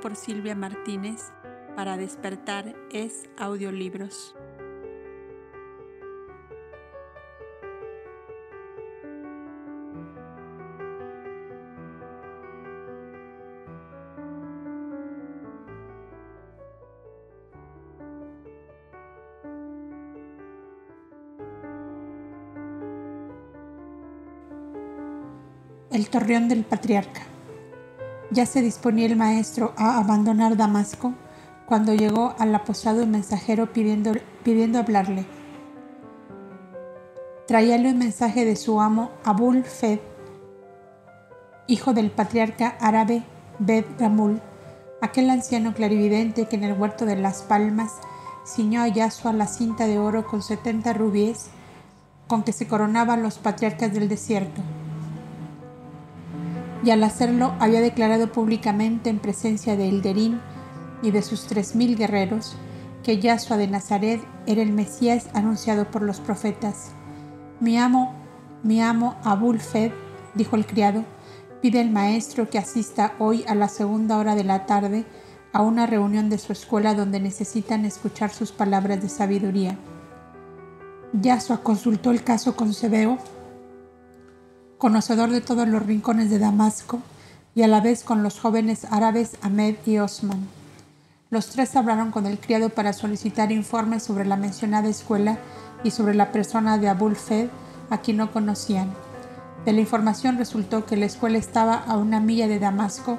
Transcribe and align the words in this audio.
por 0.00 0.16
Silvia 0.16 0.54
Martínez 0.54 1.32
para 1.76 1.96
despertar 1.96 2.74
es 2.90 3.28
audiolibros. 3.36 4.34
El 25.92 26.08
torreón 26.08 26.48
del 26.48 26.64
patriarca. 26.64 27.29
Ya 28.40 28.46
se 28.46 28.62
disponía 28.62 29.04
el 29.04 29.16
maestro 29.16 29.74
a 29.76 29.98
abandonar 29.98 30.56
Damasco 30.56 31.12
cuando 31.66 31.92
llegó 31.92 32.34
a 32.38 32.46
la 32.46 32.64
posada 32.64 33.02
un 33.02 33.10
mensajero 33.10 33.70
pidiendo, 33.70 34.12
pidiendo 34.42 34.78
hablarle. 34.78 35.26
Traíale 37.46 37.90
un 37.90 37.98
mensaje 37.98 38.46
de 38.46 38.56
su 38.56 38.80
amo 38.80 39.10
Abul 39.24 39.62
Fed, 39.62 39.98
hijo 41.66 41.92
del 41.92 42.10
patriarca 42.10 42.78
árabe 42.80 43.24
Bed 43.58 43.84
Gamul, 43.98 44.40
aquel 45.02 45.28
anciano 45.28 45.74
clarividente 45.74 46.46
que 46.46 46.56
en 46.56 46.64
el 46.64 46.80
huerto 46.80 47.04
de 47.04 47.16
las 47.16 47.42
palmas 47.42 47.92
ciñó 48.46 48.80
a 48.80 48.88
Yasua 48.88 49.34
la 49.34 49.48
cinta 49.48 49.86
de 49.86 49.98
oro 49.98 50.26
con 50.26 50.40
setenta 50.40 50.94
rubíes 50.94 51.50
con 52.26 52.42
que 52.42 52.52
se 52.52 52.66
coronaban 52.66 53.22
los 53.22 53.36
patriarcas 53.36 53.92
del 53.92 54.08
desierto 54.08 54.62
y 56.82 56.90
al 56.90 57.02
hacerlo 57.04 57.54
había 57.58 57.80
declarado 57.80 58.32
públicamente 58.32 59.10
en 59.10 59.18
presencia 59.18 59.76
de 59.76 59.86
Hilderín 59.86 60.40
y 61.02 61.10
de 61.10 61.22
sus 61.22 61.46
tres 61.46 61.74
mil 61.74 61.96
guerreros 61.96 62.56
que 63.02 63.18
Yahshua 63.18 63.56
de 63.56 63.66
Nazaret 63.66 64.20
era 64.46 64.62
el 64.62 64.72
Mesías 64.72 65.28
anunciado 65.34 65.90
por 65.90 66.02
los 66.02 66.20
profetas. 66.20 66.92
Mi 67.60 67.78
amo, 67.78 68.14
mi 68.62 68.80
amo 68.82 69.16
Abul 69.24 69.60
Fed, 69.60 69.92
dijo 70.34 70.56
el 70.56 70.66
criado, 70.66 71.04
pide 71.62 71.80
al 71.80 71.90
maestro 71.90 72.48
que 72.48 72.58
asista 72.58 73.14
hoy 73.18 73.44
a 73.48 73.54
la 73.54 73.68
segunda 73.68 74.18
hora 74.18 74.34
de 74.34 74.44
la 74.44 74.66
tarde 74.66 75.04
a 75.52 75.62
una 75.62 75.86
reunión 75.86 76.30
de 76.30 76.38
su 76.38 76.52
escuela 76.52 76.94
donde 76.94 77.20
necesitan 77.20 77.84
escuchar 77.84 78.30
sus 78.30 78.52
palabras 78.52 79.02
de 79.02 79.08
sabiduría. 79.08 79.76
Yahshua 81.12 81.62
consultó 81.62 82.10
el 82.10 82.22
caso 82.22 82.54
con 82.54 82.72
Sebeo 82.72 83.18
conocedor 84.80 85.28
de 85.28 85.42
todos 85.42 85.68
los 85.68 85.84
rincones 85.84 86.30
de 86.30 86.38
Damasco, 86.38 87.00
y 87.54 87.62
a 87.62 87.68
la 87.68 87.82
vez 87.82 88.02
con 88.02 88.22
los 88.22 88.40
jóvenes 88.40 88.86
árabes 88.90 89.36
Ahmed 89.42 89.76
y 89.84 89.98
Osman. 89.98 90.48
Los 91.28 91.48
tres 91.48 91.76
hablaron 91.76 92.10
con 92.10 92.24
el 92.24 92.38
criado 92.38 92.70
para 92.70 92.94
solicitar 92.94 93.52
informes 93.52 94.02
sobre 94.02 94.24
la 94.24 94.36
mencionada 94.36 94.88
escuela 94.88 95.38
y 95.84 95.90
sobre 95.90 96.14
la 96.14 96.32
persona 96.32 96.78
de 96.78 96.88
Abul 96.88 97.14
Fed, 97.14 97.50
a 97.90 97.98
quien 97.98 98.16
no 98.16 98.32
conocían. 98.32 98.90
De 99.66 99.74
la 99.74 99.80
información 99.80 100.38
resultó 100.38 100.86
que 100.86 100.96
la 100.96 101.06
escuela 101.06 101.36
estaba 101.36 101.74
a 101.74 101.98
una 101.98 102.18
milla 102.18 102.48
de 102.48 102.58
Damasco, 102.58 103.18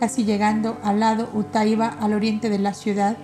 casi 0.00 0.24
llegando 0.24 0.78
al 0.82 1.00
lado 1.00 1.28
Utaiba, 1.34 1.88
al 1.88 2.14
oriente 2.14 2.48
de 2.48 2.58
la 2.58 2.72
ciudad, 2.72 3.18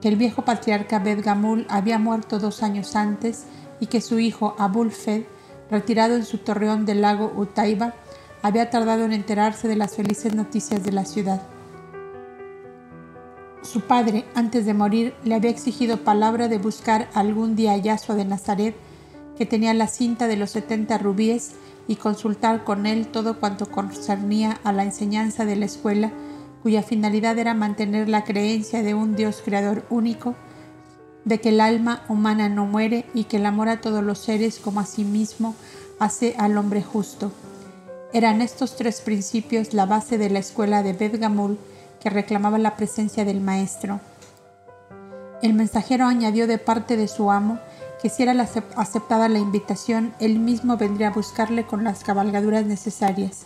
que 0.00 0.08
el 0.08 0.16
viejo 0.16 0.42
patriarca 0.42 0.98
Bed 0.98 1.22
Gamul 1.24 1.64
había 1.70 2.00
muerto 2.00 2.40
dos 2.40 2.64
años 2.64 2.96
antes 2.96 3.44
y 3.78 3.86
que 3.86 4.00
su 4.00 4.18
hijo 4.18 4.56
Abul 4.58 4.90
Fed 4.90 5.22
retirado 5.70 6.16
en 6.16 6.24
su 6.24 6.38
torreón 6.38 6.86
del 6.86 7.02
lago 7.02 7.32
Utaiba, 7.36 7.94
había 8.42 8.70
tardado 8.70 9.04
en 9.04 9.12
enterarse 9.12 9.68
de 9.68 9.76
las 9.76 9.96
felices 9.96 10.34
noticias 10.34 10.82
de 10.82 10.92
la 10.92 11.04
ciudad. 11.04 11.42
Su 13.62 13.82
padre, 13.82 14.24
antes 14.34 14.64
de 14.64 14.74
morir, 14.74 15.14
le 15.24 15.34
había 15.34 15.50
exigido 15.50 15.98
palabra 15.98 16.48
de 16.48 16.58
buscar 16.58 17.08
algún 17.12 17.56
día 17.56 17.72
a 17.72 17.76
Yahshua 17.76 18.14
de 18.14 18.24
Nazaret, 18.24 18.76
que 19.36 19.46
tenía 19.46 19.74
la 19.74 19.88
cinta 19.88 20.26
de 20.26 20.36
los 20.36 20.50
setenta 20.50 20.98
rubíes, 20.98 21.54
y 21.88 21.96
consultar 21.96 22.64
con 22.64 22.86
él 22.86 23.08
todo 23.08 23.40
cuanto 23.40 23.70
concernía 23.70 24.60
a 24.62 24.72
la 24.72 24.84
enseñanza 24.84 25.44
de 25.46 25.56
la 25.56 25.64
escuela, 25.64 26.12
cuya 26.62 26.82
finalidad 26.82 27.38
era 27.38 27.54
mantener 27.54 28.08
la 28.08 28.24
creencia 28.24 28.82
de 28.82 28.94
un 28.94 29.16
Dios 29.16 29.42
creador 29.44 29.84
único, 29.88 30.34
de 31.24 31.40
que 31.40 31.50
el 31.50 31.60
alma 31.60 32.04
humana 32.08 32.48
no 32.48 32.66
muere 32.66 33.04
y 33.14 33.24
que 33.24 33.36
el 33.36 33.46
amor 33.46 33.68
a 33.68 33.80
todos 33.80 34.02
los 34.02 34.18
seres 34.18 34.58
como 34.58 34.80
a 34.80 34.86
sí 34.86 35.04
mismo 35.04 35.54
hace 35.98 36.34
al 36.38 36.56
hombre 36.56 36.82
justo. 36.82 37.32
Eran 38.12 38.40
estos 38.40 38.76
tres 38.76 39.00
principios 39.00 39.74
la 39.74 39.84
base 39.84 40.16
de 40.16 40.30
la 40.30 40.38
escuela 40.38 40.82
de 40.82 40.94
Beth 40.94 41.18
Gamul 41.18 41.58
que 42.00 42.10
reclamaba 42.10 42.58
la 42.58 42.76
presencia 42.76 43.24
del 43.24 43.40
maestro. 43.40 44.00
El 45.42 45.54
mensajero 45.54 46.06
añadió 46.06 46.46
de 46.46 46.58
parte 46.58 46.96
de 46.96 47.08
su 47.08 47.30
amo 47.30 47.58
que 48.00 48.08
si 48.08 48.22
era 48.22 48.34
aceptada 48.76 49.28
la 49.28 49.38
invitación, 49.38 50.14
él 50.20 50.38
mismo 50.38 50.76
vendría 50.76 51.08
a 51.08 51.12
buscarle 51.12 51.64
con 51.64 51.84
las 51.84 52.04
cabalgaduras 52.04 52.64
necesarias. 52.64 53.42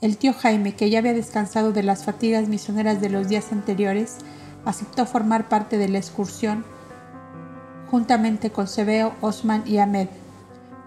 El 0.00 0.16
tío 0.16 0.32
Jaime, 0.32 0.74
que 0.74 0.90
ya 0.90 1.00
había 1.00 1.12
descansado 1.12 1.72
de 1.72 1.82
las 1.82 2.04
fatigas 2.04 2.48
misioneras 2.48 3.00
de 3.00 3.10
los 3.10 3.28
días 3.28 3.52
anteriores, 3.52 4.18
aceptó 4.64 5.06
formar 5.06 5.48
parte 5.48 5.78
de 5.78 5.88
la 5.88 5.98
excursión 5.98 6.64
juntamente 7.90 8.50
con 8.50 8.68
Sebeo, 8.68 9.12
Osman 9.20 9.64
y 9.66 9.78
Ahmed. 9.78 10.08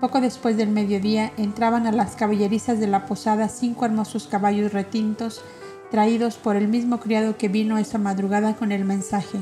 Poco 0.01 0.21
después 0.21 0.57
del 0.57 0.69
mediodía 0.69 1.31
entraban 1.37 1.85
a 1.85 1.91
las 1.91 2.15
caballerizas 2.15 2.79
de 2.79 2.87
la 2.87 3.05
posada 3.05 3.47
cinco 3.47 3.85
hermosos 3.85 4.27
caballos 4.27 4.73
retintos 4.73 5.43
traídos 5.91 6.35
por 6.35 6.55
el 6.55 6.67
mismo 6.67 6.99
criado 6.99 7.37
que 7.37 7.47
vino 7.47 7.77
esa 7.77 7.97
madrugada 7.97 8.55
con 8.55 8.71
el 8.71 8.85
mensaje. 8.85 9.39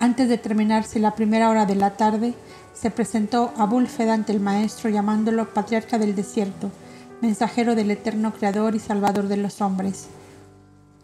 Antes 0.00 0.28
de 0.28 0.36
terminarse 0.36 0.98
la 0.98 1.14
primera 1.14 1.48
hora 1.48 1.64
de 1.64 1.76
la 1.76 1.96
tarde, 1.96 2.34
se 2.74 2.90
presentó 2.90 3.52
Abul 3.56 3.86
Fed 3.86 4.08
ante 4.08 4.32
el 4.32 4.40
maestro 4.40 4.90
llamándolo 4.90 5.54
patriarca 5.54 5.96
del 5.96 6.14
desierto, 6.14 6.70
mensajero 7.22 7.74
del 7.74 7.90
eterno 7.92 8.34
creador 8.34 8.74
y 8.74 8.80
salvador 8.80 9.28
de 9.28 9.36
los 9.36 9.60
hombres. 9.60 10.08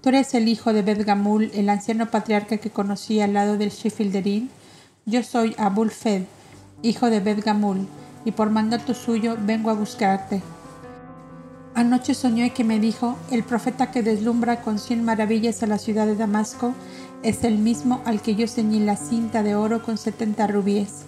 Tú 0.01 0.09
eres 0.09 0.33
el 0.33 0.49
hijo 0.49 0.73
de 0.73 0.81
Bed 0.81 1.05
Gamul, 1.05 1.51
el 1.53 1.69
anciano 1.69 2.11
patriarca 2.11 2.57
que 2.57 2.71
conocí 2.71 3.21
al 3.21 3.35
lado 3.35 3.59
del 3.59 3.69
Shefilderín. 3.69 4.49
Yo 5.05 5.23
soy 5.23 5.55
Abul 5.59 5.91
Fed, 5.91 6.23
hijo 6.83 7.11
de 7.11 7.21
Bed 7.21 7.41
Gamul, 7.45 7.87
y 8.25 8.31
por 8.33 8.49
mandato 8.49 8.95
suyo 8.95 9.37
vengo 9.39 9.69
a 9.69 9.75
buscarte. 9.75 10.41
Anoche 11.75 12.15
soñé 12.15 12.55
que 12.55 12.65
me 12.65 12.81
dijo, 12.81 13.19
el 13.31 13.43
profeta 13.43 13.91
que 13.91 14.03
deslumbra 14.03 14.63
con 14.63 14.79
cien 14.79 15.05
maravillas 15.05 15.63
a 15.63 15.67
la 15.67 15.77
ciudad 15.77 16.07
de 16.07 16.17
Damasco 16.17 16.73
es 17.23 17.45
el 17.45 17.59
mismo 17.59 18.01
al 18.07 18.23
que 18.23 18.35
yo 18.35 18.49
ceñí 18.49 18.81
la 18.81 18.97
cinta 18.97 19.43
de 19.43 19.55
oro 19.55 19.83
con 19.83 19.99
setenta 19.99 20.47
rubíes. 20.47 21.03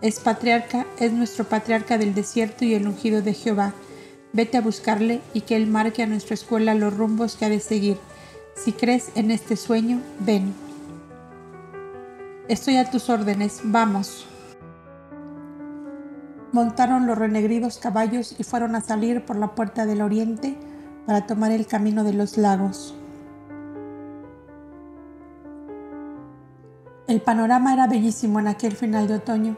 Es 0.00 0.18
patriarca, 0.18 0.84
es 0.98 1.12
nuestro 1.12 1.44
patriarca 1.44 1.96
del 1.96 2.12
desierto 2.12 2.64
y 2.64 2.74
el 2.74 2.88
ungido 2.88 3.22
de 3.22 3.34
Jehová. 3.34 3.72
Vete 4.32 4.58
a 4.58 4.62
buscarle 4.62 5.20
y 5.32 5.42
que 5.42 5.54
él 5.54 5.68
marque 5.68 6.02
a 6.02 6.06
nuestra 6.06 6.34
escuela 6.34 6.74
los 6.74 6.92
rumbos 6.92 7.36
que 7.36 7.44
ha 7.44 7.48
de 7.48 7.60
seguir 7.60 7.98
si 8.54 8.72
crees 8.72 9.10
en 9.14 9.30
este 9.30 9.56
sueño, 9.56 10.00
ven. 10.20 10.54
Estoy 12.48 12.76
a 12.76 12.90
tus 12.90 13.08
órdenes, 13.08 13.60
vamos. 13.64 14.26
Montaron 16.52 17.06
los 17.06 17.16
renegridos 17.16 17.78
caballos 17.78 18.36
y 18.38 18.44
fueron 18.44 18.74
a 18.74 18.82
salir 18.82 19.24
por 19.24 19.36
la 19.36 19.54
puerta 19.54 19.86
del 19.86 20.02
oriente 20.02 20.56
para 21.06 21.26
tomar 21.26 21.50
el 21.50 21.66
camino 21.66 22.04
de 22.04 22.12
los 22.12 22.36
lagos. 22.36 22.94
El 27.08 27.20
panorama 27.20 27.72
era 27.72 27.86
bellísimo 27.86 28.38
en 28.38 28.48
aquel 28.48 28.76
final 28.76 29.08
de 29.08 29.14
otoño, 29.14 29.56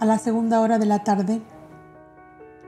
a 0.00 0.06
la 0.06 0.18
segunda 0.18 0.60
hora 0.60 0.78
de 0.78 0.86
la 0.86 1.02
tarde, 1.02 1.40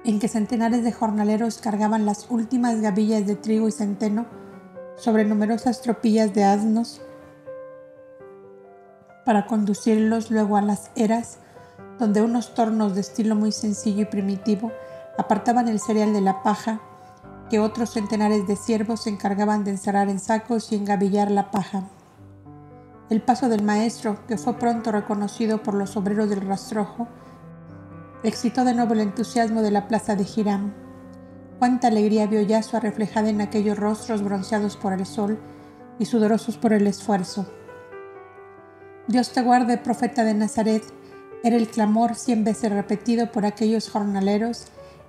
en 0.04 0.18
que 0.18 0.28
centenares 0.28 0.82
de 0.82 0.92
jornaleros 0.92 1.58
cargaban 1.58 2.06
las 2.06 2.30
últimas 2.30 2.80
gavillas 2.80 3.26
de 3.26 3.36
trigo 3.36 3.68
y 3.68 3.72
centeno 3.72 4.39
sobre 5.00 5.24
numerosas 5.24 5.80
tropillas 5.80 6.34
de 6.34 6.44
asnos 6.44 7.00
para 9.24 9.46
conducirlos 9.46 10.30
luego 10.30 10.56
a 10.56 10.62
las 10.62 10.90
eras, 10.94 11.38
donde 11.98 12.20
unos 12.20 12.54
tornos 12.54 12.94
de 12.94 13.00
estilo 13.00 13.34
muy 13.34 13.52
sencillo 13.52 14.02
y 14.02 14.06
primitivo 14.06 14.72
apartaban 15.16 15.68
el 15.68 15.80
cereal 15.80 16.12
de 16.12 16.20
la 16.20 16.42
paja, 16.42 16.80
que 17.48 17.60
otros 17.60 17.90
centenares 17.90 18.46
de 18.46 18.56
siervos 18.56 19.04
se 19.04 19.10
encargaban 19.10 19.64
de 19.64 19.72
encerrar 19.72 20.08
en 20.08 20.20
sacos 20.20 20.70
y 20.70 20.76
engavillar 20.76 21.30
la 21.30 21.50
paja. 21.50 21.84
El 23.08 23.22
paso 23.22 23.48
del 23.48 23.62
maestro, 23.62 24.24
que 24.26 24.36
fue 24.36 24.54
pronto 24.54 24.92
reconocido 24.92 25.62
por 25.62 25.74
los 25.74 25.96
obreros 25.96 26.28
del 26.28 26.42
rastrojo, 26.42 27.08
excitó 28.22 28.64
de 28.64 28.74
nuevo 28.74 28.92
el 28.92 29.00
entusiasmo 29.00 29.62
de 29.62 29.70
la 29.70 29.88
plaza 29.88 30.14
de 30.14 30.26
Hiram. 30.36 30.72
Cuánta 31.60 31.88
alegría 31.88 32.26
vio 32.26 32.40
Yasua 32.40 32.80
reflejada 32.80 33.28
en 33.28 33.42
aquellos 33.42 33.76
rostros 33.76 34.22
bronceados 34.22 34.78
por 34.78 34.94
el 34.94 35.04
sol 35.04 35.38
y 35.98 36.06
sudorosos 36.06 36.56
por 36.56 36.72
el 36.72 36.86
esfuerzo. 36.86 37.52
Dios 39.08 39.30
te 39.32 39.42
guarde, 39.42 39.76
profeta 39.76 40.24
de 40.24 40.32
Nazaret, 40.32 40.82
era 41.44 41.56
el 41.56 41.68
clamor 41.68 42.14
cien 42.14 42.44
veces 42.44 42.72
repetido 42.72 43.30
por 43.30 43.44
aquellos 43.44 43.90
jornaleros 43.90 44.68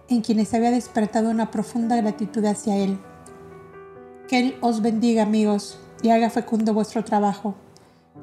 en 0.09 0.19
quienes 0.19 0.53
había 0.53 0.71
despertado 0.71 1.29
una 1.29 1.51
profunda 1.51 1.95
gratitud 1.95 2.43
hacia 2.43 2.75
él. 2.75 2.99
Que 4.27 4.39
Él 4.39 4.57
os 4.59 4.81
bendiga, 4.81 5.23
amigos, 5.23 5.79
y 6.03 6.09
haga 6.09 6.29
fecundo 6.29 6.73
vuestro 6.73 7.05
trabajo. 7.05 7.55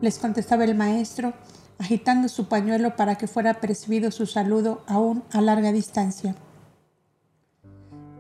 Les 0.03 0.19
contestaba 0.19 0.65
el 0.65 0.75
maestro, 0.75 1.33
agitando 1.79 2.29
su 2.29 2.47
pañuelo 2.47 2.95
para 2.95 3.15
que 3.15 3.27
fuera 3.27 3.55
percibido 3.55 4.11
su 4.11 4.27
saludo 4.27 4.83
aún 4.87 5.25
a 5.33 5.41
larga 5.41 5.73
distancia. 5.73 6.37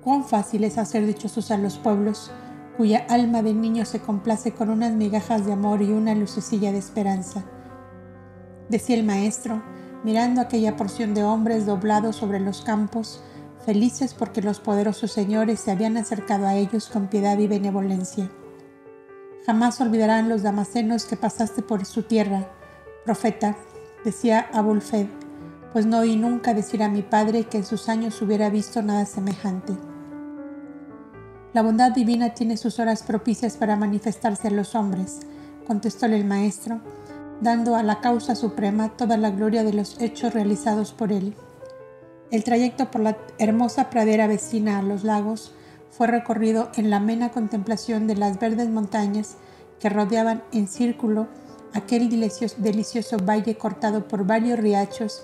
Cuán 0.08 0.24
fácil 0.24 0.64
es 0.64 0.78
hacer 0.78 1.04
dichosos 1.04 1.50
a 1.50 1.58
los 1.58 1.76
pueblos, 1.76 2.30
cuya 2.78 3.04
alma 3.10 3.42
de 3.42 3.52
niño 3.52 3.84
se 3.84 4.00
complace 4.00 4.52
con 4.52 4.70
unas 4.70 4.94
migajas 4.94 5.44
de 5.44 5.52
amor 5.52 5.82
y 5.82 5.90
una 5.90 6.14
lucecilla 6.14 6.72
de 6.72 6.78
esperanza. 6.78 7.44
Decía 8.70 8.96
el 8.96 9.04
maestro, 9.04 9.62
mirando 10.04 10.40
aquella 10.40 10.76
porción 10.76 11.12
de 11.12 11.24
hombres 11.24 11.66
doblados 11.66 12.16
sobre 12.16 12.40
los 12.40 12.62
campos, 12.62 13.22
felices 13.66 14.14
porque 14.14 14.40
los 14.40 14.60
poderosos 14.60 15.12
señores 15.12 15.60
se 15.60 15.72
habían 15.72 15.98
acercado 15.98 16.46
a 16.46 16.54
ellos 16.54 16.88
con 16.88 17.08
piedad 17.08 17.36
y 17.36 17.46
benevolencia. 17.46 18.30
Jamás 19.44 19.78
olvidarán 19.82 20.30
los 20.30 20.42
damasenos 20.42 21.04
que 21.04 21.16
pasaste 21.16 21.60
por 21.60 21.84
su 21.84 22.04
tierra, 22.04 22.48
profeta, 23.04 23.58
decía 24.06 24.48
Abulfed, 24.54 25.08
pues 25.74 25.84
no 25.84 25.98
oí 25.98 26.16
nunca 26.16 26.54
decir 26.54 26.82
a 26.82 26.88
mi 26.88 27.02
padre 27.02 27.44
que 27.44 27.58
en 27.58 27.66
sus 27.66 27.90
años 27.90 28.22
hubiera 28.22 28.48
visto 28.48 28.80
nada 28.80 29.04
semejante. 29.04 29.76
La 31.55 31.62
bondad 31.62 31.93
divina 31.93 32.35
tiene 32.35 32.59
sus 32.59 32.78
horas 32.78 33.02
propicias 33.02 33.57
para 33.57 33.75
manifestarse 33.75 34.49
a 34.49 34.50
los 34.50 34.75
hombres, 34.75 35.21
contestóle 35.67 36.17
el 36.17 36.26
maestro, 36.26 36.81
dando 37.40 37.75
a 37.75 37.83
la 37.83 38.00
causa 38.00 38.35
suprema 38.35 38.90
toda 38.90 39.17
la 39.17 39.31
gloria 39.31 39.64
de 39.64 39.73
los 39.73 39.99
hechos 39.99 40.35
realizados 40.35 40.93
por 40.93 41.11
él. 41.11 41.35
El 42.31 42.45
trayecto 42.45 42.90
por 42.90 43.00
la 43.00 43.17
hermosa 43.38 43.88
pradera 43.88 44.26
vecina 44.26 44.78
a 44.78 44.83
los 44.83 45.05
lagos 45.05 45.52
fue 45.90 46.07
recorrido 46.07 46.71
en 46.76 46.90
la 46.90 46.97
amena 46.97 47.31
contemplación 47.31 48.07
de 48.07 48.17
las 48.17 48.38
verdes 48.38 48.69
montañas 48.69 49.37
que 49.81 49.88
rodeaban 49.88 50.43
en 50.52 50.69
círculo 50.69 51.28
aquel 51.73 52.11
delicioso 52.11 53.17
valle 53.25 53.57
cortado 53.57 54.07
por 54.07 54.26
varios 54.26 54.59
riachos 54.59 55.23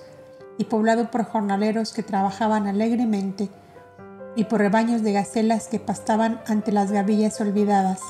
y 0.56 0.64
poblado 0.64 1.10
por 1.10 1.24
jornaleros 1.24 1.92
que 1.92 2.02
trabajaban 2.02 2.66
alegremente 2.66 3.50
y 4.36 4.44
por 4.44 4.60
rebaños 4.60 5.02
de 5.02 5.12
gacelas 5.12 5.68
que 5.68 5.78
pastaban 5.78 6.40
ante 6.46 6.72
las 6.72 6.90
gavillas 6.90 7.40
olvidadas. 7.40 8.00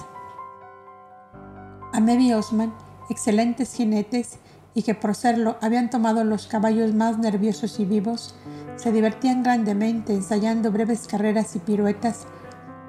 Ahmed 1.92 2.18
y 2.20 2.32
Osman, 2.32 2.74
excelentes 3.10 3.74
jinetes 3.74 4.38
y 4.74 4.82
que 4.82 4.94
por 4.94 5.14
serlo 5.14 5.56
habían 5.60 5.90
tomado 5.90 6.24
los 6.24 6.46
caballos 6.46 6.94
más 6.94 7.18
nerviosos 7.18 7.78
y 7.78 7.84
vivos, 7.84 8.34
se 8.76 8.90
divertían 8.90 9.42
grandemente 9.42 10.12
ensayando 10.12 10.72
breves 10.72 11.06
carreras 11.06 11.54
y 11.54 11.60
piruetas 11.60 12.26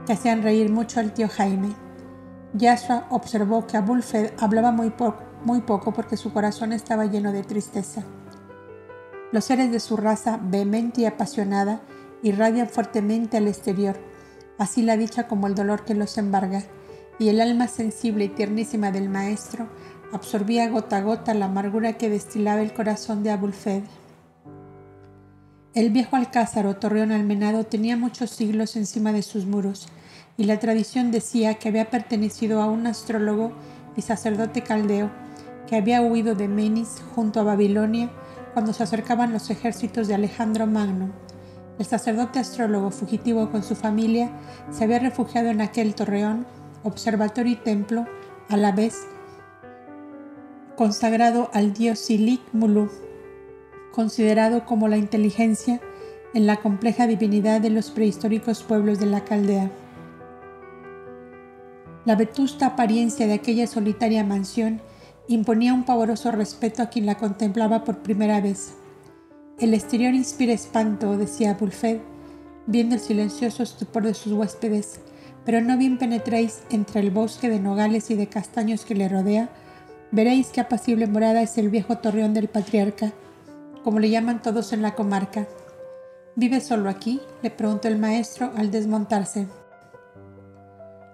que 0.06 0.14
hacían 0.14 0.42
reír 0.42 0.72
mucho 0.72 1.00
al 1.00 1.14
tío 1.14 1.28
Jaime. 1.30 1.76
Yashua 2.54 3.06
observó 3.10 3.68
que 3.68 3.78
Abulfed 3.78 4.32
hablaba 4.40 4.72
muy, 4.72 4.94
muy 5.44 5.62
poco 5.62 5.94
porque 5.94 6.18
su 6.18 6.32
corazón 6.34 6.74
estaba 6.74 7.06
lleno 7.06 7.32
de 7.32 7.44
tristeza. 7.44 8.04
Los 9.32 9.46
seres 9.46 9.72
de 9.72 9.80
su 9.80 9.98
raza, 9.98 10.40
vehemente 10.42 11.02
y 11.02 11.06
apasionada, 11.06 11.82
irradian 12.24 12.68
fuertemente 12.68 13.38
al 13.38 13.48
exterior, 13.48 13.98
así 14.58 14.82
la 14.82 14.98
dicha 14.98 15.28
como 15.28 15.48
el 15.48 15.56
dolor 15.56 15.86
que 15.86 15.96
los 15.96 16.18
embarga, 16.18 16.64
y 17.20 17.30
el 17.30 17.42
alma 17.42 17.68
sensible 17.68 18.26
y 18.26 18.30
tiernísima 18.30 18.92
del 18.92 19.10
maestro 19.10 19.68
absorbía 20.12 20.70
gota 20.70 20.98
a 20.98 21.02
gota 21.02 21.34
la 21.34 21.46
amargura 21.46 21.94
que 21.94 22.10
destilaba 22.10 22.62
el 22.62 22.74
corazón 22.74 23.24
de 23.24 23.32
Abulfed. 23.32 23.84
El 25.74 25.90
viejo 25.90 26.16
alcázar 26.16 26.68
o 26.68 26.78
torreón 26.78 27.12
almenado 27.12 27.66
tenía 27.66 27.98
muchos 27.98 28.30
siglos 28.30 28.76
encima 28.76 29.12
de 29.12 29.22
sus 29.22 29.46
muros, 29.46 29.88
y 30.38 30.46
la 30.46 30.60
tradición 30.60 31.12
decía 31.12 31.56
que 31.56 31.70
había 31.70 31.90
pertenecido 31.90 32.62
a 32.62 32.68
un 32.68 32.88
astrólogo 32.88 33.52
y 33.96 34.02
sacerdote 34.02 34.62
caldeo 34.62 35.10
que 35.68 35.76
había 35.76 36.02
huido 36.02 36.36
de 36.36 36.48
Menis 36.48 37.02
junto 37.14 37.40
a 37.40 37.44
Babilonia 37.44 38.10
cuando 38.54 38.74
se 38.74 38.84
acercaban 38.84 39.34
los 39.34 39.50
ejércitos 39.50 40.08
de 40.08 40.16
Alejandro 40.16 40.68
Magno. 40.68 41.25
El 41.78 41.86
sacerdote 41.86 42.40
astrólogo 42.40 42.92
fugitivo 42.92 43.52
con 43.52 43.64
su 43.64 43.76
familia 43.76 44.32
se 44.72 44.84
había 44.84 45.00
refugiado 45.00 45.50
en 45.50 45.62
aquel 45.62 45.94
torreón, 45.94 46.46
observatorio 46.84 47.54
y 47.54 47.58
templo, 47.58 48.06
a 48.50 48.58
la 48.58 48.72
vez 48.72 49.08
consagrado 50.76 51.50
al 51.54 51.74
dios 51.74 52.00
Silik 52.00 52.42
Mulu, 52.54 52.90
considerado 53.92 54.66
como 54.66 54.88
la 54.88 54.98
inteligencia 54.98 55.82
en 56.34 56.48
la 56.48 56.58
compleja 56.58 57.08
divinidad 57.08 57.62
de 57.62 57.70
los 57.70 57.92
prehistóricos 57.92 58.64
pueblos 58.64 59.00
de 59.00 59.06
la 59.06 59.24
Caldea. 59.24 59.72
La 62.04 62.16
vetusta 62.16 62.68
apariencia 62.68 63.26
de 63.26 63.34
aquella 63.34 63.68
solitaria 63.68 64.24
mansión 64.24 64.82
imponía 65.28 65.74
un 65.74 65.86
pavoroso 65.86 66.32
respeto 66.32 66.84
a 66.84 66.90
quien 66.90 67.06
la 67.06 67.16
contemplaba 67.16 67.84
por 67.84 68.00
primera 68.00 68.42
vez. 68.42 68.74
El 69.58 69.74
exterior 69.74 70.14
inspira 70.14 70.52
espanto, 70.52 71.18
decía 71.18 71.54
Bulfed, 71.58 72.00
viendo 72.68 72.96
el 72.96 73.02
silencioso 73.02 73.64
estupor 73.64 74.04
de 74.04 74.14
sus 74.14 74.34
huéspedes, 74.34 75.00
pero 75.46 75.62
no 75.62 75.78
bien 75.78 75.98
penetréis 75.98 76.64
entre 76.72 77.00
el 77.00 77.10
bosque 77.10 77.50
de 77.50 77.62
nogales 77.62 78.12
y 78.12 78.16
de 78.16 78.28
castaños 78.28 78.84
que 78.84 78.96
le 78.96 79.08
rodea, 79.08 79.50
veréis 80.12 80.48
qué 80.48 80.60
apacible 80.60 81.08
morada 81.08 81.42
es 81.42 81.58
el 81.58 81.70
viejo 81.70 82.00
torreón 82.00 82.34
del 82.34 82.50
patriarca, 82.50 83.14
como 83.82 84.00
le 84.00 84.10
llaman 84.10 84.42
todos 84.42 84.74
en 84.74 84.82
la 84.82 84.94
comarca. 84.94 85.48
¿Vive 86.36 86.60
solo 86.60 86.90
aquí? 86.90 87.22
le 87.42 87.50
preguntó 87.50 87.88
el 87.88 87.98
maestro 87.98 88.52
al 88.58 88.72
desmontarse. 88.72 89.48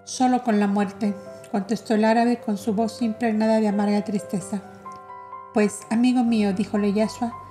Solo 0.02 0.42
con 0.42 0.58
la 0.58 0.66
muerte, 0.66 1.14
contestó 1.52 1.94
el 1.94 2.04
árabe 2.04 2.40
con 2.44 2.58
su 2.58 2.74
voz 2.74 3.02
impregnada 3.02 3.60
de 3.60 3.68
amarga 3.68 4.02
tristeza. 4.02 4.62
Pues, 5.54 5.80
amigo 5.90 6.24
mío, 6.24 6.52
díjole 6.54 6.92
Yashua, 6.92 7.41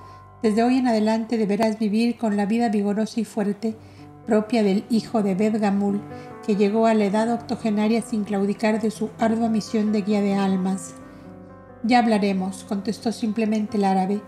desde 0.42 0.64
hoy 0.64 0.78
en 0.78 0.88
adelante 0.88 1.38
deberás 1.38 1.78
vivir 1.78 2.18
con 2.18 2.36
la 2.36 2.46
vida 2.46 2.70
vigorosa 2.70 3.20
y 3.20 3.26
fuerte 3.26 3.76
propia 4.26 4.64
del 4.64 4.86
hijo 4.90 5.24
de 5.24 5.36
Bed 5.36 5.60
Gamul, 5.60 6.02
que 6.46 6.56
llegó 6.56 6.88
a 6.88 6.94
la 6.94 7.06
edad 7.06 7.32
octogenaria 7.32 8.02
sin 8.02 8.24
claudicar 8.24 8.82
de 8.82 8.92
su 8.92 9.10
ardua 9.20 9.50
misión 9.50 9.92
de 9.92 10.02
guía 10.02 10.22
de 10.22 10.36
almas. 10.36 10.96
Ya 11.84 12.00
hablaremos, 12.00 12.64
contestó 12.64 13.12
simplemente 13.12 13.78
el 13.78 13.86
árabe, 13.86 14.22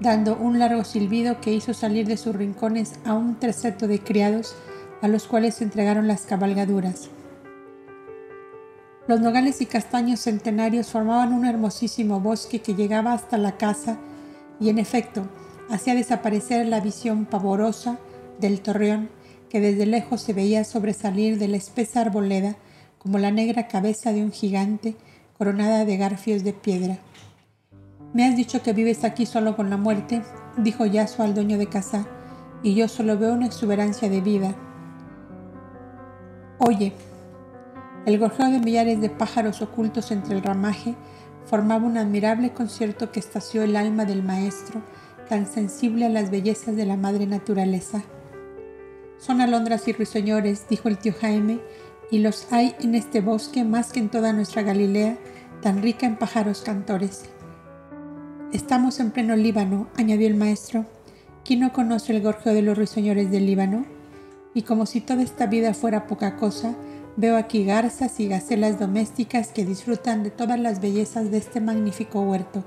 dando 0.00 0.36
un 0.36 0.58
largo 0.58 0.84
silbido 0.84 1.40
que 1.40 1.52
hizo 1.52 1.72
salir 1.72 2.06
de 2.06 2.16
sus 2.16 2.34
rincones 2.34 2.94
a 3.04 3.14
un 3.14 3.36
terceto 3.36 3.86
de 3.86 4.00
criados 4.00 4.54
a 5.02 5.08
los 5.08 5.26
cuales 5.26 5.56
se 5.56 5.64
entregaron 5.64 6.08
las 6.08 6.22
cabalgaduras. 6.22 7.08
Los 9.06 9.20
nogales 9.20 9.60
y 9.60 9.66
castaños 9.66 10.20
centenarios 10.20 10.88
formaban 10.88 11.34
un 11.34 11.44
hermosísimo 11.44 12.20
bosque 12.20 12.60
que 12.60 12.74
llegaba 12.74 13.12
hasta 13.12 13.36
la 13.36 13.58
casa 13.58 13.98
y 14.58 14.70
en 14.70 14.78
efecto 14.78 15.26
hacía 15.70 15.94
desaparecer 15.94 16.66
la 16.66 16.80
visión 16.80 17.24
pavorosa 17.24 17.98
del 18.38 18.60
torreón 18.60 19.08
que 19.48 19.60
desde 19.60 19.86
lejos 19.86 20.20
se 20.20 20.32
veía 20.32 20.64
sobresalir 20.64 21.38
de 21.38 21.48
la 21.48 21.56
espesa 21.56 22.00
arboleda 22.00 22.56
como 22.98 23.18
la 23.18 23.30
negra 23.30 23.68
cabeza 23.68 24.12
de 24.12 24.22
un 24.22 24.32
gigante 24.32 24.96
coronada 25.38 25.84
de 25.84 25.96
garfios 25.96 26.42
de 26.42 26.52
piedra. 26.52 26.98
Me 28.12 28.24
has 28.24 28.36
dicho 28.36 28.62
que 28.62 28.72
vives 28.72 29.04
aquí 29.04 29.26
solo 29.26 29.56
con 29.56 29.70
la 29.70 29.76
muerte, 29.76 30.22
dijo 30.56 30.86
Yasuo 30.86 31.24
al 31.24 31.34
dueño 31.34 31.58
de 31.58 31.66
casa, 31.66 32.06
y 32.62 32.74
yo 32.74 32.88
solo 32.88 33.18
veo 33.18 33.32
una 33.34 33.46
exuberancia 33.46 34.08
de 34.08 34.20
vida. 34.20 34.54
Oye, 36.58 36.92
el 38.06 38.18
gorjeo 38.18 38.50
de 38.50 38.58
millares 38.58 39.00
de 39.00 39.10
pájaros 39.10 39.62
ocultos 39.62 40.10
entre 40.10 40.34
el 40.34 40.42
ramaje 40.42 40.94
formaba 41.46 41.86
un 41.86 41.98
admirable 41.98 42.52
concierto 42.52 43.12
que 43.12 43.20
estació 43.20 43.62
el 43.62 43.76
alma 43.76 44.04
del 44.04 44.22
maestro, 44.22 44.80
tan 45.26 45.46
sensible 45.46 46.06
a 46.06 46.08
las 46.08 46.30
bellezas 46.30 46.76
de 46.76 46.86
la 46.86 46.96
madre 46.96 47.26
naturaleza. 47.26 48.02
Son 49.18 49.40
alondras 49.40 49.88
y 49.88 49.92
ruiseñores, 49.92 50.66
dijo 50.68 50.88
el 50.88 50.98
tío 50.98 51.14
Jaime, 51.20 51.60
y 52.10 52.18
los 52.18 52.52
hay 52.52 52.74
en 52.80 52.94
este 52.94 53.20
bosque 53.20 53.64
más 53.64 53.92
que 53.92 54.00
en 54.00 54.08
toda 54.08 54.32
nuestra 54.32 54.62
Galilea, 54.62 55.18
tan 55.62 55.82
rica 55.82 56.06
en 56.06 56.16
pájaros 56.16 56.62
cantores. 56.62 57.24
Estamos 58.52 59.00
en 59.00 59.10
pleno 59.10 59.34
Líbano, 59.36 59.88
añadió 59.96 60.26
el 60.26 60.34
maestro. 60.34 60.84
¿Quién 61.44 61.60
no 61.60 61.72
conoce 61.72 62.14
el 62.14 62.22
gorjeo 62.22 62.54
de 62.54 62.62
los 62.62 62.76
ruiseñores 62.76 63.30
del 63.30 63.46
Líbano? 63.46 63.84
Y 64.54 64.62
como 64.62 64.86
si 64.86 65.00
toda 65.00 65.22
esta 65.22 65.46
vida 65.46 65.74
fuera 65.74 66.06
poca 66.06 66.36
cosa, 66.36 66.76
Veo 67.16 67.36
aquí 67.36 67.64
garzas 67.64 68.18
y 68.18 68.26
gacelas 68.26 68.80
domésticas 68.80 69.48
que 69.48 69.64
disfrutan 69.64 70.24
de 70.24 70.30
todas 70.30 70.58
las 70.58 70.80
bellezas 70.80 71.30
de 71.30 71.38
este 71.38 71.60
magnífico 71.60 72.20
huerto. 72.22 72.64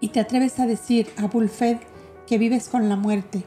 Y 0.00 0.08
te 0.08 0.20
atreves 0.20 0.58
a 0.60 0.66
decir, 0.66 1.08
Abulfed, 1.16 1.78
que 2.26 2.38
vives 2.38 2.68
con 2.68 2.88
la 2.88 2.96
muerte. 2.96 3.44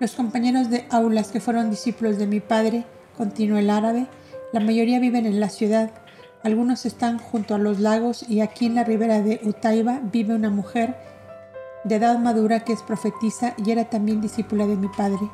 Los 0.00 0.12
compañeros 0.12 0.70
de 0.70 0.86
aulas 0.90 1.28
que 1.28 1.40
fueron 1.40 1.70
discípulos 1.70 2.18
de 2.18 2.26
mi 2.26 2.40
padre, 2.40 2.84
continuó 3.16 3.58
el 3.58 3.70
árabe, 3.70 4.06
la 4.52 4.60
mayoría 4.60 5.00
viven 5.00 5.26
en 5.26 5.40
la 5.40 5.48
ciudad, 5.48 5.90
algunos 6.44 6.86
están 6.86 7.18
junto 7.18 7.54
a 7.54 7.58
los 7.58 7.80
lagos 7.80 8.24
y 8.28 8.40
aquí 8.40 8.66
en 8.66 8.76
la 8.76 8.84
ribera 8.84 9.20
de 9.20 9.40
Utaiba 9.42 10.00
vive 10.12 10.34
una 10.34 10.50
mujer 10.50 10.96
de 11.82 11.96
edad 11.96 12.18
madura 12.18 12.60
que 12.60 12.72
es 12.72 12.82
profetisa 12.82 13.54
y 13.56 13.70
era 13.72 13.90
también 13.90 14.20
discípula 14.20 14.66
de 14.66 14.76
mi 14.76 14.88
padre. 14.88 15.30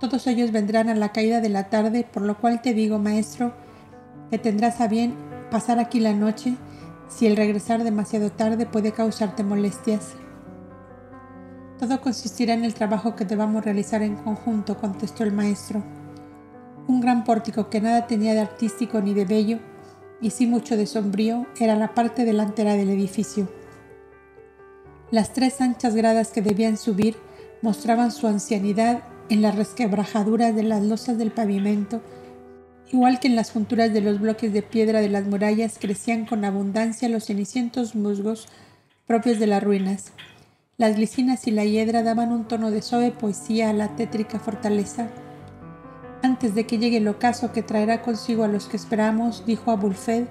Todos 0.00 0.26
ellos 0.26 0.50
vendrán 0.50 0.88
a 0.88 0.94
la 0.94 1.12
caída 1.12 1.40
de 1.40 1.48
la 1.48 1.68
tarde, 1.68 2.04
por 2.04 2.22
lo 2.22 2.36
cual 2.38 2.60
te 2.60 2.74
digo, 2.74 2.98
maestro, 2.98 3.54
que 4.30 4.38
tendrás 4.38 4.80
a 4.80 4.88
bien 4.88 5.14
pasar 5.50 5.78
aquí 5.78 6.00
la 6.00 6.12
noche 6.12 6.56
si 7.08 7.26
el 7.26 7.36
regresar 7.36 7.84
demasiado 7.84 8.30
tarde 8.30 8.66
puede 8.66 8.92
causarte 8.92 9.42
molestias. 9.42 10.14
Todo 11.78 12.00
consistirá 12.00 12.54
en 12.54 12.64
el 12.64 12.74
trabajo 12.74 13.14
que 13.16 13.24
debamos 13.24 13.64
realizar 13.64 14.02
en 14.02 14.16
conjunto, 14.16 14.78
contestó 14.78 15.24
el 15.24 15.32
maestro. 15.32 15.82
Un 16.88 17.00
gran 17.00 17.24
pórtico 17.24 17.68
que 17.68 17.80
nada 17.80 18.06
tenía 18.06 18.34
de 18.34 18.40
artístico 18.40 19.00
ni 19.00 19.12
de 19.12 19.24
bello, 19.24 19.58
y 20.20 20.30
sí 20.30 20.46
mucho 20.46 20.76
de 20.76 20.86
sombrío, 20.86 21.46
era 21.60 21.76
la 21.76 21.94
parte 21.94 22.24
delantera 22.24 22.74
del 22.74 22.90
edificio. 22.90 23.48
Las 25.10 25.32
tres 25.32 25.60
anchas 25.60 25.94
gradas 25.94 26.30
que 26.30 26.42
debían 26.42 26.76
subir 26.76 27.16
mostraban 27.62 28.10
su 28.10 28.26
ancianidad 28.26 29.02
en 29.28 29.42
las 29.42 29.54
resquebrajaduras 29.54 30.54
de 30.54 30.62
las 30.62 30.82
losas 30.82 31.18
del 31.18 31.30
pavimento, 31.30 32.00
igual 32.92 33.20
que 33.20 33.28
en 33.28 33.36
las 33.36 33.50
junturas 33.50 33.92
de 33.92 34.00
los 34.00 34.20
bloques 34.20 34.52
de 34.52 34.62
piedra 34.62 35.00
de 35.00 35.08
las 35.08 35.24
murallas 35.26 35.78
crecían 35.78 36.26
con 36.26 36.44
abundancia 36.44 37.08
los 37.08 37.24
cenicientos 37.24 37.94
musgos 37.94 38.48
propios 39.06 39.38
de 39.38 39.46
las 39.46 39.62
ruinas. 39.62 40.12
Las 40.78 40.96
glicinas 40.96 41.46
y 41.46 41.52
la 41.52 41.64
hiedra 41.64 42.02
daban 42.02 42.32
un 42.32 42.46
tono 42.46 42.70
de 42.70 42.82
suave 42.82 43.10
poesía 43.10 43.70
a 43.70 43.72
la 43.72 43.96
tétrica 43.96 44.38
fortaleza. 44.38 45.08
Antes 46.22 46.54
de 46.54 46.66
que 46.66 46.78
llegue 46.78 46.98
el 46.98 47.08
ocaso 47.08 47.52
que 47.52 47.62
traerá 47.62 48.02
consigo 48.02 48.44
a 48.44 48.48
los 48.48 48.66
que 48.66 48.76
esperamos, 48.76 49.44
dijo 49.46 49.70
a 49.70 49.76
Bulfed, 49.76 50.24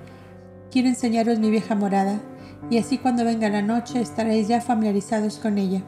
quiero 0.71 0.87
enseñaros 0.87 1.39
mi 1.39 1.49
vieja 1.49 1.73
morada 1.75 2.19
y 2.69 2.77
así 2.77 2.97
cuando 2.97 3.23
venga 3.23 3.49
la 3.49 3.61
noche 3.61 4.01
estaréis 4.01 4.47
ya 4.47 4.61
familiarizados 4.61 5.37
con 5.37 5.57
ella. 5.57 5.83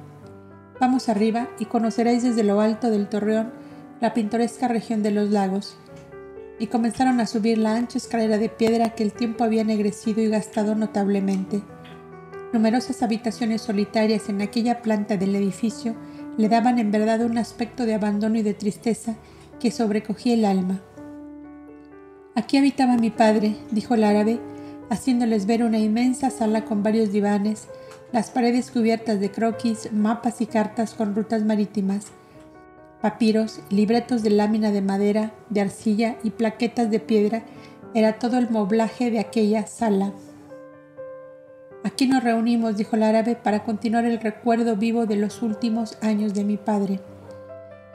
Vamos 0.80 1.10
arriba 1.10 1.50
y 1.60 1.66
conoceréis 1.66 2.24
desde 2.24 2.44
lo 2.44 2.62
alto 2.62 2.90
del 2.90 3.10
torreón 3.10 3.52
la 4.00 4.14
pintoresca 4.14 4.68
región 4.68 5.02
de 5.02 5.12
los 5.12 5.30
lagos. 5.30 5.78
Y 6.60 6.68
comenzaron 6.68 7.20
a 7.20 7.28
subir 7.28 7.58
la 7.58 7.76
ancha 7.76 7.98
escalera 7.98 8.38
de 8.38 8.50
piedra 8.50 8.96
que 8.96 9.04
el 9.04 9.14
tiempo 9.14 9.44
había 9.44 9.62
ennegrecido 9.62 10.22
y 10.22 10.30
gastado 10.30 10.76
notablemente. 10.76 11.62
Numerosas 12.54 13.04
habitaciones 13.04 13.62
solitarias 13.62 14.30
en 14.30 14.42
aquella 14.42 14.82
planta 14.82 15.18
del 15.18 15.36
edificio 15.36 15.96
le 16.38 16.50
daban 16.50 16.80
en 16.80 16.92
verdad 16.92 17.22
un 17.22 17.38
aspecto 17.38 17.86
de 17.86 17.94
abandono 17.94 18.38
y 18.38 18.42
de 18.42 18.54
tristeza 18.54 19.16
que 19.60 19.72
sobrecogía 19.72 20.34
el 20.34 20.46
alma. 20.46 20.82
Aquí 22.36 22.58
habitaba 22.58 22.98
mi 22.98 23.10
padre, 23.10 23.56
dijo 23.72 23.96
el 23.96 24.04
árabe, 24.04 24.40
haciéndoles 24.90 25.46
ver 25.46 25.64
una 25.64 25.80
inmensa 25.80 26.30
sala 26.30 26.66
con 26.66 26.84
varios 26.84 27.12
divanes, 27.12 27.68
las 28.12 28.30
paredes 28.30 28.72
cubiertas 28.72 29.20
de 29.20 29.32
croquis, 29.32 29.92
mapas 29.92 30.40
y 30.42 30.46
cartas 30.46 30.94
con 30.94 31.16
rutas 31.16 31.44
marítimas, 31.44 32.06
papiros, 33.08 33.62
libretos 33.70 34.22
de 34.22 34.32
lámina 34.32 34.72
de 34.72 34.82
madera, 34.82 35.32
de 35.50 35.62
arcilla 35.62 36.18
y 36.24 36.32
plaquetas 36.32 36.92
de 36.92 37.00
piedra, 37.00 37.44
era 37.94 38.20
todo 38.20 38.38
el 38.38 38.50
moblaje 38.50 39.12
de 39.12 39.20
aquella 39.20 39.66
sala. 39.66 40.12
Aquí 41.86 42.06
nos 42.06 42.22
reunimos, 42.22 42.76
dijo 42.76 42.98
el 42.98 43.04
árabe, 43.04 43.38
para 43.38 43.64
continuar 43.64 44.04
el 44.04 44.20
recuerdo 44.20 44.76
vivo 44.76 45.06
de 45.06 45.16
los 45.16 45.42
últimos 45.42 45.98
años 46.02 46.34
de 46.34 46.44
mi 46.44 46.58
padre. 46.58 47.00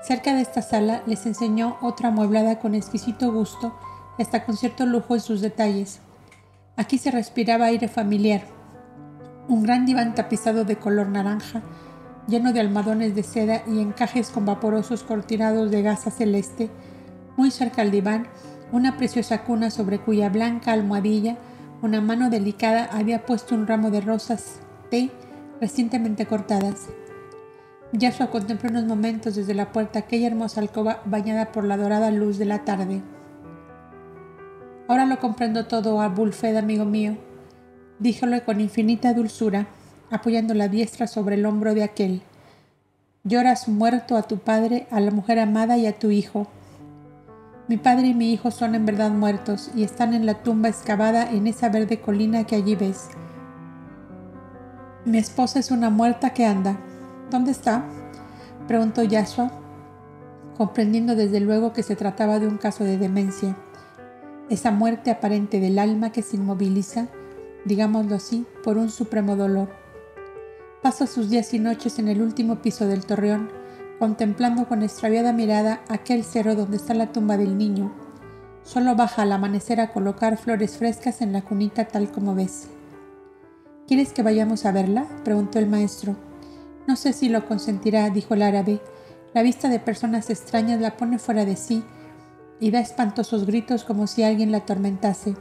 Cerca 0.02 0.34
de 0.34 0.40
esta 0.40 0.62
sala 0.62 1.02
les 1.04 1.26
enseñó 1.26 1.76
otra 1.82 2.08
amueblada 2.08 2.58
con 2.58 2.74
exquisito 2.74 3.30
gusto 3.30 3.78
hasta 4.18 4.46
con 4.46 4.56
cierto 4.56 4.86
lujo 4.86 5.14
en 5.14 5.20
sus 5.20 5.42
detalles. 5.42 6.00
Aquí 6.76 6.96
se 6.96 7.10
respiraba 7.10 7.66
aire 7.66 7.88
familiar. 7.88 8.44
Un 9.46 9.62
gran 9.62 9.84
diván 9.84 10.14
tapizado 10.14 10.64
de 10.64 10.76
color 10.76 11.08
naranja, 11.08 11.60
lleno 12.28 12.52
de 12.52 12.60
almohadones 12.60 13.14
de 13.14 13.22
seda 13.22 13.62
y 13.66 13.80
encajes 13.80 14.30
con 14.30 14.46
vaporosos 14.46 15.02
cortinados 15.02 15.70
de 15.70 15.82
gasa 15.82 16.10
celeste. 16.10 16.70
Muy 17.36 17.50
cerca 17.50 17.82
al 17.82 17.90
diván, 17.90 18.26
una 18.72 18.96
preciosa 18.96 19.44
cuna 19.44 19.70
sobre 19.70 19.98
cuya 19.98 20.28
blanca 20.28 20.72
almohadilla 20.72 21.36
una 21.82 22.00
mano 22.00 22.30
delicada 22.30 22.88
había 22.92 23.26
puesto 23.26 23.56
un 23.56 23.66
ramo 23.66 23.90
de 23.90 24.00
rosas 24.00 24.60
té 24.88 25.10
recientemente 25.60 26.26
cortadas. 26.26 26.88
Yasua 27.92 28.30
contempló 28.30 28.70
unos 28.70 28.84
momentos 28.84 29.34
desde 29.34 29.52
la 29.52 29.72
puerta 29.72 29.98
aquella 29.98 30.28
hermosa 30.28 30.60
alcoba 30.60 31.02
bañada 31.04 31.50
por 31.50 31.64
la 31.64 31.76
dorada 31.76 32.12
luz 32.12 32.38
de 32.38 32.44
la 32.44 32.64
tarde. 32.64 33.02
Ahora 34.86 35.06
lo 35.06 35.18
comprendo 35.18 35.66
todo, 35.66 36.00
Abulfed, 36.00 36.56
amigo 36.56 36.84
mío, 36.84 37.16
díjole 37.98 38.42
con 38.42 38.60
infinita 38.60 39.12
dulzura, 39.12 39.66
apoyando 40.12 40.54
la 40.54 40.68
diestra 40.68 41.08
sobre 41.08 41.34
el 41.34 41.46
hombro 41.46 41.74
de 41.74 41.82
aquel. 41.82 42.22
Lloras 43.24 43.66
muerto 43.66 44.16
a 44.16 44.22
tu 44.22 44.38
padre, 44.38 44.86
a 44.90 45.00
la 45.00 45.10
mujer 45.10 45.40
amada 45.40 45.76
y 45.78 45.86
a 45.86 45.98
tu 45.98 46.10
hijo. 46.10 46.46
Mi 47.66 47.76
padre 47.76 48.08
y 48.08 48.14
mi 48.14 48.32
hijo 48.32 48.50
son 48.50 48.74
en 48.74 48.86
verdad 48.86 49.10
muertos 49.10 49.70
y 49.74 49.82
están 49.82 50.14
en 50.14 50.26
la 50.26 50.42
tumba 50.42 50.68
excavada 50.68 51.30
en 51.30 51.46
esa 51.46 51.68
verde 51.68 52.00
colina 52.00 52.44
que 52.44 52.56
allí 52.56 52.76
ves. 52.76 53.08
Mi 55.04 55.18
esposa 55.18 55.58
es 55.58 55.70
una 55.70 55.90
muerta 55.90 56.30
que 56.30 56.46
anda. 56.46 56.76
¿Dónde 57.30 57.50
está? 57.50 57.84
preguntó 58.68 59.02
Yasua, 59.02 59.50
comprendiendo 60.56 61.16
desde 61.16 61.40
luego 61.40 61.72
que 61.72 61.82
se 61.82 61.96
trataba 61.96 62.38
de 62.38 62.46
un 62.46 62.58
caso 62.58 62.84
de 62.84 62.98
demencia 62.98 63.56
esa 64.52 64.70
muerte 64.70 65.10
aparente 65.10 65.60
del 65.60 65.78
alma 65.78 66.12
que 66.12 66.22
se 66.22 66.36
inmoviliza, 66.36 67.08
digámoslo 67.64 68.16
así, 68.16 68.46
por 68.62 68.76
un 68.76 68.90
supremo 68.90 69.34
dolor. 69.36 69.81
Pasa 70.82 71.06
sus 71.06 71.30
días 71.30 71.54
y 71.54 71.60
noches 71.60 72.00
en 72.00 72.08
el 72.08 72.20
último 72.20 72.56
piso 72.56 72.88
del 72.88 73.06
torreón, 73.06 73.52
contemplando 74.00 74.66
con 74.66 74.82
extraviada 74.82 75.32
mirada 75.32 75.80
aquel 75.88 76.24
cerro 76.24 76.56
donde 76.56 76.76
está 76.76 76.92
la 76.92 77.12
tumba 77.12 77.36
del 77.36 77.56
niño. 77.56 77.94
Solo 78.64 78.96
baja 78.96 79.22
al 79.22 79.30
amanecer 79.30 79.80
a 79.80 79.92
colocar 79.92 80.36
flores 80.38 80.78
frescas 80.78 81.22
en 81.22 81.32
la 81.32 81.42
cunita 81.42 81.84
tal 81.84 82.10
como 82.10 82.34
ves. 82.34 82.66
¿Quieres 83.86 84.12
que 84.12 84.24
vayamos 84.24 84.66
a 84.66 84.72
verla? 84.72 85.06
preguntó 85.22 85.60
el 85.60 85.68
maestro. 85.68 86.16
No 86.88 86.96
sé 86.96 87.12
si 87.12 87.28
lo 87.28 87.46
consentirá, 87.46 88.10
dijo 88.10 88.34
el 88.34 88.42
árabe. 88.42 88.80
La 89.34 89.42
vista 89.42 89.68
de 89.68 89.78
personas 89.78 90.30
extrañas 90.30 90.80
la 90.80 90.96
pone 90.96 91.20
fuera 91.20 91.44
de 91.44 91.54
sí 91.54 91.84
y 92.58 92.72
da 92.72 92.80
espantosos 92.80 93.46
gritos 93.46 93.84
como 93.84 94.08
si 94.08 94.24
alguien 94.24 94.50
la 94.50 94.58
atormentase. 94.58 95.36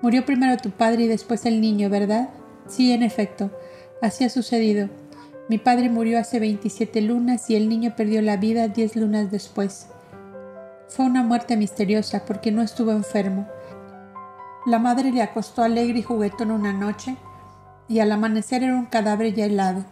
Murió 0.00 0.24
primero 0.24 0.56
tu 0.56 0.70
padre 0.70 1.04
y 1.04 1.08
después 1.08 1.44
el 1.44 1.60
niño, 1.60 1.90
¿verdad? 1.90 2.30
Sí, 2.66 2.92
en 2.92 3.02
efecto, 3.02 3.50
así 4.04 4.24
ha 4.24 4.28
sucedido. 4.28 4.88
Mi 5.48 5.58
padre 5.58 5.90
murió 5.90 6.18
hace 6.18 6.40
27 6.40 7.00
lunas 7.02 7.50
y 7.50 7.56
el 7.56 7.68
niño 7.68 7.94
perdió 7.96 8.22
la 8.22 8.36
vida 8.36 8.68
10 8.68 8.96
lunas 8.96 9.30
después. 9.30 9.88
Fue 10.88 11.04
una 11.04 11.22
muerte 11.22 11.56
misteriosa 11.56 12.24
porque 12.24 12.52
no 12.52 12.62
estuvo 12.62 12.92
enfermo. 12.92 13.48
La 14.66 14.78
madre 14.78 15.10
le 15.10 15.22
acostó 15.22 15.62
alegre 15.62 15.98
y 15.98 16.02
juguetón 16.02 16.50
una 16.50 16.72
noche 16.72 17.16
y 17.88 17.98
al 17.98 18.12
amanecer 18.12 18.62
era 18.62 18.74
un 18.74 18.86
cadáver 18.86 19.34
ya 19.34 19.46
helado. 19.46 19.84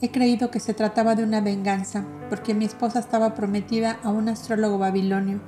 He 0.00 0.10
creído 0.10 0.50
que 0.50 0.60
se 0.60 0.74
trataba 0.74 1.14
de 1.14 1.22
una 1.22 1.40
venganza 1.40 2.04
porque 2.28 2.54
mi 2.54 2.64
esposa 2.64 2.98
estaba 2.98 3.34
prometida 3.34 3.98
a 4.02 4.10
un 4.10 4.28
astrólogo 4.28 4.78
babilonio 4.78 5.40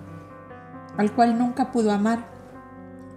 al 0.96 1.12
cual 1.12 1.38
nunca 1.38 1.72
pudo 1.72 1.92
amar, 1.92 2.26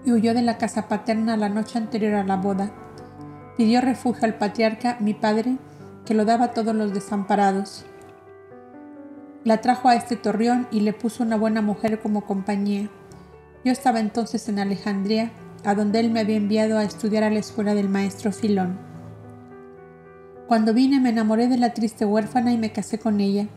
y 0.06 0.12
huyó 0.12 0.34
de 0.34 0.42
la 0.42 0.58
casa 0.58 0.88
paterna 0.88 1.38
la 1.38 1.50
noche 1.50 1.78
anterior 1.78 2.16
a 2.16 2.24
la 2.24 2.38
boda. 2.38 2.72
Pidió 3.60 3.82
refugio 3.82 4.24
al 4.24 4.36
patriarca, 4.36 4.96
mi 5.02 5.14
padre, 5.14 5.58
que 6.06 6.14
lo 6.14 6.24
daba 6.24 6.46
a 6.46 6.54
todos 6.54 6.74
los 6.74 6.94
desamparados. 6.94 7.84
La 9.44 9.60
trajo 9.60 9.90
a 9.90 9.96
este 9.96 10.16
torreón 10.16 10.70
y 10.72 10.80
le 10.80 10.94
puso 10.94 11.24
una 11.24 11.36
buena 11.36 11.62
mujer 11.62 12.00
como 12.00 12.24
compañía. 12.24 12.90
Yo 13.66 13.74
estaba 13.74 14.00
entonces 14.00 14.48
en 14.48 14.60
Alejandría, 14.60 15.34
a 15.66 15.76
donde 15.76 16.00
él 16.00 16.10
me 16.10 16.22
había 16.22 16.38
enviado 16.38 16.78
a 16.78 16.86
estudiar 16.86 17.26
a 17.26 17.30
la 17.30 17.40
escuela 17.40 17.74
del 17.74 17.90
maestro 17.90 18.32
Filón. 18.32 18.80
Cuando 20.48 20.74
vine 20.74 21.02
me 21.02 21.10
enamoré 21.10 21.50
de 21.50 21.58
la 21.58 21.74
triste 21.74 22.06
huérfana 22.06 22.54
y 22.54 22.58
me 22.58 22.72
casé 22.72 22.98
con 22.98 23.20
ella. 23.20 23.50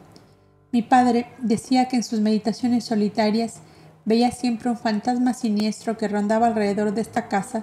Mi 0.72 0.82
padre 0.82 1.28
decía 1.38 1.86
que 1.86 1.94
en 1.94 2.02
sus 2.02 2.18
meditaciones 2.18 2.82
solitarias 2.82 3.60
veía 4.04 4.32
siempre 4.32 4.68
un 4.68 4.76
fantasma 4.76 5.32
siniestro 5.32 5.96
que 5.96 6.08
rondaba 6.08 6.48
alrededor 6.48 6.92
de 6.92 7.02
esta 7.02 7.28
casa, 7.28 7.62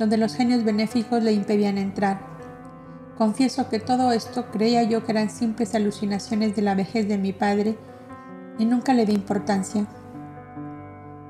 donde 0.00 0.16
los 0.16 0.34
genios 0.34 0.64
benéficos 0.64 1.22
le 1.22 1.32
impedían 1.32 1.76
entrar. 1.76 2.18
Confieso 3.18 3.68
que 3.68 3.78
todo 3.80 4.12
esto 4.12 4.50
creía 4.50 4.82
yo 4.82 5.04
que 5.04 5.12
eran 5.12 5.28
simples 5.28 5.74
alucinaciones 5.74 6.56
de 6.56 6.62
la 6.62 6.74
vejez 6.74 7.06
de 7.06 7.18
mi 7.18 7.34
padre 7.34 7.76
y 8.58 8.64
nunca 8.64 8.94
le 8.94 9.04
di 9.04 9.12
importancia. 9.12 9.86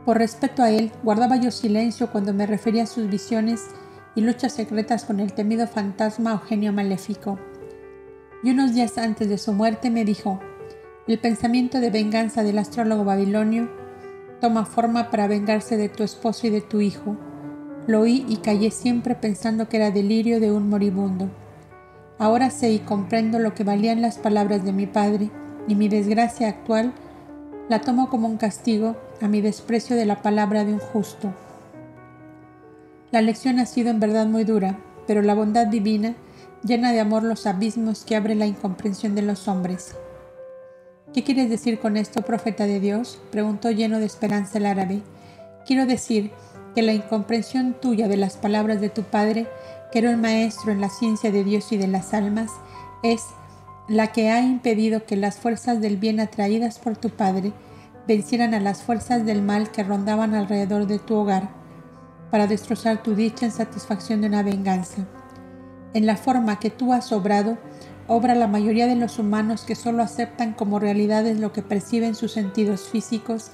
Por 0.05 0.19
respeto 0.19 0.63
a 0.63 0.71
él, 0.71 0.93
guardaba 1.03 1.35
yo 1.35 1.51
silencio 1.51 2.13
cuando 2.13 2.33
me 2.33 2.47
refería 2.47 2.85
a 2.85 2.87
sus 2.87 3.11
visiones 3.11 3.67
y 4.15 4.21
luchas 4.21 4.53
secretas 4.53 5.05
con 5.05 5.19
el 5.19 5.33
temido 5.33 5.67
fantasma 5.67 6.35
o 6.35 6.39
genio 6.39 6.73
maléfico. 6.73 7.41
Y 8.45 8.53
unos 8.53 8.73
días 8.73 8.99
antes 8.99 9.29
de 9.29 9.39
su 9.39 9.53
muerte 9.53 9.91
me 9.91 10.05
dijo, 10.05 10.39
el 11.09 11.19
pensamiento 11.19 11.81
de 11.81 11.91
venganza 11.91 12.45
del 12.45 12.59
astrólogo 12.59 13.03
babilonio 13.03 13.69
toma 14.41 14.65
forma 14.65 15.11
para 15.11 15.27
vengarse 15.27 15.77
de 15.77 15.89
tu 15.89 16.05
esposo 16.05 16.47
y 16.47 16.51
de 16.51 16.61
tu 16.61 16.81
hijo. 16.81 17.17
Lo 17.91 18.03
oí 18.03 18.25
y 18.29 18.37
callé 18.37 18.71
siempre 18.71 19.17
pensando 19.17 19.69
que 19.69 19.79
era 19.79 19.91
delirio 19.91 20.39
de 20.39 20.53
un 20.53 20.69
moribundo. 20.69 21.29
Ahora 22.21 22.51
sé 22.51 22.71
y 22.71 22.79
comprendo 22.79 23.41
lo 23.41 23.53
que 23.53 23.65
valían 23.65 24.01
las 24.01 24.17
palabras 24.17 24.65
de 24.65 24.73
mi 24.73 24.87
padre, 24.87 25.29
y 25.67 25.75
mi 25.75 25.89
desgracia 25.89 26.49
actual 26.49 26.93
la 27.69 27.81
tomo 27.81 28.09
como 28.09 28.29
un 28.29 28.37
castigo 28.37 28.95
a 29.21 29.27
mi 29.27 29.41
desprecio 29.41 29.97
de 29.97 30.07
la 30.07 30.23
palabra 30.23 30.65
de 30.65 30.73
un 30.73 30.79
justo. 30.79 31.35
La 33.11 33.23
lección 33.23 33.59
ha 33.59 33.67
sido 33.67 33.91
en 33.91 33.99
verdad 33.99 34.27
muy 34.27 34.45
dura, 34.45 34.79
pero 35.09 35.21
la 35.21 35.35
bondad 35.35 35.67
divina 35.67 36.15
llena 36.63 36.93
de 36.93 37.01
amor 37.01 37.25
los 37.25 37.45
abismos 37.49 38.05
que 38.05 38.15
abre 38.15 38.37
la 38.37 38.47
incomprensión 38.47 39.17
de 39.17 39.23
los 39.23 39.49
hombres. 39.49 39.97
¿Qué 41.13 41.25
quieres 41.25 41.51
decir 41.51 41.81
con 41.81 41.97
esto, 41.97 42.23
profeta 42.23 42.67
de 42.67 42.79
Dios? 42.79 43.21
preguntó 43.33 43.73
lleno 43.73 43.99
de 43.99 44.07
esperanza 44.07 44.59
el 44.59 44.67
árabe. 44.67 45.03
Quiero 45.67 45.87
decir 45.87 46.31
que 46.75 46.83
la 46.83 46.93
incomprensión 46.93 47.75
tuya 47.81 48.09
de 48.09 48.17
las 48.17 48.37
palabras 48.37 48.81
de 48.81 48.91
tu 48.91 49.03
padre, 49.03 49.47
que 49.93 49.99
era 49.99 50.11
un 50.11 50.21
maestro 50.21 50.73
en 50.73 50.81
la 50.81 50.89
ciencia 50.89 51.31
de 51.31 51.45
Dios 51.45 51.73
y 51.73 51.77
de 51.77 51.89
las 51.89 52.15
almas, 52.15 52.51
es 53.03 53.23
la 53.89 54.13
que 54.13 54.31
ha 54.31 54.41
impedido 54.41 55.05
que 55.05 55.17
las 55.17 55.37
fuerzas 55.39 55.81
del 55.81 55.97
bien 55.97 56.21
atraídas 56.21 56.79
por 56.79 56.97
tu 56.97 57.11
padre 57.11 57.53
vencieran 58.07 58.55
a 58.55 58.61
las 58.61 58.83
fuerzas 58.83 59.25
del 59.27 59.43
mal 59.43 59.71
que 59.71 59.83
rondaban 59.83 60.35
alrededor 60.35 60.87
de 60.87 60.99
tu 60.99 61.17
hogar, 61.17 61.51
para 62.31 62.47
destrozar 62.47 63.03
tu 63.03 63.15
dicha 63.15 63.47
en 63.47 63.53
satisfacción 63.53 64.21
de 64.21 64.29
una 64.29 64.43
venganza. 64.43 65.07
En 65.93 66.07
la 66.07 66.17
forma 66.17 66.61
que 66.61 66.71
tú 66.71 66.93
has 66.93 67.11
obrado, 67.11 67.59
obra 68.07 68.37
la 68.37 68.47
mayoría 68.47 68.87
de 68.87 68.95
los 68.95 69.19
humanos 69.19 69.65
que 69.65 69.75
solo 69.75 70.03
aceptan 70.03 70.53
como 70.53 70.79
realidades 70.79 71.41
lo 71.41 71.53
que 71.53 71.63
perciben 71.63 72.15
sus 72.15 72.33
sentidos 72.33 72.89
físicos 72.89 73.51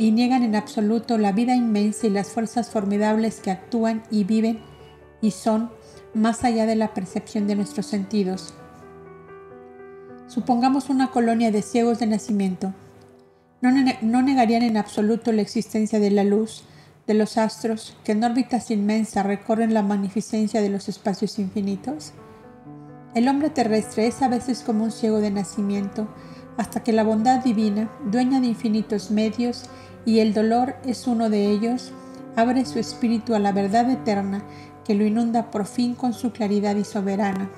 y 0.00 0.12
niegan 0.12 0.42
en 0.42 0.56
absoluto 0.56 1.18
la 1.18 1.30
vida 1.30 1.54
inmensa 1.54 2.06
y 2.06 2.10
las 2.10 2.28
fuerzas 2.28 2.70
formidables 2.70 3.40
que 3.40 3.50
actúan 3.50 4.02
y 4.10 4.24
viven 4.24 4.58
y 5.20 5.32
son 5.32 5.70
más 6.14 6.42
allá 6.42 6.64
de 6.64 6.74
la 6.74 6.94
percepción 6.94 7.46
de 7.46 7.54
nuestros 7.54 7.84
sentidos. 7.84 8.54
Supongamos 10.26 10.88
una 10.88 11.10
colonia 11.10 11.50
de 11.50 11.60
ciegos 11.60 11.98
de 11.98 12.06
nacimiento. 12.06 12.72
No, 13.60 13.70
no, 14.00 14.22
negarían 14.22 14.62
en 14.62 14.78
absoluto 14.78 15.32
la 15.32 15.42
existencia 15.42 16.00
de 16.00 16.10
la 16.10 16.24
luz, 16.24 16.64
de 17.06 17.12
los 17.12 17.36
astros, 17.36 17.94
que 18.02 18.12
en 18.12 18.24
órbitas 18.24 18.70
inmensas 18.70 19.26
recorren 19.26 19.74
la 19.74 19.82
magnificencia 19.82 20.62
de 20.62 20.70
los 20.70 20.88
espacios 20.88 21.38
infinitos? 21.38 22.14
El 23.14 23.28
hombre 23.28 23.50
terrestre 23.50 24.06
es 24.06 24.22
a 24.22 24.28
veces 24.28 24.62
como 24.62 24.84
un 24.84 24.92
ciego 24.92 25.20
de 25.20 25.30
nacimiento, 25.30 26.08
hasta 26.56 26.82
que 26.82 26.94
la 26.94 27.04
bondad 27.04 27.44
divina, 27.44 27.90
dueña 28.10 28.40
de 28.40 28.46
infinitos 28.46 29.10
medios, 29.10 29.68
y 30.04 30.20
el 30.20 30.34
dolor 30.34 30.76
es 30.84 31.06
uno 31.06 31.30
de 31.30 31.50
ellos, 31.50 31.92
abre 32.36 32.64
su 32.64 32.78
espíritu 32.78 33.34
a 33.34 33.38
la 33.38 33.52
verdad 33.52 33.90
eterna 33.90 34.42
que 34.84 34.94
lo 34.94 35.04
inunda 35.04 35.50
por 35.50 35.66
fin 35.66 35.94
con 35.94 36.12
su 36.12 36.32
claridad 36.32 36.76
y 36.76 36.84
soberana. 36.84 37.50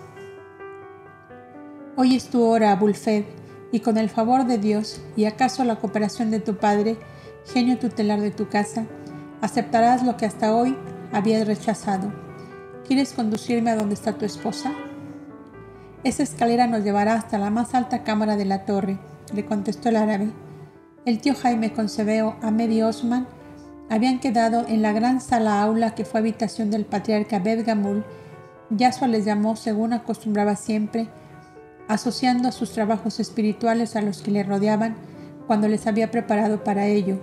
Hoy 1.97 2.17
es 2.17 2.29
tu 2.29 2.43
hora, 2.43 2.73
Abulfed, 2.73 3.25
y 3.71 3.81
con 3.81 3.97
el 3.97 4.11
favor 4.11 4.47
de 4.47 4.59
Dios 4.59 5.01
y 5.17 5.25
acaso 5.25 5.65
la 5.65 5.77
cooperación 5.77 6.31
de 6.31 6.41
tu 6.41 6.57
Padre, 6.57 6.97
genio 7.47 7.79
tutelar 7.79 8.21
de 8.21 8.31
tu 8.31 8.49
casa, 8.49 8.87
aceptarás 9.41 10.03
lo 10.03 10.17
que 10.17 10.27
hasta 10.27 10.55
hoy 10.55 10.77
habías 11.13 11.47
rechazado. 11.47 12.13
¿Quieres 12.87 13.13
conducirme 13.13 13.71
a 13.71 13.77
donde 13.77 13.95
está 13.95 14.15
tu 14.15 14.25
esposa? 14.25 14.73
Esa 16.05 16.23
escalera 16.23 16.67
nos 16.67 16.83
llevará 16.83 17.15
hasta 17.15 17.39
la 17.39 17.51
más 17.51 17.75
alta 17.75 18.03
cámara 18.03 18.37
de 18.37 18.45
la 18.45 18.65
torre, 18.65 18.99
le 19.33 19.45
contestó 19.45 19.89
el 19.89 19.97
árabe. 19.97 20.33
El 21.05 21.19
tío 21.19 21.35
Jaime 21.35 21.73
Concebeo, 21.73 22.37
Ahmed 22.43 22.71
y 22.71 22.83
Osman 22.83 23.27
habían 23.91 24.21
quedado 24.21 24.65
en 24.69 24.83
la 24.83 24.93
gran 24.93 25.21
sala 25.21 25.61
aula 25.61 25.97
que 25.97 26.05
fue 26.05 26.21
habitación 26.21 26.71
del 26.71 26.85
patriarca 26.85 27.41
Bedgamul. 27.41 28.05
Yasua 28.71 29.09
les 29.09 29.25
llamó 29.25 29.57
según 29.57 29.95
acostumbraba 29.95 30.55
siempre, 30.55 31.09
asociando 31.89 32.53
sus 32.53 32.71
trabajos 32.71 33.19
espirituales 33.19 33.97
a 33.97 34.01
los 34.01 34.23
que 34.23 34.31
le 34.31 34.45
rodeaban 34.45 34.95
cuando 35.49 35.67
les 35.67 35.89
había 35.89 36.13
preparado 36.13 36.63
para 36.63 36.87
ello. 36.87 37.21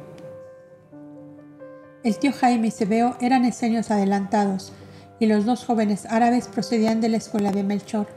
El 2.03 2.19
tío 2.19 2.33
Jaime 2.33 2.67
y 2.67 2.71
Sebeo 2.71 3.15
eran 3.21 3.45
esenios 3.45 3.91
adelantados, 3.91 4.73
y 5.21 5.25
los 5.25 5.45
dos 5.45 5.63
jóvenes 5.63 6.05
árabes 6.05 6.49
procedían 6.49 6.99
de 6.99 7.09
la 7.09 7.17
escuela 7.17 7.53
de 7.53 7.63
Melchor. 7.63 8.07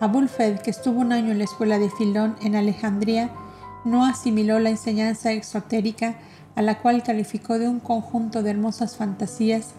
Abulfed, 0.00 0.58
que 0.58 0.70
estuvo 0.70 1.00
un 1.00 1.12
año 1.12 1.30
en 1.30 1.38
la 1.38 1.44
escuela 1.44 1.78
de 1.78 1.88
Filón 1.88 2.34
en 2.42 2.56
Alejandría, 2.56 3.30
no 3.84 4.04
asimiló 4.04 4.58
la 4.58 4.70
enseñanza 4.70 5.32
exotérica 5.32 6.16
a 6.54 6.62
la 6.62 6.80
cual 6.80 7.02
calificó 7.02 7.58
de 7.58 7.68
un 7.68 7.80
conjunto 7.80 8.42
de 8.42 8.50
hermosas 8.50 8.96
fantasías, 8.96 9.72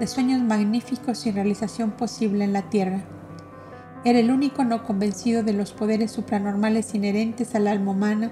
de 0.00 0.06
sueños 0.06 0.42
magníficos 0.42 1.26
y 1.26 1.30
realización 1.30 1.92
posible 1.92 2.44
en 2.44 2.52
la 2.52 2.68
tierra. 2.68 3.02
Era 4.04 4.18
el 4.18 4.30
único 4.30 4.64
no 4.64 4.84
convencido 4.84 5.42
de 5.42 5.52
los 5.52 5.72
poderes 5.72 6.12
supranormales 6.12 6.94
inherentes 6.94 7.54
al 7.54 7.66
alma 7.66 7.92
humana 7.92 8.30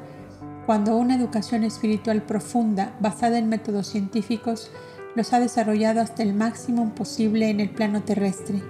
cuando 0.67 0.97
una 0.97 1.17
educación 1.17 1.65
espiritual 1.65 2.23
profunda 2.23 2.95
basada 3.01 3.39
en 3.39 3.49
métodos 3.49 3.89
científicos 3.89 4.71
los 5.15 5.33
ha 5.33 5.41
desarrollado 5.41 6.01
hasta 6.01 6.23
el 6.23 6.35
máximo 6.35 6.95
posible 6.95 7.49
en 7.51 7.61
el 7.61 7.71
plano 7.71 8.03
terrestre. 8.03 8.63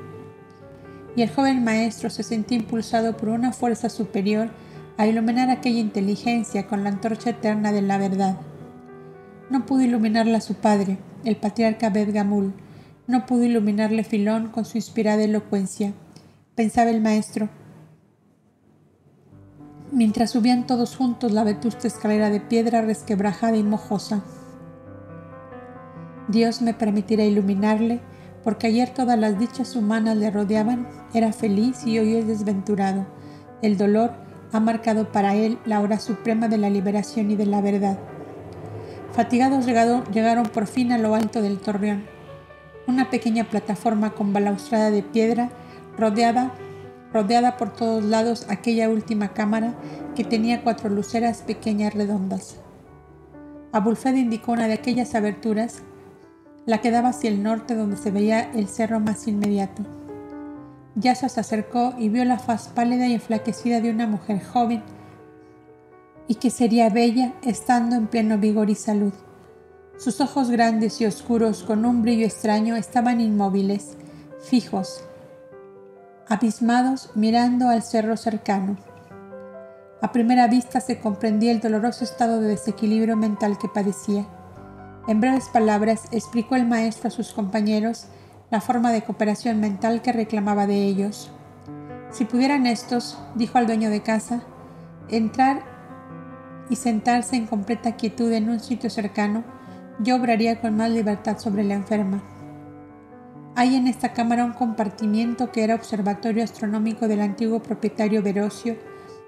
Y 1.16 1.22
el 1.22 1.30
joven 1.30 1.62
maestro 1.62 2.10
se 2.10 2.22
sentía 2.22 2.58
impulsado 2.58 3.16
por 3.16 3.28
una 3.28 3.52
fuerza 3.52 3.88
superior 3.88 4.48
a 4.96 5.06
iluminar 5.06 5.50
aquella 5.50 5.80
inteligencia 5.80 6.66
con 6.66 6.84
la 6.84 6.90
antorcha 6.90 7.30
eterna 7.30 7.72
de 7.72 7.82
la 7.82 7.98
verdad. 7.98 8.38
No 9.50 9.66
pudo 9.66 9.82
iluminarla 9.82 10.40
su 10.40 10.54
padre, 10.54 10.98
el 11.24 11.36
patriarca 11.36 11.90
Bedgamul, 11.90 12.54
no 13.06 13.26
pudo 13.26 13.44
iluminarle 13.44 14.04
Filón 14.04 14.48
con 14.48 14.64
su 14.64 14.78
inspirada 14.78 15.22
elocuencia 15.22 15.92
pensaba 16.54 16.90
el 16.90 17.00
maestro, 17.00 17.48
mientras 19.90 20.30
subían 20.30 20.66
todos 20.66 20.96
juntos 20.96 21.32
la 21.32 21.42
vetusta 21.42 21.88
escalera 21.88 22.30
de 22.30 22.40
piedra 22.40 22.82
resquebrajada 22.82 23.56
y 23.56 23.64
mojosa. 23.64 24.22
Dios 26.28 26.62
me 26.62 26.72
permitirá 26.74 27.24
iluminarle, 27.24 28.00
porque 28.44 28.68
ayer 28.68 28.90
todas 28.90 29.18
las 29.18 29.38
dichas 29.38 29.74
humanas 29.74 30.16
le 30.16 30.30
rodeaban, 30.30 30.86
era 31.12 31.32
feliz 31.32 31.84
y 31.86 31.98
hoy 31.98 32.14
es 32.14 32.26
desventurado. 32.26 33.06
El 33.62 33.76
dolor 33.76 34.12
ha 34.54 34.60
marcado 34.60 35.10
para 35.10 35.34
él 35.34 35.58
la 35.64 35.80
hora 35.80 35.98
suprema 35.98 36.46
de 36.46 36.58
la 36.58 36.70
liberación 36.70 37.28
y 37.28 37.34
de 37.34 37.44
la 37.44 37.60
verdad. 37.60 37.98
Fatigados 39.12 39.66
llegaron 39.66 40.44
por 40.44 40.68
fin 40.68 40.92
a 40.92 40.98
lo 40.98 41.16
alto 41.16 41.42
del 41.42 41.58
torreón. 41.58 42.04
Una 42.86 43.10
pequeña 43.10 43.50
plataforma 43.50 44.10
con 44.10 44.32
balaustrada 44.32 44.92
de 44.92 45.02
piedra 45.02 45.50
rodeada, 45.98 46.52
rodeada 47.12 47.56
por 47.56 47.72
todos 47.72 48.04
lados 48.04 48.46
aquella 48.48 48.88
última 48.88 49.32
cámara 49.32 49.74
que 50.14 50.22
tenía 50.22 50.62
cuatro 50.62 50.88
luceras 50.88 51.42
pequeñas 51.42 51.92
redondas. 51.92 52.60
Abulfed 53.72 54.14
indicó 54.14 54.52
una 54.52 54.68
de 54.68 54.74
aquellas 54.74 55.16
aberturas, 55.16 55.82
la 56.64 56.80
que 56.80 56.92
daba 56.92 57.08
hacia 57.08 57.28
el 57.28 57.42
norte 57.42 57.74
donde 57.74 57.96
se 57.96 58.12
veía 58.12 58.52
el 58.52 58.68
cerro 58.68 59.00
más 59.00 59.26
inmediato. 59.26 59.82
Yasua 60.96 61.28
se 61.28 61.40
acercó 61.40 61.94
y 61.98 62.08
vio 62.08 62.24
la 62.24 62.38
faz 62.38 62.68
pálida 62.68 63.06
y 63.06 63.14
enflaquecida 63.14 63.80
de 63.80 63.90
una 63.90 64.06
mujer 64.06 64.42
joven 64.44 64.82
y 66.28 66.36
que 66.36 66.50
sería 66.50 66.88
bella 66.88 67.34
estando 67.42 67.96
en 67.96 68.06
pleno 68.06 68.38
vigor 68.38 68.70
y 68.70 68.74
salud. 68.74 69.12
Sus 69.98 70.20
ojos 70.20 70.50
grandes 70.50 71.00
y 71.00 71.06
oscuros 71.06 71.62
con 71.62 71.84
un 71.84 72.02
brillo 72.02 72.26
extraño 72.26 72.76
estaban 72.76 73.20
inmóviles, 73.20 73.96
fijos, 74.48 75.04
abismados 76.28 77.10
mirando 77.14 77.68
al 77.68 77.82
cerro 77.82 78.16
cercano. 78.16 78.76
A 80.00 80.12
primera 80.12 80.48
vista 80.48 80.80
se 80.80 80.98
comprendía 80.98 81.52
el 81.52 81.60
doloroso 81.60 82.04
estado 82.04 82.40
de 82.40 82.48
desequilibrio 82.48 83.16
mental 83.16 83.58
que 83.58 83.68
padecía. 83.68 84.26
En 85.06 85.20
breves 85.20 85.48
palabras 85.48 86.02
explicó 86.10 86.56
el 86.56 86.66
maestro 86.66 87.08
a 87.08 87.10
sus 87.10 87.32
compañeros 87.32 88.06
la 88.54 88.60
forma 88.60 88.92
de 88.92 89.02
cooperación 89.02 89.58
mental 89.58 90.00
que 90.00 90.12
reclamaba 90.12 90.68
de 90.68 90.84
ellos. 90.84 91.28
Si 92.12 92.24
pudieran 92.24 92.68
estos, 92.68 93.18
dijo 93.34 93.58
al 93.58 93.66
dueño 93.66 93.90
de 93.90 94.00
casa, 94.00 94.44
entrar 95.08 95.64
y 96.70 96.76
sentarse 96.76 97.34
en 97.34 97.46
completa 97.46 97.96
quietud 97.96 98.30
en 98.30 98.48
un 98.48 98.60
sitio 98.60 98.90
cercano, 98.90 99.42
yo 99.98 100.14
obraría 100.14 100.60
con 100.60 100.76
más 100.76 100.88
libertad 100.92 101.36
sobre 101.38 101.64
la 101.64 101.74
enferma. 101.74 102.22
Hay 103.56 103.74
en 103.74 103.88
esta 103.88 104.12
cámara 104.12 104.44
un 104.44 104.52
compartimiento 104.52 105.50
que 105.50 105.64
era 105.64 105.74
observatorio 105.74 106.44
astronómico 106.44 107.08
del 107.08 107.22
antiguo 107.22 107.60
propietario 107.60 108.22
Verosio, 108.22 108.76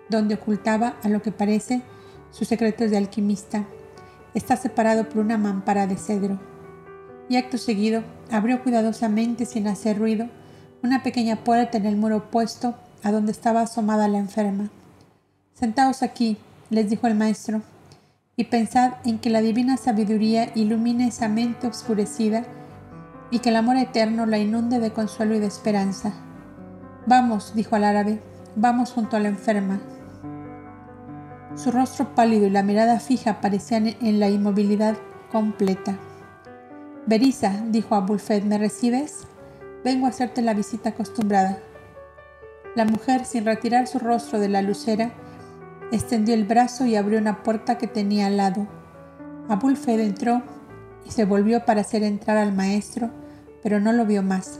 donde 0.08 0.36
ocultaba, 0.36 0.94
a 1.02 1.08
lo 1.08 1.20
que 1.20 1.32
parece, 1.32 1.82
sus 2.30 2.46
secretos 2.46 2.92
de 2.92 2.98
alquimista. 2.98 3.64
Está 4.34 4.56
separado 4.56 5.08
por 5.08 5.18
una 5.18 5.36
mampara 5.36 5.88
de 5.88 5.96
cedro. 5.96 6.38
Y 7.28 7.36
acto 7.36 7.58
seguido 7.58 8.02
abrió 8.30 8.62
cuidadosamente, 8.62 9.46
sin 9.46 9.66
hacer 9.66 9.98
ruido, 9.98 10.28
una 10.82 11.02
pequeña 11.02 11.36
puerta 11.36 11.78
en 11.78 11.86
el 11.86 11.96
muro 11.96 12.18
opuesto 12.18 12.74
a 13.02 13.12
donde 13.12 13.32
estaba 13.32 13.62
asomada 13.62 14.08
la 14.08 14.18
enferma. 14.18 14.70
Sentaos 15.54 16.02
aquí, 16.02 16.36
les 16.70 16.90
dijo 16.90 17.06
el 17.06 17.14
maestro, 17.14 17.62
y 18.36 18.44
pensad 18.44 18.94
en 19.04 19.18
que 19.18 19.30
la 19.30 19.40
divina 19.40 19.76
sabiduría 19.76 20.50
ilumine 20.54 21.08
esa 21.08 21.28
mente 21.28 21.66
oscurecida 21.66 22.44
y 23.30 23.38
que 23.38 23.48
el 23.48 23.56
amor 23.56 23.76
eterno 23.76 24.26
la 24.26 24.38
inunde 24.38 24.78
de 24.78 24.92
consuelo 24.92 25.34
y 25.34 25.38
de 25.38 25.46
esperanza. 25.46 26.12
Vamos, 27.06 27.54
dijo 27.54 27.76
al 27.76 27.84
árabe, 27.84 28.20
vamos 28.54 28.92
junto 28.92 29.16
a 29.16 29.20
la 29.20 29.28
enferma. 29.28 29.80
Su 31.56 31.70
rostro 31.70 32.14
pálido 32.14 32.46
y 32.46 32.50
la 32.50 32.62
mirada 32.62 33.00
fija 33.00 33.40
parecían 33.40 33.86
en 33.86 34.20
la 34.20 34.28
inmovilidad 34.28 34.96
completa. 35.32 35.96
Berisa, 37.07 37.62
dijo 37.69 37.95
Abulfed, 37.95 38.42
¿me 38.42 38.59
recibes? 38.59 39.29
Vengo 39.85 40.07
a 40.07 40.09
hacerte 40.09 40.42
la 40.42 40.55
visita 40.55 40.88
acostumbrada. 40.88 41.61
La 42.75 42.85
mujer, 42.85 43.25
sin 43.25 43.45
retirar 43.45 43.87
su 43.87 44.01
rostro 44.01 44.40
de 44.40 44.49
la 44.49 44.61
lucera, 44.61 45.12
extendió 45.92 46.35
el 46.35 46.45
brazo 46.45 46.85
y 46.85 46.97
abrió 46.97 47.21
una 47.21 47.45
puerta 47.45 47.79
que 47.79 47.87
tenía 47.87 48.27
al 48.27 48.37
lado. 48.37 48.66
Abulfed 49.49 50.01
entró 50.01 50.42
y 51.07 51.12
se 51.12 51.25
volvió 51.25 51.64
para 51.64 51.83
hacer 51.83 52.03
entrar 52.03 52.38
al 52.38 52.53
maestro, 52.53 53.11
pero 53.62 53.79
no 53.79 53.92
lo 53.92 54.05
vio 54.05 54.25
más. 54.25 54.59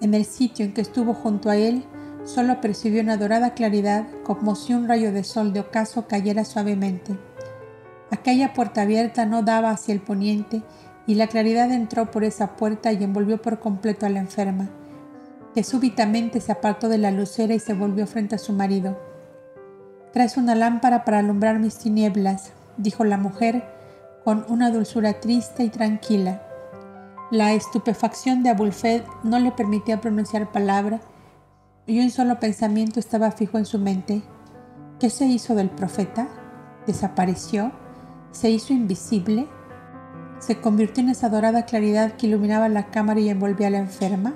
En 0.00 0.14
el 0.14 0.24
sitio 0.24 0.64
en 0.64 0.72
que 0.72 0.80
estuvo 0.80 1.12
junto 1.12 1.50
a 1.50 1.56
él, 1.56 1.84
solo 2.24 2.60
percibió 2.60 3.02
una 3.02 3.16
dorada 3.16 3.54
claridad 3.54 4.06
como 4.22 4.54
si 4.54 4.74
un 4.74 4.86
rayo 4.86 5.12
de 5.12 5.24
sol 5.24 5.52
de 5.52 5.58
ocaso 5.58 6.06
cayera 6.06 6.44
suavemente. 6.44 7.18
Aquella 8.12 8.52
puerta 8.52 8.82
abierta 8.82 9.26
no 9.26 9.42
daba 9.42 9.70
hacia 9.70 9.92
el 9.92 10.00
poniente 10.00 10.62
y 11.06 11.14
la 11.14 11.26
claridad 11.26 11.70
entró 11.72 12.10
por 12.10 12.24
esa 12.24 12.56
puerta 12.56 12.92
y 12.92 13.02
envolvió 13.02 13.40
por 13.40 13.58
completo 13.58 14.06
a 14.06 14.08
la 14.08 14.20
enferma, 14.20 14.70
que 15.54 15.64
súbitamente 15.64 16.40
se 16.40 16.52
apartó 16.52 16.88
de 16.88 16.98
la 16.98 17.10
lucera 17.10 17.54
y 17.54 17.58
se 17.58 17.74
volvió 17.74 18.06
frente 18.06 18.36
a 18.36 18.38
su 18.38 18.52
marido. 18.52 18.98
Traes 20.12 20.36
una 20.36 20.54
lámpara 20.54 21.04
para 21.04 21.18
alumbrar 21.18 21.58
mis 21.58 21.78
tinieblas, 21.78 22.52
dijo 22.76 23.04
la 23.04 23.16
mujer 23.16 23.64
con 24.24 24.44
una 24.48 24.70
dulzura 24.70 25.20
triste 25.20 25.64
y 25.64 25.68
tranquila. 25.68 26.42
La 27.30 27.54
estupefacción 27.54 28.42
de 28.42 28.50
Abulfed 28.50 29.02
no 29.24 29.38
le 29.38 29.52
permitía 29.52 30.00
pronunciar 30.00 30.52
palabra 30.52 31.00
y 31.86 32.00
un 32.00 32.10
solo 32.10 32.38
pensamiento 32.38 33.00
estaba 33.00 33.30
fijo 33.30 33.58
en 33.58 33.64
su 33.64 33.78
mente. 33.78 34.22
¿Qué 35.00 35.10
se 35.10 35.24
hizo 35.24 35.54
del 35.54 35.70
profeta? 35.70 36.28
¿Desapareció? 36.86 37.72
¿Se 38.30 38.50
hizo 38.50 38.72
invisible? 38.72 39.48
¿Se 40.42 40.60
convirtió 40.60 41.04
en 41.04 41.10
esa 41.10 41.28
dorada 41.28 41.66
claridad 41.66 42.16
que 42.16 42.26
iluminaba 42.26 42.68
la 42.68 42.90
cámara 42.90 43.20
y 43.20 43.28
envolvía 43.28 43.68
a 43.68 43.70
la 43.70 43.78
enferma? 43.78 44.34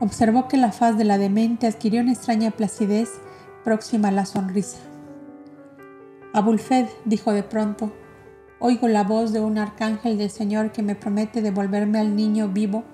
Observó 0.00 0.48
que 0.48 0.56
la 0.56 0.72
faz 0.72 0.96
de 0.96 1.04
la 1.04 1.18
demente 1.18 1.66
adquirió 1.66 2.00
una 2.00 2.14
extraña 2.14 2.50
placidez 2.50 3.10
próxima 3.62 4.08
a 4.08 4.12
la 4.12 4.24
sonrisa. 4.24 4.78
Abulfed 6.32 6.86
dijo 7.04 7.32
de 7.32 7.42
pronto, 7.42 7.92
oigo 8.58 8.88
la 8.88 9.04
voz 9.04 9.34
de 9.34 9.40
un 9.40 9.58
arcángel 9.58 10.16
del 10.16 10.30
Señor 10.30 10.72
que 10.72 10.82
me 10.82 10.94
promete 10.94 11.42
devolverme 11.42 11.98
al 11.98 12.16
niño 12.16 12.48
vivo, 12.48 12.84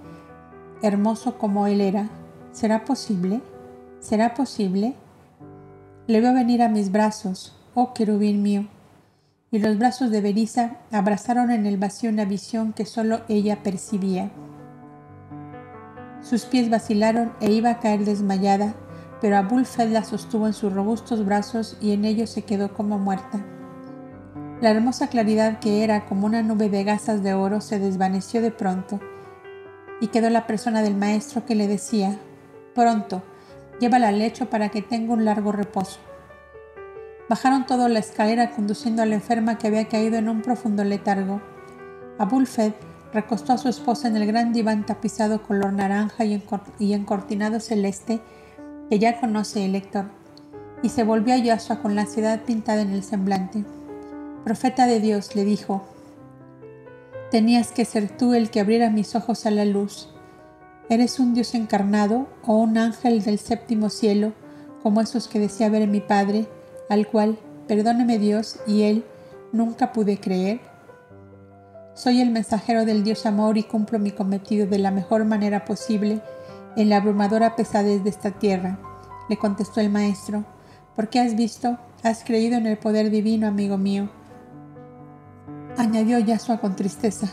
hermoso 0.83 1.39
como 1.39 1.69
él 1.69 1.83
era. 1.83 2.09
¿Será 2.51 2.85
posible? 2.85 3.43
¿Será 4.01 4.35
posible? 4.35 4.97
Le 6.09 6.21
veo 6.21 6.35
venir 6.35 6.63
a 6.63 6.69
mis 6.69 6.91
brazos, 6.91 7.57
oh 7.75 7.95
querubín 7.95 8.43
mío. 8.43 8.67
Y 9.53 9.59
los 9.59 9.79
brazos 9.79 10.11
de 10.11 10.23
Berisa 10.23 10.79
abrazaron 10.91 11.51
en 11.51 11.67
el 11.67 11.77
vacío 11.77 12.09
una 12.09 12.25
visión 12.25 12.73
que 12.73 12.87
solo 12.87 13.21
ella 13.29 13.63
percibía. 13.63 14.31
Sus 16.23 16.47
pies 16.47 16.71
vacilaron 16.71 17.35
e 17.39 17.53
iba 17.53 17.69
a 17.69 17.79
caer 17.79 18.07
desmayada, 18.07 18.75
pero 19.21 19.37
Abulfed 19.37 19.91
la 19.93 20.05
sostuvo 20.05 20.47
en 20.47 20.55
sus 20.55 20.73
robustos 20.73 21.27
brazos 21.27 21.77
y 21.83 21.93
en 21.93 22.07
ellos 22.07 22.31
se 22.31 22.43
quedó 22.43 22.73
como 22.73 22.99
muerta. 22.99 23.45
La 24.63 24.71
hermosa 24.71 25.09
claridad 25.09 25.59
que 25.59 25.85
era 25.85 26.07
como 26.07 26.25
una 26.25 26.43
nube 26.43 26.71
de 26.71 26.85
gasas 26.85 27.23
de 27.23 27.35
oro 27.35 27.61
se 27.61 27.79
desvaneció 27.79 28.41
de 28.41 28.53
pronto, 28.53 29.01
y 30.01 30.07
quedó 30.07 30.31
la 30.31 30.47
persona 30.47 30.81
del 30.83 30.97
maestro 30.97 31.45
que 31.45 31.55
le 31.55 31.69
decía, 31.69 32.19
Pronto, 32.75 33.23
llévala 33.81 34.09
al 34.09 34.19
lecho 34.19 34.49
para 34.49 34.71
que 34.71 34.81
tenga 34.81 35.13
un 35.13 35.27
largo 35.27 35.53
reposo. 35.53 36.01
Bajaron 37.33 37.65
toda 37.65 37.89
la 37.89 37.99
escalera 37.99 38.51
conduciendo 38.51 39.01
a 39.01 39.07
la 39.07 39.15
enferma 39.15 39.57
que 39.57 39.67
había 39.67 39.89
caído 39.89 40.19
en 40.19 40.29
un 40.29 40.43
profundo 40.43 40.85
letargo. 40.85 41.41
Abulfed 42.19 42.75
recostó 43.15 43.55
a 43.55 43.57
su 43.57 43.71
esposa 43.71 44.09
en 44.09 44.17
el 44.19 44.27
gran 44.27 44.53
diván 44.53 44.85
tapizado 44.85 45.43
color 45.43 45.73
naranja 45.73 46.27
y 46.27 46.93
encortinado 46.93 47.59
celeste 47.59 48.21
que 48.91 48.99
ya 48.99 49.19
conoce 49.19 49.65
el 49.65 49.73
lector, 49.73 50.11
y 50.83 50.91
se 50.91 51.05
volvió 51.05 51.33
a 51.33 51.39
Yahshua 51.39 51.81
con 51.81 51.95
la 51.95 52.03
ansiedad 52.03 52.43
pintada 52.43 52.83
en 52.83 52.91
el 52.91 53.03
semblante. 53.03 53.65
Profeta 54.45 54.85
de 54.85 55.01
Dios, 55.01 55.35
le 55.35 55.47
dijo, 55.47 55.83
tenías 57.31 57.73
que 57.73 57.87
ser 57.87 58.15
tú 58.15 58.35
el 58.35 58.51
que 58.51 58.61
abriera 58.61 58.91
mis 58.91 59.15
ojos 59.15 59.47
a 59.47 59.51
la 59.51 59.65
luz. 59.65 60.11
¿Eres 60.91 61.19
un 61.19 61.33
Dios 61.33 61.55
encarnado 61.55 62.29
o 62.45 62.59
un 62.59 62.77
ángel 62.77 63.23
del 63.23 63.39
séptimo 63.39 63.89
cielo, 63.89 64.35
como 64.83 65.01
esos 65.01 65.29
que 65.29 65.39
decía 65.39 65.71
ver 65.71 65.89
mi 65.89 66.03
Padre, 66.03 66.47
al 66.93 67.07
cual, 67.07 67.39
perdóneme 67.69 68.19
Dios, 68.19 68.61
y 68.67 68.83
Él, 68.83 69.07
nunca 69.51 69.95
pude 69.95 70.21
creer? 70.21 70.61
Soy 71.95 72.21
el 72.21 72.31
mensajero 72.31 72.85
del 72.85 73.03
Dios 73.03 73.25
amor 73.25 73.57
y 73.57 73.63
cumplo 73.63 73.99
mi 73.99 74.11
cometido 74.11 74.67
de 74.67 74.79
la 74.79 74.91
mejor 74.91 75.25
manera 75.25 75.65
posible 75.65 76.21
en 76.77 76.91
la 76.91 76.99
abrumadora 76.99 77.57
pesadez 77.57 78.05
de 78.05 78.11
esta 78.11 78.33
tierra, 78.33 78.79
le 79.31 79.39
contestó 79.39 79.81
el 79.81 79.89
maestro, 79.89 80.45
porque 80.95 81.19
has 81.19 81.35
visto, 81.35 81.79
has 82.03 82.25
creído 82.25 82.59
en 82.59 82.67
el 82.67 82.77
poder 82.77 83.09
divino, 83.09 83.47
amigo 83.47 83.79
mío. 83.79 84.11
Añadió 85.79 86.19
Yasua 86.19 86.59
con 86.59 86.77
tristeza. 86.77 87.27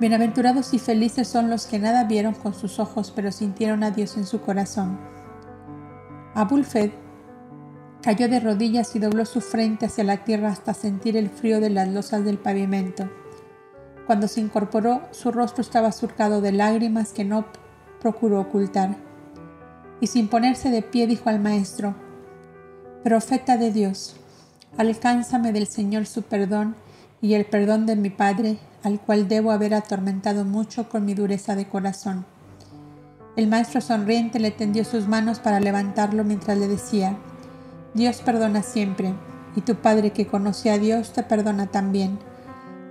Bienaventurados 0.00 0.72
y 0.72 0.78
felices 0.78 1.28
son 1.28 1.50
los 1.50 1.66
que 1.66 1.78
nada 1.78 2.04
vieron 2.04 2.32
con 2.32 2.54
sus 2.54 2.78
ojos, 2.78 3.12
pero 3.14 3.32
sintieron 3.32 3.84
a 3.84 3.90
Dios 3.90 4.16
en 4.16 4.24
su 4.24 4.40
corazón. 4.40 4.98
Abulfed 6.34 6.90
cayó 8.02 8.28
de 8.28 8.40
rodillas 8.40 8.94
y 8.94 8.98
dobló 8.98 9.24
su 9.24 9.40
frente 9.40 9.86
hacia 9.86 10.04
la 10.04 10.24
tierra 10.24 10.50
hasta 10.50 10.74
sentir 10.74 11.16
el 11.16 11.28
frío 11.30 11.60
de 11.60 11.70
las 11.70 11.88
losas 11.88 12.24
del 12.24 12.38
pavimento. 12.38 13.10
Cuando 14.06 14.28
se 14.28 14.40
incorporó, 14.40 15.02
su 15.10 15.32
rostro 15.32 15.62
estaba 15.62 15.92
surcado 15.92 16.40
de 16.40 16.52
lágrimas 16.52 17.12
que 17.12 17.24
no 17.24 17.46
procuró 18.00 18.40
ocultar. 18.40 18.96
Y 20.00 20.06
sin 20.06 20.28
ponerse 20.28 20.70
de 20.70 20.82
pie 20.82 21.06
dijo 21.06 21.28
al 21.28 21.40
maestro, 21.40 21.94
Profeta 23.02 23.56
de 23.56 23.72
Dios, 23.72 24.16
alcánzame 24.76 25.52
del 25.52 25.66
Señor 25.66 26.06
su 26.06 26.22
perdón 26.22 26.76
y 27.20 27.34
el 27.34 27.44
perdón 27.44 27.86
de 27.86 27.96
mi 27.96 28.10
Padre 28.10 28.58
al 28.82 29.00
cual 29.00 29.28
debo 29.28 29.50
haber 29.50 29.74
atormentado 29.74 30.44
mucho 30.44 30.88
con 30.88 31.04
mi 31.04 31.14
dureza 31.14 31.56
de 31.56 31.66
corazón. 31.66 32.24
El 33.36 33.48
maestro 33.48 33.80
sonriente 33.80 34.40
le 34.40 34.50
tendió 34.50 34.84
sus 34.84 35.06
manos 35.06 35.38
para 35.38 35.60
levantarlo 35.60 36.24
mientras 36.24 36.58
le 36.58 36.68
decía, 36.68 37.16
Dios 37.98 38.22
perdona 38.24 38.62
siempre, 38.62 39.12
y 39.56 39.60
tu 39.62 39.74
Padre 39.74 40.12
que 40.12 40.28
conoce 40.28 40.70
a 40.70 40.78
Dios 40.78 41.12
te 41.12 41.24
perdona 41.24 41.66
también. 41.66 42.20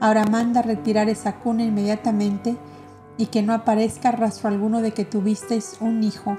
Ahora 0.01 0.25
manda 0.25 0.61
retirar 0.61 1.07
esa 1.07 1.35
cuna 1.35 1.63
inmediatamente 1.63 2.57
y 3.17 3.27
que 3.27 3.41
no 3.41 3.53
aparezca 3.53 4.11
rastro 4.11 4.49
alguno 4.49 4.81
de 4.81 4.91
que 4.91 5.05
tuvisteis 5.05 5.77
un 5.79 6.03
hijo, 6.03 6.37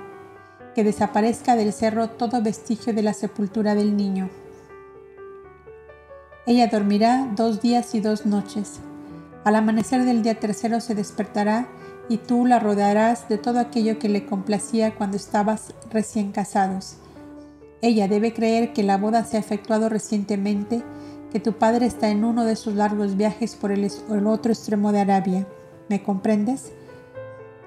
que 0.75 0.85
desaparezca 0.85 1.57
del 1.57 1.73
cerro 1.73 2.11
todo 2.11 2.43
vestigio 2.43 2.93
de 2.93 3.03
la 3.03 3.15
sepultura 3.15 3.75
del 3.75 3.97
niño. 3.97 4.29
Ella 6.47 6.67
dormirá 6.67 7.27
dos 7.35 7.63
días 7.63 7.95
y 7.95 8.01
dos 8.01 8.27
noches, 8.27 8.81
al 9.45 9.57
amanecer 9.57 10.05
del 10.05 10.23
día 10.23 10.39
tercero 10.39 10.81
se 10.81 10.95
despertará 10.95 11.69
y 12.11 12.19
tú 12.19 12.45
la 12.45 12.59
rodearás 12.59 13.31
de 13.31 13.39
todo 13.39 13.61
aquello 13.61 13.99
que 13.99 14.11
le 14.11 14.27
complacía 14.27 14.95
cuando 14.95 15.17
estabas 15.17 15.73
recién 15.91 16.33
casados. 16.33 16.99
Ella 17.81 18.09
debe 18.09 18.33
creer 18.33 18.73
que 18.73 18.83
la 18.83 18.97
boda 18.97 19.25
se 19.25 19.37
ha 19.37 19.41
efectuado 19.41 19.89
recientemente, 19.89 20.83
que 21.31 21.39
tu 21.39 21.53
padre 21.53 21.87
está 21.87 22.09
en 22.09 22.25
uno 22.25 22.45
de 22.45 22.57
sus 22.57 22.75
largos 22.75 23.17
viajes 23.17 23.55
por 23.55 23.71
el, 23.71 23.89
otro 24.27 24.53
extremo 24.53 24.91
de 24.91 25.01
Arabia. 25.01 25.47
¿Me 25.89 26.03
comprendes? 26.03 26.73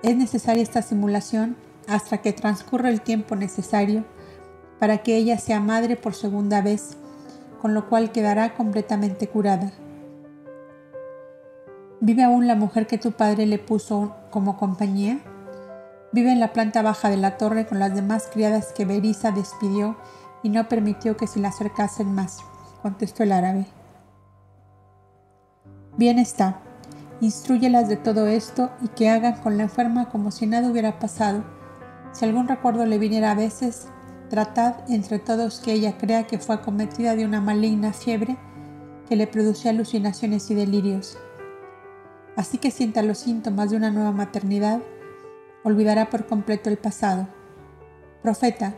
Es 0.04 0.18
necesaria 0.18 0.64
esta 0.64 0.82
simulación 0.82 1.56
hasta 1.88 2.18
que 2.18 2.34
transcurra 2.34 2.90
el 2.90 3.02
tiempo 3.02 3.36
necesario 3.36 4.04
para 4.80 4.98
que 4.98 5.16
ella 5.16 5.38
sea 5.38 5.60
madre 5.60 5.96
por 5.96 6.14
segunda 6.14 6.62
vez, 6.62 6.98
con 7.62 7.74
lo 7.74 7.88
cual 7.88 8.12
quedará 8.12 8.56
completamente 8.56 9.28
curada. 9.28 9.72
¿Vive 12.00 12.24
aún 12.24 12.48
la 12.48 12.56
mujer 12.56 12.88
que 12.88 12.98
tu 12.98 13.12
padre 13.12 13.46
le 13.46 13.60
puso 13.60 14.16
como 14.32 14.58
compañía? 14.58 15.20
Vive 16.12 16.32
en 16.32 16.40
la 16.40 16.54
planta 16.54 16.82
baja 16.82 17.10
de 17.10 17.18
la 17.18 17.38
torre 17.38 17.66
con 17.66 17.80
las 17.80 17.96
demás 17.96 18.30
criadas 18.32 18.74
que 18.74 18.86
Berisa 18.86 19.32
despidió 19.32 19.98
y 20.44 20.50
no 20.50 20.68
permitió 20.68 21.16
que 21.16 21.28
se 21.28 21.40
le 21.40 21.48
acercasen 21.48 22.14
más, 22.14 22.40
contestó 22.82 23.24
el 23.24 23.32
árabe. 23.32 23.66
Bien 25.98 26.20
está, 26.20 26.60
instruyelas 27.22 27.88
de 27.88 27.98
todo 27.98 28.28
esto 28.28 28.72
y 28.82 28.88
que 28.90 29.10
hagan 29.10 29.36
con 29.42 29.58
la 29.58 29.64
enferma 29.64 30.10
como 30.10 30.32
si 30.32 30.48
nada 30.48 30.70
hubiera 30.70 31.00
pasado. 31.00 31.44
Si 32.12 32.26
algún 32.26 32.48
recuerdo 32.48 32.86
le 32.86 32.98
viniera 32.98 33.32
a 33.32 33.36
veces, 33.36 33.88
tratad 34.30 34.76
entre 34.90 35.20
todos 35.20 35.60
que 35.60 35.74
ella 35.74 35.98
crea 35.98 36.28
que 36.28 36.40
fue 36.40 36.56
acometida 36.56 37.16
de 37.16 37.26
una 37.26 37.42
maligna 37.42 37.94
fiebre 37.94 38.38
que 39.08 39.16
le 39.16 39.28
producía 39.28 39.72
alucinaciones 39.72 40.50
y 40.52 40.56
delirios 40.56 41.18
así 42.36 42.58
que 42.58 42.72
sienta 42.72 43.02
los 43.04 43.20
síntomas 43.20 43.70
de 43.70 43.78
una 43.78 43.92
nueva 43.92 44.12
maternidad, 44.12 44.82
olvidará 45.64 46.10
por 46.10 46.26
completo 46.28 46.70
el 46.70 46.78
pasado. 46.78 47.28
Profeta, 48.22 48.76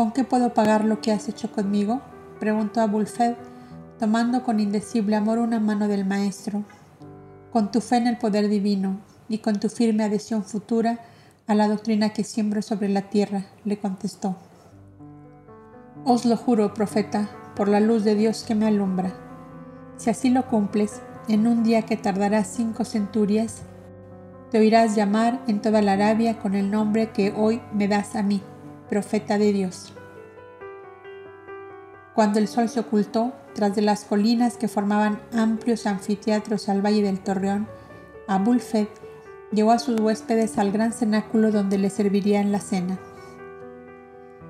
¿Con 0.00 0.12
qué 0.12 0.24
puedo 0.24 0.54
pagar 0.54 0.86
lo 0.86 1.02
que 1.02 1.12
has 1.12 1.28
hecho 1.28 1.52
conmigo? 1.52 2.00
preguntó 2.38 2.80
Abulfed, 2.80 3.34
tomando 3.98 4.42
con 4.44 4.58
indecible 4.58 5.14
amor 5.14 5.38
una 5.38 5.60
mano 5.60 5.88
del 5.88 6.06
maestro. 6.06 6.64
Con 7.52 7.70
tu 7.70 7.82
fe 7.82 7.96
en 7.96 8.06
el 8.06 8.16
poder 8.16 8.48
divino 8.48 9.00
y 9.28 9.40
con 9.40 9.60
tu 9.60 9.68
firme 9.68 10.02
adhesión 10.02 10.42
futura 10.42 11.00
a 11.46 11.54
la 11.54 11.68
doctrina 11.68 12.14
que 12.14 12.24
siembro 12.24 12.62
sobre 12.62 12.88
la 12.88 13.10
tierra, 13.10 13.44
le 13.66 13.78
contestó. 13.78 14.36
Os 16.06 16.24
lo 16.24 16.38
juro, 16.38 16.72
profeta, 16.72 17.28
por 17.54 17.68
la 17.68 17.80
luz 17.80 18.02
de 18.02 18.14
Dios 18.14 18.44
que 18.48 18.54
me 18.54 18.66
alumbra. 18.66 19.12
Si 19.98 20.08
así 20.08 20.30
lo 20.30 20.46
cumples, 20.46 21.02
en 21.28 21.46
un 21.46 21.62
día 21.62 21.82
que 21.82 21.98
tardará 21.98 22.44
cinco 22.44 22.86
centurias, 22.86 23.64
te 24.50 24.58
oirás 24.58 24.96
llamar 24.96 25.40
en 25.46 25.60
toda 25.60 25.80
la 25.80 25.92
Arabia 25.92 26.38
con 26.38 26.54
el 26.54 26.70
nombre 26.70 27.10
que 27.10 27.32
hoy 27.36 27.60
me 27.72 27.88
das 27.88 28.16
a 28.16 28.22
mí, 28.22 28.42
profeta 28.88 29.38
de 29.38 29.52
Dios. 29.52 29.92
Cuando 32.14 32.38
el 32.38 32.48
sol 32.48 32.68
se 32.68 32.80
ocultó, 32.80 33.32
tras 33.54 33.74
de 33.74 33.82
las 33.82 34.04
colinas 34.04 34.56
que 34.56 34.68
formaban 34.68 35.20
amplios 35.32 35.86
anfiteatros 35.86 36.68
al 36.68 36.84
valle 36.84 37.02
del 37.02 37.20
Torreón, 37.20 37.68
Abulfed 38.26 38.88
llevó 39.52 39.72
a 39.72 39.78
sus 39.78 40.00
huéspedes 40.00 40.58
al 40.58 40.72
gran 40.72 40.92
cenáculo 40.92 41.50
donde 41.50 41.78
le 41.78 41.90
servirían 41.90 42.52
la 42.52 42.60
cena. 42.60 42.98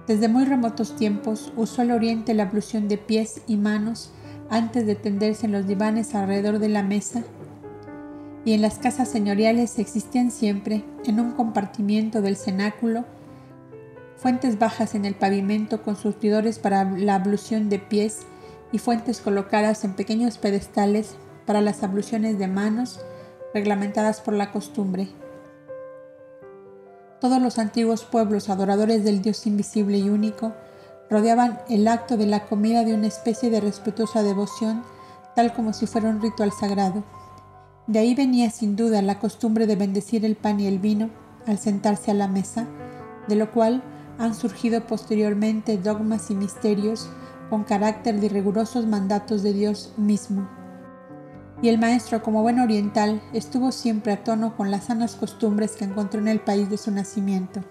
Desde 0.07 0.29
muy 0.29 0.45
remotos 0.45 0.97
tiempos 0.97 1.53
usó 1.57 1.83
el 1.83 1.93
oriente 1.93 2.35
la 2.35 2.45
ablución 2.45 2.89
de 2.89 2.99
pies 2.99 3.43
y 3.47 3.57
manos 3.57 4.13
antes 4.49 4.87
de 4.87 4.97
tenderse 4.97 5.47
en 5.47 5.53
los 5.53 5.67
divanes 5.67 6.15
alrededor 6.15 6.59
de 6.59 6.69
la 6.69 6.83
mesa, 6.83 7.23
y 8.45 8.55
en 8.55 8.63
las 8.63 8.79
casas 8.79 9.09
señoriales 9.09 9.79
existían 9.79 10.31
siempre, 10.31 10.85
en 11.05 11.21
un 11.21 11.33
compartimiento 11.33 12.23
del 12.23 12.37
cenáculo, 12.37 13.05
fuentes 14.17 14.59
bajas 14.59 14.95
en 14.95 15.05
el 15.05 15.15
pavimento 15.15 15.83
con 15.83 15.97
surtidores 15.97 16.59
para 16.59 16.85
la 16.85 17.15
ablución 17.15 17.69
de 17.69 17.79
pies 17.79 18.21
y 18.73 18.79
fuentes 18.79 19.21
colocadas 19.21 19.85
en 19.85 19.95
pequeños 19.95 20.39
pedestales 20.39 21.17
para 21.47 21.61
las 21.61 21.83
abluciones 21.83 22.39
de 22.39 22.47
manos 22.47 23.01
reglamentadas 23.53 24.21
por 24.21 24.35
la 24.35 24.53
costumbre. 24.53 25.09
Todos 27.21 27.43
los 27.43 27.59
antiguos 27.59 28.05
pueblos 28.05 28.49
adoradores 28.49 29.05
del 29.05 29.21
Dios 29.21 29.47
invisible 29.47 29.99
y 29.99 30.09
único 30.09 30.55
rodeaban 31.11 31.61
el 31.69 31.89
acto 31.89 32.17
de 32.17 32.27
la 32.27 32.47
comida 32.47 32.85
de 32.85 32.95
una 32.95 33.09
especie 33.09 33.51
de 33.51 33.61
respetuosa 33.61 34.23
devoción, 34.23 34.85
tal 35.35 35.53
como 35.53 35.73
si 35.73 35.87
fuera 35.87 36.09
un 36.09 36.23
ritual 36.23 36.53
sagrado. 36.53 37.05
De 37.91 37.99
ahí 37.99 38.15
venía 38.15 38.51
sin 38.51 38.77
duda 38.77 39.03
la 39.03 39.19
costumbre 39.19 39.67
de 39.67 39.75
bendecir 39.75 40.25
el 40.25 40.37
pan 40.37 40.61
y 40.61 40.69
el 40.69 40.79
vino 40.79 41.11
al 41.49 41.59
sentarse 41.59 42.13
a 42.13 42.15
la 42.15 42.29
mesa, 42.29 42.69
de 43.27 43.35
lo 43.35 43.51
cual 43.51 43.83
han 44.17 44.37
surgido 44.37 44.87
posteriormente 44.87 45.77
dogmas 45.77 46.31
y 46.31 46.37
misterios 46.37 47.11
con 47.49 47.65
carácter 47.65 48.21
de 48.21 48.29
rigurosos 48.29 48.87
mandatos 48.87 49.43
de 49.43 49.53
Dios 49.53 49.93
mismo. 49.97 50.49
Y 51.63 51.69
el 51.69 51.81
maestro, 51.81 52.23
como 52.23 52.43
buen 52.43 52.61
oriental, 52.61 53.21
estuvo 53.33 53.73
siempre 53.73 54.13
a 54.13 54.23
tono 54.23 54.57
con 54.57 54.71
las 54.71 54.85
sanas 54.85 55.17
costumbres 55.17 55.73
que 55.73 55.85
encontró 55.85 56.21
en 56.21 56.29
el 56.29 56.39
país 56.39 56.71
de 56.71 56.79
su 56.79 56.93
nacimiento. 56.93 57.65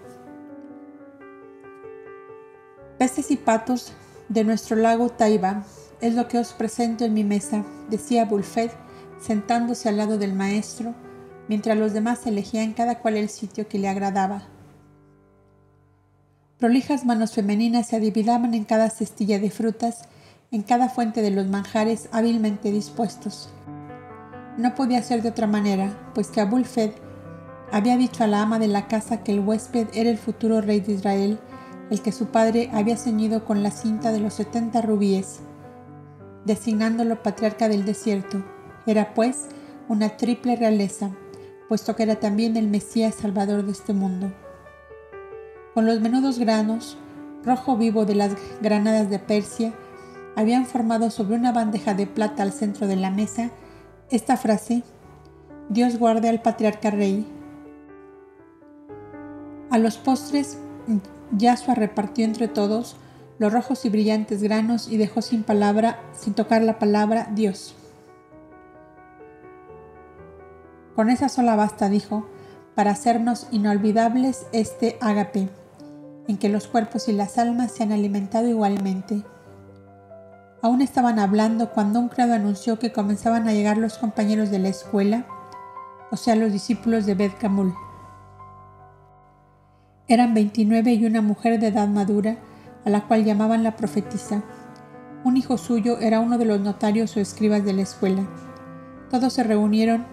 Peces 2.98 3.30
y 3.30 3.38
patos 3.38 3.94
de 4.28 4.44
nuestro 4.44 4.76
lago 4.76 5.08
Taiba 5.08 5.64
es 6.02 6.14
lo 6.14 6.28
que 6.28 6.36
os 6.36 6.52
presento 6.52 7.06
en 7.06 7.14
mi 7.14 7.24
mesa, 7.24 7.64
decía 7.88 8.26
Bulfed, 8.26 8.70
sentándose 9.20 9.88
al 9.88 9.96
lado 9.96 10.18
del 10.18 10.34
maestro, 10.34 10.94
mientras 11.48 11.76
los 11.76 11.92
demás 11.92 12.26
elegían 12.26 12.72
cada 12.72 12.98
cual 12.98 13.16
el 13.16 13.28
sitio 13.28 13.68
que 13.68 13.78
le 13.78 13.88
agradaba. 13.88 14.48
Prolijas 16.58 17.04
manos 17.04 17.32
femeninas 17.32 17.88
se 17.88 17.96
adividaban 17.96 18.54
en 18.54 18.64
cada 18.64 18.90
cestilla 18.90 19.38
de 19.38 19.50
frutas, 19.50 20.02
en 20.50 20.62
cada 20.62 20.88
fuente 20.88 21.22
de 21.22 21.30
los 21.30 21.46
manjares 21.46 22.08
hábilmente 22.12 22.70
dispuestos. 22.70 23.50
No 24.58 24.74
podía 24.74 25.02
ser 25.02 25.22
de 25.22 25.30
otra 25.30 25.46
manera, 25.46 25.96
pues 26.14 26.28
que 26.28 26.40
Abulfed 26.40 26.90
había 27.72 27.96
dicho 27.96 28.24
a 28.24 28.26
la 28.26 28.42
ama 28.42 28.58
de 28.58 28.68
la 28.68 28.88
casa 28.88 29.22
que 29.22 29.32
el 29.32 29.40
huésped 29.40 29.88
era 29.94 30.10
el 30.10 30.18
futuro 30.18 30.60
rey 30.60 30.80
de 30.80 30.92
Israel, 30.92 31.38
el 31.90 32.02
que 32.02 32.12
su 32.12 32.26
padre 32.26 32.68
había 32.72 32.96
ceñido 32.96 33.44
con 33.44 33.62
la 33.62 33.70
cinta 33.70 34.12
de 34.12 34.20
los 34.20 34.34
setenta 34.34 34.82
rubíes, 34.82 35.40
designándolo 36.44 37.22
patriarca 37.22 37.68
del 37.68 37.84
desierto. 37.84 38.44
Era 38.86 39.14
pues 39.14 39.46
una 39.88 40.16
triple 40.16 40.56
realeza, 40.56 41.10
puesto 41.68 41.96
que 41.96 42.02
era 42.04 42.16
también 42.16 42.56
el 42.56 42.68
Mesías 42.68 43.14
Salvador 43.14 43.64
de 43.64 43.72
este 43.72 43.92
mundo 43.92 44.32
con 45.74 45.86
los 45.86 46.00
menudos 46.00 46.38
granos, 46.38 46.96
rojo 47.44 47.76
vivo 47.76 48.04
de 48.04 48.14
las 48.14 48.32
granadas 48.60 49.08
de 49.08 49.18
Persia, 49.18 49.72
habían 50.36 50.66
formado 50.66 51.10
sobre 51.10 51.36
una 51.36 51.52
bandeja 51.52 51.94
de 51.94 52.06
plata 52.06 52.42
al 52.42 52.52
centro 52.52 52.86
de 52.86 52.96
la 52.96 53.10
mesa 53.10 53.50
esta 54.10 54.36
frase, 54.36 54.82
Dios 55.68 55.98
guarde 55.98 56.28
al 56.28 56.42
patriarca 56.42 56.90
rey. 56.90 57.26
A 59.70 59.78
los 59.78 59.98
postres, 59.98 60.58
Yasua 61.36 61.74
repartió 61.74 62.24
entre 62.24 62.48
todos 62.48 62.96
los 63.38 63.52
rojos 63.52 63.84
y 63.84 63.88
brillantes 63.88 64.42
granos 64.42 64.88
y 64.90 64.96
dejó 64.96 65.22
sin 65.22 65.44
palabra, 65.44 66.00
sin 66.12 66.34
tocar 66.34 66.62
la 66.62 66.80
palabra 66.80 67.28
Dios. 67.32 67.76
Con 70.94 71.10
esa 71.10 71.28
sola 71.28 71.56
basta, 71.56 71.88
dijo, 71.88 72.26
para 72.74 72.92
hacernos 72.92 73.46
inolvidables 73.50 74.46
este 74.52 74.98
ágape 75.00 75.48
en 76.28 76.38
que 76.38 76.48
los 76.48 76.66
cuerpos 76.66 77.08
y 77.08 77.12
las 77.12 77.38
almas 77.38 77.72
se 77.72 77.82
han 77.82 77.92
alimentado 77.92 78.48
igualmente. 78.48 79.22
Aún 80.62 80.82
estaban 80.82 81.18
hablando 81.18 81.70
cuando 81.70 82.00
un 82.00 82.08
criado 82.08 82.34
anunció 82.34 82.78
que 82.78 82.92
comenzaban 82.92 83.48
a 83.48 83.52
llegar 83.52 83.78
los 83.78 83.98
compañeros 83.98 84.50
de 84.50 84.58
la 84.58 84.68
escuela, 84.68 85.26
o 86.10 86.16
sea, 86.16 86.36
los 86.36 86.52
discípulos 86.52 87.06
de 87.06 87.14
Bet 87.14 87.38
Kamul. 87.38 87.74
Eran 90.06 90.34
29 90.34 90.92
y 90.92 91.06
una 91.06 91.22
mujer 91.22 91.60
de 91.60 91.68
edad 91.68 91.88
madura, 91.88 92.36
a 92.84 92.90
la 92.90 93.06
cual 93.06 93.24
llamaban 93.24 93.62
la 93.62 93.76
profetisa. 93.76 94.42
Un 95.24 95.36
hijo 95.36 95.56
suyo 95.56 95.98
era 95.98 96.20
uno 96.20 96.36
de 96.36 96.44
los 96.44 96.60
notarios 96.60 97.16
o 97.16 97.20
escribas 97.20 97.64
de 97.64 97.72
la 97.72 97.82
escuela. 97.82 98.22
Todos 99.10 99.32
se 99.32 99.44
reunieron 99.44 100.04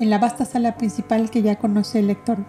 en 0.00 0.10
la 0.10 0.18
vasta 0.18 0.44
sala 0.44 0.76
principal 0.76 1.30
que 1.30 1.42
ya 1.42 1.56
conoce 1.56 2.00
el 2.00 2.08
lector. 2.08 2.44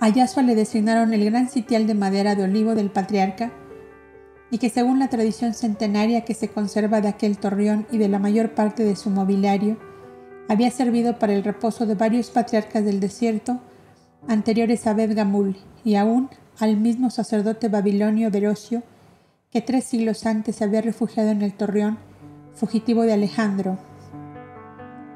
A 0.00 0.08
Yasua 0.08 0.42
le 0.42 0.54
designaron 0.54 1.12
el 1.12 1.24
gran 1.24 1.48
sitial 1.48 1.86
de 1.86 1.94
madera 1.94 2.34
de 2.34 2.44
olivo 2.44 2.74
del 2.74 2.90
patriarca 2.90 3.52
y 4.50 4.58
que 4.58 4.70
según 4.70 4.98
la 4.98 5.08
tradición 5.08 5.54
centenaria 5.54 6.24
que 6.24 6.34
se 6.34 6.48
conserva 6.48 7.00
de 7.00 7.08
aquel 7.08 7.38
torreón 7.38 7.86
y 7.90 7.98
de 7.98 8.08
la 8.08 8.18
mayor 8.18 8.54
parte 8.54 8.82
de 8.82 8.96
su 8.96 9.10
mobiliario, 9.10 9.76
había 10.48 10.70
servido 10.70 11.18
para 11.18 11.34
el 11.34 11.44
reposo 11.44 11.86
de 11.86 11.94
varios 11.94 12.30
patriarcas 12.30 12.84
del 12.84 12.98
desierto 12.98 13.60
anteriores 14.26 14.86
a 14.86 14.94
Bed 14.94 15.14
Gamul 15.14 15.56
y 15.84 15.94
aún 15.94 16.30
al 16.58 16.76
mismo 16.76 17.10
sacerdote 17.10 17.68
babilonio 17.68 18.30
Verosio, 18.30 18.82
que 19.50 19.60
tres 19.60 19.84
siglos 19.84 20.26
antes 20.26 20.56
se 20.56 20.64
había 20.64 20.82
refugiado 20.82 21.30
en 21.30 21.42
el 21.42 21.54
torreón, 21.54 21.98
fugitivo 22.54 23.02
de 23.02 23.12
Alejandro. 23.12 23.78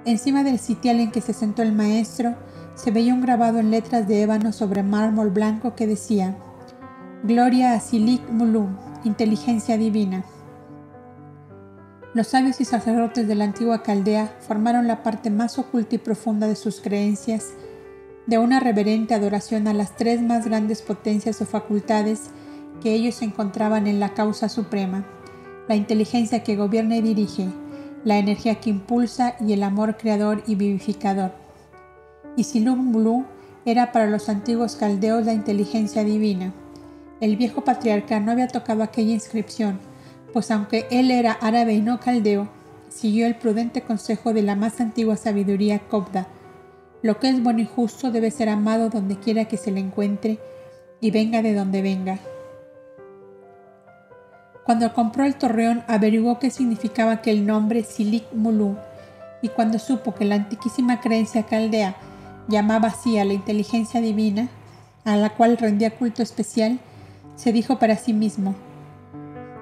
Encima 0.04 0.42
del 0.44 0.58
sitial 0.58 1.00
en 1.00 1.10
que 1.10 1.20
se 1.20 1.32
sentó 1.32 1.62
el 1.62 1.72
maestro, 1.72 2.34
se 2.74 2.90
veía 2.90 3.14
un 3.14 3.20
grabado 3.20 3.58
en 3.58 3.70
letras 3.70 4.06
de 4.08 4.22
ébano 4.22 4.52
sobre 4.52 4.82
mármol 4.82 5.30
blanco 5.30 5.74
que 5.74 5.86
decía, 5.86 6.36
Gloria 7.22 7.72
a 7.72 7.80
Silik 7.80 8.28
Mulum, 8.28 8.76
inteligencia 9.04 9.78
divina. 9.78 10.24
Los 12.12 12.28
sabios 12.28 12.60
y 12.60 12.64
sacerdotes 12.64 13.26
de 13.26 13.34
la 13.34 13.44
antigua 13.44 13.82
Caldea 13.82 14.36
formaron 14.40 14.86
la 14.86 15.02
parte 15.02 15.30
más 15.30 15.58
oculta 15.58 15.94
y 15.94 15.98
profunda 15.98 16.46
de 16.46 16.54
sus 16.54 16.80
creencias, 16.80 17.52
de 18.26 18.38
una 18.38 18.60
reverente 18.60 19.14
adoración 19.14 19.66
a 19.68 19.74
las 19.74 19.96
tres 19.96 20.22
más 20.22 20.44
grandes 20.44 20.82
potencias 20.82 21.40
o 21.40 21.46
facultades 21.46 22.30
que 22.82 22.94
ellos 22.94 23.22
encontraban 23.22 23.86
en 23.86 24.00
la 24.00 24.14
causa 24.14 24.48
suprema, 24.48 25.04
la 25.68 25.76
inteligencia 25.76 26.42
que 26.42 26.56
gobierna 26.56 26.96
y 26.96 27.02
dirige, 27.02 27.48
la 28.04 28.18
energía 28.18 28.56
que 28.56 28.70
impulsa 28.70 29.36
y 29.40 29.52
el 29.52 29.62
amor 29.62 29.96
creador 29.96 30.42
y 30.46 30.54
vivificador 30.56 31.44
y 32.36 32.44
Silum 32.44 33.24
era 33.64 33.92
para 33.92 34.06
los 34.06 34.28
antiguos 34.28 34.76
caldeos 34.76 35.24
la 35.24 35.32
inteligencia 35.32 36.04
divina. 36.04 36.52
El 37.20 37.36
viejo 37.36 37.62
patriarca 37.64 38.20
no 38.20 38.32
había 38.32 38.48
tocado 38.48 38.82
aquella 38.82 39.12
inscripción, 39.12 39.78
pues 40.32 40.50
aunque 40.50 40.86
él 40.90 41.10
era 41.10 41.32
árabe 41.32 41.74
y 41.74 41.80
no 41.80 42.00
caldeo, 42.00 42.48
siguió 42.88 43.26
el 43.26 43.36
prudente 43.36 43.82
consejo 43.82 44.32
de 44.32 44.42
la 44.42 44.56
más 44.56 44.80
antigua 44.80 45.16
sabiduría 45.16 45.78
copda. 45.78 46.26
Lo 47.02 47.18
que 47.18 47.28
es 47.28 47.42
bueno 47.42 47.60
y 47.60 47.66
justo 47.66 48.10
debe 48.10 48.30
ser 48.30 48.48
amado 48.48 48.90
donde 48.90 49.16
quiera 49.16 49.46
que 49.46 49.56
se 49.56 49.70
le 49.70 49.80
encuentre 49.80 50.38
y 51.00 51.10
venga 51.10 51.42
de 51.42 51.54
donde 51.54 51.82
venga. 51.82 52.18
Cuando 54.64 54.92
compró 54.94 55.24
el 55.24 55.36
torreón 55.36 55.84
averiguó 55.88 56.38
qué 56.38 56.50
significaba 56.50 57.12
aquel 57.12 57.46
nombre 57.46 57.84
Silik 57.84 58.32
Mulu 58.32 58.76
y 59.42 59.48
cuando 59.48 59.78
supo 59.78 60.14
que 60.14 60.24
la 60.24 60.36
antiquísima 60.36 61.00
creencia 61.00 61.42
caldea 61.42 61.96
llamaba 62.48 62.88
así 62.88 63.18
a 63.18 63.24
la 63.24 63.34
inteligencia 63.34 64.00
divina, 64.00 64.48
a 65.04 65.16
la 65.16 65.30
cual 65.30 65.58
rendía 65.58 65.90
culto 65.90 66.22
especial, 66.22 66.78
se 67.36 67.52
dijo 67.52 67.78
para 67.78 67.96
sí 67.96 68.14
mismo, 68.14 68.54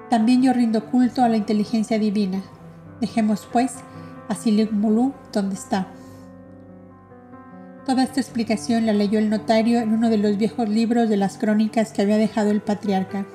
también 0.09 0.43
yo 0.43 0.53
rindo 0.53 0.85
culto 0.85 1.23
a 1.23 1.27
la 1.27 1.37
inteligencia 1.37 1.97
divina. 1.97 2.43
Dejemos 3.01 3.47
pues 3.51 3.77
a 4.29 4.35
Siligmulú 4.35 5.11
donde 5.31 5.55
está. 5.55 5.87
Toda 7.85 8.03
esta 8.03 8.21
explicación 8.21 8.85
la 8.85 8.93
leyó 8.93 9.17
el 9.17 9.31
notario 9.31 9.79
en 9.79 9.91
uno 9.91 10.09
de 10.11 10.17
los 10.17 10.37
viejos 10.37 10.69
libros 10.69 11.09
de 11.09 11.17
las 11.17 11.37
crónicas 11.37 11.91
que 11.91 12.03
había 12.03 12.17
dejado 12.17 12.51
el 12.51 12.61
patriarca. 12.61 13.25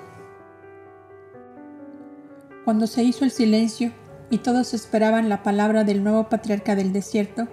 Cuando 2.68 2.87
se 2.87 3.02
hizo 3.02 3.24
el 3.24 3.31
silencio 3.31 3.92
y 4.28 4.37
todos 4.37 4.74
esperaban 4.74 5.31
la 5.31 5.42
palabra 5.42 5.85
del 5.85 6.04
nuevo 6.04 6.28
patriarca 6.28 6.76
del 6.76 6.92
desierto, 6.92 7.48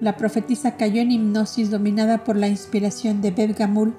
la 0.00 0.18
profetisa 0.18 0.76
cayó 0.76 1.00
en 1.00 1.12
hipnosis 1.12 1.70
dominada 1.70 2.22
por 2.22 2.36
la 2.36 2.46
inspiración 2.46 3.22
de 3.22 3.30
Bed 3.30 3.56
Gamul, 3.58 3.94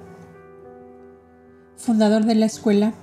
fundador 1.76 2.26
de 2.26 2.36
la 2.36 2.46
escuela, 2.46 2.94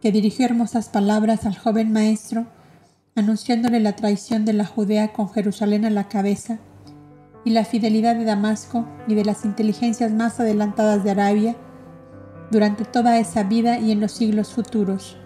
que 0.00 0.10
dirigió 0.10 0.46
hermosas 0.46 0.88
palabras 0.88 1.44
al 1.44 1.58
joven 1.58 1.92
maestro, 1.92 2.46
anunciándole 3.14 3.78
la 3.78 3.94
traición 3.94 4.46
de 4.46 4.54
la 4.54 4.64
Judea 4.64 5.12
con 5.12 5.28
Jerusalén 5.28 5.84
a 5.84 5.90
la 5.90 6.08
cabeza 6.08 6.60
y 7.44 7.50
la 7.50 7.66
fidelidad 7.66 8.16
de 8.16 8.24
Damasco 8.24 8.86
y 9.06 9.14
de 9.14 9.26
las 9.26 9.44
inteligencias 9.44 10.12
más 10.12 10.40
adelantadas 10.40 11.04
de 11.04 11.10
Arabia 11.10 11.56
durante 12.50 12.86
toda 12.86 13.18
esa 13.18 13.42
vida 13.42 13.78
y 13.78 13.92
en 13.92 14.00
los 14.00 14.12
siglos 14.12 14.54
futuros. 14.54 15.18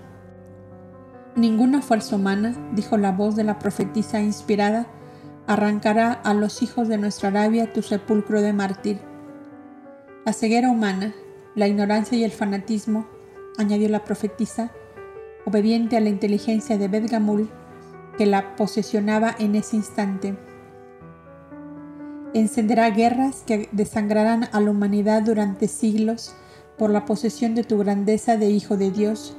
Ninguna 1.34 1.80
fuerza 1.80 2.16
humana, 2.16 2.54
dijo 2.74 2.98
la 2.98 3.10
voz 3.10 3.36
de 3.36 3.44
la 3.44 3.58
profetisa 3.58 4.20
inspirada, 4.20 4.86
arrancará 5.46 6.12
a 6.12 6.34
los 6.34 6.62
hijos 6.62 6.88
de 6.88 6.98
nuestra 6.98 7.30
Arabia 7.30 7.72
tu 7.72 7.80
sepulcro 7.80 8.42
de 8.42 8.52
mártir. 8.52 8.98
La 10.26 10.34
ceguera 10.34 10.68
humana, 10.68 11.14
la 11.54 11.68
ignorancia 11.68 12.18
y 12.18 12.24
el 12.24 12.32
fanatismo, 12.32 13.06
añadió 13.56 13.88
la 13.88 14.04
profetisa, 14.04 14.72
obediente 15.46 15.96
a 15.96 16.00
la 16.00 16.10
inteligencia 16.10 16.76
de 16.76 16.88
Bedgamul, 16.88 17.48
que 18.18 18.26
la 18.26 18.54
posesionaba 18.54 19.34
en 19.38 19.54
ese 19.54 19.76
instante, 19.76 20.36
encenderá 22.34 22.90
guerras 22.90 23.42
que 23.46 23.70
desangrarán 23.72 24.48
a 24.52 24.60
la 24.60 24.70
humanidad 24.70 25.22
durante 25.22 25.66
siglos 25.66 26.34
por 26.76 26.90
la 26.90 27.04
posesión 27.04 27.54
de 27.54 27.64
tu 27.64 27.78
grandeza 27.78 28.36
de 28.36 28.50
Hijo 28.50 28.76
de 28.76 28.90
Dios, 28.90 29.36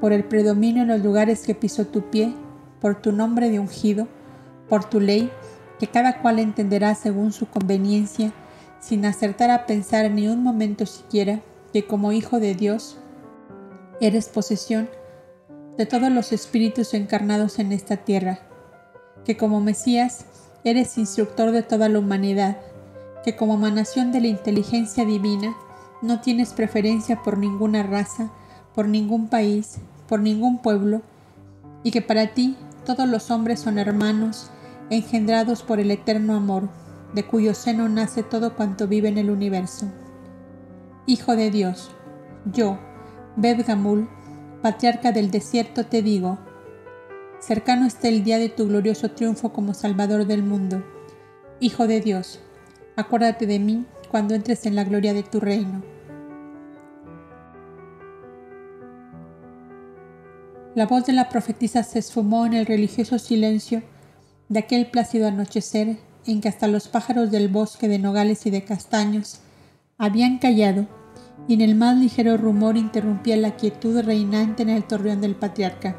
por 0.00 0.12
el 0.12 0.24
predominio 0.24 0.82
en 0.82 0.88
los 0.88 1.02
lugares 1.02 1.42
que 1.42 1.54
pisó 1.54 1.86
tu 1.86 2.10
pie, 2.10 2.34
por 2.80 3.00
tu 3.00 3.12
nombre 3.12 3.50
de 3.50 3.58
ungido, 3.58 4.06
por 4.68 4.84
tu 4.84 5.00
ley, 5.00 5.30
que 5.78 5.86
cada 5.86 6.20
cual 6.20 6.38
entenderá 6.38 6.94
según 6.94 7.32
su 7.32 7.46
conveniencia, 7.46 8.32
sin 8.80 9.04
acertar 9.04 9.50
a 9.50 9.66
pensar 9.66 10.10
ni 10.10 10.28
un 10.28 10.42
momento 10.42 10.86
siquiera 10.86 11.40
que 11.72 11.86
como 11.86 12.12
Hijo 12.12 12.40
de 12.40 12.54
Dios 12.54 12.98
eres 14.00 14.28
posesión 14.28 14.88
de 15.76 15.86
todos 15.86 16.10
los 16.10 16.32
espíritus 16.32 16.94
encarnados 16.94 17.58
en 17.58 17.72
esta 17.72 17.98
tierra, 17.98 18.40
que 19.24 19.36
como 19.36 19.60
Mesías 19.60 20.24
eres 20.64 20.98
instructor 20.98 21.50
de 21.50 21.62
toda 21.62 21.88
la 21.88 21.98
humanidad, 21.98 22.58
que 23.24 23.36
como 23.36 23.54
emanación 23.54 24.12
de 24.12 24.20
la 24.20 24.28
inteligencia 24.28 25.04
divina 25.04 25.56
no 26.02 26.20
tienes 26.20 26.52
preferencia 26.52 27.22
por 27.22 27.38
ninguna 27.38 27.82
raza, 27.82 28.30
por 28.74 28.88
ningún 28.88 29.28
país, 29.28 29.78
por 30.08 30.20
ningún 30.20 30.58
pueblo, 30.58 31.02
y 31.82 31.90
que 31.90 32.02
para 32.02 32.34
ti 32.34 32.56
todos 32.84 33.08
los 33.08 33.30
hombres 33.30 33.60
son 33.60 33.78
hermanos, 33.78 34.50
engendrados 34.90 35.62
por 35.62 35.80
el 35.80 35.90
eterno 35.90 36.34
amor, 36.34 36.68
de 37.14 37.24
cuyo 37.24 37.54
seno 37.54 37.88
nace 37.88 38.22
todo 38.22 38.54
cuanto 38.54 38.86
vive 38.86 39.08
en 39.08 39.18
el 39.18 39.30
universo. 39.30 39.86
Hijo 41.06 41.36
de 41.36 41.50
Dios, 41.50 41.90
yo, 42.52 42.78
Bed 43.36 43.64
Gamul, 43.66 44.08
patriarca 44.62 45.12
del 45.12 45.30
desierto, 45.30 45.86
te 45.86 46.02
digo, 46.02 46.38
Cercano 47.40 47.86
está 47.86 48.08
el 48.08 48.24
día 48.24 48.38
de 48.38 48.48
tu 48.48 48.66
glorioso 48.66 49.12
triunfo 49.12 49.52
como 49.52 49.72
Salvador 49.72 50.26
del 50.26 50.42
mundo. 50.42 50.82
Hijo 51.60 51.86
de 51.86 52.00
Dios, 52.00 52.40
acuérdate 52.96 53.46
de 53.46 53.58
mí 53.58 53.86
cuando 54.10 54.34
entres 54.34 54.66
en 54.66 54.74
la 54.74 54.84
gloria 54.84 55.14
de 55.14 55.22
tu 55.22 55.38
reino. 55.38 55.82
La 60.74 60.86
voz 60.86 61.06
de 61.06 61.12
la 61.12 61.28
profetisa 61.28 61.82
se 61.82 61.98
esfumó 61.98 62.46
en 62.46 62.54
el 62.54 62.66
religioso 62.66 63.18
silencio 63.18 63.82
de 64.48 64.60
aquel 64.60 64.86
plácido 64.86 65.26
anochecer 65.26 65.98
en 66.26 66.40
que 66.40 66.48
hasta 66.48 66.68
los 66.68 66.88
pájaros 66.88 67.30
del 67.30 67.48
bosque 67.48 67.88
de 67.88 67.98
nogales 67.98 68.44
y 68.46 68.50
de 68.50 68.64
castaños 68.64 69.40
habían 69.96 70.38
callado 70.38 70.86
y 71.46 71.54
en 71.54 71.62
el 71.62 71.74
más 71.74 71.96
ligero 71.96 72.36
rumor 72.36 72.76
interrumpía 72.76 73.36
la 73.36 73.56
quietud 73.56 74.00
reinante 74.02 74.62
en 74.62 74.68
el 74.68 74.84
torreón 74.84 75.20
del 75.20 75.34
patriarca. 75.34 75.96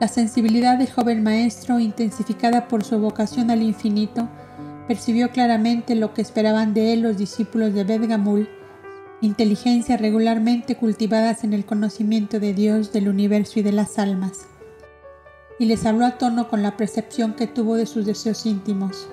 La 0.00 0.08
sensibilidad 0.08 0.78
del 0.78 0.90
joven 0.90 1.22
maestro, 1.22 1.78
intensificada 1.78 2.68
por 2.68 2.84
su 2.84 2.98
vocación 2.98 3.50
al 3.50 3.62
infinito, 3.62 4.28
percibió 4.88 5.30
claramente 5.30 5.94
lo 5.94 6.12
que 6.12 6.22
esperaban 6.22 6.74
de 6.74 6.92
él 6.92 7.02
los 7.02 7.16
discípulos 7.16 7.72
de 7.72 7.84
Bedgamul, 7.84 8.48
inteligencias 9.22 10.00
regularmente 10.00 10.76
cultivadas 10.76 11.44
en 11.44 11.54
el 11.54 11.64
conocimiento 11.64 12.40
de 12.40 12.52
Dios, 12.52 12.92
del 12.92 13.08
universo 13.08 13.60
y 13.60 13.62
de 13.62 13.72
las 13.72 13.98
almas, 13.98 14.46
y 15.58 15.66
les 15.66 15.86
habló 15.86 16.04
a 16.04 16.18
tono 16.18 16.48
con 16.48 16.62
la 16.62 16.76
percepción 16.76 17.34
que 17.34 17.46
tuvo 17.46 17.76
de 17.76 17.86
sus 17.86 18.04
deseos 18.04 18.44
íntimos. 18.44 19.08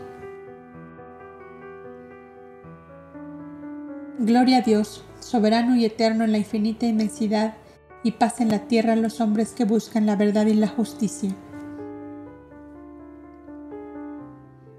Gloria 4.17 4.57
a 4.57 4.61
Dios, 4.61 5.03
soberano 5.19 5.75
y 5.75 5.85
eterno 5.85 6.23
en 6.23 6.31
la 6.31 6.39
infinita 6.39 6.87
inmensidad, 6.87 7.53
y 8.01 8.13
paz 8.13 8.39
en 8.41 8.49
la 8.49 8.67
tierra 8.67 8.93
a 8.93 8.95
los 8.95 9.19
hombres 9.21 9.51
que 9.51 9.65
buscan 9.65 10.05
la 10.05 10.15
verdad 10.15 10.45
y 10.47 10.53
la 10.53 10.67
justicia. 10.67 11.35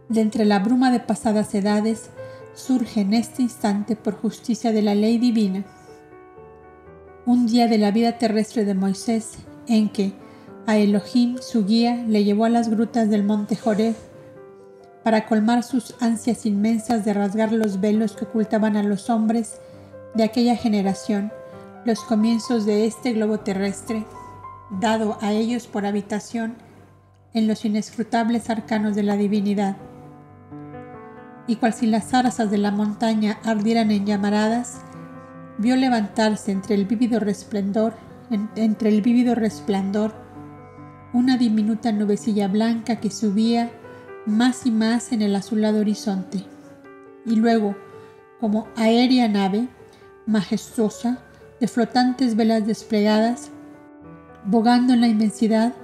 De 0.08 0.22
entre 0.22 0.44
la 0.44 0.58
bruma 0.58 0.90
de 0.90 1.00
pasadas 1.00 1.54
edades 1.54 2.10
surge 2.55 3.01
en 3.01 3.14
este 3.14 3.42
instante 3.42 3.96
por 3.96 4.14
justicia 4.14 4.72
de 4.72 4.82
la 4.82 4.94
ley 4.94 5.18
divina 5.18 5.64
un 7.26 7.46
día 7.46 7.68
de 7.68 7.78
la 7.78 7.90
vida 7.90 8.18
terrestre 8.18 8.64
de 8.64 8.74
Moisés 8.74 9.38
en 9.66 9.88
que 9.88 10.12
a 10.66 10.76
Elohim 10.78 11.36
su 11.40 11.64
guía 11.64 12.05
le 12.07 12.24
llevó 12.24 12.44
a 12.44 12.51
las 12.51 12.68
grutas 12.68 13.11
del 13.11 13.24
monte 13.24 13.57
Joreb 13.57 13.94
para 15.03 15.26
colmar 15.26 15.62
sus 15.62 15.94
ansias 16.01 16.46
inmensas 16.46 17.05
de 17.05 17.14
rasgar 17.14 17.53
los 17.53 17.80
velos 17.80 18.12
que 18.12 18.24
ocultaban 18.24 18.76
a 18.76 18.82
los 18.82 19.11
hombres 19.11 19.61
de 20.14 20.24
aquella 20.24 20.57
generación 20.57 21.32
los 21.84 22.01
comienzos 22.01 22.66
de 22.66 22.86
este 22.86 23.12
globo 23.12 23.40
terrestre, 23.40 24.05
dado 24.80 25.16
a 25.22 25.32
ellos 25.32 25.66
por 25.66 25.86
habitación 25.86 26.57
en 27.32 27.46
los 27.46 27.64
inescrutables 27.64 28.51
arcanos 28.51 28.94
de 28.94 29.03
la 29.03 29.16
divinidad. 29.16 29.76
Y 31.51 31.57
cual 31.57 31.74
si 31.74 31.86
las 31.86 32.11
zarzas 32.11 32.48
de 32.48 32.59
la 32.59 32.70
montaña 32.70 33.40
ardieran 33.42 33.90
en 33.90 34.07
llamaradas, 34.07 34.82
vio 35.59 35.74
levantarse 35.74 36.53
entre 36.53 36.76
el 36.76 36.84
vívido 36.84 37.18
resplendor, 37.18 37.92
entre 38.55 38.88
el 38.88 39.03
vívido 39.03 39.34
resplandor, 39.34 40.14
una 41.12 41.36
diminuta 41.38 41.90
nubecilla 41.90 42.46
blanca 42.46 43.01
que 43.01 43.11
subía 43.11 43.72
más 44.26 44.64
y 44.64 44.70
más 44.70 45.11
en 45.11 45.22
el 45.22 45.34
azulado 45.34 45.80
horizonte, 45.80 46.44
y 47.26 47.34
luego, 47.34 47.74
como 48.38 48.68
aérea 48.76 49.26
nave, 49.26 49.66
majestuosa, 50.26 51.18
de 51.59 51.66
flotantes 51.66 52.36
velas 52.36 52.64
desplegadas, 52.64 53.51
bogando 54.44 54.94
en 54.94 55.01
la 55.01 55.09
inmensidad 55.09 55.74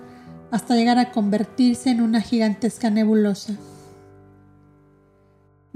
hasta 0.52 0.76
llegar 0.76 1.00
a 1.00 1.10
convertirse 1.10 1.90
en 1.90 2.02
una 2.02 2.20
gigantesca 2.20 2.88
nebulosa. 2.88 3.54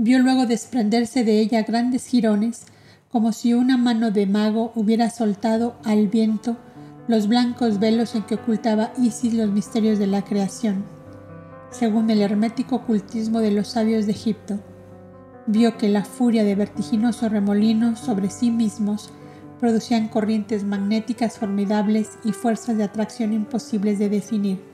Vio 0.02 0.18
luego 0.18 0.46
desprenderse 0.46 1.24
de 1.24 1.40
ella 1.40 1.62
grandes 1.62 2.06
jirones, 2.06 2.62
como 3.12 3.34
si 3.34 3.52
una 3.52 3.76
mano 3.76 4.10
de 4.10 4.26
mago 4.26 4.72
hubiera 4.74 5.10
soltado 5.10 5.76
al 5.84 6.08
viento 6.08 6.56
los 7.06 7.28
blancos 7.28 7.78
velos 7.78 8.14
en 8.14 8.22
que 8.22 8.36
ocultaba 8.36 8.94
Isis 8.96 9.34
los 9.34 9.50
misterios 9.50 9.98
de 9.98 10.06
la 10.06 10.24
creación, 10.24 10.86
según 11.70 12.08
el 12.08 12.22
hermético 12.22 12.76
ocultismo 12.76 13.40
de 13.40 13.50
los 13.50 13.68
sabios 13.68 14.06
de 14.06 14.12
Egipto. 14.12 14.58
Vio 15.46 15.76
que 15.76 15.90
la 15.90 16.06
furia 16.06 16.44
de 16.44 16.54
vertiginoso 16.54 17.28
remolino 17.28 17.94
sobre 17.94 18.30
sí 18.30 18.50
mismos 18.50 19.10
producían 19.58 20.08
corrientes 20.08 20.64
magnéticas 20.64 21.36
formidables 21.36 22.12
y 22.24 22.32
fuerzas 22.32 22.78
de 22.78 22.84
atracción 22.84 23.34
imposibles 23.34 23.98
de 23.98 24.08
definir. 24.08 24.69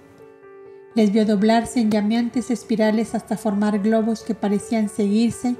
Les 0.96 1.12
vio 1.12 1.26
doblarse 1.26 1.78
en 1.78 1.90
llameantes 1.90 2.50
espirales 2.50 3.14
hasta 3.14 3.36
formar 3.36 3.80
globos 3.80 4.22
que 4.22 4.34
parecían 4.34 4.88
seguirse 4.88 5.54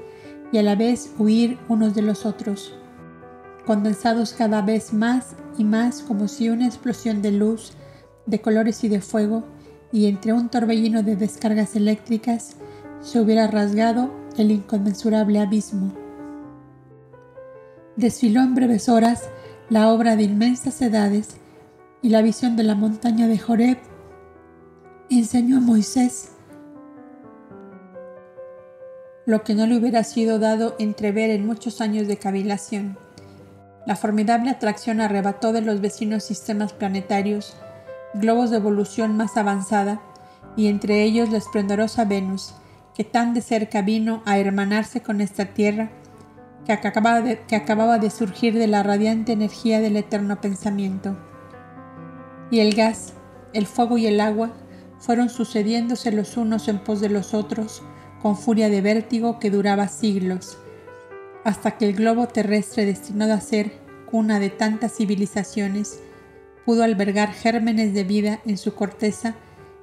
y 0.51 0.57
a 0.57 0.63
la 0.63 0.73
vez 0.73 1.11
huir 1.19 1.59
unos 1.69 1.93
de 1.93 2.01
los 2.01 2.25
otros, 2.25 2.73
condensados 3.63 4.33
cada 4.33 4.63
vez 4.63 4.93
más 4.93 5.35
y 5.55 5.63
más 5.63 6.01
como 6.01 6.27
si 6.27 6.49
una 6.49 6.65
explosión 6.65 7.21
de 7.21 7.31
luz, 7.31 7.73
de 8.25 8.41
colores 8.41 8.83
y 8.83 8.87
de 8.87 8.99
fuego, 8.99 9.43
y 9.91 10.07
entre 10.07 10.33
un 10.33 10.49
torbellino 10.49 11.03
de 11.03 11.15
descargas 11.15 11.75
eléctricas, 11.75 12.55
se 13.01 13.21
hubiera 13.21 13.45
rasgado 13.45 14.09
el 14.37 14.49
inconmensurable 14.49 15.39
abismo. 15.39 15.93
Desfiló 17.95 18.41
en 18.41 18.55
breves 18.55 18.89
horas 18.89 19.29
la 19.69 19.91
obra 19.93 20.15
de 20.15 20.23
inmensas 20.23 20.81
edades 20.81 21.37
y 22.01 22.09
la 22.09 22.23
visión 22.23 22.55
de 22.55 22.63
la 22.63 22.73
montaña 22.73 23.27
de 23.27 23.37
Joreb 23.37 23.77
enseñó 25.09 25.57
a 25.57 25.61
Moisés 25.61 26.31
lo 29.25 29.43
que 29.43 29.55
no 29.55 29.65
le 29.65 29.77
hubiera 29.77 30.03
sido 30.03 30.39
dado 30.39 30.75
entrever 30.79 31.29
en 31.29 31.45
muchos 31.45 31.81
años 31.81 32.07
de 32.07 32.17
cavilación. 32.17 32.97
La 33.85 33.97
formidable 33.97 34.49
atracción 34.49 35.01
arrebató 35.01 35.51
de 35.51 35.61
los 35.61 35.81
vecinos 35.81 36.23
sistemas 36.23 36.71
planetarios 36.71 37.57
globos 38.13 38.51
de 38.51 38.57
evolución 38.57 39.17
más 39.17 39.35
avanzada, 39.35 40.01
y 40.55 40.67
entre 40.67 41.03
ellos 41.03 41.29
la 41.29 41.37
esplendorosa 41.37 42.05
Venus, 42.05 42.55
que 42.95 43.03
tan 43.03 43.33
de 43.33 43.41
cerca 43.41 43.81
vino 43.81 44.23
a 44.25 44.39
hermanarse 44.39 45.01
con 45.01 45.19
esta 45.19 45.47
Tierra, 45.47 45.91
que 46.65 46.71
acababa 46.71 47.21
de, 47.21 47.39
que 47.41 47.55
acababa 47.55 47.99
de 47.99 48.09
surgir 48.09 48.57
de 48.57 48.67
la 48.67 48.81
radiante 48.81 49.33
energía 49.33 49.81
del 49.81 49.97
eterno 49.97 50.41
pensamiento. 50.41 51.17
Y 52.49 52.59
el 52.59 52.73
gas, 52.75 53.13
el 53.53 53.67
fuego 53.67 53.97
y 53.97 54.07
el 54.07 54.21
agua 54.21 54.51
fueron 54.99 55.29
sucediéndose 55.29 56.11
los 56.11 56.37
unos 56.37 56.67
en 56.67 56.79
pos 56.79 56.99
de 56.99 57.09
los 57.09 57.33
otros, 57.33 57.83
con 58.21 58.37
furia 58.37 58.69
de 58.69 58.81
vértigo 58.81 59.39
que 59.39 59.51
duraba 59.51 59.87
siglos, 59.87 60.57
hasta 61.43 61.77
que 61.77 61.87
el 61.87 61.95
globo 61.95 62.27
terrestre 62.27 62.85
destinado 62.85 63.33
a 63.33 63.41
ser 63.41 63.71
cuna 64.09 64.39
de 64.39 64.49
tantas 64.49 64.95
civilizaciones 64.95 65.99
pudo 66.65 66.83
albergar 66.83 67.31
gérmenes 67.31 67.93
de 67.93 68.03
vida 68.03 68.41
en 68.45 68.57
su 68.57 68.73
corteza, 68.73 69.35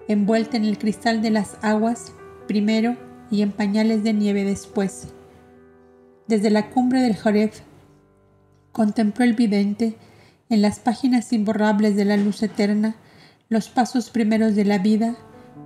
envuelta 0.08 0.56
en 0.56 0.64
el 0.64 0.78
cristal 0.78 1.22
de 1.22 1.30
las 1.30 1.56
aguas 1.62 2.12
primero 2.46 2.96
y 3.30 3.42
en 3.42 3.52
pañales 3.52 4.02
de 4.04 4.12
nieve 4.12 4.44
después. 4.44 5.08
Desde 6.26 6.50
la 6.50 6.70
cumbre 6.70 7.00
del 7.00 7.16
Joreb 7.16 7.52
contempló 8.72 9.24
el 9.24 9.34
vidente 9.34 9.96
en 10.50 10.60
las 10.60 10.78
páginas 10.78 11.32
imborrables 11.32 11.96
de 11.96 12.04
la 12.04 12.16
luz 12.16 12.42
eterna 12.42 12.96
los 13.50 13.68
pasos 13.68 14.08
primeros 14.08 14.54
de 14.54 14.64
la 14.64 14.78
vida 14.78 15.16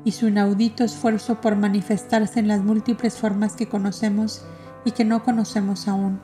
y 0.05 0.13
su 0.13 0.29
inaudito 0.29 0.83
esfuerzo 0.83 1.41
por 1.41 1.55
manifestarse 1.55 2.41
en 2.41 2.49
las 2.49 2.61
múltiples 2.61 3.17
formas 3.17 3.55
que 3.55 3.69
conocemos 3.69 4.43
y 4.85 4.91
que 4.91 5.05
no 5.05 5.23
conocemos 5.23 5.87
aún. 5.87 6.21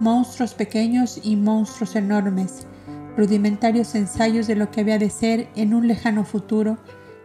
Monstruos 0.00 0.52
pequeños 0.52 1.18
y 1.22 1.36
monstruos 1.36 1.96
enormes, 1.96 2.66
rudimentarios 3.16 3.94
ensayos 3.94 4.46
de 4.46 4.56
lo 4.56 4.70
que 4.70 4.82
había 4.82 4.98
de 4.98 5.08
ser 5.08 5.48
en 5.56 5.72
un 5.72 5.88
lejano 5.88 6.24
futuro 6.24 6.76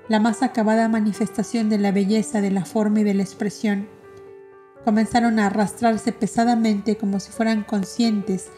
la 0.07 0.21
más 0.21 0.43
acabada 0.43 0.87
manifestación 0.87 1.69
de 1.69 1.77
la 1.77 1.91
belleza 1.91 2.39
de 2.39 2.51
la 2.51 2.63
forma 2.63 3.01
y 3.01 3.03
de 3.03 3.13
la 3.13 3.23
expresión. 3.23 3.87
Comenzaron 4.85 5.39
a 5.39 5.47
arrastrarse 5.47 6.13
pesadamente 6.13 6.97
como 6.97 7.19
si 7.19 7.31
fueran 7.31 7.63
conscientes 7.63 8.49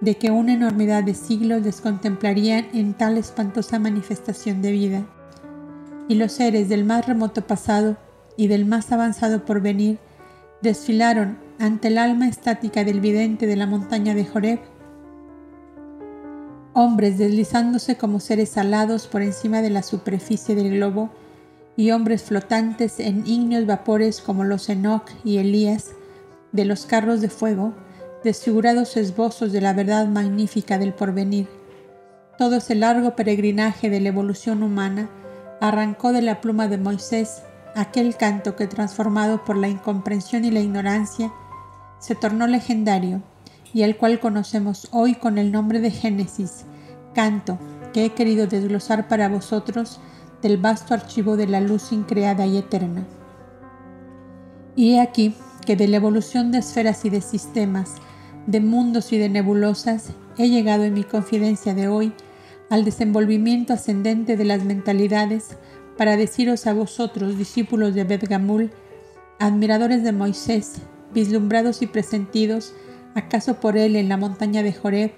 de 0.00 0.16
que 0.16 0.30
una 0.30 0.52
enormidad 0.52 1.04
de 1.04 1.14
siglos 1.14 1.62
les 1.62 1.80
contemplarían 1.80 2.66
en 2.72 2.94
tal 2.94 3.16
espantosa 3.16 3.78
manifestación 3.78 4.62
de 4.62 4.72
vida. 4.72 5.06
Y 6.08 6.16
los 6.16 6.32
seres 6.32 6.68
del 6.68 6.84
más 6.84 7.06
remoto 7.06 7.46
pasado 7.46 7.96
y 8.36 8.48
del 8.48 8.66
más 8.66 8.92
avanzado 8.92 9.44
porvenir 9.44 9.98
desfilaron 10.62 11.38
ante 11.58 11.88
el 11.88 11.98
alma 11.98 12.28
estática 12.28 12.84
del 12.84 13.00
vidente 13.00 13.46
de 13.46 13.56
la 13.56 13.66
montaña 13.66 14.14
de 14.14 14.26
Joreb, 14.26 14.60
hombres 16.74 17.16
deslizándose 17.16 17.96
como 17.96 18.20
seres 18.20 18.58
alados 18.58 19.06
por 19.06 19.22
encima 19.22 19.62
de 19.62 19.70
la 19.70 19.82
superficie 19.82 20.54
del 20.54 20.72
globo 20.72 21.10
y 21.74 21.90
hombres 21.90 22.22
flotantes 22.22 23.00
en 23.00 23.26
ígneos 23.26 23.66
vapores 23.66 24.20
como 24.20 24.44
los 24.44 24.68
Enoch 24.68 25.08
y 25.24 25.38
Elías 25.38 25.92
de 26.52 26.64
los 26.66 26.84
carros 26.84 27.20
de 27.20 27.30
fuego, 27.30 27.74
desfigurados 28.26 28.96
esbozos 28.96 29.52
de 29.52 29.60
la 29.60 29.72
verdad 29.72 30.08
magnífica 30.08 30.78
del 30.78 30.92
porvenir. 30.92 31.46
Todo 32.36 32.56
ese 32.56 32.74
largo 32.74 33.14
peregrinaje 33.14 33.88
de 33.88 34.00
la 34.00 34.08
evolución 34.08 34.64
humana 34.64 35.08
arrancó 35.60 36.12
de 36.12 36.22
la 36.22 36.40
pluma 36.40 36.66
de 36.66 36.76
Moisés 36.76 37.42
aquel 37.76 38.16
canto 38.16 38.56
que 38.56 38.66
transformado 38.66 39.44
por 39.44 39.56
la 39.56 39.68
incomprensión 39.68 40.44
y 40.44 40.50
la 40.50 40.58
ignorancia 40.58 41.32
se 42.00 42.16
tornó 42.16 42.48
legendario 42.48 43.22
y 43.72 43.84
al 43.84 43.96
cual 43.96 44.18
conocemos 44.18 44.88
hoy 44.90 45.14
con 45.14 45.38
el 45.38 45.52
nombre 45.52 45.78
de 45.78 45.92
Génesis, 45.92 46.64
canto 47.14 47.60
que 47.92 48.06
he 48.06 48.10
querido 48.10 48.48
desglosar 48.48 49.06
para 49.06 49.28
vosotros 49.28 50.00
del 50.42 50.56
vasto 50.56 50.94
archivo 50.94 51.36
de 51.36 51.46
la 51.46 51.60
luz 51.60 51.92
increada 51.92 52.44
y 52.44 52.58
eterna. 52.58 53.06
Y 54.74 54.94
he 54.94 55.00
aquí 55.00 55.36
que 55.64 55.76
de 55.76 55.86
la 55.86 55.98
evolución 55.98 56.50
de 56.50 56.58
esferas 56.58 57.04
y 57.04 57.10
de 57.10 57.20
sistemas, 57.20 57.94
de 58.46 58.60
mundos 58.60 59.12
y 59.12 59.18
de 59.18 59.28
nebulosas, 59.28 60.10
he 60.38 60.48
llegado 60.48 60.84
en 60.84 60.94
mi 60.94 61.04
confidencia 61.04 61.74
de 61.74 61.88
hoy 61.88 62.12
al 62.70 62.84
desenvolvimiento 62.84 63.72
ascendente 63.72 64.36
de 64.36 64.44
las 64.44 64.64
mentalidades 64.64 65.56
para 65.96 66.16
deciros 66.16 66.66
a 66.66 66.74
vosotros, 66.74 67.38
discípulos 67.38 67.94
de 67.94 68.04
Bedgamul, 68.04 68.70
admiradores 69.38 70.02
de 70.02 70.12
Moisés, 70.12 70.74
vislumbrados 71.14 71.82
y 71.82 71.86
presentidos, 71.86 72.74
acaso 73.14 73.60
por 73.60 73.76
él 73.76 73.96
en 73.96 74.08
la 74.08 74.16
montaña 74.16 74.62
de 74.62 74.72
Joreb, 74.72 75.12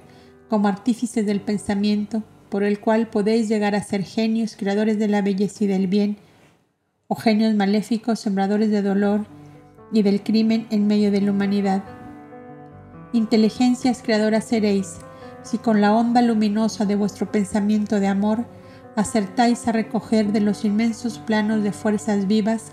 como 0.48 0.68
artífices 0.68 1.26
del 1.26 1.40
pensamiento, 1.40 2.22
por 2.48 2.62
el 2.62 2.80
cual 2.80 3.08
podéis 3.08 3.48
llegar 3.48 3.74
a 3.74 3.82
ser 3.82 4.02
genios, 4.02 4.56
creadores 4.56 4.98
de 4.98 5.08
la 5.08 5.22
belleza 5.22 5.64
y 5.64 5.66
del 5.66 5.86
bien, 5.86 6.16
o 7.08 7.16
genios 7.16 7.54
maléficos, 7.54 8.20
sembradores 8.20 8.70
de 8.70 8.82
dolor 8.82 9.26
y 9.92 10.02
del 10.02 10.22
crimen 10.22 10.66
en 10.70 10.86
medio 10.86 11.10
de 11.10 11.20
la 11.20 11.30
humanidad. 11.30 11.82
Inteligencias 13.12 14.02
creadoras 14.02 14.44
seréis, 14.44 14.96
si 15.42 15.58
con 15.58 15.80
la 15.80 15.94
onda 15.94 16.20
luminosa 16.20 16.84
de 16.84 16.94
vuestro 16.94 17.30
pensamiento 17.32 18.00
de 18.00 18.06
amor 18.06 18.44
acertáis 18.96 19.66
a 19.66 19.72
recoger 19.72 20.32
de 20.32 20.40
los 20.40 20.64
inmensos 20.64 21.18
planos 21.18 21.62
de 21.62 21.72
fuerzas 21.72 22.26
vivas 22.26 22.72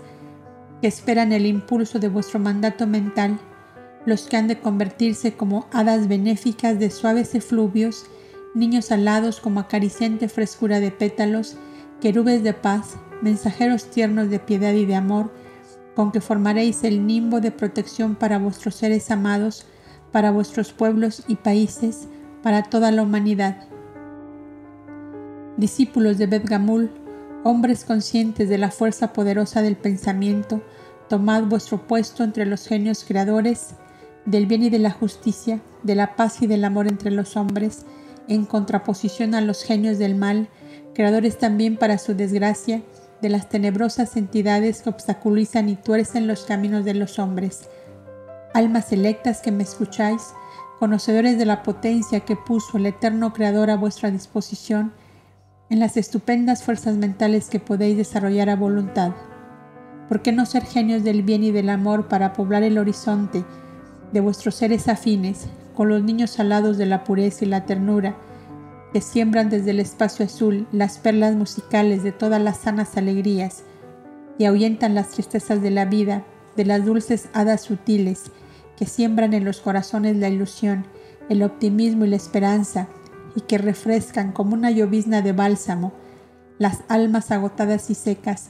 que 0.80 0.88
esperan 0.88 1.32
el 1.32 1.46
impulso 1.46 1.98
de 1.98 2.08
vuestro 2.08 2.38
mandato 2.38 2.86
mental, 2.86 3.38
los 4.04 4.26
que 4.26 4.36
han 4.36 4.46
de 4.48 4.58
convertirse 4.58 5.34
como 5.34 5.66
hadas 5.72 6.06
benéficas 6.08 6.78
de 6.78 6.90
suaves 6.90 7.34
efluvios, 7.34 8.04
niños 8.54 8.92
alados 8.92 9.40
como 9.40 9.60
acariciante 9.60 10.28
frescura 10.28 10.80
de 10.80 10.90
pétalos, 10.90 11.56
querubes 12.00 12.42
de 12.42 12.52
paz, 12.52 12.96
mensajeros 13.22 13.90
tiernos 13.90 14.28
de 14.28 14.38
piedad 14.38 14.72
y 14.74 14.84
de 14.84 14.96
amor, 14.96 15.32
con 15.94 16.12
que 16.12 16.20
formaréis 16.20 16.84
el 16.84 17.06
nimbo 17.06 17.40
de 17.40 17.50
protección 17.52 18.16
para 18.16 18.38
vuestros 18.38 18.74
seres 18.74 19.10
amados, 19.10 19.66
para 20.16 20.30
vuestros 20.30 20.72
pueblos 20.72 21.24
y 21.28 21.36
países, 21.36 22.08
para 22.42 22.62
toda 22.62 22.90
la 22.90 23.02
humanidad. 23.02 23.68
Discípulos 25.58 26.16
de 26.16 26.26
Bedgamul, 26.26 26.90
hombres 27.44 27.84
conscientes 27.84 28.48
de 28.48 28.56
la 28.56 28.70
fuerza 28.70 29.12
poderosa 29.12 29.60
del 29.60 29.76
pensamiento, 29.76 30.62
tomad 31.10 31.42
vuestro 31.42 31.86
puesto 31.86 32.24
entre 32.24 32.46
los 32.46 32.66
genios 32.66 33.04
creadores 33.06 33.74
del 34.24 34.46
bien 34.46 34.62
y 34.62 34.70
de 34.70 34.78
la 34.78 34.90
justicia, 34.90 35.60
de 35.82 35.94
la 35.96 36.16
paz 36.16 36.40
y 36.40 36.46
del 36.46 36.64
amor 36.64 36.88
entre 36.88 37.10
los 37.10 37.36
hombres, 37.36 37.84
en 38.26 38.46
contraposición 38.46 39.34
a 39.34 39.42
los 39.42 39.64
genios 39.64 39.98
del 39.98 40.14
mal, 40.14 40.48
creadores 40.94 41.36
también 41.36 41.76
para 41.76 41.98
su 41.98 42.14
desgracia, 42.14 42.80
de 43.20 43.28
las 43.28 43.50
tenebrosas 43.50 44.16
entidades 44.16 44.80
que 44.80 44.88
obstaculizan 44.88 45.68
y 45.68 45.76
tuercen 45.76 46.26
los 46.26 46.46
caminos 46.46 46.86
de 46.86 46.94
los 46.94 47.18
hombres. 47.18 47.68
Almas 48.56 48.90
electas 48.90 49.42
que 49.42 49.52
me 49.52 49.64
escucháis, 49.64 50.32
conocedores 50.78 51.36
de 51.36 51.44
la 51.44 51.62
potencia 51.62 52.20
que 52.20 52.36
puso 52.36 52.78
el 52.78 52.86
eterno 52.86 53.34
Creador 53.34 53.68
a 53.68 53.76
vuestra 53.76 54.10
disposición, 54.10 54.94
en 55.68 55.78
las 55.78 55.98
estupendas 55.98 56.62
fuerzas 56.62 56.96
mentales 56.96 57.50
que 57.50 57.60
podéis 57.60 57.98
desarrollar 57.98 58.48
a 58.48 58.56
voluntad. 58.56 59.12
¿Por 60.08 60.22
qué 60.22 60.32
no 60.32 60.46
ser 60.46 60.64
genios 60.64 61.04
del 61.04 61.22
bien 61.22 61.44
y 61.44 61.50
del 61.50 61.68
amor 61.68 62.08
para 62.08 62.32
poblar 62.32 62.62
el 62.62 62.78
horizonte 62.78 63.44
de 64.14 64.20
vuestros 64.20 64.54
seres 64.54 64.88
afines 64.88 65.48
con 65.74 65.90
los 65.90 66.02
niños 66.02 66.40
alados 66.40 66.78
de 66.78 66.86
la 66.86 67.04
pureza 67.04 67.44
y 67.44 67.48
la 67.48 67.66
ternura 67.66 68.16
que 68.90 69.02
siembran 69.02 69.50
desde 69.50 69.72
el 69.72 69.80
espacio 69.80 70.24
azul 70.24 70.66
las 70.72 70.96
perlas 70.96 71.34
musicales 71.34 72.02
de 72.02 72.12
todas 72.12 72.40
las 72.40 72.56
sanas 72.56 72.96
alegrías 72.96 73.64
y 74.38 74.46
ahuyentan 74.46 74.94
las 74.94 75.10
tristezas 75.10 75.60
de 75.60 75.72
la 75.72 75.84
vida, 75.84 76.24
de 76.56 76.64
las 76.64 76.86
dulces 76.86 77.28
hadas 77.34 77.60
sutiles 77.60 78.30
que 78.76 78.86
siembran 78.86 79.34
en 79.34 79.44
los 79.44 79.60
corazones 79.60 80.16
la 80.16 80.28
ilusión, 80.28 80.86
el 81.28 81.42
optimismo 81.42 82.04
y 82.04 82.08
la 82.08 82.16
esperanza, 82.16 82.88
y 83.34 83.42
que 83.42 83.58
refrescan 83.58 84.32
como 84.32 84.54
una 84.54 84.70
llovizna 84.70 85.22
de 85.22 85.32
bálsamo 85.32 85.92
las 86.58 86.80
almas 86.88 87.30
agotadas 87.30 87.90
y 87.90 87.94
secas 87.94 88.48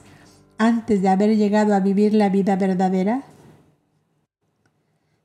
antes 0.59 1.03
de 1.03 1.09
haber 1.09 1.37
llegado 1.37 1.75
a 1.75 1.81
vivir 1.81 2.15
la 2.15 2.29
vida 2.29 2.57
verdadera? 2.57 3.23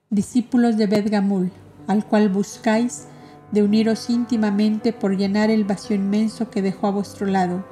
Discípulos 0.09 0.77
de 0.77 0.87
Bedgamul, 0.87 1.51
al 1.87 2.05
cual 2.05 2.29
buscáis 2.29 3.07
de 3.51 3.63
uniros 3.63 4.09
íntimamente 4.09 4.93
por 4.93 5.15
llenar 5.15 5.49
el 5.49 5.63
vacío 5.63 5.95
inmenso 5.95 6.49
que 6.49 6.61
dejó 6.61 6.87
a 6.87 6.91
vuestro 6.91 7.27
lado, 7.27 7.65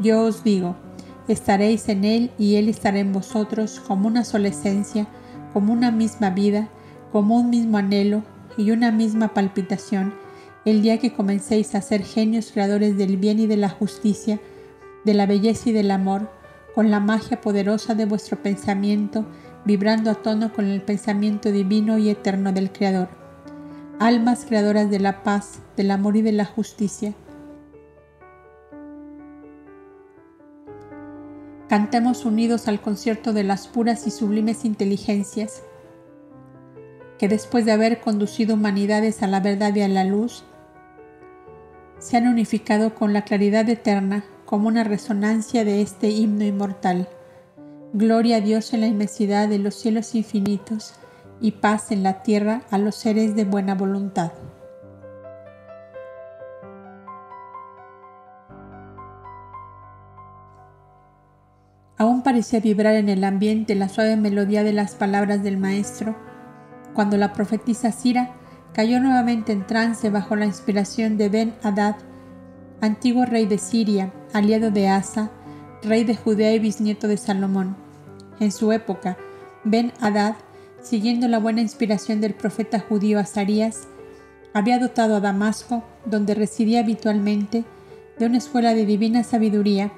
yo 0.00 0.22
os 0.22 0.42
digo, 0.42 0.76
estaréis 1.28 1.88
en 1.88 2.04
Él 2.04 2.30
y 2.38 2.56
Él 2.56 2.68
estará 2.68 2.98
en 2.98 3.12
vosotros 3.12 3.80
como 3.86 4.08
una 4.08 4.24
sola 4.24 4.48
esencia, 4.48 5.06
como 5.56 5.72
una 5.72 5.90
misma 5.90 6.28
vida, 6.28 6.68
como 7.12 7.36
un 7.36 7.48
mismo 7.48 7.78
anhelo 7.78 8.22
y 8.58 8.72
una 8.72 8.92
misma 8.92 9.32
palpitación, 9.32 10.12
el 10.66 10.82
día 10.82 10.98
que 10.98 11.14
comencéis 11.14 11.74
a 11.74 11.80
ser 11.80 12.02
genios 12.02 12.52
creadores 12.52 12.98
del 12.98 13.16
bien 13.16 13.40
y 13.40 13.46
de 13.46 13.56
la 13.56 13.70
justicia, 13.70 14.38
de 15.06 15.14
la 15.14 15.24
belleza 15.24 15.70
y 15.70 15.72
del 15.72 15.90
amor, 15.92 16.30
con 16.74 16.90
la 16.90 17.00
magia 17.00 17.40
poderosa 17.40 17.94
de 17.94 18.04
vuestro 18.04 18.42
pensamiento, 18.42 19.24
vibrando 19.64 20.10
a 20.10 20.16
tono 20.16 20.52
con 20.52 20.66
el 20.66 20.82
pensamiento 20.82 21.50
divino 21.50 21.96
y 21.96 22.10
eterno 22.10 22.52
del 22.52 22.70
Creador. 22.70 23.08
Almas 23.98 24.44
creadoras 24.44 24.90
de 24.90 25.00
la 25.00 25.22
paz, 25.22 25.60
del 25.74 25.90
amor 25.90 26.18
y 26.18 26.20
de 26.20 26.32
la 26.32 26.44
justicia. 26.44 27.14
Cantemos 31.68 32.24
unidos 32.24 32.68
al 32.68 32.80
concierto 32.80 33.32
de 33.32 33.44
las 33.44 33.66
puras 33.66 34.06
y 34.06 34.10
sublimes 34.10 34.64
inteligencias 34.64 35.62
que 37.18 37.28
después 37.28 37.64
de 37.64 37.72
haber 37.72 38.00
conducido 38.00 38.54
humanidades 38.54 39.22
a 39.22 39.26
la 39.26 39.40
verdad 39.40 39.74
y 39.74 39.80
a 39.80 39.88
la 39.88 40.04
luz, 40.04 40.44
se 41.98 42.16
han 42.16 42.28
unificado 42.28 42.94
con 42.94 43.12
la 43.12 43.22
claridad 43.22 43.68
eterna 43.68 44.24
como 44.44 44.68
una 44.68 44.84
resonancia 44.84 45.64
de 45.64 45.82
este 45.82 46.10
himno 46.10 46.44
inmortal. 46.44 47.08
Gloria 47.92 48.36
a 48.36 48.40
Dios 48.40 48.72
en 48.74 48.82
la 48.82 48.86
inmensidad 48.86 49.48
de 49.48 49.58
los 49.58 49.74
cielos 49.74 50.14
infinitos 50.14 50.94
y 51.40 51.52
paz 51.52 51.90
en 51.90 52.02
la 52.02 52.22
tierra 52.22 52.62
a 52.70 52.78
los 52.78 52.96
seres 52.96 53.34
de 53.34 53.44
buena 53.44 53.74
voluntad. 53.74 54.32
Aún 61.98 62.22
parecía 62.22 62.60
vibrar 62.60 62.94
en 62.96 63.08
el 63.08 63.24
ambiente 63.24 63.74
la 63.74 63.88
suave 63.88 64.16
melodía 64.16 64.62
de 64.62 64.74
las 64.74 64.94
palabras 64.94 65.42
del 65.42 65.56
Maestro, 65.56 66.14
cuando 66.92 67.16
la 67.16 67.32
profetisa 67.32 67.90
Sira 67.90 68.32
cayó 68.74 69.00
nuevamente 69.00 69.52
en 69.52 69.66
trance 69.66 70.10
bajo 70.10 70.36
la 70.36 70.44
inspiración 70.44 71.16
de 71.16 71.30
Ben 71.30 71.54
Hadad, 71.62 71.96
antiguo 72.82 73.24
rey 73.24 73.46
de 73.46 73.56
Siria, 73.56 74.12
aliado 74.34 74.70
de 74.70 74.88
Asa, 74.88 75.30
rey 75.82 76.04
de 76.04 76.14
Judea 76.14 76.52
y 76.52 76.58
bisnieto 76.58 77.08
de 77.08 77.16
Salomón. 77.16 77.76
En 78.40 78.52
su 78.52 78.72
época, 78.72 79.16
Ben 79.64 79.94
Hadad, 79.98 80.34
siguiendo 80.82 81.28
la 81.28 81.38
buena 81.38 81.62
inspiración 81.62 82.20
del 82.20 82.34
profeta 82.34 82.78
judío 82.78 83.18
Azarías, 83.18 83.88
había 84.52 84.78
dotado 84.78 85.16
a 85.16 85.20
Damasco, 85.20 85.82
donde 86.04 86.34
residía 86.34 86.80
habitualmente, 86.80 87.64
de 88.18 88.26
una 88.26 88.36
escuela 88.36 88.74
de 88.74 88.84
divina 88.84 89.24
sabiduría 89.24 89.92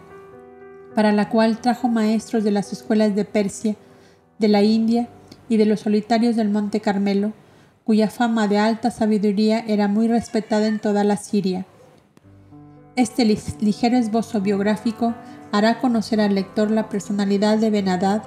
para 0.99 1.12
la 1.12 1.28
cual 1.28 1.61
trajo 1.61 1.86
maestros 1.86 2.42
de 2.42 2.51
las 2.51 2.72
escuelas 2.72 3.14
de 3.14 3.24
Persia, 3.24 3.76
de 4.40 4.49
la 4.49 4.64
India 4.64 5.09
y 5.49 5.57
de 5.57 5.64
los 5.64 5.78
solitarios 5.78 6.34
del 6.34 6.49
Monte 6.51 6.80
Carmelo, 6.80 7.34
cuya 7.84 8.11
fama 8.11 8.49
de 8.49 8.59
alta 8.59 8.90
sabiduría 8.90 9.61
era 9.68 9.86
muy 9.86 10.09
respetada 10.09 10.66
en 10.66 10.80
toda 10.80 11.05
la 11.05 11.16
Siria. 11.16 11.66
Este 12.96 13.24
ligero 13.24 13.96
esbozo 13.96 14.40
biográfico 14.40 15.14
hará 15.53 15.78
conocer 15.78 16.20
al 16.20 16.34
lector 16.34 16.68
la 16.68 16.88
personalidad 16.88 17.59
de 17.59 17.70
Benadad, 17.70 18.24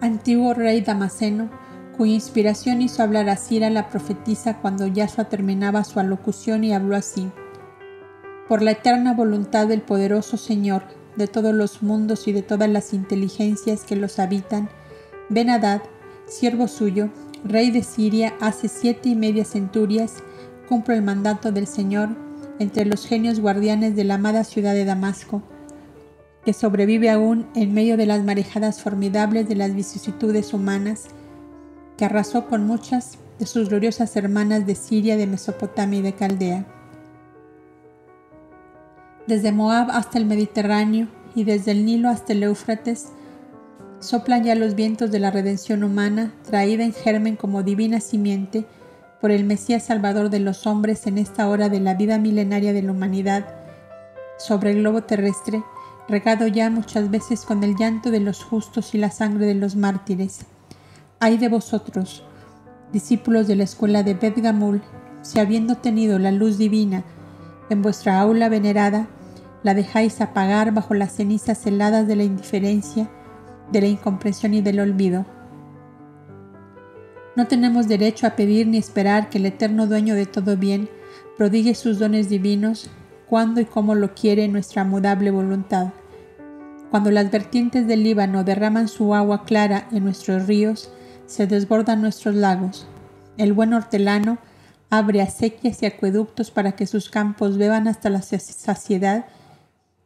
antiguo 0.00 0.54
rey 0.54 0.82
damasceno, 0.82 1.50
cuya 1.96 2.12
inspiración 2.12 2.80
hizo 2.80 3.02
hablar 3.02 3.28
a 3.28 3.34
Sira 3.34 3.70
la 3.70 3.88
profetisa 3.88 4.58
cuando 4.58 4.86
Yahshua 4.86 5.24
terminaba 5.24 5.82
su 5.82 5.98
alocución 5.98 6.62
y 6.62 6.72
habló 6.72 6.94
así 6.94 7.32
por 8.48 8.62
la 8.62 8.72
eterna 8.72 9.14
voluntad 9.14 9.66
del 9.66 9.82
poderoso 9.82 10.36
Señor 10.36 10.82
de 11.16 11.26
todos 11.26 11.54
los 11.54 11.82
mundos 11.82 12.26
y 12.26 12.32
de 12.32 12.42
todas 12.42 12.68
las 12.68 12.92
inteligencias 12.92 13.84
que 13.84 13.96
los 13.96 14.18
habitan, 14.18 14.68
Ben 15.28 15.50
Hadad, 15.50 15.82
siervo 16.26 16.68
suyo, 16.68 17.10
rey 17.44 17.70
de 17.70 17.82
Siria 17.82 18.34
hace 18.40 18.68
siete 18.68 19.10
y 19.10 19.14
media 19.14 19.44
centurias, 19.44 20.22
cumplo 20.68 20.94
el 20.94 21.02
mandato 21.02 21.52
del 21.52 21.66
Señor 21.66 22.10
entre 22.58 22.84
los 22.84 23.06
genios 23.06 23.40
guardianes 23.40 23.96
de 23.96 24.04
la 24.04 24.14
amada 24.14 24.44
ciudad 24.44 24.74
de 24.74 24.84
Damasco, 24.84 25.42
que 26.44 26.52
sobrevive 26.52 27.10
aún 27.10 27.46
en 27.54 27.72
medio 27.72 27.96
de 27.96 28.06
las 28.06 28.24
marejadas 28.24 28.82
formidables 28.82 29.48
de 29.48 29.54
las 29.54 29.74
vicisitudes 29.74 30.52
humanas, 30.52 31.06
que 31.96 32.04
arrasó 32.04 32.46
con 32.46 32.66
muchas 32.66 33.18
de 33.38 33.46
sus 33.46 33.68
gloriosas 33.68 34.16
hermanas 34.16 34.66
de 34.66 34.74
Siria, 34.74 35.16
de 35.16 35.26
Mesopotamia 35.26 36.00
y 36.00 36.02
de 36.02 36.12
Caldea 36.14 36.66
desde 39.26 39.52
Moab 39.52 39.90
hasta 39.90 40.18
el 40.18 40.26
Mediterráneo 40.26 41.08
y 41.34 41.44
desde 41.44 41.70
el 41.72 41.84
Nilo 41.84 42.08
hasta 42.08 42.32
el 42.32 42.42
Éufrates, 42.42 43.08
soplan 44.00 44.44
ya 44.44 44.54
los 44.54 44.74
vientos 44.74 45.10
de 45.10 45.20
la 45.20 45.30
redención 45.30 45.84
humana, 45.84 46.32
traída 46.48 46.84
en 46.84 46.92
germen 46.92 47.36
como 47.36 47.62
divina 47.62 48.00
simiente 48.00 48.66
por 49.20 49.30
el 49.30 49.44
Mesías 49.44 49.84
Salvador 49.84 50.30
de 50.30 50.40
los 50.40 50.66
hombres 50.66 51.06
en 51.06 51.18
esta 51.18 51.48
hora 51.48 51.68
de 51.68 51.78
la 51.78 51.94
vida 51.94 52.18
milenaria 52.18 52.72
de 52.72 52.82
la 52.82 52.92
humanidad, 52.92 53.46
sobre 54.38 54.72
el 54.72 54.78
globo 54.78 55.02
terrestre, 55.04 55.62
regado 56.08 56.48
ya 56.48 56.68
muchas 56.68 57.10
veces 57.10 57.42
con 57.42 57.62
el 57.62 57.76
llanto 57.76 58.10
de 58.10 58.18
los 58.18 58.42
justos 58.42 58.94
y 58.94 58.98
la 58.98 59.12
sangre 59.12 59.46
de 59.46 59.54
los 59.54 59.76
mártires. 59.76 60.40
Ay 61.20 61.38
de 61.38 61.48
vosotros, 61.48 62.24
discípulos 62.92 63.46
de 63.46 63.54
la 63.54 63.64
escuela 63.64 64.02
de 64.02 64.14
Bet 64.14 64.36
Gamul, 64.38 64.82
si 65.22 65.38
habiendo 65.38 65.76
tenido 65.76 66.18
la 66.18 66.32
luz 66.32 66.58
divina, 66.58 67.04
en 67.70 67.82
vuestra 67.82 68.20
aula 68.20 68.48
venerada, 68.48 69.08
la 69.62 69.74
dejáis 69.74 70.20
apagar 70.20 70.72
bajo 70.72 70.94
las 70.94 71.12
cenizas 71.12 71.66
heladas 71.66 72.06
de 72.06 72.16
la 72.16 72.24
indiferencia, 72.24 73.08
de 73.70 73.80
la 73.80 73.86
incomprensión 73.86 74.54
y 74.54 74.60
del 74.60 74.80
olvido. 74.80 75.24
No 77.36 77.46
tenemos 77.46 77.88
derecho 77.88 78.26
a 78.26 78.36
pedir 78.36 78.66
ni 78.66 78.78
esperar 78.78 79.30
que 79.30 79.38
el 79.38 79.46
eterno 79.46 79.86
dueño 79.86 80.14
de 80.14 80.26
todo 80.26 80.56
bien 80.56 80.90
prodigue 81.38 81.74
sus 81.74 81.98
dones 81.98 82.28
divinos 82.28 82.90
cuando 83.26 83.60
y 83.60 83.64
como 83.64 83.94
lo 83.94 84.14
quiere 84.14 84.46
nuestra 84.48 84.84
mudable 84.84 85.30
voluntad. 85.30 85.88
Cuando 86.90 87.10
las 87.10 87.30
vertientes 87.30 87.86
del 87.86 88.02
Líbano 88.02 88.44
derraman 88.44 88.88
su 88.88 89.14
agua 89.14 89.44
clara 89.44 89.88
en 89.92 90.04
nuestros 90.04 90.46
ríos, 90.46 90.92
se 91.24 91.46
desbordan 91.46 92.02
nuestros 92.02 92.34
lagos. 92.34 92.86
El 93.38 93.54
buen 93.54 93.72
hortelano 93.72 94.36
abre 94.92 95.22
acequias 95.22 95.82
y 95.82 95.86
acueductos 95.86 96.50
para 96.50 96.72
que 96.72 96.86
sus 96.86 97.08
campos 97.08 97.56
beban 97.56 97.88
hasta 97.88 98.10
la 98.10 98.20
saciedad 98.20 99.24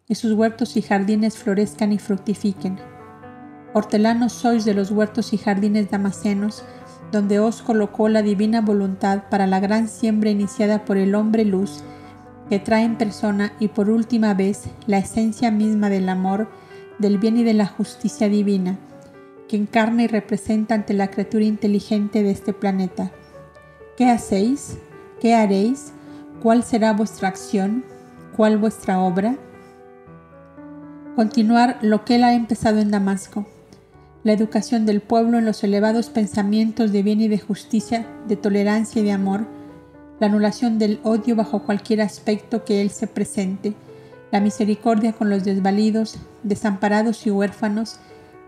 y 0.06 0.14
sus 0.14 0.32
huertos 0.34 0.76
y 0.76 0.82
jardines 0.82 1.36
florezcan 1.36 1.92
y 1.92 1.98
fructifiquen. 1.98 2.78
Hortelanos 3.74 4.32
sois 4.32 4.64
de 4.64 4.74
los 4.74 4.92
huertos 4.92 5.32
y 5.32 5.38
jardines 5.38 5.90
damasenos, 5.90 6.64
donde 7.10 7.40
os 7.40 7.62
colocó 7.62 8.08
la 8.08 8.22
divina 8.22 8.60
voluntad 8.60 9.24
para 9.28 9.48
la 9.48 9.58
gran 9.58 9.88
siembra 9.88 10.30
iniciada 10.30 10.84
por 10.84 10.98
el 10.98 11.16
hombre 11.16 11.44
luz, 11.44 11.82
que 12.48 12.60
trae 12.60 12.84
en 12.84 12.96
persona 12.96 13.54
y 13.58 13.66
por 13.66 13.90
última 13.90 14.34
vez 14.34 14.66
la 14.86 14.98
esencia 14.98 15.50
misma 15.50 15.90
del 15.90 16.08
amor, 16.08 16.48
del 17.00 17.18
bien 17.18 17.38
y 17.38 17.42
de 17.42 17.54
la 17.54 17.66
justicia 17.66 18.28
divina, 18.28 18.78
que 19.48 19.56
encarna 19.56 20.04
y 20.04 20.06
representa 20.06 20.76
ante 20.76 20.94
la 20.94 21.08
criatura 21.08 21.44
inteligente 21.44 22.22
de 22.22 22.30
este 22.30 22.52
planeta. 22.52 23.10
¿Qué 23.96 24.10
hacéis? 24.10 24.76
¿Qué 25.22 25.34
haréis? 25.34 25.94
¿Cuál 26.42 26.62
será 26.64 26.92
vuestra 26.92 27.28
acción? 27.28 27.82
¿Cuál 28.36 28.58
vuestra 28.58 29.00
obra? 29.00 29.38
Continuar 31.14 31.78
lo 31.80 32.04
que 32.04 32.16
él 32.16 32.24
ha 32.24 32.34
empezado 32.34 32.78
en 32.80 32.90
Damasco. 32.90 33.46
La 34.22 34.34
educación 34.34 34.84
del 34.84 35.00
pueblo 35.00 35.38
en 35.38 35.46
los 35.46 35.64
elevados 35.64 36.10
pensamientos 36.10 36.92
de 36.92 37.02
bien 37.02 37.22
y 37.22 37.28
de 37.28 37.38
justicia, 37.38 38.06
de 38.28 38.36
tolerancia 38.36 39.00
y 39.00 39.04
de 39.06 39.12
amor, 39.12 39.46
la 40.20 40.26
anulación 40.26 40.78
del 40.78 41.00
odio 41.02 41.34
bajo 41.34 41.62
cualquier 41.62 42.02
aspecto 42.02 42.66
que 42.66 42.82
él 42.82 42.90
se 42.90 43.06
presente, 43.06 43.72
la 44.30 44.40
misericordia 44.40 45.14
con 45.14 45.30
los 45.30 45.42
desvalidos, 45.42 46.18
desamparados 46.42 47.26
y 47.26 47.30
huérfanos, 47.30 47.98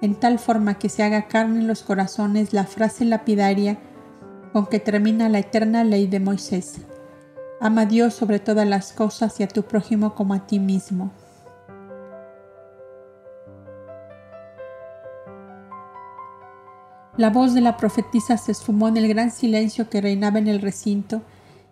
en 0.02 0.14
tal 0.14 0.38
forma 0.38 0.78
que 0.78 0.90
se 0.90 1.04
haga 1.04 1.26
carne 1.26 1.60
en 1.60 1.68
los 1.68 1.82
corazones 1.82 2.52
la 2.52 2.64
frase 2.64 3.06
lapidaria 3.06 3.78
con 4.58 4.66
que 4.66 4.80
termina 4.80 5.28
la 5.28 5.38
eterna 5.38 5.84
ley 5.84 6.08
de 6.08 6.18
Moisés. 6.18 6.78
Ama 7.60 7.82
a 7.82 7.86
Dios 7.86 8.12
sobre 8.12 8.40
todas 8.40 8.66
las 8.66 8.92
cosas 8.92 9.38
y 9.38 9.44
a 9.44 9.46
tu 9.46 9.62
prójimo 9.62 10.16
como 10.16 10.34
a 10.34 10.48
ti 10.48 10.58
mismo. 10.58 11.12
La 17.16 17.30
voz 17.30 17.54
de 17.54 17.60
la 17.60 17.76
profetisa 17.76 18.36
se 18.36 18.50
esfumó 18.50 18.88
en 18.88 18.96
el 18.96 19.06
gran 19.06 19.30
silencio 19.30 19.88
que 19.88 20.00
reinaba 20.00 20.40
en 20.40 20.48
el 20.48 20.60
recinto, 20.60 21.22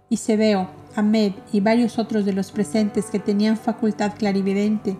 y 0.08 0.18
Sebeo, 0.18 0.68
Ahmed 0.94 1.32
y 1.52 1.58
varios 1.58 1.98
otros 1.98 2.24
de 2.24 2.34
los 2.34 2.52
presentes 2.52 3.06
que 3.06 3.18
tenían 3.18 3.56
facultad 3.56 4.12
clarividente, 4.16 4.96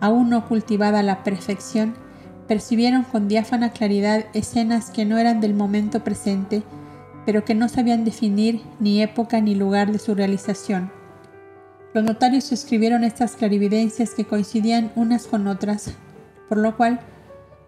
aún 0.00 0.30
no 0.30 0.48
cultivada 0.48 1.02
la 1.02 1.22
perfección, 1.22 1.92
percibieron 2.48 3.02
con 3.02 3.28
diáfana 3.28 3.72
claridad 3.72 4.24
escenas 4.32 4.88
que 4.88 5.04
no 5.04 5.18
eran 5.18 5.42
del 5.42 5.52
momento 5.52 6.02
presente, 6.02 6.62
pero 7.26 7.44
que 7.44 7.54
no 7.54 7.68
sabían 7.68 8.04
definir 8.04 8.60
ni 8.78 9.02
época 9.02 9.40
ni 9.40 9.54
lugar 9.54 9.92
de 9.92 9.98
su 9.98 10.14
realización. 10.14 10.90
Los 11.92 12.04
notarios 12.04 12.52
escribieron 12.52 13.02
estas 13.04 13.36
clarividencias 13.36 14.14
que 14.14 14.24
coincidían 14.24 14.92
unas 14.94 15.26
con 15.26 15.46
otras, 15.48 15.92
por 16.48 16.58
lo 16.58 16.76
cual 16.76 17.00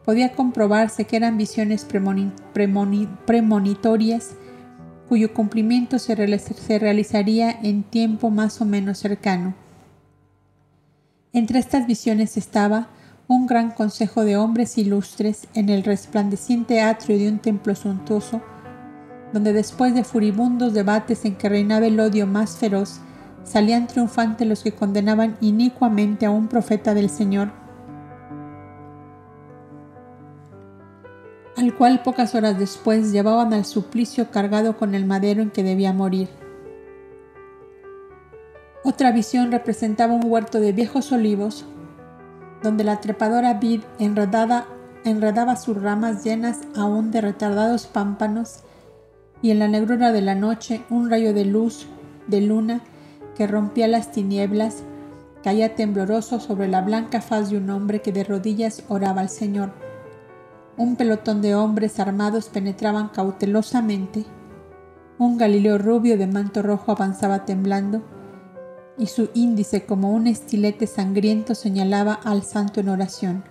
podía 0.05 0.33
comprobarse 0.33 1.05
que 1.05 1.17
eran 1.17 1.37
visiones 1.37 1.87
premonitorias 3.27 4.37
cuyo 5.09 5.35
cumplimiento 5.35 5.99
se, 5.99 6.15
realizaría 6.79 7.51
en 7.63 7.83
tiempo 7.83 8.31
más 8.31 8.61
o 8.61 8.65
menos 8.65 8.99
cercano. 8.99 9.55
Entre 11.33 11.59
estas 11.59 11.87
visiones 11.87 12.37
estaba 12.37 12.89
un 13.29 13.47
gran 13.47 13.71
consejo 13.73 14.25
de 14.25 14.37
hombres 14.37 14.79
ilustres 14.79 15.49
en 15.55 15.69
el 15.69 15.85
resplandeciente 15.85 16.81
atrio 16.81 17.19
de 17.19 17.29
un 17.29 17.39
templo 17.39 17.75
suntuoso, 17.75 18.41
donde 19.33 19.53
después 19.53 19.95
de 19.95 20.05
furibundos 20.05 20.75
debates 20.75 21.25
en 21.25 21.37
que 21.37 21.49
reinaba 21.49 21.87
el 21.87 21.99
odio 21.99 22.27
más 22.27 22.57
feroz, 22.57 23.01
salían 23.45 23.87
triunfantes 23.87 24.47
los 24.47 24.63
que 24.63 24.73
condenaban 24.73 25.37
inicuamente 25.41 26.27
a 26.27 26.31
un 26.31 26.49
profeta 26.49 26.95
del 26.95 27.11
Señor, 27.11 27.51
al 31.57 31.75
cual 31.77 32.03
pocas 32.03 32.35
horas 32.35 32.59
después 32.59 33.13
llevaban 33.13 33.53
al 33.53 33.65
suplicio 33.65 34.31
cargado 34.31 34.77
con 34.77 34.95
el 34.95 35.05
madero 35.05 35.43
en 35.43 35.51
que 35.51 35.63
debía 35.63 35.93
morir. 35.93 36.29
Otra 38.85 39.13
visión 39.13 39.53
representaba 39.53 40.13
un 40.13 40.25
huerto 40.25 40.59
de 40.61 40.73
viejos 40.73 41.13
olivos, 41.13 41.65
donde 42.63 42.85
la 42.85 43.01
trepadora 43.01 43.55
vid 43.55 43.83
enredada, 43.99 44.67
enredaba 45.05 45.57
sus 45.57 45.81
ramas 45.81 46.25
llenas 46.25 46.61
aún 46.77 47.11
de 47.11 47.21
retardados 47.21 47.87
pámpanos, 47.87 48.65
y 49.43 49.51
en 49.51 49.59
la 49.59 49.69
negrura 49.69 50.13
de 50.13 50.23
la 50.23 50.35
noche 50.35 50.83
un 50.89 51.11
rayo 51.11 51.35
de 51.35 51.45
luz 51.45 51.87
de 52.29 52.41
luna 52.41 52.81
que 53.37 53.47
rompía 53.47 53.89
las 53.89 54.13
tinieblas 54.13 54.85
caía 55.43 55.75
tembloroso 55.75 56.41
sobre 56.41 56.69
la 56.69 56.81
blanca 56.81 57.21
faz 57.21 57.51
de 57.51 57.59
un 57.59 57.69
hombre 57.71 58.01
que 58.01 58.13
de 58.13 58.25
rodillas 58.25 58.85
oraba 58.89 59.21
al 59.21 59.29
Señor. 59.29 59.73
Un 60.77 60.97
pelotón 60.97 61.43
de 61.43 61.55
hombres 61.55 61.99
armados 61.99 62.49
penetraban 62.49 63.09
cautelosamente. 63.09 64.25
Un 65.19 65.37
Galileo 65.37 65.79
rubio 65.79 66.17
de 66.17 66.29
manto 66.29 66.63
rojo 66.63 66.93
avanzaba 66.93 67.45
temblando 67.45 68.03
y 68.97 69.07
su 69.07 69.31
índice 69.35 69.85
como 69.85 70.13
un 70.13 70.27
estilete 70.29 70.87
sangriento 70.87 71.55
señalaba 71.55 72.15
al 72.15 72.43
santo 72.43 72.81
en 72.81 72.89
oración. 72.89 73.45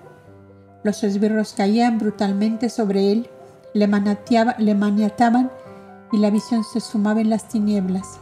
Los 0.83 1.03
esbirros 1.03 1.53
caían 1.53 1.99
brutalmente 1.99 2.69
sobre 2.69 3.11
él, 3.11 3.29
le, 3.73 3.87
le 4.57 4.75
maniataban 4.75 5.51
y 6.11 6.17
la 6.17 6.29
visión 6.29 6.63
se 6.63 6.79
sumaba 6.79 7.21
en 7.21 7.29
las 7.29 7.47
tinieblas. 7.47 8.19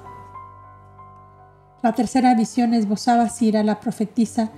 La 1.82 1.94
tercera 1.94 2.36
visión 2.36 2.74
esbozaba 2.74 3.30
Cira, 3.30 3.64
la 3.64 3.80
profetisa, 3.80 4.52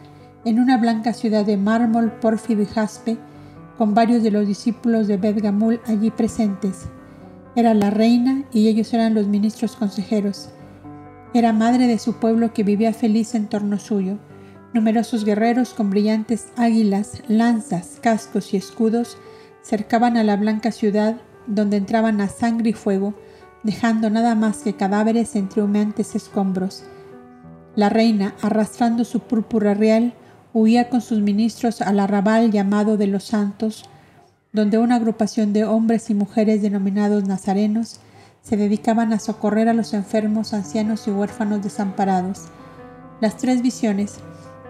en 0.44 0.60
una 0.60 0.78
blanca 0.78 1.14
ciudad 1.14 1.46
de 1.46 1.56
mármol, 1.56 2.12
pórfido 2.14 2.64
y 2.64 2.66
jaspe, 2.66 3.18
con 3.78 3.94
varios 3.94 4.24
de 4.24 4.32
los 4.32 4.48
discípulos 4.48 5.08
de 5.08 5.18
Bedgamul 5.18 5.82
allí 5.86 6.10
presentes. 6.10 6.88
Era 7.56 7.74
la 7.74 7.90
reina 7.90 8.44
y 8.52 8.68
ellos 8.68 8.94
eran 8.94 9.14
los 9.14 9.28
ministros 9.28 9.76
consejeros. 9.76 10.50
Era 11.34 11.54
madre 11.54 11.88
de 11.88 12.00
su 12.00 12.14
pueblo 12.14 12.54
que 12.54 12.64
vivía 12.64 12.94
feliz 12.94 13.36
en 13.36 13.48
torno 13.48 13.78
suyo. 13.78 14.18
Numerosos 14.74 15.26
guerreros 15.26 15.74
con 15.74 15.90
brillantes 15.90 16.48
águilas, 16.58 17.22
lanzas, 17.28 18.00
cascos 18.02 18.54
y 18.54 18.58
escudos 18.58 19.18
cercaban 19.62 20.18
a 20.18 20.24
la 20.24 20.38
blanca 20.38 20.72
ciudad 20.72 21.18
donde 21.48 21.78
entraban 21.78 22.22
a 22.22 22.28
sangre 22.28 22.72
y 22.72 22.74
fuego, 22.74 23.14
dejando 23.64 24.10
nada 24.10 24.36
más 24.36 24.60
que 24.60 24.74
cadáveres 24.74 25.36
entre 25.36 25.62
humeantes 25.62 26.16
escombros. 26.16 26.84
La 27.76 27.90
reina, 27.90 28.36
arrastrando 28.42 29.06
su 29.06 29.22
púrpura 29.22 29.74
real, 29.74 30.14
huía 30.54 30.90
con 30.90 31.02
sus 31.02 31.20
ministros 31.20 31.82
al 31.82 32.00
arrabal 32.00 32.52
llamado 32.52 32.98
de 32.98 33.08
los 33.08 33.24
santos, 33.24 33.86
donde 34.52 34.78
una 34.78 34.96
agrupación 34.96 35.54
de 35.54 35.64
hombres 35.64 36.10
y 36.10 36.14
mujeres 36.14 36.62
denominados 36.62 37.26
nazarenos 37.26 38.00
se 38.42 38.58
dedicaban 38.58 39.14
a 39.14 39.20
socorrer 39.20 39.70
a 39.70 39.74
los 39.74 39.94
enfermos, 39.94 40.54
ancianos 40.54 41.08
y 41.08 41.12
huérfanos 41.12 41.62
desamparados. 41.64 42.48
Las 43.22 43.38
tres 43.38 43.62
visiones 43.62 44.16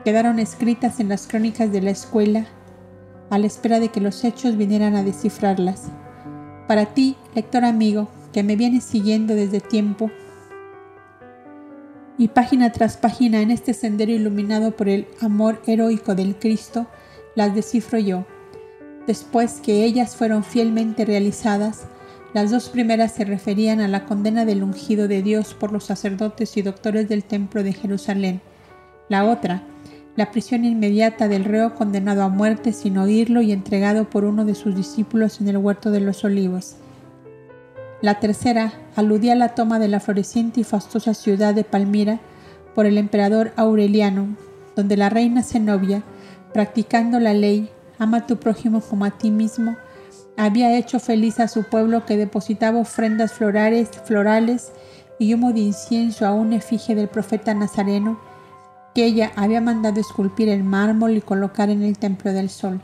quedaron 0.04 0.40
escritas 0.40 1.00
en 1.00 1.10
las 1.10 1.26
crónicas 1.26 1.72
de 1.72 1.82
la 1.82 1.92
escuela 1.92 2.46
a 3.30 3.38
la 3.38 3.48
espera 3.48 3.80
de 3.80 3.90
que 3.90 4.02
los 4.02 4.24
hechos 4.26 4.58
vinieran 4.58 4.96
a 4.96 5.04
descifrarlas. 5.04 5.90
Para 6.72 6.86
ti, 6.86 7.18
lector 7.36 7.66
amigo, 7.66 8.08
que 8.32 8.44
me 8.44 8.56
vienes 8.56 8.86
siguiendo 8.86 9.36
desde 9.36 9.60
tiempo, 9.60 10.10
y 12.18 12.30
página 12.30 12.72
tras 12.72 12.96
página 12.96 13.42
en 13.42 13.52
este 13.52 13.74
sendero 13.74 14.14
iluminado 14.14 14.72
por 14.72 14.88
el 14.88 15.06
amor 15.20 15.62
heroico 15.68 16.16
del 16.16 16.38
Cristo, 16.38 16.88
las 17.36 17.54
descifro 17.54 18.00
yo. 18.00 18.26
Después 19.06 19.60
que 19.62 19.84
ellas 19.84 20.16
fueron 20.16 20.46
fielmente 20.46 21.04
realizadas, 21.04 21.88
las 22.34 22.52
dos 22.52 22.70
primeras 22.70 23.12
se 23.12 23.26
referían 23.26 23.82
a 23.82 23.90
la 23.90 24.06
condena 24.06 24.46
del 24.46 24.64
ungido 24.64 25.10
de 25.10 25.22
Dios 25.22 25.54
por 25.54 25.74
los 25.74 25.84
sacerdotes 25.84 26.56
y 26.56 26.62
doctores 26.62 27.10
del 27.10 27.26
templo 27.26 27.64
de 27.64 27.74
Jerusalén. 27.74 28.40
La 29.10 29.26
otra, 29.26 29.62
la 30.22 30.30
prisión 30.30 30.66
inmediata 30.66 31.28
del 31.28 31.46
reo 31.46 31.74
condenado 31.74 32.22
a 32.22 32.30
muerte 32.30 32.74
sin 32.74 33.00
oírlo 33.00 33.42
y 33.42 33.52
entregado 33.52 34.08
por 34.08 34.24
uno 34.24 34.46
de 34.46 34.54
sus 34.54 34.76
discípulos 34.76 35.42
en 35.42 35.48
el 35.48 35.58
huerto 35.58 35.90
de 35.90 36.00
los 36.00 36.24
olivos. 36.24 36.76
La 38.04 38.20
tercera 38.20 38.72
aludía 38.96 39.34
a 39.34 39.36
la 39.36 39.56
toma 39.56 39.80
de 39.80 39.88
la 39.88 40.00
floreciente 40.00 40.62
y 40.62 40.64
fastuosa 40.64 41.16
ciudad 41.16 41.56
de 41.56 41.64
Palmira 41.64 42.20
por 42.76 42.86
el 42.86 43.00
emperador 43.00 43.52
Aureliano, 43.56 44.36
donde 44.76 44.96
la 44.96 45.10
reina 45.10 45.42
Zenobia, 45.42 46.04
practicando 46.54 47.20
la 47.20 47.34
ley, 47.34 47.72
ama 47.98 48.28
tu 48.28 48.38
prójimo 48.38 48.80
como 48.82 49.06
a 49.06 49.18
ti 49.18 49.32
mismo, 49.32 49.76
había 50.38 50.78
hecho 50.78 51.00
feliz 51.00 51.40
a 51.40 51.48
su 51.48 51.64
pueblo 51.64 52.06
que 52.06 52.16
depositaba 52.16 52.78
ofrendas 52.78 53.32
florales, 53.32 53.90
florales 54.06 54.72
y 55.18 55.34
humo 55.34 55.52
de 55.52 55.62
incienso 55.62 56.28
a 56.28 56.34
un 56.34 56.54
efigie 56.54 56.94
del 56.94 57.08
profeta 57.08 57.56
Nazareno 57.56 58.30
que 58.94 59.06
ella 59.06 59.32
había 59.36 59.62
mandado 59.62 60.00
esculpir 60.00 60.50
en 60.50 60.68
mármol 60.68 61.18
y 61.18 61.22
colocar 61.22 61.70
en 61.70 61.82
el 61.82 61.98
templo 61.98 62.34
del 62.34 62.50
sol. 62.50 62.82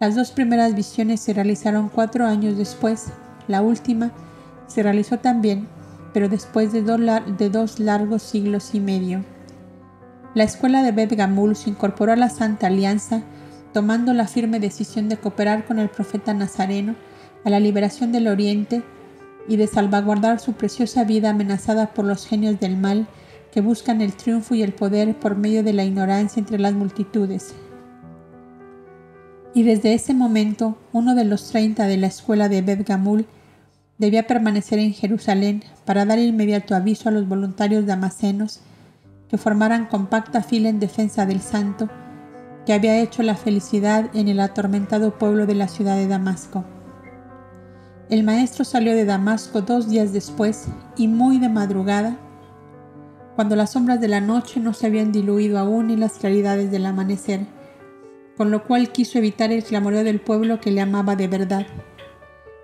Las 0.00 0.14
dos 0.14 0.32
primeras 0.32 0.74
visiones 0.74 1.20
se 1.20 1.32
realizaron 1.32 1.88
cuatro 1.88 2.26
años 2.26 2.58
después, 2.58 3.06
la 3.48 3.62
última 3.62 4.12
se 4.66 4.82
realizó 4.82 5.18
también, 5.18 5.68
pero 6.12 6.28
después 6.28 6.72
de, 6.72 6.82
de 6.82 7.50
dos 7.50 7.78
largos 7.78 8.22
siglos 8.22 8.74
y 8.74 8.80
medio. 8.80 9.24
La 10.34 10.44
escuela 10.44 10.82
de 10.82 10.92
Bet 10.92 11.12
Gamul 11.12 11.56
se 11.56 11.70
incorporó 11.70 12.12
a 12.12 12.16
la 12.16 12.28
Santa 12.28 12.66
Alianza 12.66 13.22
tomando 13.72 14.12
la 14.14 14.26
firme 14.26 14.60
decisión 14.60 15.08
de 15.08 15.16
cooperar 15.16 15.64
con 15.64 15.78
el 15.78 15.88
profeta 15.88 16.34
Nazareno 16.34 16.94
a 17.44 17.50
la 17.50 17.60
liberación 17.60 18.12
del 18.12 18.28
Oriente 18.28 18.82
y 19.48 19.56
de 19.56 19.66
salvaguardar 19.66 20.40
su 20.40 20.54
preciosa 20.54 21.04
vida 21.04 21.30
amenazada 21.30 21.88
por 21.88 22.04
los 22.04 22.26
genios 22.26 22.58
del 22.60 22.76
mal 22.76 23.06
que 23.54 23.60
buscan 23.60 24.00
el 24.00 24.14
triunfo 24.14 24.56
y 24.56 24.64
el 24.64 24.72
poder 24.72 25.16
por 25.16 25.36
medio 25.36 25.62
de 25.62 25.72
la 25.72 25.84
ignorancia 25.84 26.40
entre 26.40 26.58
las 26.58 26.72
multitudes. 26.72 27.54
Y 29.54 29.62
desde 29.62 29.94
ese 29.94 30.12
momento, 30.12 30.76
uno 30.92 31.14
de 31.14 31.24
los 31.24 31.50
treinta 31.50 31.86
de 31.86 31.96
la 31.96 32.08
escuela 32.08 32.48
de 32.48 32.62
Bet 32.62 32.84
Gamul 32.84 33.26
debía 33.96 34.26
permanecer 34.26 34.80
en 34.80 34.92
Jerusalén 34.92 35.62
para 35.84 36.04
dar 36.04 36.18
inmediato 36.18 36.74
aviso 36.74 37.08
a 37.08 37.12
los 37.12 37.28
voluntarios 37.28 37.86
damasenos 37.86 38.58
que 39.28 39.38
formaran 39.38 39.86
compacta 39.86 40.42
fila 40.42 40.68
en 40.68 40.80
defensa 40.80 41.24
del 41.24 41.40
santo 41.40 41.88
que 42.66 42.72
había 42.72 42.98
hecho 42.98 43.22
la 43.22 43.36
felicidad 43.36 44.10
en 44.14 44.26
el 44.26 44.40
atormentado 44.40 45.16
pueblo 45.16 45.46
de 45.46 45.54
la 45.54 45.68
ciudad 45.68 45.94
de 45.94 46.08
Damasco. 46.08 46.64
El 48.10 48.24
maestro 48.24 48.64
salió 48.64 48.96
de 48.96 49.04
Damasco 49.04 49.62
dos 49.62 49.88
días 49.88 50.12
después 50.12 50.64
y 50.96 51.06
muy 51.06 51.38
de 51.38 51.48
madrugada, 51.48 52.18
cuando 53.34 53.56
las 53.56 53.72
sombras 53.72 54.00
de 54.00 54.08
la 54.08 54.20
noche 54.20 54.60
no 54.60 54.74
se 54.74 54.86
habían 54.86 55.12
diluido 55.12 55.58
aún 55.58 55.90
en 55.90 56.00
las 56.00 56.18
claridades 56.18 56.70
del 56.70 56.86
amanecer, 56.86 57.40
con 58.36 58.50
lo 58.50 58.64
cual 58.64 58.92
quiso 58.92 59.18
evitar 59.18 59.52
el 59.52 59.64
clamoreo 59.64 60.04
del 60.04 60.20
pueblo 60.20 60.60
que 60.60 60.70
le 60.70 60.80
amaba 60.80 61.16
de 61.16 61.28
verdad. 61.28 61.66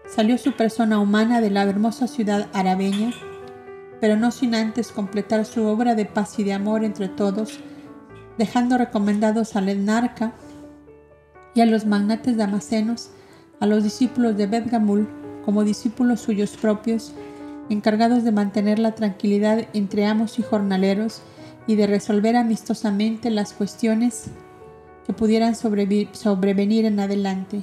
Salió 0.07 0.39
su 0.39 0.53
persona 0.53 0.99
humana 0.99 1.41
de 1.41 1.51
la 1.51 1.65
hermosa 1.65 2.07
ciudad 2.07 2.49
arabeña, 2.53 3.13
pero 4.01 4.17
no 4.17 4.31
sin 4.31 4.55
antes 4.55 4.93
completar 4.93 5.45
su 5.45 5.65
obra 5.67 5.95
de 5.95 6.07
paz 6.07 6.39
y 6.39 6.45
de 6.45 6.53
amor 6.53 6.85
entre 6.85 7.09
todos, 7.09 7.61
dejando 8.39 8.79
recomendados 8.79 9.57
al 9.57 9.69
enarca 9.69 10.33
y 11.55 11.61
a 11.61 11.67
los 11.67 11.85
magnates 11.85 12.37
damasenos, 12.37 13.11
a 13.59 13.67
los 13.67 13.83
discípulos 13.83 14.37
de 14.37 14.47
Bedgamul 14.47 15.09
como 15.45 15.65
discípulos 15.65 16.21
suyos 16.21 16.57
propios, 16.57 17.13
encargados 17.71 18.25
de 18.25 18.33
mantener 18.33 18.79
la 18.79 18.93
tranquilidad 18.95 19.67
entre 19.73 20.05
amos 20.05 20.39
y 20.39 20.43
jornaleros 20.43 21.23
y 21.67 21.77
de 21.77 21.87
resolver 21.87 22.37
amistosamente 22.37 23.31
las 23.31 23.53
cuestiones 23.53 24.27
que 25.07 25.13
pudieran 25.13 25.55
sobrevenir 25.55 26.85
en 26.85 27.01
adelante. 27.01 27.63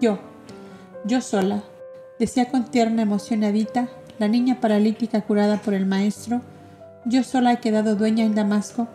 Yo, 0.00 0.18
yo 1.04 1.20
sola, 1.20 1.64
decía 2.18 2.50
con 2.50 2.66
tierna 2.66 3.02
emoción 3.02 3.42
Adita, 3.42 3.88
la 4.18 4.28
niña 4.28 4.60
paralítica 4.60 5.22
curada 5.22 5.56
por 5.58 5.74
el 5.74 5.86
maestro, 5.86 6.42
Yo 7.04 7.22
sola 7.22 7.52
he 7.52 7.60
quedado 7.60 7.94
dueña 7.94 8.24
en 8.24 8.34
Damasco 8.34 8.86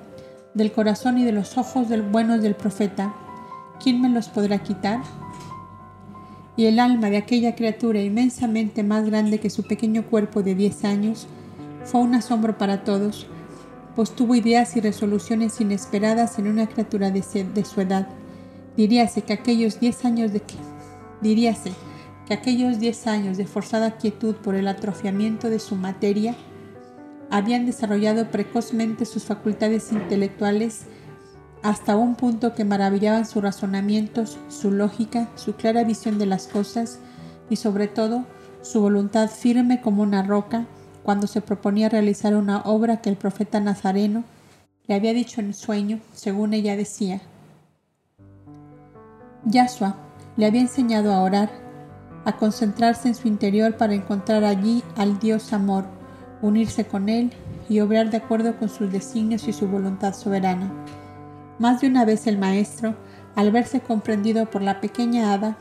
del 0.54 0.72
corazón 0.72 1.18
y 1.18 1.24
de 1.24 1.32
los 1.32 1.58
ojos 1.58 1.90
del 1.90 2.04
buenos 2.04 2.44
del 2.44 2.54
profeta. 2.54 3.14
¿Quién 3.82 4.02
me 4.02 4.10
los 4.10 4.30
podrá 4.30 4.60
quitar? 4.60 5.00
Y 6.56 6.66
el 6.66 6.80
alma 6.80 7.10
de 7.10 7.18
aquella 7.18 7.56
criatura 7.56 8.02
inmensamente 8.02 8.84
más 8.84 9.06
grande 9.06 9.40
que 9.40 9.50
su 9.50 9.64
pequeño 9.64 10.04
cuerpo 10.04 10.44
de 10.44 10.56
diez 10.56 10.86
años 10.86 11.28
fue 11.84 12.02
un 12.02 12.14
asombro 12.14 12.58
para 12.58 12.84
todos, 12.84 13.28
pues 13.96 14.12
tuvo 14.12 14.36
ideas 14.36 14.76
y 14.78 14.82
resoluciones 14.82 15.60
inesperadas 15.62 16.40
en 16.40 16.48
una 16.48 16.68
criatura 16.68 17.12
de, 17.12 17.24
su 17.24 17.82
edad. 17.82 18.08
Diríase 18.78 19.24
que 19.24 19.34
aquellos 19.34 19.80
diez 19.80 20.06
años 20.06 20.32
de 20.32 20.42
diríase 21.22 21.72
que 22.28 22.34
aquellos 22.34 22.80
diez 22.80 23.08
años 23.08 23.38
de 23.38 23.46
forzada 23.46 23.98
quietud 23.98 24.36
por 24.36 24.56
el 24.56 24.68
atrofiamiento 24.68 25.50
de 25.50 25.60
su 25.60 25.76
materia 25.76 26.36
habían 27.30 27.66
desarrollado 27.66 28.30
precozmente 28.30 29.06
sus 29.06 29.24
facultades 29.24 29.92
intelectuales 29.92 30.86
hasta 31.64 31.96
un 31.96 32.16
punto 32.16 32.54
que 32.54 32.66
maravillaban 32.66 33.26
sus 33.26 33.42
razonamientos, 33.42 34.38
su 34.50 34.70
lógica, 34.70 35.30
su 35.36 35.56
clara 35.56 35.86
visión 35.86 36.20
de 36.20 36.26
las 36.26 36.48
cosas 36.48 37.00
y 37.50 37.56
sobre 37.56 37.88
todo 37.88 38.26
su 38.62 38.82
voluntad 38.82 39.30
firme 39.30 39.82
como 39.82 40.04
una 40.04 40.24
roca 40.24 40.66
cuando 41.04 41.26
se 41.26 41.42
proponía 41.42 41.90
realizar 41.90 42.36
una 42.36 42.62
obra 42.62 43.02
que 43.02 43.10
el 43.10 43.16
profeta 43.16 43.62
Nazareno 43.62 44.26
le 44.88 44.96
había 44.96 45.14
dicho 45.14 45.40
en 45.40 45.54
sueño, 45.54 46.00
según 46.14 46.54
ella 46.54 46.76
decía. 46.76 47.22
Yahshua 49.46 49.96
le 50.36 50.46
había 50.46 50.62
enseñado 50.62 51.14
a 51.14 51.22
orar, 51.22 51.50
a 52.26 52.36
concentrarse 52.36 53.08
en 53.08 53.16
su 53.16 53.30
interior 53.30 53.78
para 53.78 53.94
encontrar 53.94 54.44
allí 54.44 54.84
al 54.98 55.20
Dios 55.20 55.54
amor, 55.54 55.86
unirse 56.42 56.86
con 56.86 57.08
Él 57.08 57.32
y 57.70 57.80
obrar 57.80 58.10
de 58.10 58.18
acuerdo 58.18 58.58
con 58.58 58.68
sus 58.68 58.92
designios 58.92 59.48
y 59.48 59.54
su 59.54 59.68
voluntad 59.68 60.14
soberana. 60.14 60.70
Más 61.60 61.82
de 61.82 61.88
una 61.88 62.06
vez 62.06 62.28
el 62.28 62.38
maestro, 62.38 62.96
al 63.36 63.52
verse 63.52 63.82
comprendido 63.82 64.50
por 64.50 64.62
la 64.62 64.82
pequeña 64.82 65.34
hada, 65.34 65.58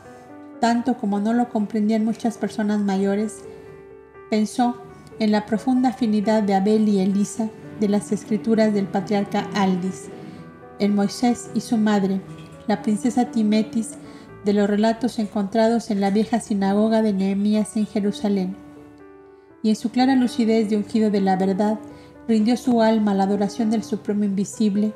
tanto 0.59 0.97
como 0.97 1.19
no 1.19 1.33
lo 1.33 1.49
comprendían 1.49 2.05
muchas 2.05 2.37
personas 2.37 2.79
mayores, 2.79 3.43
pensó 4.29 4.77
en 5.19 5.31
la 5.31 5.45
profunda 5.45 5.89
afinidad 5.89 6.43
de 6.43 6.55
Abel 6.55 6.87
y 6.87 6.99
Elisa 6.99 7.49
de 7.79 7.89
las 7.89 8.11
escrituras 8.11 8.73
del 8.73 8.87
patriarca 8.87 9.47
Aldis, 9.53 10.09
en 10.79 10.95
Moisés 10.95 11.49
y 11.53 11.61
su 11.61 11.77
madre, 11.77 12.21
la 12.67 12.81
princesa 12.81 13.25
Timetis, 13.25 13.91
de 14.45 14.53
los 14.53 14.69
relatos 14.69 15.19
encontrados 15.19 15.89
en 15.89 16.01
la 16.01 16.09
vieja 16.09 16.39
sinagoga 16.39 17.01
de 17.01 17.13
Nehemías 17.13 17.77
en 17.77 17.85
Jerusalén, 17.85 18.55
y 19.61 19.69
en 19.69 19.75
su 19.75 19.89
clara 19.91 20.15
lucidez 20.15 20.69
de 20.69 20.77
ungido 20.77 21.09
de 21.09 21.21
la 21.21 21.37
verdad, 21.37 21.79
rindió 22.27 22.57
su 22.57 22.81
alma 22.81 23.11
a 23.11 23.15
la 23.15 23.23
adoración 23.23 23.69
del 23.69 23.83
Supremo 23.83 24.23
Invisible, 24.23 24.93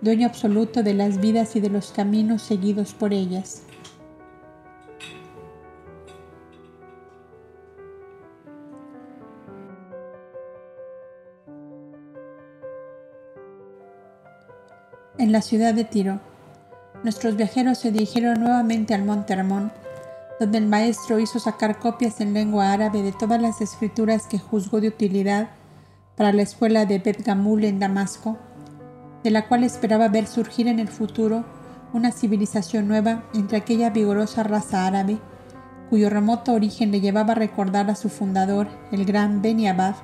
dueño 0.00 0.26
absoluto 0.26 0.82
de 0.82 0.94
las 0.94 1.20
vidas 1.20 1.56
y 1.56 1.60
de 1.60 1.68
los 1.68 1.92
caminos 1.92 2.42
seguidos 2.42 2.94
por 2.94 3.12
ellas. 3.12 3.62
En 15.18 15.32
la 15.32 15.42
ciudad 15.42 15.74
de 15.74 15.84
Tiro, 15.84 16.18
nuestros 17.02 17.36
viajeros 17.36 17.76
se 17.76 17.92
dirigieron 17.92 18.40
nuevamente 18.40 18.94
al 18.94 19.04
Monte 19.04 19.34
Hermón, 19.34 19.70
donde 20.40 20.56
el 20.56 20.66
maestro 20.66 21.18
hizo 21.18 21.38
sacar 21.38 21.78
copias 21.78 22.22
en 22.22 22.32
lengua 22.32 22.72
árabe 22.72 23.02
de 23.02 23.12
todas 23.12 23.40
las 23.40 23.60
escrituras 23.60 24.26
que 24.26 24.38
juzgó 24.38 24.80
de 24.80 24.88
utilidad 24.88 25.50
para 26.16 26.32
la 26.32 26.40
escuela 26.40 26.86
de 26.86 26.98
Bet 27.00 27.22
Gamul 27.22 27.64
en 27.64 27.78
Damasco, 27.78 28.38
de 29.22 29.30
la 29.30 29.48
cual 29.48 29.64
esperaba 29.64 30.08
ver 30.08 30.26
surgir 30.26 30.68
en 30.68 30.78
el 30.78 30.88
futuro 30.88 31.44
una 31.92 32.12
civilización 32.12 32.88
nueva 32.88 33.24
entre 33.34 33.58
aquella 33.58 33.90
vigorosa 33.90 34.42
raza 34.42 34.86
árabe, 34.86 35.18
cuyo 35.88 36.08
remoto 36.08 36.52
origen 36.52 36.92
le 36.92 37.00
llevaba 37.00 37.32
a 37.32 37.36
recordar 37.36 37.90
a 37.90 37.96
su 37.96 38.08
fundador, 38.08 38.68
el 38.92 39.04
gran 39.04 39.42
Beni 39.42 39.68
Abad, 39.68 39.96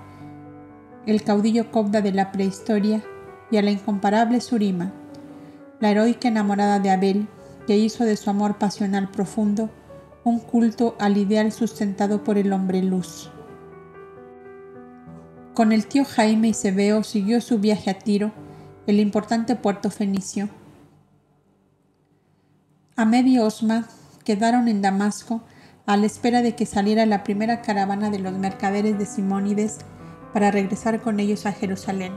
el 1.07 1.23
caudillo 1.23 1.71
cobda 1.71 2.01
de 2.01 2.13
la 2.13 2.33
prehistoria, 2.33 3.03
y 3.51 3.59
a 3.59 3.63
la 3.63 3.71
incomparable 3.71 4.41
Surima, 4.41 4.93
la 5.79 5.91
heroica 5.91 6.29
enamorada 6.29 6.81
de 6.81 6.91
Abel, 6.91 7.29
que 7.67 7.77
hizo 7.77 8.05
de 8.05 8.17
su 8.17 8.31
amor 8.31 8.59
pasional 8.59 9.09
profundo 9.11 9.71
un 10.25 10.41
culto 10.41 10.97
al 10.99 11.17
ideal 11.17 11.53
sustentado 11.53 12.25
por 12.25 12.39
el 12.39 12.53
hombre 12.53 12.83
luz. 12.83 13.31
Con 15.55 15.73
el 15.73 15.87
tío 15.87 16.05
Jaime 16.05 16.49
y 16.49 16.55
Sebeo 16.55 17.03
siguió 17.03 17.41
su 17.41 17.59
viaje 17.59 17.91
a 17.91 17.99
Tiro, 17.99 18.33
el 18.87 19.01
importante 19.01 19.57
puerto 19.57 19.91
fenicio. 19.91 20.49
Ahmed 22.95 23.27
y 23.27 23.39
Osma 23.39 23.89
quedaron 24.25 24.69
en 24.69 24.81
Damasco 24.81 25.43
a 25.87 25.97
la 25.97 26.07
espera 26.07 26.43
de 26.43 26.55
que 26.55 26.67
saliera 26.67 27.05
la 27.05 27.25
primera 27.25 27.63
caravana 27.63 28.11
de 28.11 28.19
los 28.19 28.33
mercaderes 28.35 28.99
de 28.99 29.07
Simónides 29.07 29.79
para 30.33 30.51
regresar 30.51 31.01
con 31.01 31.21
ellos 31.21 31.47
a 31.47 31.53
Jerusalén. 31.53 32.13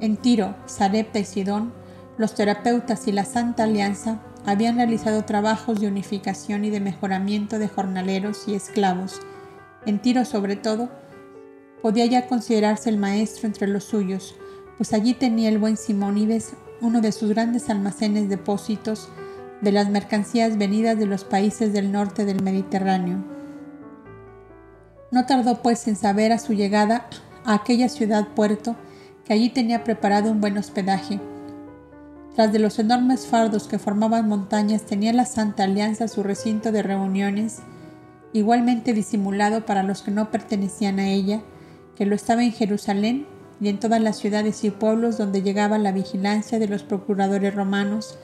En 0.00 0.16
Tiro, 0.16 0.56
Sarepta 0.66 1.20
y 1.20 1.24
Sidón, 1.24 1.72
los 2.18 2.34
terapeutas 2.34 3.06
y 3.08 3.12
la 3.12 3.24
Santa 3.24 3.64
Alianza 3.64 4.20
habían 4.44 4.76
realizado 4.76 5.24
trabajos 5.24 5.80
de 5.80 5.88
unificación 5.88 6.64
y 6.64 6.70
de 6.70 6.80
mejoramiento 6.80 7.58
de 7.58 7.68
jornaleros 7.68 8.46
y 8.46 8.54
esclavos. 8.54 9.20
En 9.86 10.00
Tiro 10.00 10.24
sobre 10.24 10.56
todo, 10.56 10.90
podía 11.82 12.06
ya 12.06 12.26
considerarse 12.26 12.90
el 12.90 12.98
maestro 12.98 13.46
entre 13.46 13.68
los 13.68 13.84
suyos, 13.84 14.34
pues 14.76 14.92
allí 14.92 15.14
tenía 15.14 15.48
el 15.48 15.58
buen 15.58 15.76
Simónides 15.76 16.54
uno 16.80 17.00
de 17.00 17.12
sus 17.12 17.30
grandes 17.30 17.70
almacenes 17.70 18.28
depósitos 18.28 19.08
de 19.60 19.72
las 19.72 19.88
mercancías 19.88 20.58
venidas 20.58 20.98
de 20.98 21.06
los 21.06 21.24
países 21.24 21.72
del 21.72 21.92
norte 21.92 22.24
del 22.24 22.42
Mediterráneo. 22.42 23.24
No 25.10 25.26
tardó 25.26 25.62
pues 25.62 25.86
en 25.88 25.96
saber 25.96 26.32
a 26.32 26.38
su 26.38 26.52
llegada 26.52 27.06
a 27.44 27.54
aquella 27.54 27.88
ciudad 27.88 28.28
puerto 28.34 28.76
que 29.24 29.32
allí 29.32 29.48
tenía 29.48 29.84
preparado 29.84 30.30
un 30.30 30.40
buen 30.40 30.58
hospedaje 30.58 31.20
tras 32.34 32.52
de 32.52 32.58
los 32.58 32.80
enormes 32.80 33.26
fardos 33.26 33.68
que 33.68 33.78
formaban 33.78 34.28
montañas 34.28 34.82
tenía 34.82 35.12
la 35.12 35.24
Santa 35.24 35.64
Alianza 35.64 36.08
su 36.08 36.24
recinto 36.24 36.72
de 36.72 36.82
reuniones, 36.82 37.60
igualmente 38.32 38.92
disimulado 38.92 39.64
para 39.64 39.84
los 39.84 40.02
que 40.02 40.10
no 40.10 40.32
pertenecían 40.32 40.98
a 40.98 41.08
ella, 41.08 41.42
que 41.94 42.06
lo 42.06 42.16
estaba 42.16 42.42
en 42.42 42.50
Jerusalén 42.50 43.26
y 43.60 43.68
en 43.68 43.78
todas 43.78 44.00
las 44.00 44.18
ciudades 44.18 44.64
y 44.64 44.70
pueblos 44.70 45.18
donde 45.18 45.42
llegaba 45.42 45.78
la 45.78 45.92
vigilancia 45.92 46.58
de 46.58 46.68
los 46.68 46.82
procuradores 46.82 47.54
romanos, 47.54 48.18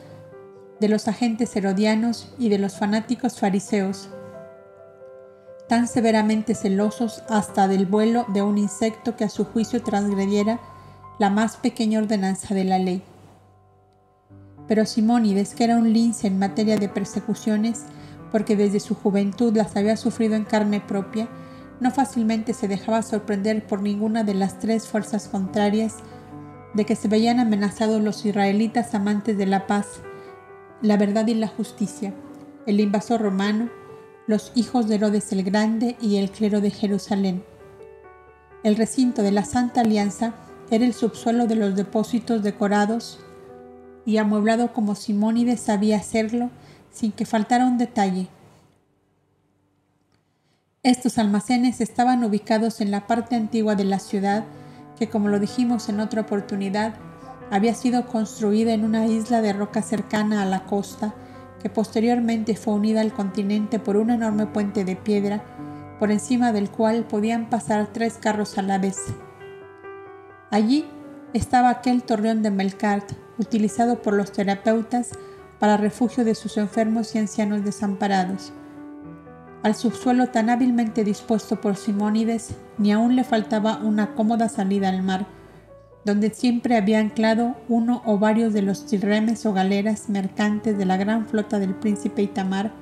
de 0.81 0.89
los 0.89 1.09
agentes 1.09 1.55
herodianos 1.57 2.33
y 2.39 2.49
de 2.49 2.59
los 2.59 2.77
fanáticos 2.77 3.39
fariseos, 3.39 4.09
tan 5.69 5.87
severamente 5.87 6.55
celosos 6.55 7.23
hasta 7.29 7.69
del 7.69 7.87
vuelo 7.87 8.27
de 8.29 8.43
un 8.43 8.59
insecto 8.59 9.15
que 9.17 9.25
a 9.25 9.29
su 9.29 9.45
juicio 9.45 9.83
transgrediera 9.83 10.59
la 11.19 11.31
más 11.31 11.57
pequeña 11.57 12.01
ordenanza 12.01 12.55
de 12.55 12.65
la 12.65 12.79
ley. 12.79 13.03
Pero 14.67 14.87
Simónides, 14.87 15.55
que 15.55 15.65
era 15.65 15.77
un 15.77 15.93
lince 15.93 16.27
en 16.27 16.39
materia 16.39 16.77
de 16.77 16.89
persecuciones, 16.89 17.85
porque 18.33 18.57
desde 18.57 18.81
su 18.81 18.95
juventud 18.95 19.57
las 19.57 19.77
había 19.77 19.97
sufrido 19.97 20.35
en 20.35 20.45
carne 20.45 20.81
propia, 20.81 21.29
no 21.81 21.91
fácilmente 21.91 22.53
se 22.53 22.69
dejaba 22.69 23.03
sorprender 23.03 23.67
por 23.67 23.83
ninguna 23.83 24.23
de 24.23 24.35
las 24.35 24.59
tres 24.59 24.87
fuerzas 24.87 25.29
contrarias 25.29 25.97
de 26.75 26.85
que 26.85 26.95
se 26.95 27.09
veían 27.09 27.41
amenazados 27.41 28.01
los 28.01 28.25
israelitas 28.25 28.95
amantes 28.95 29.37
de 29.37 29.47
la 29.47 29.67
paz, 29.67 29.87
la 30.83 30.97
verdad 30.97 31.27
y 31.27 31.35
la 31.35 31.49
justicia, 31.49 32.15
el 32.67 32.81
invasor 32.81 33.21
romano, 33.21 33.71
los 34.27 34.53
hijos 34.55 34.89
de 34.89 34.97
Herodes 34.97 35.33
el 35.33 35.43
Grande 35.43 35.97
y 36.01 36.17
el 36.17 36.31
clero 36.31 36.61
de 36.61 36.71
Jerusalén. 36.71 37.43
El 38.63 38.77
recinto 38.77 39.23
de 39.23 39.33
la 39.33 39.45
Santa 39.45 39.81
Alianza 39.81 40.35
era 40.71 40.85
el 40.85 40.93
subsuelo 40.93 41.47
de 41.47 41.57
los 41.57 41.75
depósitos 41.75 42.43
decorados 42.43 43.19
y 44.05 44.19
amueblado 44.19 44.73
como 44.73 44.95
Simónides 44.95 45.61
sabía 45.61 45.97
hacerlo 45.97 46.51
sin 46.93 47.11
que 47.13 47.27
faltara 47.27 47.67
un 47.67 47.79
detalle. 47.79 48.29
Estos 50.83 51.19
almacenes 51.19 51.83
estaban 51.83 52.25
ubicados 52.25 52.81
en 52.81 52.91
la 52.91 53.07
parte 53.07 53.37
antigua 53.37 53.75
de 53.75 53.85
la 53.85 53.99
ciudad 53.99 54.47
que, 54.99 55.11
como 55.11 55.29
lo 55.29 55.39
dijimos 55.39 55.91
en 55.91 56.01
otra 56.01 56.23
oportunidad, 56.23 56.95
había 57.51 57.75
sido 57.75 58.07
construida 58.07 58.73
en 58.73 58.87
una 58.87 59.07
isla 59.07 59.43
de 59.43 59.53
roca 59.53 59.83
cercana 59.83 60.41
a 60.41 60.47
la 60.47 60.65
costa, 60.65 61.15
que 61.63 61.69
posteriormente 61.69 62.57
fue 62.57 62.73
unida 62.73 63.03
al 63.03 63.13
continente 63.13 63.79
por 63.79 63.99
un 63.99 64.09
enorme 64.09 64.47
puente 64.47 64.87
de 64.87 64.97
piedra, 64.97 65.45
por 65.99 66.11
encima 66.11 66.51
del 66.51 66.71
cual 66.71 67.05
podían 67.05 67.51
pasar 67.51 67.89
tres 67.93 68.15
carros 68.15 68.57
a 68.57 68.63
la 68.63 68.79
vez. 68.79 68.97
Allí 70.51 70.87
estaba 71.35 71.69
aquel 71.69 72.05
torreón 72.05 72.43
de 72.43 72.53
Melkart, 72.53 73.13
utilizado 73.39 74.01
por 74.01 74.15
los 74.15 74.33
terapeutas 74.33 75.11
para 75.59 75.77
refugio 75.77 76.25
de 76.25 76.35
sus 76.35 76.57
enfermos 76.57 77.15
y 77.15 77.19
ancianos 77.19 77.67
desamparados. 77.67 78.55
Al 79.63 79.75
subsuelo 79.75 80.29
tan 80.29 80.49
hábilmente 80.49 81.05
dispuesto 81.05 81.61
por 81.61 81.77
Simónides, 81.77 82.55
ni 82.79 82.93
aún 82.93 83.15
le 83.15 83.25
faltaba 83.25 83.77
una 83.77 84.15
cómoda 84.15 84.49
salida 84.49 84.89
al 84.89 85.03
mar, 85.03 85.27
donde 86.07 86.31
siempre 86.31 86.79
había 86.79 86.99
anclado 86.99 87.57
uno 87.69 88.03
o 88.07 88.19
varios 88.19 88.55
de 88.55 88.63
los 88.63 88.87
tirremes 88.87 89.45
o 89.45 89.53
galeras 89.53 90.09
mercantes 90.09 90.79
de 90.79 90.87
la 90.87 90.97
gran 90.97 91.27
flota 91.27 91.59
del 91.59 91.75
príncipe 91.75 92.23
Itamar 92.23 92.73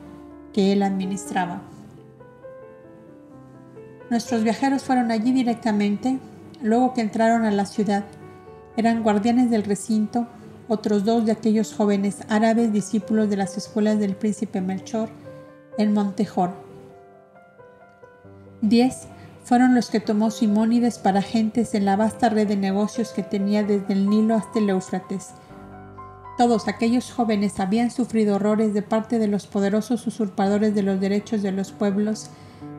que 0.53 0.73
él 0.73 0.85
administraba. 0.85 1.63
Nuestros 4.09 4.45
viajeros 4.45 4.85
fueron 4.85 5.11
allí 5.11 5.33
directamente, 5.33 6.21
luego 6.63 6.95
que 6.95 7.01
entraron 7.01 7.45
a 7.45 7.51
la 7.51 7.67
ciudad. 7.67 8.05
Eran 8.77 9.03
guardianes 9.03 9.51
del 9.51 9.65
recinto, 9.65 10.29
otros 10.69 11.05
dos 11.05 11.27
de 11.27 11.33
aquellos 11.33 11.75
jóvenes 11.75 12.19
árabes 12.29 12.73
discípulos 12.73 13.29
de 13.29 13.37
las 13.37 13.57
escuelas 13.57 13.99
del 13.99 14.15
príncipe 14.15 14.61
Melchor 14.61 15.09
en 15.77 15.93
Montejor 15.93 16.68
Diez 18.61 19.07
fueron 19.45 19.75
los 19.75 19.89
que 19.89 20.01
tomó 20.01 20.31
Simónides 20.31 20.99
para 20.99 21.21
agentes 21.21 21.75
en 21.75 21.85
la 21.85 21.97
vasta 21.97 22.29
red 22.29 22.49
de 22.49 22.57
negocios 22.57 23.13
que 23.13 23.23
tenía 23.23 23.63
desde 23.63 23.95
el 23.95 24.11
Nilo 24.11 24.35
hasta 24.35 24.59
el 24.59 24.69
Éufrates. 24.69 25.31
Todos 26.37 26.69
aquellos 26.69 27.11
jóvenes 27.11 27.59
habían 27.61 27.91
sufrido 27.91 28.37
horrores 28.37 28.75
de 28.75 28.83
parte 28.83 29.19
de 29.19 29.29
los 29.29 29.47
poderosos 29.47 30.07
usurpadores 30.07 30.75
de 30.75 30.83
los 30.83 31.01
derechos 31.01 31.43
de 31.43 31.53
los 31.53 31.73
pueblos, 31.73 32.31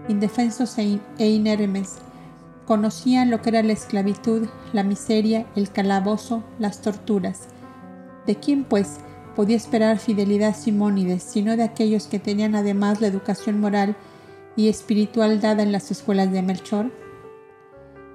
indefensos 0.07 0.77
e, 0.77 0.99
e 1.17 1.29
inermes. 1.29 1.95
Conocían 2.65 3.31
lo 3.31 3.41
que 3.41 3.49
era 3.49 3.63
la 3.63 3.73
esclavitud, 3.73 4.47
la 4.73 4.83
miseria, 4.83 5.45
el 5.55 5.71
calabozo, 5.71 6.43
las 6.59 6.81
torturas. 6.81 7.47
¿De 8.27 8.35
quién, 8.35 8.63
pues, 8.63 8.97
podía 9.35 9.57
esperar 9.57 9.97
fidelidad 9.97 10.55
Simónides, 10.55 11.23
sino 11.23 11.57
de 11.57 11.63
aquellos 11.63 12.07
que 12.07 12.19
tenían 12.19 12.55
además 12.55 13.01
la 13.01 13.07
educación 13.07 13.59
moral 13.59 13.95
y 14.55 14.67
espiritual 14.67 15.41
dada 15.41 15.63
en 15.63 15.71
las 15.71 15.91
escuelas 15.91 16.31
de 16.31 16.41
Melchor? 16.41 16.91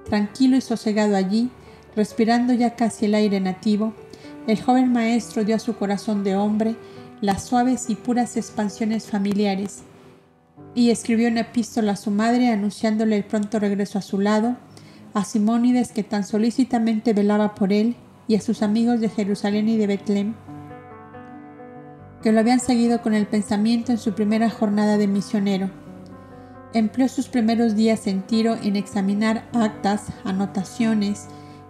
Tranquilo 0.05 0.57
y 0.57 0.61
sosegado 0.61 1.15
allí, 1.15 1.49
respirando 1.95 2.53
ya 2.53 2.75
casi 2.75 3.05
el 3.05 3.15
aire 3.15 3.39
nativo, 3.39 3.93
el 4.47 4.61
joven 4.61 4.91
maestro 4.91 5.43
dio 5.43 5.55
a 5.55 5.59
su 5.59 5.75
corazón 5.75 6.23
de 6.23 6.35
hombre 6.35 6.75
las 7.21 7.45
suaves 7.45 7.89
y 7.89 7.95
puras 7.95 8.37
expansiones 8.37 9.07
familiares, 9.07 9.81
y 10.75 10.91
escribió 10.91 11.29
una 11.29 11.41
epístola 11.41 11.93
a 11.93 11.95
su 11.95 12.11
madre 12.11 12.49
anunciándole 12.49 13.15
el 13.15 13.23
pronto 13.23 13.59
regreso 13.59 13.97
a 13.97 14.03
su 14.03 14.19
lado, 14.19 14.57
a 15.13 15.23
Simónides 15.23 15.91
que 15.91 16.03
tan 16.03 16.25
solícitamente 16.25 17.13
velaba 17.13 17.55
por 17.55 17.71
él, 17.73 17.95
y 18.27 18.35
a 18.35 18.41
sus 18.41 18.61
amigos 18.61 18.99
de 18.99 19.09
Jerusalén 19.09 19.69
y 19.69 19.77
de 19.77 19.87
Betlem, 19.87 20.33
que 22.21 22.31
lo 22.31 22.39
habían 22.39 22.59
seguido 22.59 23.01
con 23.01 23.13
el 23.13 23.27
pensamiento 23.27 23.91
en 23.91 23.97
su 23.97 24.13
primera 24.13 24.49
jornada 24.49 24.97
de 24.97 25.07
misionero 25.07 25.84
empleó 26.75 27.07
sus 27.07 27.29
primeros 27.29 27.77
días 27.77 28.05
en 28.05 28.21
Tiro 28.21 28.57
en 28.61 28.75
examinar 28.75 29.47
actas, 29.53 30.07
anotaciones, 30.25 31.27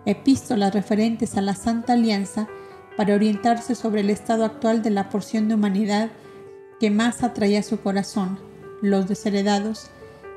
epístolas 0.08 0.74
referentes 0.74 1.38
a 1.38 1.42
la 1.42 1.54
Santa 1.54 1.94
Alianza 1.94 2.48
para 2.98 3.14
orientarse 3.14 3.76
sobre 3.76 4.02
el 4.02 4.10
estado 4.10 4.44
actual 4.44 4.82
de 4.82 4.90
la 4.90 5.10
porción 5.10 5.48
de 5.48 5.54
humanidad 5.54 6.10
que 6.80 6.90
más 6.90 7.22
atraía 7.22 7.62
su 7.62 7.82
corazón, 7.82 8.40
los 8.82 9.08
desheredados, 9.08 9.92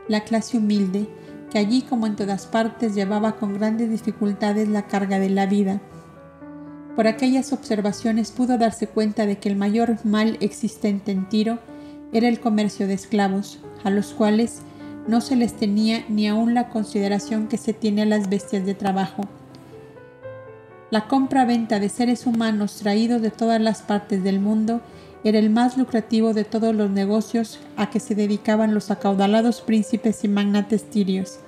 la 0.07 0.25
clase 0.25 0.59
humilde, 0.59 1.09
que 1.51 1.59
allí 1.59 1.81
como 1.81 2.07
en 2.07 2.17
todas 2.17 2.45
partes 2.45 2.95
llevaba 2.95 3.37
con 3.37 3.55
grandes 3.55 3.89
dificultades 3.89 4.69
la 4.69 4.87
carga 4.87 5.19
de 5.19 5.31
la 5.31 5.47
vida. 5.47 5.81
Por 6.95 7.07
aquellas 7.07 7.55
observaciones 7.55 8.33
pudo 8.33 8.59
darse 8.59 8.87
cuenta 8.87 9.25
de 9.25 9.39
que 9.39 9.49
el 9.49 9.57
mayor 9.57 9.97
mal 10.05 10.37
existente 10.41 11.11
en 11.11 11.27
Tiro 11.31 11.59
era 12.13 12.29
el 12.29 12.41
comercio 12.41 12.87
de 12.87 12.95
esclavos, 12.95 13.59
a 13.85 13.91
los 13.91 14.13
cuales 14.13 14.63
no 15.07 15.21
se 15.21 15.37
les 15.37 15.55
tenía 15.55 16.05
ni 16.09 16.29
aún 16.29 16.55
la 16.55 16.69
consideración 16.69 17.49
que 17.49 17.57
se 17.57 17.73
tiene 17.73 18.03
a 18.03 18.07
las 18.07 18.29
bestias 18.29 18.67
de 18.67 18.75
trabajo. 18.75 19.23
La 20.91 21.07
compra-venta 21.07 21.81
de 21.81 21.89
seres 21.89 22.27
humanos 22.27 22.77
traídos 22.77 23.21
de 23.21 23.31
todas 23.31 23.61
las 23.61 23.83
partes 23.83 24.23
del 24.23 24.41
mundo 24.41 24.81
era 25.25 25.39
el 25.39 25.51
más 25.51 25.77
lucrativo 25.77 26.33
de 26.33 26.45
todos 26.45 26.75
los 26.75 26.91
negocios 26.91 27.59
a 27.77 27.91
que 27.91 28.01
se 28.01 28.15
dedicaban 28.15 28.75
los 28.75 28.91
acaudalados 28.91 29.61
príncipes 29.61 30.25
y 30.25 30.29
magnates 30.29 30.89
tirios. 30.89 31.41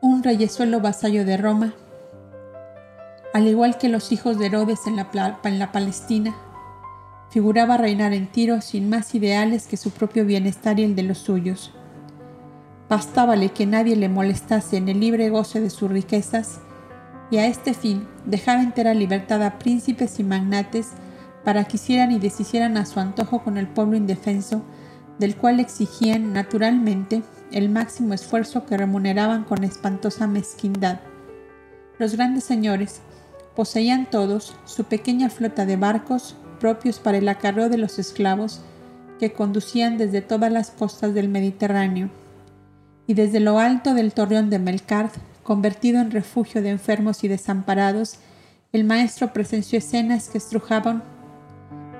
Un 0.00 0.22
reyesuelo 0.22 0.80
vasallo 0.80 1.24
de 1.24 1.36
Roma, 1.36 1.74
al 3.32 3.46
igual 3.46 3.78
que 3.78 3.88
los 3.88 4.12
hijos 4.12 4.38
de 4.38 4.46
Herodes 4.46 4.86
en 4.86 4.96
la, 4.96 5.38
en 5.44 5.58
la 5.58 5.72
Palestina, 5.72 6.34
figuraba 7.30 7.78
reinar 7.78 8.12
en 8.12 8.30
Tiro 8.30 8.60
sin 8.60 8.90
más 8.90 9.14
ideales 9.14 9.66
que 9.66 9.78
su 9.78 9.90
propio 9.90 10.26
bienestar 10.26 10.78
y 10.78 10.84
el 10.84 10.94
de 10.94 11.02
los 11.02 11.18
suyos. 11.18 11.72
Bastábale 12.90 13.48
que 13.48 13.64
nadie 13.64 13.96
le 13.96 14.10
molestase 14.10 14.76
en 14.76 14.88
el 14.90 15.00
libre 15.00 15.30
goce 15.30 15.60
de 15.60 15.70
sus 15.70 15.90
riquezas, 15.90 16.60
y 17.30 17.38
a 17.38 17.46
este 17.46 17.72
fin 17.72 18.06
dejaba 18.26 18.62
entera 18.62 18.92
libertad 18.92 19.42
a 19.42 19.58
príncipes 19.58 20.20
y 20.20 20.24
magnates 20.24 20.88
para 21.42 21.64
que 21.64 21.76
hicieran 21.78 22.12
y 22.12 22.18
deshicieran 22.18 22.76
a 22.76 22.84
su 22.84 23.00
antojo 23.00 23.42
con 23.42 23.56
el 23.56 23.66
pueblo 23.66 23.96
indefenso, 23.96 24.62
del 25.18 25.36
cual 25.36 25.58
exigían 25.58 26.34
naturalmente 26.34 27.22
el 27.50 27.70
máximo 27.70 28.12
esfuerzo 28.12 28.66
que 28.66 28.76
remuneraban 28.76 29.44
con 29.44 29.64
espantosa 29.64 30.26
mezquindad. 30.26 31.00
Los 31.98 32.16
grandes 32.16 32.44
señores 32.44 33.00
poseían 33.54 34.08
todos 34.10 34.54
su 34.64 34.84
pequeña 34.84 35.28
flota 35.30 35.66
de 35.66 35.76
barcos, 35.76 36.36
propios 36.60 36.98
para 36.98 37.18
el 37.18 37.28
acarreo 37.28 37.68
de 37.68 37.78
los 37.78 37.98
esclavos 37.98 38.60
que 39.18 39.32
conducían 39.32 39.98
desde 39.98 40.22
todas 40.22 40.50
las 40.50 40.70
costas 40.70 41.14
del 41.14 41.28
Mediterráneo. 41.28 42.10
Y 43.06 43.14
desde 43.14 43.40
lo 43.40 43.58
alto 43.58 43.94
del 43.94 44.12
torreón 44.12 44.50
de 44.50 44.58
Melcard, 44.58 45.10
convertido 45.42 46.00
en 46.00 46.10
refugio 46.10 46.62
de 46.62 46.70
enfermos 46.70 47.24
y 47.24 47.28
desamparados, 47.28 48.18
el 48.72 48.84
maestro 48.84 49.32
presenció 49.32 49.78
escenas 49.78 50.28
que 50.28 50.38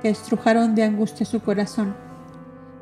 que 0.02 0.08
estrujaron 0.08 0.74
de 0.74 0.82
angustia 0.82 1.26
su 1.26 1.40
corazón. 1.40 1.94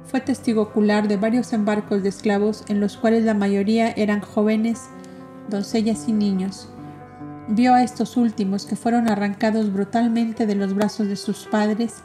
Fue 0.07 0.21
testigo 0.21 0.62
ocular 0.62 1.07
de 1.07 1.16
varios 1.16 1.53
embarcos 1.53 2.03
de 2.03 2.09
esclavos 2.09 2.64
en 2.68 2.81
los 2.81 2.97
cuales 2.97 3.25
la 3.25 3.35
mayoría 3.35 3.91
eran 3.93 4.21
jóvenes, 4.21 4.89
doncellas 5.49 6.09
y 6.09 6.12
niños, 6.12 6.68
Vio 7.53 7.75
a 7.75 7.83
estos 7.83 8.17
últimos 8.17 8.65
que 8.65 8.77
fueron 8.77 9.09
arrancados 9.09 9.73
brutalmente 9.73 10.47
de 10.47 10.55
los 10.55 10.73
brazos 10.73 11.09
de 11.09 11.17
sus 11.17 11.47
padres, 11.47 11.97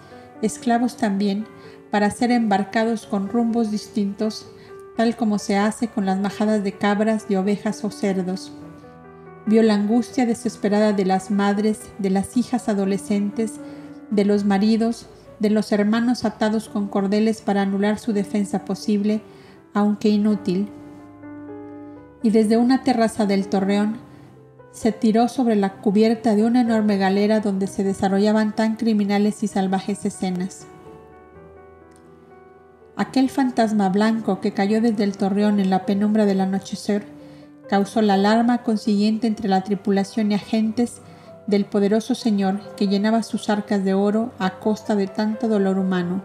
esclavos 0.42 0.98
también, 0.98 1.46
para 1.92 2.10
ser 2.10 2.32
embarcados 2.32 3.06
con 3.06 3.30
rumbos 3.30 3.70
distintos, 3.70 4.48
tal 4.98 5.16
como 5.16 5.38
se 5.38 5.56
hace 5.56 5.88
con 5.88 6.08
las 6.08 6.20
majadas 6.20 6.64
de 6.64 6.72
cabras, 6.72 7.28
de 7.30 7.38
ovejas 7.38 7.84
o 7.84 7.92
cerdos. 7.92 8.54
Vio 9.46 9.62
la 9.62 9.76
angustia 9.76 10.26
desesperada 10.26 10.94
de 10.94 11.06
las 11.06 11.30
madres, 11.30 11.92
de 12.00 12.10
las 12.10 12.38
hijas 12.38 12.68
adolescentes, 12.68 13.60
de 14.10 14.26
los 14.26 14.46
maridos, 14.46 15.06
de 15.40 15.52
los 15.52 15.72
hermanos 15.72 16.26
atados 16.26 16.70
con 16.70 16.88
cordeles 16.88 17.42
para 17.42 17.62
anular 17.62 18.00
su 18.00 18.14
defensa 18.14 18.66
posible, 18.66 19.22
aunque 19.76 20.10
inútil. 20.10 20.70
Y 22.24 22.32
desde 22.32 22.58
una 22.58 22.82
terraza 22.82 23.28
del 23.28 23.48
torreón, 23.48 24.05
se 24.76 24.92
tiró 24.92 25.30
sobre 25.30 25.56
la 25.56 25.78
cubierta 25.78 26.36
de 26.36 26.44
una 26.44 26.60
enorme 26.60 26.98
galera 26.98 27.40
donde 27.40 27.66
se 27.66 27.86
desarrollaban 27.86 28.54
tan 28.54 28.76
criminales 28.76 29.42
y 29.42 29.48
salvajes 29.48 30.04
escenas. 30.04 30.68
Aquel 32.98 33.30
fantasma 33.30 33.88
blanco 33.88 34.42
que 34.42 34.52
cayó 34.52 34.82
desde 34.82 35.06
el 35.06 35.16
torreón 35.16 35.62
en 35.62 35.70
la 35.70 35.86
penumbra 35.86 36.26
del 36.26 36.42
anochecer 36.42 37.06
causó 37.70 38.02
la 38.02 38.16
alarma 38.16 38.64
consiguiente 38.64 39.28
entre 39.28 39.48
la 39.48 39.64
tripulación 39.64 40.34
y 40.34 40.36
agentes 40.36 41.02
del 41.48 41.64
poderoso 41.64 42.14
señor 42.14 42.76
que 42.76 42.88
llenaba 42.88 43.24
sus 43.24 43.50
arcas 43.50 43.86
de 43.86 43.94
oro 43.94 44.34
a 44.40 44.60
costa 44.60 44.96
de 44.96 45.08
tanto 45.08 45.48
dolor 45.48 45.80
humano. 45.80 46.22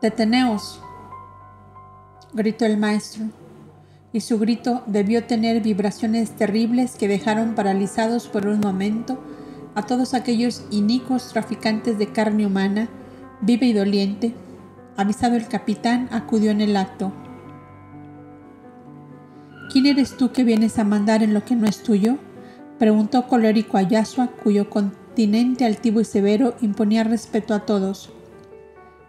Deteneos, 0.00 0.80
gritó 2.32 2.66
el 2.66 2.78
maestro 2.78 3.24
y 4.14 4.20
su 4.20 4.38
grito 4.38 4.84
debió 4.86 5.24
tener 5.24 5.60
vibraciones 5.60 6.30
terribles 6.30 6.94
que 6.94 7.08
dejaron 7.08 7.56
paralizados 7.56 8.28
por 8.28 8.46
un 8.46 8.60
momento 8.60 9.18
a 9.74 9.82
todos 9.82 10.14
aquellos 10.14 10.64
inicuos 10.70 11.30
traficantes 11.30 11.98
de 11.98 12.06
carne 12.06 12.46
humana, 12.46 12.88
viva 13.40 13.66
y 13.66 13.72
doliente. 13.72 14.32
Avisado 14.96 15.34
el 15.34 15.48
capitán, 15.48 16.08
acudió 16.12 16.52
en 16.52 16.60
el 16.60 16.76
acto. 16.76 17.12
¿Quién 19.72 19.86
eres 19.86 20.16
tú 20.16 20.30
que 20.30 20.44
vienes 20.44 20.78
a 20.78 20.84
mandar 20.84 21.24
en 21.24 21.34
lo 21.34 21.44
que 21.44 21.56
no 21.56 21.66
es 21.66 21.82
tuyo? 21.82 22.16
preguntó 22.78 23.26
colérico 23.26 23.78
a 23.78 23.82
Yasua, 23.82 24.28
cuyo 24.28 24.70
continente 24.70 25.64
altivo 25.64 26.00
y 26.00 26.04
severo 26.04 26.54
imponía 26.60 27.02
respeto 27.02 27.52
a 27.52 27.66
todos. 27.66 28.12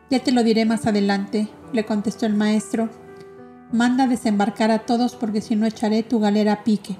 Ya 0.10 0.18
te 0.18 0.32
lo 0.32 0.44
diré 0.44 0.66
más 0.66 0.88
adelante, 0.88 1.48
le 1.74 1.86
contestó 1.86 2.26
el 2.26 2.34
maestro, 2.34 2.90
Manda 3.72 4.08
desembarcar 4.08 4.72
a 4.72 4.80
todos 4.80 5.16
porque 5.16 5.42
si 5.42 5.56
no 5.56 5.66
echaré 5.66 6.04
tu 6.04 6.20
galera 6.20 6.54
a 6.54 6.64
pique. 6.64 6.96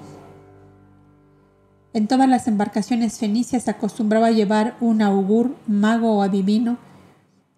En 1.92 2.08
todas 2.08 2.28
las 2.28 2.46
embarcaciones 2.48 3.18
fenicias 3.18 3.68
acostumbraba 3.68 4.30
llevar 4.30 4.76
un 4.80 5.00
augur, 5.00 5.56
mago 5.66 6.16
o 6.16 6.22
adivino, 6.22 6.76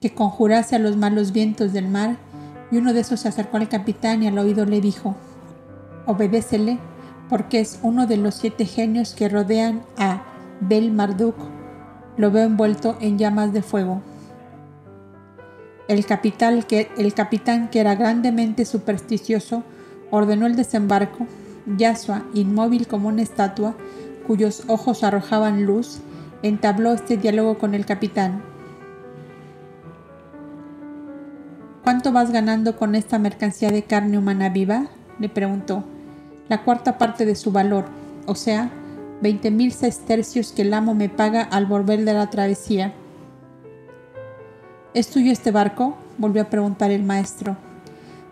que 0.01 0.15
conjurase 0.15 0.77
a 0.77 0.79
los 0.79 0.97
malos 0.97 1.33
vientos 1.33 1.73
del 1.73 1.89
mar, 1.89 2.17
y 2.71 2.77
uno 2.77 2.93
de 2.93 3.01
esos 3.01 3.21
se 3.21 3.29
acercó 3.29 3.57
al 3.57 3.69
capitán 3.69 4.23
y 4.23 4.29
al 4.29 4.39
oído 4.39 4.65
le 4.65 4.81
dijo, 4.81 5.17
obedécele, 6.07 6.79
porque 7.29 7.61
es 7.61 7.81
uno 7.83 8.07
de 8.07 8.17
los 8.17 8.35
siete 8.35 8.65
genios 8.65 9.15
que 9.15 9.29
rodean 9.29 9.83
a 9.97 10.23
Bel 10.61 10.93
Marduk. 10.93 11.37
Lo 12.17 12.31
veo 12.31 12.45
envuelto 12.45 12.97
en 13.01 13.19
llamas 13.19 13.53
de 13.53 13.63
fuego. 13.63 14.03
El 15.89 16.05
capitán, 16.05 16.62
que, 16.68 16.91
era 17.80 17.95
grandemente 17.95 18.66
supersticioso, 18.66 19.64
ordenó 20.11 20.47
el 20.47 20.55
desembarco. 20.55 21.26
Yasua, 21.78 22.24
inmóvil 22.34 22.86
como 22.86 23.09
una 23.09 23.22
estatua, 23.22 23.74
cuyos 24.26 24.64
ojos 24.68 25.03
arrojaban 25.03 25.64
luz, 25.64 26.01
entabló 26.43 26.93
este 26.93 27.16
diálogo 27.16 27.59
con 27.59 27.74
el 27.74 27.86
capitán. 27.86 28.43
¿Cuánto 31.84 32.12
vas 32.12 32.30
ganando 32.32 32.76
con 32.76 32.95
esta 32.95 33.18
mercancía 33.18 33.70
de 33.70 33.82
carne 33.82 34.18
humana 34.18 34.51
viva? 34.51 34.89
le 35.18 35.30
preguntó. 35.30 35.84
La 36.51 36.62
cuarta 36.64 36.99
parte 36.99 37.24
de 37.24 37.34
su 37.34 37.51
valor, 37.51 37.86
o 38.26 38.34
sea, 38.34 38.70
veinte 39.22 39.51
mil 39.51 39.72
sestercios 39.72 40.53
que 40.53 40.62
el 40.62 40.74
amo 40.74 40.95
me 40.95 41.09
paga 41.09 41.43
al 41.43 41.64
volver 41.64 42.05
de 42.05 42.12
la 42.12 42.28
travesía. 42.28 42.93
¿Es 44.99 45.11
tuyo 45.11 45.31
este 45.31 45.53
barco? 45.53 45.97
volvió 46.19 46.43
a 46.43 46.51
preguntar 46.51 46.91
el 46.91 47.05
maestro. 47.05 47.57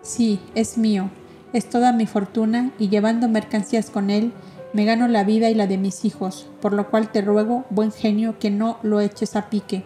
Sí, 0.02 0.40
es 0.56 0.76
mío. 0.76 1.10
Es 1.52 1.70
toda 1.70 1.92
mi 1.92 2.06
fortuna 2.06 2.72
y 2.76 2.88
llevando 2.88 3.28
mercancías 3.28 3.88
con 3.88 4.10
él, 4.10 4.32
me 4.72 4.84
gano 4.84 5.06
la 5.06 5.22
vida 5.22 5.48
y 5.48 5.54
la 5.54 5.68
de 5.68 5.78
mis 5.78 6.04
hijos, 6.04 6.48
por 6.60 6.72
lo 6.72 6.90
cual 6.90 7.12
te 7.12 7.22
ruego, 7.22 7.66
buen 7.70 7.92
genio, 7.92 8.40
que 8.40 8.50
no 8.50 8.78
lo 8.82 9.00
eches 9.00 9.36
a 9.36 9.48
pique. 9.48 9.84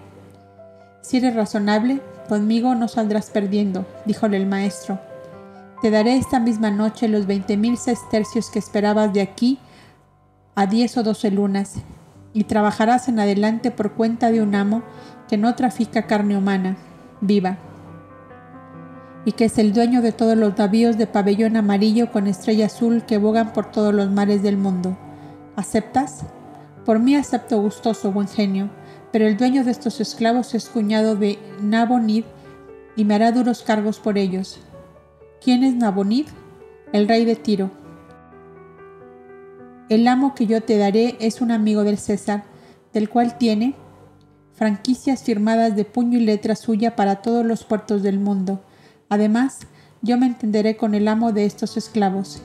Si 1.03 1.19
eres 1.19 1.35
razonable, 1.35 2.01
conmigo 2.31 2.75
no 2.75 2.89
saldrás 2.89 3.29
perdiendo, 3.29 3.85
díjole 4.07 4.39
el 4.39 4.47
maestro. 4.47 4.99
Te 5.83 5.91
daré 5.91 6.17
esta 6.17 6.41
misma 6.41 6.71
noche 6.71 7.09
los 7.09 7.27
veinte 7.27 7.59
mil 7.59 7.77
sestercios 7.77 8.49
que 8.49 8.59
esperabas 8.59 9.13
de 9.13 9.21
aquí 9.21 9.59
a 10.55 10.65
diez 10.65 10.97
o 10.97 11.03
doce 11.03 11.31
lunas, 11.31 11.75
y 12.33 12.45
trabajarás 12.45 13.09
en 13.09 13.21
adelante 13.21 13.71
por 13.71 13.93
cuenta 13.93 14.31
de 14.31 14.41
un 14.41 14.55
amo 14.55 14.83
que 15.31 15.39
no 15.39 15.55
trafica 15.55 16.09
carne 16.09 16.37
humana, 16.37 16.77
viva, 17.21 17.57
y 19.25 19.31
que 19.31 19.45
es 19.45 19.59
el 19.59 19.73
dueño 19.73 20.03
de 20.03 20.11
todos 20.11 20.37
los 20.37 20.59
navíos 20.59 20.99
de 20.99 21.07
pabellón 21.07 21.57
amarillo 21.57 22.11
con 22.11 22.27
estrella 22.27 22.67
azul 22.67 23.05
que 23.05 23.17
bogan 23.17 23.53
por 23.53 23.71
todos 23.71 23.95
los 23.95 24.11
mares 24.11 24.43
del 24.43 24.57
mundo. 24.57 24.99
¿Aceptas? 25.55 26.25
Por 26.85 26.99
mí 26.99 27.15
acepto 27.15 27.63
gustoso, 27.63 28.11
buen 28.11 28.27
genio, 28.27 28.71
pero 29.13 29.29
el 29.29 29.37
dueño 29.37 29.63
de 29.63 29.71
estos 29.71 30.01
esclavos 30.01 30.53
es 30.57 30.69
cuñado 30.69 31.15
de 31.15 31.39
Nabonid 31.63 32.25
y 32.97 33.05
me 33.05 33.15
hará 33.15 33.31
duros 33.31 33.63
cargos 33.63 34.01
por 34.01 34.19
ellos. 34.19 34.59
¿Quién 35.41 35.63
es 35.63 35.77
Nabonid? 35.77 36.27
El 36.93 37.07
rey 37.07 37.25
de 37.25 37.37
Tiro. 37.37 37.71
El 39.89 40.09
amo 40.09 40.35
que 40.35 40.47
yo 40.47 40.61
te 40.61 40.77
daré 40.77 41.17
es 41.21 41.41
un 41.41 41.53
amigo 41.53 41.85
del 41.85 41.99
César, 41.99 42.43
del 42.93 43.09
cual 43.09 43.39
tiene 43.39 43.77
franquicias 44.61 45.23
firmadas 45.23 45.75
de 45.75 45.87
puño 45.87 46.19
y 46.19 46.21
letra 46.21 46.55
suya 46.55 46.95
para 46.95 47.23
todos 47.23 47.47
los 47.47 47.65
puertos 47.65 48.03
del 48.03 48.21
mundo. 48.21 48.61
Además, 49.09 49.61
yo 50.03 50.19
me 50.19 50.27
entenderé 50.27 50.77
con 50.77 50.95
el 50.95 51.09
amo 51.09 51.33
de 51.33 51.47
estos 51.47 51.79
esclavos. 51.79 52.43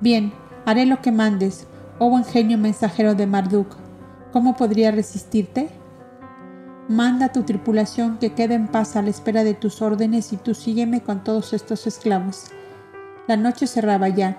Bien, 0.00 0.32
haré 0.64 0.86
lo 0.86 1.00
que 1.00 1.12
mandes, 1.12 1.68
oh 2.00 2.10
buen 2.10 2.24
genio 2.24 2.58
mensajero 2.58 3.14
de 3.14 3.28
Marduk. 3.28 3.76
¿Cómo 4.32 4.56
podría 4.56 4.90
resistirte? 4.90 5.68
Manda 6.88 7.26
a 7.26 7.32
tu 7.32 7.44
tripulación 7.44 8.18
que 8.18 8.32
quede 8.32 8.54
en 8.54 8.66
paz 8.66 8.96
a 8.96 9.02
la 9.02 9.10
espera 9.10 9.44
de 9.44 9.54
tus 9.54 9.82
órdenes 9.82 10.32
y 10.32 10.36
tú 10.36 10.54
sígueme 10.54 11.00
con 11.00 11.22
todos 11.22 11.52
estos 11.52 11.86
esclavos. 11.86 12.46
La 13.28 13.36
noche 13.36 13.68
cerraba 13.68 14.08
ya, 14.08 14.36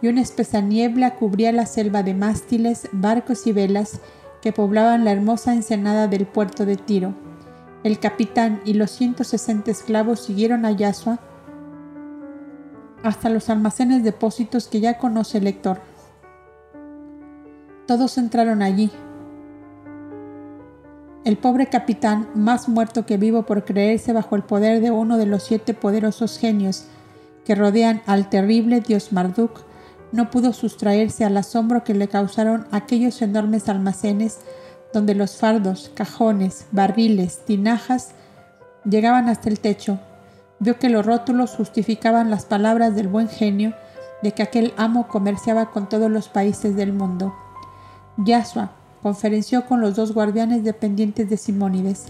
y 0.00 0.08
una 0.08 0.22
espesa 0.22 0.62
niebla 0.62 1.16
cubría 1.16 1.52
la 1.52 1.66
selva 1.66 2.02
de 2.02 2.14
mástiles, 2.14 2.88
barcos 2.92 3.46
y 3.46 3.52
velas 3.52 4.00
que 4.46 4.52
poblaban 4.52 5.04
la 5.04 5.10
hermosa 5.10 5.52
ensenada 5.54 6.06
del 6.06 6.24
puerto 6.24 6.66
de 6.66 6.76
Tiro. 6.76 7.14
El 7.82 7.98
capitán 7.98 8.60
y 8.64 8.74
los 8.74 8.92
160 8.92 9.72
esclavos 9.72 10.20
siguieron 10.20 10.64
a 10.64 10.70
Yasua 10.70 11.18
hasta 13.02 13.28
los 13.28 13.50
almacenes 13.50 14.04
depósitos 14.04 14.68
que 14.68 14.78
ya 14.78 14.98
conoce 14.98 15.38
el 15.38 15.44
lector. 15.46 15.80
Todos 17.88 18.18
entraron 18.18 18.62
allí, 18.62 18.92
el 21.24 21.36
pobre 21.36 21.66
capitán, 21.66 22.28
más 22.36 22.68
muerto 22.68 23.04
que 23.04 23.16
vivo 23.16 23.46
por 23.46 23.64
creerse 23.64 24.12
bajo 24.12 24.36
el 24.36 24.44
poder 24.44 24.80
de 24.80 24.92
uno 24.92 25.18
de 25.18 25.26
los 25.26 25.42
siete 25.42 25.74
poderosos 25.74 26.38
genios 26.38 26.84
que 27.44 27.56
rodean 27.56 28.00
al 28.06 28.30
terrible 28.30 28.80
dios 28.80 29.12
Marduk, 29.12 29.62
no 30.12 30.30
pudo 30.30 30.52
sustraerse 30.52 31.24
al 31.24 31.36
asombro 31.36 31.84
que 31.84 31.94
le 31.94 32.08
causaron 32.08 32.66
aquellos 32.70 33.22
enormes 33.22 33.68
almacenes 33.68 34.38
donde 34.92 35.14
los 35.14 35.36
fardos, 35.36 35.90
cajones, 35.94 36.66
barriles, 36.72 37.44
tinajas 37.44 38.12
llegaban 38.84 39.28
hasta 39.28 39.48
el 39.48 39.60
techo. 39.60 39.98
Vio 40.58 40.78
que 40.78 40.88
los 40.88 41.04
rótulos 41.04 41.50
justificaban 41.50 42.30
las 42.30 42.46
palabras 42.46 42.94
del 42.94 43.08
buen 43.08 43.28
genio 43.28 43.74
de 44.22 44.32
que 44.32 44.42
aquel 44.42 44.72
amo 44.76 45.08
comerciaba 45.08 45.70
con 45.70 45.88
todos 45.88 46.10
los 46.10 46.28
países 46.28 46.76
del 46.76 46.92
mundo. 46.92 47.34
Yasua, 48.16 48.70
conferenció 49.02 49.66
con 49.66 49.80
los 49.80 49.94
dos 49.94 50.12
guardianes 50.12 50.64
dependientes 50.64 51.28
de 51.28 51.36
Simónides. 51.36 52.06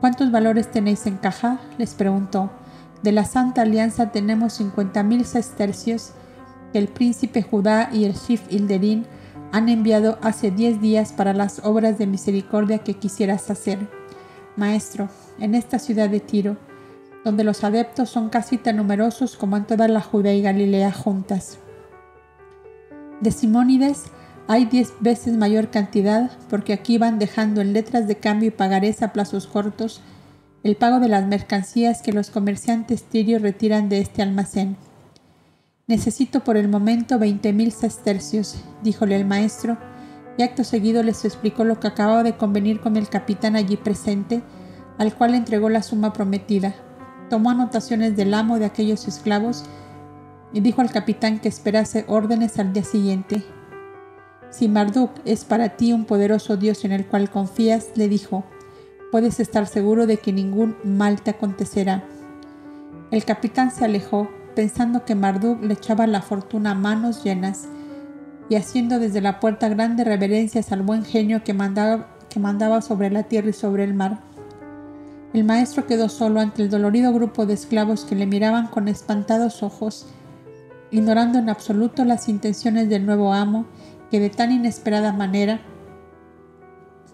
¿Cuántos 0.00 0.30
valores 0.30 0.70
tenéis 0.70 1.06
en 1.06 1.16
caja? 1.16 1.58
les 1.76 1.94
preguntó. 1.94 2.50
De 3.02 3.12
la 3.12 3.24
Santa 3.24 3.62
Alianza 3.62 4.10
tenemos 4.10 4.54
cincuenta 4.54 5.02
mil 5.02 5.24
sestercios 5.24 6.12
que 6.72 6.78
el 6.78 6.88
príncipe 6.88 7.42
Judá 7.42 7.90
y 7.92 8.04
el 8.04 8.14
Shif 8.14 8.42
Hilderín 8.50 9.06
han 9.52 9.68
enviado 9.68 10.18
hace 10.22 10.50
diez 10.50 10.80
días 10.80 11.12
para 11.12 11.32
las 11.32 11.60
obras 11.64 11.98
de 11.98 12.06
misericordia 12.06 12.78
que 12.78 12.94
quisieras 12.94 13.50
hacer. 13.50 13.78
Maestro, 14.56 15.08
en 15.38 15.54
esta 15.54 15.78
ciudad 15.78 16.10
de 16.10 16.20
Tiro, 16.20 16.56
donde 17.24 17.44
los 17.44 17.64
adeptos 17.64 18.10
son 18.10 18.28
casi 18.28 18.58
tan 18.58 18.76
numerosos 18.76 19.36
como 19.36 19.56
en 19.56 19.66
toda 19.66 19.88
la 19.88 20.00
Judea 20.00 20.34
y 20.34 20.42
Galilea 20.42 20.92
juntas. 20.92 21.58
De 23.20 23.30
Simónides 23.30 24.04
hay 24.46 24.64
diez 24.64 24.94
veces 25.00 25.36
mayor 25.36 25.70
cantidad 25.70 26.30
porque 26.48 26.72
aquí 26.72 26.98
van 26.98 27.18
dejando 27.18 27.60
en 27.60 27.72
letras 27.72 28.06
de 28.08 28.16
cambio 28.16 28.48
y 28.48 28.52
pagarés 28.52 29.02
a 29.02 29.12
plazos 29.12 29.46
cortos 29.46 30.00
el 30.64 30.76
pago 30.76 31.00
de 31.00 31.08
las 31.08 31.26
mercancías 31.26 32.02
que 32.02 32.12
los 32.12 32.30
comerciantes 32.30 33.04
tirios 33.04 33.42
retiran 33.42 33.88
de 33.88 34.00
este 34.00 34.22
almacén. 34.22 34.76
Necesito 35.88 36.44
por 36.44 36.58
el 36.58 36.68
momento 36.68 37.18
veinte 37.18 37.54
mil 37.54 37.72
sestercios, 37.72 38.62
díjole 38.82 39.16
el 39.16 39.24
maestro, 39.24 39.78
y 40.36 40.42
acto 40.42 40.62
seguido 40.62 41.02
les 41.02 41.24
explicó 41.24 41.64
lo 41.64 41.80
que 41.80 41.86
acababa 41.86 42.22
de 42.22 42.36
convenir 42.36 42.80
con 42.80 42.98
el 42.98 43.08
capitán 43.08 43.56
allí 43.56 43.78
presente, 43.78 44.42
al 44.98 45.14
cual 45.14 45.34
entregó 45.34 45.70
la 45.70 45.82
suma 45.82 46.12
prometida. 46.12 46.74
Tomó 47.30 47.50
anotaciones 47.50 48.16
del 48.16 48.34
amo 48.34 48.58
de 48.58 48.66
aquellos 48.66 49.08
esclavos 49.08 49.64
y 50.52 50.60
dijo 50.60 50.82
al 50.82 50.90
capitán 50.90 51.38
que 51.38 51.48
esperase 51.48 52.04
órdenes 52.06 52.58
al 52.58 52.74
día 52.74 52.84
siguiente, 52.84 53.42
si 54.50 54.68
Marduk 54.68 55.10
es 55.24 55.46
para 55.46 55.70
ti 55.76 55.94
un 55.94 56.04
poderoso 56.04 56.58
Dios 56.58 56.84
en 56.84 56.92
el 56.92 57.06
cual 57.06 57.30
confías, 57.30 57.88
le 57.94 58.08
dijo, 58.08 58.44
puedes 59.10 59.40
estar 59.40 59.66
seguro 59.66 60.06
de 60.06 60.18
que 60.18 60.34
ningún 60.34 60.76
mal 60.84 61.22
te 61.22 61.30
acontecerá. 61.30 62.04
El 63.10 63.24
capitán 63.24 63.70
se 63.70 63.86
alejó, 63.86 64.28
pensando 64.58 65.04
que 65.04 65.14
Marduk 65.14 65.62
le 65.62 65.74
echaba 65.74 66.08
la 66.08 66.20
fortuna 66.20 66.72
a 66.72 66.74
manos 66.74 67.22
llenas, 67.22 67.68
y 68.48 68.56
haciendo 68.56 68.98
desde 68.98 69.20
la 69.20 69.38
puerta 69.38 69.68
grandes 69.68 70.04
reverencias 70.04 70.72
al 70.72 70.82
buen 70.82 71.04
genio 71.04 71.44
que 71.44 71.54
mandaba, 71.54 72.08
que 72.28 72.40
mandaba 72.40 72.82
sobre 72.82 73.08
la 73.08 73.22
tierra 73.22 73.50
y 73.50 73.52
sobre 73.52 73.84
el 73.84 73.94
mar. 73.94 74.18
El 75.32 75.44
maestro 75.44 75.86
quedó 75.86 76.08
solo 76.08 76.40
ante 76.40 76.62
el 76.62 76.70
dolorido 76.70 77.12
grupo 77.12 77.46
de 77.46 77.54
esclavos 77.54 78.04
que 78.04 78.16
le 78.16 78.26
miraban 78.26 78.66
con 78.66 78.88
espantados 78.88 79.62
ojos, 79.62 80.06
ignorando 80.90 81.38
en 81.38 81.50
absoluto 81.50 82.04
las 82.04 82.28
intenciones 82.28 82.88
del 82.88 83.06
nuevo 83.06 83.32
amo 83.32 83.64
que 84.10 84.18
de 84.18 84.28
tan 84.28 84.50
inesperada 84.50 85.12
manera 85.12 85.60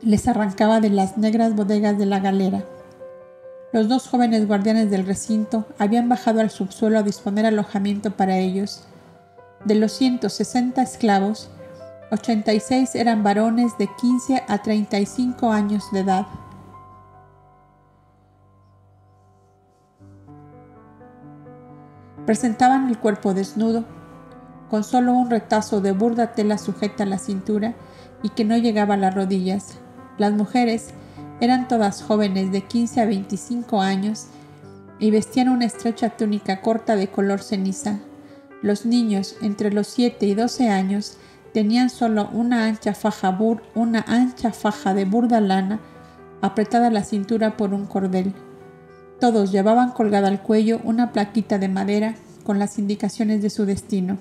les 0.01 0.27
arrancaba 0.29 0.81
de 0.81 0.89
las 0.89 1.19
negras 1.19 1.55
bodegas 1.55 1.99
de 1.99 2.07
la 2.07 2.21
galera. 2.21 2.65
Los 3.75 3.89
dos 3.89 4.07
jóvenes 4.07 4.47
guardianes 4.47 4.89
del 4.89 5.05
recinto 5.05 5.67
habían 5.81 6.09
bajado 6.09 6.41
al 6.41 6.51
subsuelo 6.51 6.97
a 6.97 7.03
disponer 7.03 7.45
alojamiento 7.45 8.13
para 8.13 8.39
ellos. 8.39 8.85
De 9.65 9.75
los 9.75 9.91
160 9.95 10.81
esclavos, 10.81 11.51
86 12.13 12.95
eran 12.95 13.25
varones 13.25 13.77
de 13.77 13.89
15 14.01 14.45
a 14.47 14.63
35 14.63 15.51
años 15.51 15.83
de 15.91 15.99
edad. 15.99 16.29
Presentaban 22.27 22.89
el 22.89 23.01
cuerpo 23.01 23.35
desnudo, 23.35 23.85
con 24.71 24.85
solo 24.85 25.15
un 25.15 25.31
retazo 25.31 25.81
de 25.81 25.91
burda 25.91 26.33
tela 26.33 26.59
sujeta 26.59 27.03
a 27.03 27.07
la 27.07 27.19
cintura 27.19 27.75
y 28.23 28.29
que 28.29 28.45
no 28.45 28.57
llegaba 28.57 28.95
a 28.95 28.99
las 28.99 29.17
rodillas. 29.17 29.79
Las 30.17 30.33
mujeres, 30.33 30.95
Eran 31.41 31.69
todas 31.69 32.03
jóvenes 32.03 32.53
de 32.53 32.63
15 32.63 33.01
a 33.01 33.07
25 33.07 33.81
años 33.81 34.27
y 34.99 35.11
vestían 35.11 35.49
una 35.49 35.65
estrecha 35.65 36.11
túnica 36.11 36.61
corta 36.61 36.97
de 36.97 37.09
color 37.09 37.43
ceniza. 37.43 37.99
Los 38.63 38.87
niños 38.87 39.37
entre 39.43 39.73
los 39.73 39.89
7 39.89 40.27
y 40.27 40.35
12 40.35 40.69
años 40.69 41.19
tenían 41.53 41.91
solo 41.91 42.29
una 42.33 42.67
ancha 42.67 42.95
faja, 42.95 43.39
una 43.75 44.05
ancha 44.07 44.53
faja 44.53 44.95
de 44.95 45.05
burda 45.05 45.41
lana 45.41 45.81
apretada 46.41 46.89
a 46.89 46.91
la 46.91 47.05
cintura 47.05 47.57
por 47.57 47.75
un 47.75 47.87
cordel. 47.87 48.33
Todos 49.21 49.53
llevaban 49.53 49.93
colgada 49.93 50.29
al 50.29 50.43
cuello 50.43 50.81
una 50.85 51.13
plaquita 51.13 51.59
de 51.59 51.69
madera 51.69 52.15
con 52.45 52.59
las 52.59 52.79
indicaciones 52.79 53.43
de 53.43 53.51
su 53.51 53.65
destino. 53.65 54.19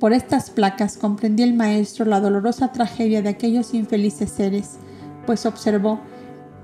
Por 0.00 0.12
estas 0.12 0.50
placas 0.50 0.96
comprendía 0.96 1.44
el 1.44 1.54
maestro 1.54 2.04
la 2.04 2.20
dolorosa 2.20 2.72
tragedia 2.72 3.20
de 3.20 3.28
aquellos 3.28 3.74
infelices 3.74 4.30
seres, 4.30 4.78
pues 5.28 5.44
observó 5.44 6.00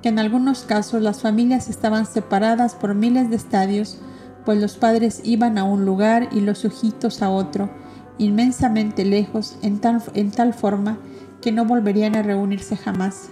que 0.00 0.08
en 0.08 0.18
algunos 0.18 0.62
casos 0.62 1.02
las 1.02 1.20
familias 1.20 1.68
estaban 1.68 2.06
separadas 2.06 2.74
por 2.74 2.94
miles 2.94 3.28
de 3.28 3.36
estadios, 3.36 3.98
pues 4.46 4.58
los 4.58 4.78
padres 4.78 5.20
iban 5.22 5.58
a 5.58 5.64
un 5.64 5.84
lugar 5.84 6.30
y 6.32 6.40
los 6.40 6.64
hijitos 6.64 7.20
a 7.20 7.28
otro, 7.28 7.68
inmensamente 8.16 9.04
lejos, 9.04 9.58
en 9.60 9.80
tal, 9.80 10.02
en 10.14 10.30
tal 10.30 10.54
forma 10.54 10.96
que 11.42 11.52
no 11.52 11.66
volverían 11.66 12.16
a 12.16 12.22
reunirse 12.22 12.74
jamás. 12.74 13.28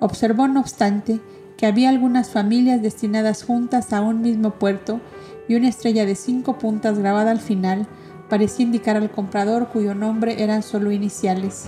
Observó, 0.00 0.48
no 0.48 0.58
obstante, 0.58 1.20
que 1.56 1.66
había 1.66 1.88
algunas 1.88 2.30
familias 2.30 2.82
destinadas 2.82 3.44
juntas 3.44 3.92
a 3.92 4.00
un 4.00 4.22
mismo 4.22 4.50
puerto 4.54 5.00
y 5.48 5.54
una 5.54 5.68
estrella 5.68 6.04
de 6.04 6.16
cinco 6.16 6.58
puntas 6.58 6.98
grabada 6.98 7.30
al 7.30 7.38
final 7.38 7.86
parecía 8.28 8.66
indicar 8.66 8.96
al 8.96 9.12
comprador 9.12 9.68
cuyo 9.68 9.94
nombre 9.94 10.42
eran 10.42 10.64
solo 10.64 10.90
iniciales. 10.90 11.66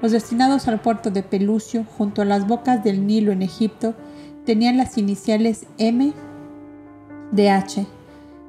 Los 0.00 0.12
destinados 0.12 0.68
al 0.68 0.80
puerto 0.80 1.10
de 1.10 1.24
Pelucio, 1.24 1.84
junto 1.96 2.22
a 2.22 2.24
las 2.24 2.46
bocas 2.46 2.84
del 2.84 3.06
Nilo 3.06 3.32
en 3.32 3.42
Egipto, 3.42 3.94
tenían 4.46 4.76
las 4.76 4.96
iniciales 4.96 5.66
M 5.76 6.12
de 7.32 7.50
H. 7.50 7.84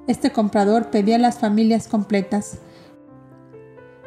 Este 0.06 0.32
comprador 0.32 0.92
pedía 0.92 1.16
a 1.16 1.20
las 1.20 1.40
familias 1.40 1.88
completas. 1.88 2.60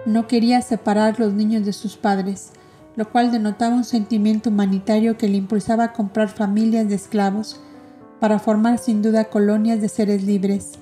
No 0.07 0.29
quería 0.29 0.63
separar 0.63 1.19
los 1.19 1.33
niños 1.33 1.67
de 1.67 1.73
sus 1.73 1.97
padres, 1.97 2.53
lo 2.95 3.11
cual 3.11 3.33
denotaba 3.33 3.75
un 3.75 3.85
sentimiento 3.85 4.51
humanitario 4.51 5.17
que 5.17 5.29
le 5.29 5.37
impulsaba 5.37 5.85
a 5.85 5.93
comprar 5.93 6.29
familias 6.29 6.89
de 6.89 6.95
esclavos 6.95 7.61
para 8.21 8.39
formar 8.39 8.79
sin 8.79 9.03
duda 9.03 9.25
colonias 9.25 9.81
de 9.81 9.89
seres 9.89 10.23
libres. 10.23 10.73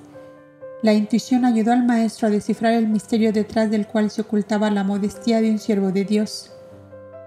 La 0.83 0.93
intuición 0.93 1.45
ayudó 1.45 1.71
al 1.71 1.85
maestro 1.85 2.27
a 2.27 2.31
descifrar 2.31 2.73
el 2.73 2.87
misterio 2.87 3.31
detrás 3.31 3.69
del 3.69 3.85
cual 3.85 4.09
se 4.09 4.21
ocultaba 4.21 4.71
la 4.71 4.83
modestia 4.83 5.41
de 5.41 5.51
un 5.51 5.59
siervo 5.59 5.91
de 5.91 6.05
Dios. 6.05 6.50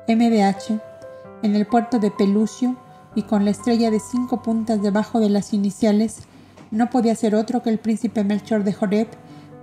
MDH, 0.07 0.81
en 1.43 1.55
el 1.57 1.67
puerto 1.67 1.99
de 1.99 2.11
Pelucio 2.11 2.77
y 3.15 3.23
con 3.23 3.45
la 3.45 3.51
estrella 3.51 3.91
de 3.91 4.01
cinco 4.01 4.43
puntas 4.43 4.83
debajo 4.83 5.19
de 5.19 5.31
las 5.31 5.55
iniciales, 5.55 6.19
no 6.71 6.91
podía 6.91 7.15
ser 7.15 7.35
otro 7.35 7.63
que 7.63 7.71
el 7.71 7.79
príncipe 7.79 8.23
Melchor 8.23 8.65
de 8.65 8.75
Joreb, 8.75 9.09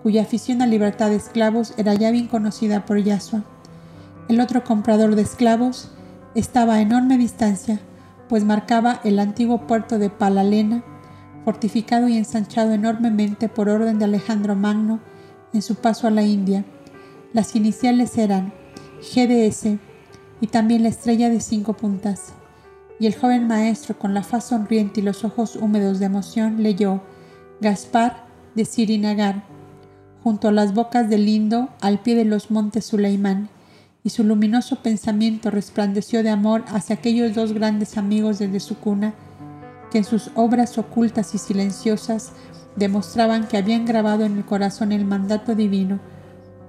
cuya 0.01 0.23
afición 0.23 0.61
a 0.61 0.67
libertad 0.67 1.09
de 1.09 1.17
esclavos 1.17 1.73
era 1.77 1.93
ya 1.93 2.09
bien 2.09 2.27
conocida 2.27 2.85
por 2.85 2.97
Yasua. 2.97 3.43
El 4.29 4.39
otro 4.39 4.63
comprador 4.63 5.15
de 5.15 5.21
esclavos 5.21 5.91
estaba 6.33 6.75
a 6.75 6.81
enorme 6.81 7.17
distancia, 7.17 7.79
pues 8.27 8.43
marcaba 8.43 8.99
el 9.03 9.19
antiguo 9.19 9.67
puerto 9.67 9.99
de 9.99 10.09
Palalena, 10.09 10.83
fortificado 11.45 12.07
y 12.07 12.17
ensanchado 12.17 12.71
enormemente 12.71 13.47
por 13.49 13.69
orden 13.69 13.99
de 13.99 14.05
Alejandro 14.05 14.55
Magno 14.55 14.99
en 15.53 15.61
su 15.61 15.75
paso 15.75 16.07
a 16.07 16.11
la 16.11 16.23
India. 16.23 16.63
Las 17.33 17.55
iniciales 17.55 18.17
eran 18.17 18.53
GDS 19.01 19.90
y 20.41 20.47
también 20.47 20.83
la 20.83 20.89
estrella 20.89 21.29
de 21.29 21.39
cinco 21.39 21.73
puntas. 21.73 22.33
Y 22.99 23.07
el 23.07 23.15
joven 23.15 23.47
maestro, 23.47 23.97
con 23.97 24.13
la 24.13 24.23
faz 24.23 24.45
sonriente 24.45 24.99
y 24.99 25.03
los 25.03 25.23
ojos 25.23 25.55
húmedos 25.55 25.99
de 25.99 26.05
emoción, 26.05 26.61
leyó 26.61 27.01
Gaspar 27.61 28.25
de 28.55 28.65
Sirinagar, 28.65 29.43
junto 30.23 30.49
a 30.49 30.51
las 30.51 30.73
bocas 30.73 31.09
del 31.09 31.27
Indo, 31.27 31.69
al 31.79 31.99
pie 31.99 32.15
de 32.15 32.25
los 32.25 32.51
montes 32.51 32.85
Suleimán, 32.85 33.49
y 34.03 34.09
su 34.09 34.23
luminoso 34.23 34.77
pensamiento 34.77 35.51
resplandeció 35.51 36.23
de 36.23 36.29
amor 36.31 36.63
hacia 36.67 36.95
aquellos 36.95 37.35
dos 37.35 37.53
grandes 37.53 37.97
amigos 37.97 38.39
desde 38.39 38.59
su 38.59 38.77
cuna, 38.77 39.13
que 39.91 39.99
en 39.99 40.03
sus 40.03 40.31
obras 40.35 40.77
ocultas 40.77 41.35
y 41.35 41.37
silenciosas 41.37 42.31
demostraban 42.75 43.47
que 43.47 43.57
habían 43.57 43.85
grabado 43.85 44.25
en 44.25 44.37
el 44.37 44.45
corazón 44.45 44.91
el 44.91 45.05
mandato 45.05 45.53
divino, 45.53 45.99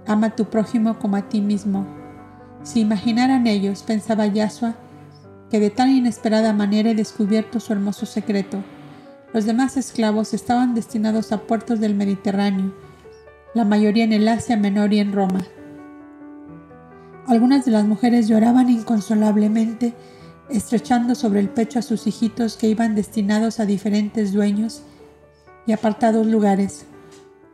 ama 0.07 0.28
a 0.28 0.36
tu 0.36 0.47
prójimo 0.47 0.99
como 0.99 1.16
a 1.16 1.28
ti 1.28 1.40
mismo. 1.40 2.02
Si 2.62 2.80
imaginaran 2.80 3.47
ellos, 3.47 3.82
pensaba 3.82 4.26
Yasua, 4.26 4.74
que 5.51 5.59
de 5.59 5.70
tan 5.70 5.90
inesperada 5.90 6.52
manera 6.52 6.90
he 6.90 6.94
descubierto 6.94 7.60
su 7.60 7.72
hermoso 7.72 8.06
secreto. 8.06 8.62
Los 9.34 9.44
demás 9.44 9.76
esclavos 9.76 10.32
estaban 10.32 10.74
destinados 10.74 11.32
a 11.32 11.39
puertos 11.43 11.80
del 11.80 11.94
Mediterráneo, 11.94 12.72
la 13.55 13.64
mayoría 13.64 14.05
en 14.05 14.12
el 14.12 14.28
Asia 14.28 14.56
Menor 14.56 14.93
y 14.93 15.01
en 15.01 15.12
Roma. 15.12 15.44
Algunas 17.26 17.64
de 17.64 17.72
las 17.72 17.84
mujeres 17.84 18.28
lloraban 18.28 18.70
inconsolablemente 18.70 19.94
estrechando 20.48 21.14
sobre 21.14 21.40
el 21.40 21.48
pecho 21.48 21.78
a 21.78 21.82
sus 21.82 22.06
hijitos 22.06 22.56
que 22.56 22.68
iban 22.68 22.94
destinados 22.94 23.59
a 23.59 23.66
diferentes 23.66 24.32
dueños 24.32 24.82
y 25.66 25.72
apartados 25.72 26.26
lugares. 26.26 26.86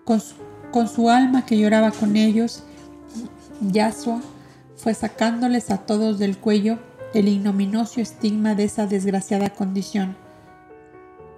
Con 0.05 0.21
su, 0.21 0.35
con 0.71 0.89
su 0.89 1.11
alma 1.11 1.47
que 1.47 1.59
lloraba 1.59 1.91
con 1.91 2.17
ellos, 2.17 2.63
Yasua 3.61 4.21
fue 4.79 4.95
sacándoles 4.95 5.71
a 5.71 5.79
todos 5.79 6.19
del 6.19 6.39
cuello 6.39 6.79
el 7.13 7.29
ignominioso 7.29 8.01
estigma 8.01 8.55
de 8.55 8.65
esa 8.65 8.87
desgraciada 8.87 9.51
condición. 9.51 10.17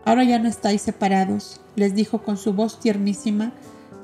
Ahora 0.04 0.24
ya 0.24 0.38
no 0.38 0.48
estáis 0.48 0.82
separados, 0.82 1.60
les 1.74 1.94
dijo 1.94 2.22
con 2.22 2.36
su 2.36 2.52
voz 2.52 2.80
tiernísima, 2.80 3.52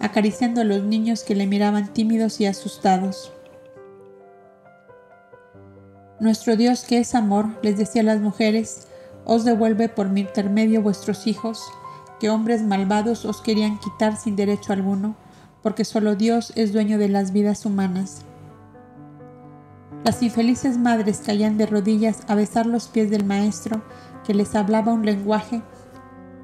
acariciando 0.00 0.60
a 0.60 0.64
los 0.64 0.82
niños 0.82 1.22
que 1.22 1.34
le 1.34 1.46
miraban 1.46 1.92
tímidos 1.92 2.40
y 2.40 2.46
asustados. 2.46 3.32
Nuestro 6.18 6.56
Dios 6.56 6.84
que 6.84 6.98
es 6.98 7.14
amor, 7.14 7.46
les 7.62 7.76
decía 7.76 8.02
a 8.02 8.04
las 8.04 8.20
mujeres, 8.20 8.88
os 9.24 9.44
devuelve 9.44 9.88
por 9.88 10.08
mi 10.08 10.22
intermedio 10.22 10.82
vuestros 10.82 11.26
hijos, 11.26 11.62
que 12.20 12.30
hombres 12.30 12.62
malvados 12.62 13.26
os 13.26 13.42
querían 13.42 13.78
quitar 13.78 14.16
sin 14.16 14.36
derecho 14.36 14.72
alguno, 14.72 15.14
porque 15.62 15.84
solo 15.84 16.14
Dios 16.14 16.52
es 16.54 16.72
dueño 16.72 16.96
de 16.96 17.08
las 17.08 17.32
vidas 17.32 17.66
humanas. 17.66 18.25
Las 20.06 20.22
infelices 20.22 20.78
madres 20.78 21.20
caían 21.26 21.58
de 21.58 21.66
rodillas 21.66 22.20
a 22.28 22.36
besar 22.36 22.64
los 22.64 22.86
pies 22.86 23.10
del 23.10 23.24
maestro, 23.24 23.82
que 24.24 24.34
les 24.34 24.54
hablaba 24.54 24.92
un 24.92 25.04
lenguaje 25.04 25.62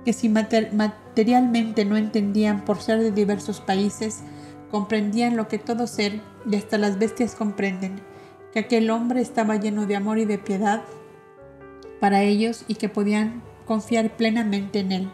que 0.05 0.13
si 0.13 0.29
materialmente 0.29 1.85
no 1.85 1.97
entendían 1.97 2.65
por 2.65 2.81
ser 2.81 2.99
de 2.99 3.13
diversos 3.13 3.61
países, 3.61 4.25
comprendían 4.73 5.37
lo 5.37 5.47
que 5.47 5.61
todo 5.61 5.87
ser 5.87 6.21
y 6.45 6.57
hasta 6.57 6.77
las 6.77 6.99
bestias 6.99 7.37
comprenden 7.37 8.01
que 8.53 8.59
aquel 8.59 8.91
hombre 8.91 9.21
estaba 9.21 9.55
lleno 9.55 9.87
de 9.87 9.95
amor 9.95 10.19
y 10.19 10.25
de 10.25 10.39
piedad 10.39 10.83
para 12.01 12.25
ellos 12.25 12.65
y 12.67 12.75
que 12.75 12.89
podían 12.89 13.45
confiar 13.65 14.17
plenamente 14.17 14.81
en 14.81 14.91
él. 14.91 15.11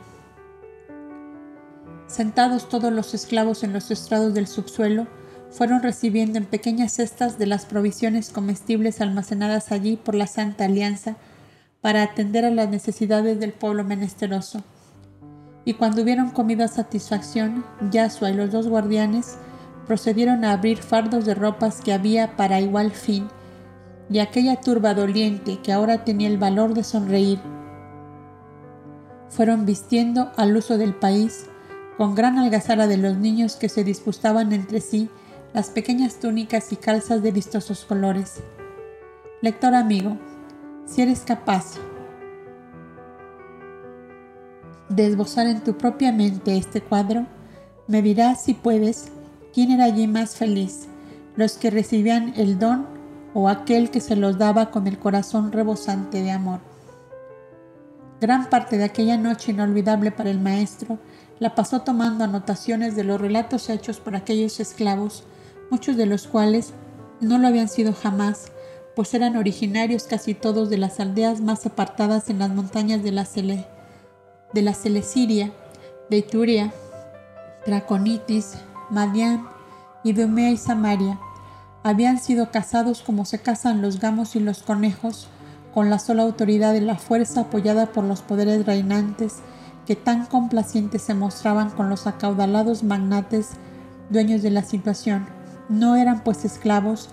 Sentados 2.06 2.70
todos 2.70 2.94
los 2.94 3.12
esclavos 3.12 3.62
en 3.62 3.74
los 3.74 3.90
estrados 3.90 4.32
del 4.32 4.46
subsuelo, 4.46 5.06
fueron 5.50 5.82
recibiendo 5.82 6.38
en 6.38 6.44
pequeñas 6.44 6.92
cestas 6.92 7.38
de 7.38 7.46
las 7.46 7.66
provisiones 7.66 8.30
comestibles 8.30 9.00
almacenadas 9.00 9.72
allí 9.72 9.96
por 9.96 10.14
la 10.14 10.26
Santa 10.26 10.66
Alianza 10.66 11.16
para 11.80 12.02
atender 12.02 12.44
a 12.44 12.50
las 12.50 12.68
necesidades 12.68 13.40
del 13.40 13.52
pueblo 13.52 13.84
menesteroso. 13.84 14.62
Y 15.64 15.74
cuando 15.74 16.02
hubieron 16.02 16.30
comido 16.30 16.64
a 16.64 16.68
satisfacción, 16.68 17.64
Yasua 17.90 18.30
y 18.30 18.34
los 18.34 18.50
dos 18.50 18.68
guardianes 18.68 19.38
procedieron 19.86 20.44
a 20.44 20.52
abrir 20.52 20.78
fardos 20.78 21.24
de 21.24 21.34
ropas 21.34 21.80
que 21.80 21.92
había 21.92 22.36
para 22.36 22.60
igual 22.60 22.90
fin, 22.90 23.28
y 24.10 24.20
aquella 24.20 24.56
turba 24.56 24.94
doliente 24.94 25.58
que 25.62 25.72
ahora 25.72 26.04
tenía 26.04 26.28
el 26.28 26.38
valor 26.38 26.74
de 26.74 26.84
sonreír, 26.84 27.38
fueron 29.28 29.66
vistiendo 29.66 30.32
al 30.36 30.56
uso 30.56 30.78
del 30.78 30.94
país, 30.94 31.46
con 31.96 32.14
gran 32.14 32.38
algazara 32.38 32.86
de 32.86 32.96
los 32.96 33.16
niños 33.16 33.56
que 33.56 33.68
se 33.68 33.84
disputaban 33.84 34.52
entre 34.52 34.80
sí 34.80 35.10
las 35.52 35.70
pequeñas 35.70 36.20
túnicas 36.20 36.72
y 36.72 36.76
calzas 36.76 37.22
de 37.22 37.32
vistosos 37.32 37.84
colores. 37.84 38.40
Lector 39.40 39.74
amigo, 39.74 40.16
si 40.86 41.02
eres 41.02 41.20
capaz 41.20 41.74
de 44.88 45.06
esbozar 45.06 45.46
en 45.46 45.62
tu 45.62 45.76
propia 45.76 46.12
mente 46.12 46.56
este 46.56 46.80
cuadro, 46.80 47.26
me 47.86 48.02
dirás 48.02 48.44
si 48.44 48.54
puedes 48.54 49.10
¿Quién 49.58 49.72
era 49.72 49.86
allí 49.86 50.06
más 50.06 50.36
feliz? 50.36 50.86
¿Los 51.34 51.54
que 51.54 51.70
recibían 51.70 52.34
el 52.36 52.58
don 52.58 52.86
o 53.34 53.48
aquel 53.48 53.90
que 53.90 54.00
se 54.00 54.14
los 54.14 54.38
daba 54.38 54.70
con 54.70 54.86
el 54.86 54.98
corazón 54.98 55.50
rebosante 55.50 56.22
de 56.22 56.30
amor? 56.30 56.60
Gran 58.20 58.50
parte 58.50 58.78
de 58.78 58.84
aquella 58.84 59.16
noche 59.16 59.52
inolvidable 59.52 60.12
para 60.12 60.30
el 60.30 60.38
maestro 60.38 60.98
la 61.38 61.54
pasó 61.54 61.80
tomando 61.80 62.24
anotaciones 62.24 62.94
de 62.94 63.04
los 63.04 63.20
relatos 63.20 63.70
hechos 63.70 64.00
por 64.00 64.14
aquellos 64.14 64.60
esclavos, 64.60 65.24
muchos 65.70 65.96
de 65.96 66.06
los 66.06 66.26
cuales 66.26 66.72
no 67.20 67.38
lo 67.38 67.48
habían 67.48 67.68
sido 67.68 67.92
jamás, 67.92 68.52
pues 68.94 69.14
eran 69.14 69.36
originarios 69.36 70.04
casi 70.04 70.34
todos 70.34 70.70
de 70.70 70.78
las 70.78 71.00
aldeas 71.00 71.40
más 71.40 71.66
apartadas 71.66 72.30
en 72.30 72.38
las 72.38 72.50
montañas 72.50 73.02
de 73.02 73.12
la, 73.12 73.24
Cele, 73.24 73.66
de 74.52 74.62
la 74.62 74.74
Celesiria, 74.74 75.52
de 76.10 76.18
Ituria, 76.18 76.72
Draconitis, 77.66 78.54
Madian, 78.90 79.48
Idumea 80.04 80.50
y 80.50 80.56
Samaria. 80.56 81.18
Habían 81.82 82.18
sido 82.18 82.50
casados 82.50 83.02
como 83.02 83.24
se 83.24 83.40
casan 83.40 83.82
los 83.82 84.00
gamos 84.00 84.36
y 84.36 84.40
los 84.40 84.62
conejos, 84.62 85.28
con 85.72 85.90
la 85.90 85.98
sola 85.98 86.24
autoridad 86.24 86.72
de 86.72 86.80
la 86.80 86.96
fuerza 86.96 87.42
apoyada 87.42 87.86
por 87.86 88.02
los 88.02 88.22
poderes 88.22 88.66
reinantes 88.66 89.36
que 89.86 89.96
tan 89.96 90.26
complacientes 90.26 91.02
se 91.02 91.14
mostraban 91.14 91.70
con 91.70 91.88
los 91.88 92.06
acaudalados 92.06 92.82
magnates 92.82 93.50
dueños 94.10 94.42
de 94.42 94.50
la 94.50 94.62
situación. 94.62 95.37
No 95.68 95.96
eran 95.96 96.24
pues 96.24 96.44
esclavos 96.44 97.08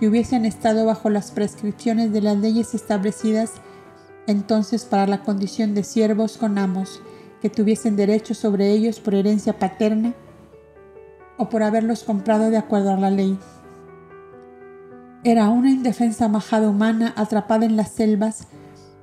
que 0.00 0.08
hubiesen 0.08 0.44
estado 0.44 0.84
bajo 0.84 1.10
las 1.10 1.30
prescripciones 1.30 2.12
de 2.12 2.22
las 2.22 2.36
leyes 2.36 2.74
establecidas 2.74 3.52
entonces 4.26 4.84
para 4.84 5.06
la 5.06 5.22
condición 5.22 5.74
de 5.74 5.84
siervos 5.84 6.36
con 6.36 6.58
amos, 6.58 7.00
que 7.40 7.50
tuviesen 7.50 7.96
derecho 7.96 8.34
sobre 8.34 8.70
ellos 8.70 9.00
por 9.00 9.14
herencia 9.14 9.58
paterna 9.58 10.14
o 11.38 11.48
por 11.48 11.62
haberlos 11.62 12.04
comprado 12.04 12.50
de 12.50 12.56
acuerdo 12.56 12.92
a 12.92 12.96
la 12.96 13.10
ley. 13.10 13.36
Era 15.24 15.48
una 15.48 15.70
indefensa 15.70 16.28
majada 16.28 16.68
humana 16.68 17.12
atrapada 17.16 17.66
en 17.66 17.76
las 17.76 17.90
selvas 17.90 18.46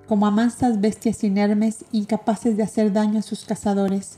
como 0.08 0.26
a 0.26 0.32
mansas 0.32 0.80
bestias 0.82 1.24
inermes 1.24 1.86
incapaces 1.92 2.58
de 2.58 2.64
hacer 2.64 2.92
daño 2.94 3.20
a 3.20 3.24
sus 3.24 3.46
cazadores. 3.46 4.18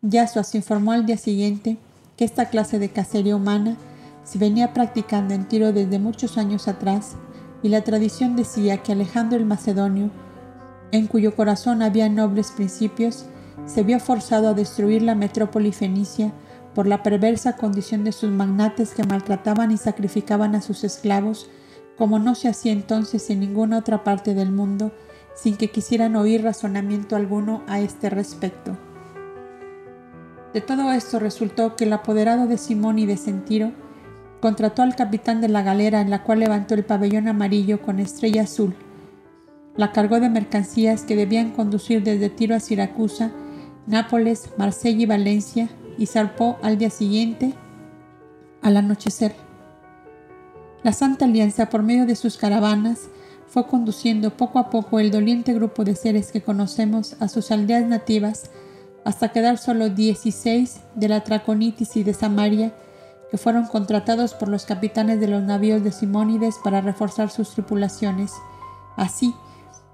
Yasuo 0.00 0.42
se 0.42 0.58
informó 0.58 0.92
al 0.92 1.06
día 1.06 1.16
siguiente 1.16 1.76
que 2.16 2.24
esta 2.24 2.46
clase 2.46 2.78
de 2.78 2.88
cacería 2.88 3.36
humana 3.36 3.76
se 4.24 4.38
venía 4.38 4.72
practicando 4.72 5.34
en 5.34 5.46
Tiro 5.46 5.72
desde 5.72 5.98
muchos 5.98 6.38
años 6.38 6.68
atrás 6.68 7.16
y 7.62 7.68
la 7.68 7.82
tradición 7.82 8.36
decía 8.36 8.78
que 8.78 8.92
Alejandro 8.92 9.38
el 9.38 9.46
Macedonio, 9.46 10.10
en 10.90 11.06
cuyo 11.06 11.34
corazón 11.34 11.82
había 11.82 12.08
nobles 12.08 12.50
principios, 12.50 13.26
se 13.66 13.82
vio 13.82 14.00
forzado 14.00 14.48
a 14.48 14.54
destruir 14.54 15.02
la 15.02 15.14
metrópoli 15.14 15.72
fenicia 15.72 16.32
por 16.74 16.86
la 16.86 17.02
perversa 17.02 17.56
condición 17.56 18.04
de 18.04 18.12
sus 18.12 18.30
magnates 18.30 18.94
que 18.94 19.04
maltrataban 19.04 19.70
y 19.70 19.76
sacrificaban 19.76 20.54
a 20.54 20.62
sus 20.62 20.84
esclavos, 20.84 21.48
como 21.96 22.18
no 22.18 22.34
se 22.34 22.48
hacía 22.48 22.72
entonces 22.72 23.28
en 23.30 23.40
ninguna 23.40 23.78
otra 23.78 24.04
parte 24.04 24.34
del 24.34 24.50
mundo, 24.50 24.92
sin 25.34 25.56
que 25.56 25.70
quisieran 25.70 26.16
oír 26.16 26.42
razonamiento 26.42 27.16
alguno 27.16 27.62
a 27.66 27.80
este 27.80 28.10
respecto. 28.10 28.76
De 30.52 30.60
todo 30.60 30.92
esto 30.92 31.18
resultó 31.18 31.76
que 31.76 31.84
el 31.84 31.92
apoderado 31.92 32.46
de 32.46 32.58
Simón 32.58 32.98
y 32.98 33.06
de 33.06 33.16
Sentiro 33.16 33.72
contrató 34.42 34.82
al 34.82 34.96
capitán 34.96 35.40
de 35.40 35.48
la 35.48 35.62
galera 35.62 36.00
en 36.00 36.10
la 36.10 36.24
cual 36.24 36.40
levantó 36.40 36.74
el 36.74 36.84
pabellón 36.84 37.28
amarillo 37.28 37.80
con 37.80 38.00
estrella 38.00 38.42
azul. 38.42 38.74
La 39.76 39.92
cargó 39.92 40.18
de 40.18 40.28
mercancías 40.28 41.02
que 41.02 41.14
debían 41.14 41.52
conducir 41.52 42.02
desde 42.02 42.28
Tiro 42.28 42.56
a 42.56 42.60
Siracusa, 42.60 43.30
Nápoles, 43.86 44.50
Marsella 44.58 45.02
y 45.02 45.06
Valencia, 45.06 45.68
y 45.96 46.06
zarpó 46.06 46.58
al 46.60 46.76
día 46.76 46.90
siguiente, 46.90 47.54
al 48.62 48.76
anochecer. 48.76 49.32
La 50.82 50.92
Santa 50.92 51.24
Alianza, 51.24 51.66
por 51.66 51.84
medio 51.84 52.04
de 52.04 52.16
sus 52.16 52.36
caravanas, 52.36 53.10
fue 53.46 53.68
conduciendo 53.68 54.36
poco 54.36 54.58
a 54.58 54.70
poco 54.70 54.98
el 54.98 55.12
doliente 55.12 55.54
grupo 55.54 55.84
de 55.84 55.94
seres 55.94 56.32
que 56.32 56.42
conocemos 56.42 57.14
a 57.20 57.28
sus 57.28 57.52
aldeas 57.52 57.86
nativas 57.86 58.50
hasta 59.04 59.30
quedar 59.30 59.58
solo 59.58 59.88
16 59.88 60.80
de 60.96 61.08
la 61.08 61.22
Traconitis 61.22 61.96
y 61.96 62.02
de 62.02 62.14
Samaria, 62.14 62.72
que 63.32 63.38
fueron 63.38 63.64
contratados 63.64 64.34
por 64.34 64.48
los 64.48 64.66
capitanes 64.66 65.18
de 65.18 65.26
los 65.26 65.42
navíos 65.42 65.82
de 65.82 65.90
Simónides 65.90 66.56
para 66.62 66.82
reforzar 66.82 67.30
sus 67.30 67.48
tripulaciones. 67.48 68.34
Así, 68.94 69.34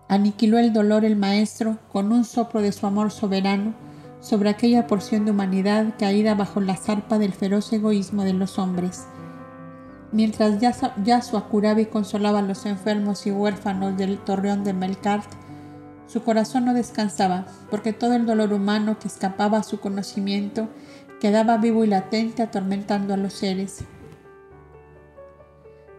aniquiló 0.08 0.58
el 0.58 0.72
dolor 0.72 1.04
el 1.04 1.14
maestro 1.14 1.78
con 1.92 2.10
un 2.10 2.24
soplo 2.24 2.60
de 2.62 2.72
su 2.72 2.84
amor 2.84 3.12
soberano, 3.12 3.74
sobre 4.20 4.50
aquella 4.50 4.88
porción 4.88 5.24
de 5.24 5.30
humanidad 5.30 5.94
caída 6.00 6.34
bajo 6.34 6.60
la 6.60 6.74
zarpa 6.74 7.20
del 7.20 7.32
feroz 7.32 7.72
egoísmo 7.72 8.24
de 8.24 8.32
los 8.32 8.58
hombres. 8.58 9.06
Mientras 10.10 10.58
Yasua 11.04 11.48
curaba 11.48 11.80
y 11.80 11.86
consolaba 11.86 12.40
a 12.40 12.42
los 12.42 12.66
enfermos 12.66 13.24
y 13.28 13.30
huérfanos 13.30 13.96
del 13.96 14.18
torreón 14.18 14.64
de 14.64 14.72
Melkart, 14.72 15.30
su 16.08 16.24
corazón 16.24 16.64
no 16.64 16.74
descansaba, 16.74 17.46
porque 17.70 17.92
todo 17.92 18.14
el 18.14 18.26
dolor 18.26 18.52
humano 18.52 18.98
que 18.98 19.06
escapaba 19.06 19.58
a 19.58 19.62
su 19.62 19.78
conocimiento 19.78 20.68
quedaba 21.20 21.58
vivo 21.58 21.84
y 21.84 21.88
latente 21.88 22.42
atormentando 22.42 23.14
a 23.14 23.16
los 23.16 23.32
seres. 23.32 23.84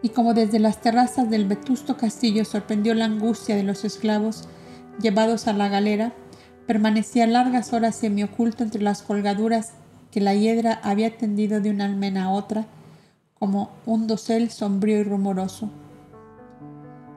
Y 0.02 0.10
como 0.10 0.34
desde 0.34 0.60
las 0.60 0.82
terrazas 0.82 1.30
del 1.30 1.46
vetusto 1.46 1.98
castillo 1.98 2.46
sorprendió 2.46 2.94
la 2.94 3.06
angustia 3.06 3.56
de 3.56 3.64
los 3.64 3.84
esclavos 3.84 4.48
llevados 5.02 5.48
a 5.48 5.54
la 5.54 5.68
galera, 5.68 6.14
Permanecía 6.70 7.26
largas 7.26 7.74
horas 7.74 7.96
semioculto 7.96 8.64
entre 8.64 8.84
las 8.84 9.02
colgaduras 9.02 9.72
que 10.12 10.22
la 10.22 10.36
hiedra 10.36 10.80
había 10.84 11.18
tendido 11.18 11.62
de 11.62 11.72
una 11.72 11.86
almena 11.86 12.26
a 12.26 12.30
otra, 12.30 12.68
como 13.40 13.72
un 13.88 14.06
dosel 14.06 14.52
sombrío 14.52 15.00
y 15.00 15.04
rumoroso. 15.04 15.72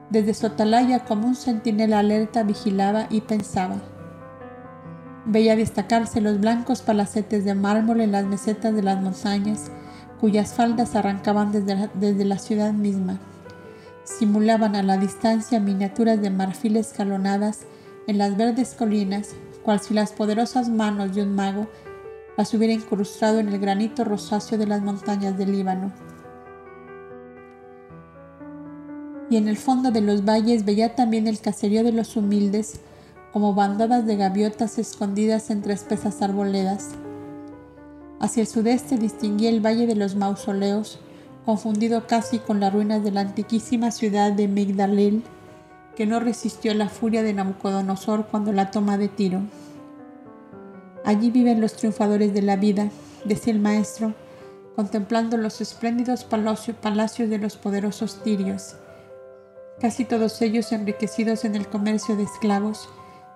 Desde 0.09 0.33
su 0.33 0.47
atalaya, 0.47 1.05
como 1.05 1.27
un 1.27 1.35
centinela 1.35 1.99
alerta, 1.99 2.41
vigilaba 2.41 3.05
y 3.11 3.21
pensaba. 3.21 3.79
Veía 5.25 5.55
destacarse 5.55 6.19
los 6.19 6.39
blancos 6.39 6.81
palacetes 6.81 7.45
de 7.45 7.55
mármol 7.55 8.01
en 8.01 8.11
las 8.11 8.25
mesetas 8.25 8.75
de 8.75 8.83
las 8.83 9.01
montañas, 9.01 9.71
cuyas 10.19 10.53
faldas 10.53 10.95
arrancaban 10.95 11.51
desde 11.51 11.89
desde 11.93 12.25
la 12.25 12.37
ciudad 12.37 12.73
misma. 12.73 13.19
Simulaban 14.03 14.75
a 14.75 14.83
la 14.83 14.97
distancia 14.97 15.59
miniaturas 15.59 16.21
de 16.21 16.29
marfil 16.29 16.75
escalonadas 16.75 17.61
en 18.07 18.17
las 18.17 18.35
verdes 18.35 18.73
colinas, 18.73 19.29
cual 19.63 19.79
si 19.79 19.93
las 19.93 20.11
poderosas 20.11 20.67
manos 20.69 21.15
de 21.15 21.23
un 21.23 21.35
mago 21.35 21.67
las 22.37 22.53
hubiera 22.53 22.73
incrustado 22.73 23.39
en 23.39 23.47
el 23.47 23.59
granito 23.59 24.03
rosáceo 24.03 24.57
de 24.57 24.67
las 24.67 24.81
montañas 24.81 25.37
del 25.37 25.51
Líbano. 25.51 25.93
Y 29.29 29.37
en 29.37 29.47
el 29.47 29.57
fondo 29.57 29.91
de 29.91 30.01
los 30.01 30.25
valles 30.25 30.65
veía 30.65 30.95
también 30.95 31.27
el 31.27 31.39
caserío 31.39 31.83
de 31.83 31.91
los 31.91 32.15
humildes, 32.17 32.79
como 33.33 33.55
bandadas 33.55 34.05
de 34.05 34.15
gaviotas 34.15 34.77
escondidas 34.77 35.49
entre 35.49 35.73
espesas 35.73 36.21
arboledas. 36.21 36.91
Hacia 38.19 38.41
el 38.41 38.47
sudeste 38.47 38.97
distinguía 38.97 39.49
el 39.49 39.59
valle 39.59 39.87
de 39.87 39.95
los 39.95 40.15
mausoleos, 40.15 40.99
confundido 41.43 42.05
casi 42.05 42.37
con 42.37 42.59
las 42.59 42.71
ruinas 42.71 43.03
de 43.03 43.09
la 43.09 43.21
antiquísima 43.21 43.89
ciudad 43.89 44.31
de 44.31 44.47
Migdalel, 44.47 45.23
que 45.95 46.05
no 46.05 46.19
resistió 46.19 46.75
la 46.75 46.89
furia 46.89 47.23
de 47.23 47.33
Nabucodonosor 47.33 48.27
cuando 48.27 48.53
la 48.53 48.69
toma 48.69 48.99
de 48.99 49.07
Tiro. 49.07 49.41
Allí 51.03 51.31
viven 51.31 51.59
los 51.59 51.73
triunfadores 51.75 52.35
de 52.35 52.43
la 52.43 52.55
vida, 52.55 52.89
decía 53.25 53.51
el 53.51 53.59
maestro, 53.59 54.13
contemplando 54.75 55.37
los 55.37 55.59
espléndidos 55.59 56.23
palacios 56.23 57.29
de 57.29 57.37
los 57.39 57.57
poderosos 57.57 58.21
tirios, 58.23 58.75
casi 59.81 60.05
todos 60.05 60.39
ellos 60.43 60.71
enriquecidos 60.71 61.45
en 61.45 61.55
el 61.55 61.67
comercio 61.67 62.15
de 62.15 62.23
esclavos 62.23 62.89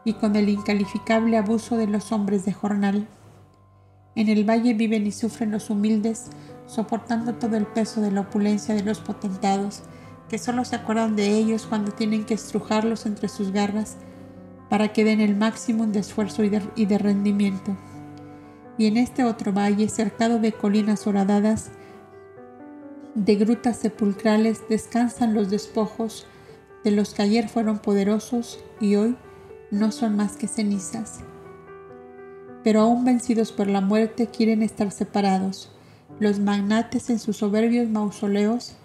y 0.07 0.13
con 0.13 0.37
el 0.37 0.47
incalificable 0.47 1.37
abuso 1.37 1.75
de 1.75 1.85
los 1.85 2.13
hombres 2.13 2.45
de 2.45 2.53
jornal. 2.53 3.09
En 4.15 4.29
el 4.29 4.49
valle 4.49 4.73
viven 4.73 5.05
y 5.05 5.11
sufren 5.11 5.51
los 5.51 5.69
humildes, 5.69 6.27
soportando 6.65 7.35
todo 7.35 7.57
el 7.57 7.65
peso 7.65 7.99
de 7.99 8.11
la 8.11 8.21
opulencia 8.21 8.73
de 8.73 8.83
los 8.83 9.01
potentados, 9.01 9.81
que 10.29 10.37
solo 10.37 10.63
se 10.63 10.77
acuerdan 10.77 11.17
de 11.17 11.35
ellos 11.35 11.65
cuando 11.67 11.91
tienen 11.91 12.23
que 12.23 12.35
estrujarlos 12.35 13.05
entre 13.05 13.27
sus 13.27 13.51
garras 13.51 13.97
para 14.69 14.93
que 14.93 15.03
den 15.03 15.19
el 15.19 15.35
máximo 15.35 15.85
de 15.87 15.99
esfuerzo 15.99 16.41
y 16.41 16.85
de, 16.85 16.97
rendimiento. 16.97 17.75
Y 18.77 18.85
en 18.85 18.95
este 18.95 19.25
otro 19.25 19.51
valle, 19.51 19.89
cercado 19.89 20.39
de 20.39 20.53
colinas 20.53 21.05
horadadas, 21.05 21.71
de 23.13 23.35
grutas 23.35 23.75
sepulcrales, 23.75 24.61
descansan 24.69 25.33
los 25.33 25.49
despojos 25.49 26.27
de 26.85 26.91
los 26.91 27.13
que 27.13 27.23
ayer 27.23 27.49
fueron 27.49 27.79
poderosos 27.79 28.63
y 28.79 28.95
hoy 28.95 29.17
no 29.71 29.91
son 29.91 30.15
más 30.15 30.37
que 30.37 30.47
cenizas. 30.47 31.19
Pero 32.63 32.81
aún 32.81 33.05
vencidos 33.05 33.51
por 33.51 33.67
la 33.67 33.81
muerte 33.81 34.27
quieren 34.27 34.63
estar 34.63 34.91
separados, 34.91 35.71
los 36.19 36.39
magnates 36.39 37.09
en 37.09 37.19
sus 37.19 37.37
soberbios 37.37 37.89
mausoleos 37.89 38.75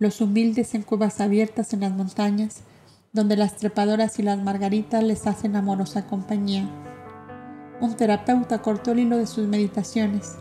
los 0.00 0.22
humildes 0.22 0.74
en 0.74 0.82
cuevas 0.82 1.20
abiertas 1.20 1.74
en 1.74 1.80
las 1.80 1.92
montañas, 1.92 2.62
donde 3.12 3.36
las 3.36 3.56
trepadoras 3.56 4.18
y 4.18 4.22
las 4.22 4.42
margaritas 4.42 5.04
les 5.04 5.26
hacen 5.26 5.56
amorosa 5.56 6.06
compañía. 6.06 6.66
Un 7.82 7.94
terapeuta 7.96 8.62
cortó 8.62 8.92
el 8.92 9.00
hilo 9.00 9.18
de 9.18 9.26
sus 9.26 9.46
meditaciones. 9.46 10.36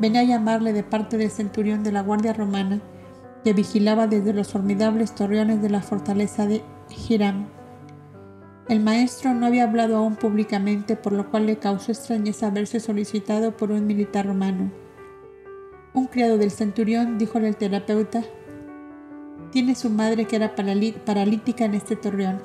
Venía 0.00 0.22
a 0.22 0.24
llamarle 0.24 0.72
de 0.72 0.82
parte 0.82 1.16
del 1.16 1.30
centurión 1.30 1.84
de 1.84 1.92
la 1.92 2.02
Guardia 2.02 2.32
Romana, 2.32 2.80
que 3.44 3.52
vigilaba 3.52 4.08
desde 4.08 4.32
los 4.32 4.48
formidables 4.48 5.14
torreones 5.14 5.62
de 5.62 5.70
la 5.70 5.80
fortaleza 5.80 6.46
de 6.46 6.64
Hiram. 7.08 7.46
El 8.68 8.80
maestro 8.80 9.32
no 9.32 9.46
había 9.46 9.64
hablado 9.64 9.96
aún 9.96 10.16
públicamente, 10.16 10.94
por 10.94 11.14
lo 11.14 11.30
cual 11.30 11.46
le 11.46 11.56
causó 11.56 11.90
extrañeza 11.90 12.50
verse 12.50 12.80
solicitado 12.80 13.56
por 13.56 13.70
un 13.70 13.86
militar 13.86 14.26
romano. 14.26 14.70
Un 15.94 16.06
criado 16.06 16.36
del 16.36 16.50
centurión 16.50 17.16
dijo 17.16 17.38
al 17.38 17.56
terapeuta 17.56 18.22
Tiene 19.52 19.74
su 19.74 19.88
madre 19.88 20.26
que 20.26 20.36
era 20.36 20.54
paralítica 20.54 21.64
en 21.64 21.74
este 21.74 21.96
torreón. 21.96 22.42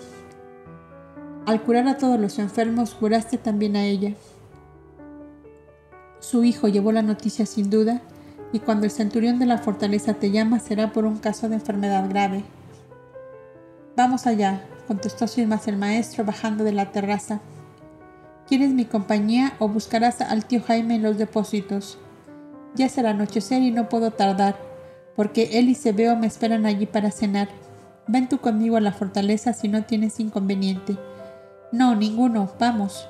Al 1.45 1.61
curar 1.61 1.89
a 1.89 1.97
todos 1.97 2.17
los 2.17 2.39
enfermos, 2.39 2.95
curaste 2.95 3.37
también 3.37 3.75
a 3.75 3.83
ella. 3.83 4.13
Su 6.19 6.45
hijo 6.45 6.69
llevó 6.69 6.93
la 6.93 7.01
noticia 7.01 7.45
sin 7.45 7.69
duda, 7.69 8.01
y 8.53 8.59
cuando 8.59 8.85
el 8.85 8.91
centurión 8.91 9.39
de 9.39 9.45
la 9.45 9.57
fortaleza 9.57 10.13
te 10.13 10.31
llama 10.31 10.59
será 10.59 10.93
por 10.93 11.03
un 11.03 11.17
caso 11.17 11.49
de 11.49 11.55
enfermedad 11.55 12.07
grave. 12.07 12.45
Vamos 13.97 14.25
allá, 14.25 14.63
contestó 14.87 15.27
sin 15.27 15.49
más 15.49 15.67
el 15.67 15.77
maestro 15.77 16.23
bajando 16.23 16.63
de 16.63 16.71
la 16.71 16.91
terraza. 16.91 17.39
¿Quieres 18.47 18.71
mi 18.71 18.85
compañía 18.85 19.53
o 19.59 19.67
buscarás 19.67 20.21
al 20.21 20.45
tío 20.45 20.61
Jaime 20.61 20.95
en 20.95 21.03
los 21.03 21.17
depósitos? 21.17 21.97
Ya 22.75 22.89
será 22.89 23.11
anochecer 23.11 23.61
y 23.61 23.71
no 23.71 23.89
puedo 23.89 24.11
tardar, 24.11 24.57
porque 25.15 25.59
él 25.59 25.69
y 25.69 25.75
Sebeo 25.75 26.15
me 26.15 26.27
esperan 26.27 26.65
allí 26.65 26.85
para 26.85 27.11
cenar. 27.11 27.49
Ven 28.07 28.27
tú 28.27 28.39
conmigo 28.39 28.77
a 28.77 28.81
la 28.81 28.91
fortaleza 28.91 29.53
si 29.53 29.67
no 29.69 29.83
tienes 29.83 30.19
inconveniente. 30.19 30.97
No, 31.71 31.95
ninguno, 31.95 32.51
vamos. 32.59 33.07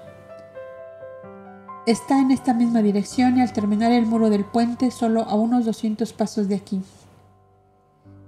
Está 1.85 2.19
en 2.19 2.31
esta 2.31 2.53
misma 2.53 2.81
dirección 2.81 3.37
y 3.37 3.41
al 3.41 3.51
terminar 3.51 3.91
el 3.91 4.05
muro 4.05 4.29
del 4.29 4.45
puente 4.45 4.91
solo 4.91 5.23
a 5.23 5.35
unos 5.35 5.65
200 5.65 6.13
pasos 6.13 6.47
de 6.47 6.55
aquí. 6.55 6.81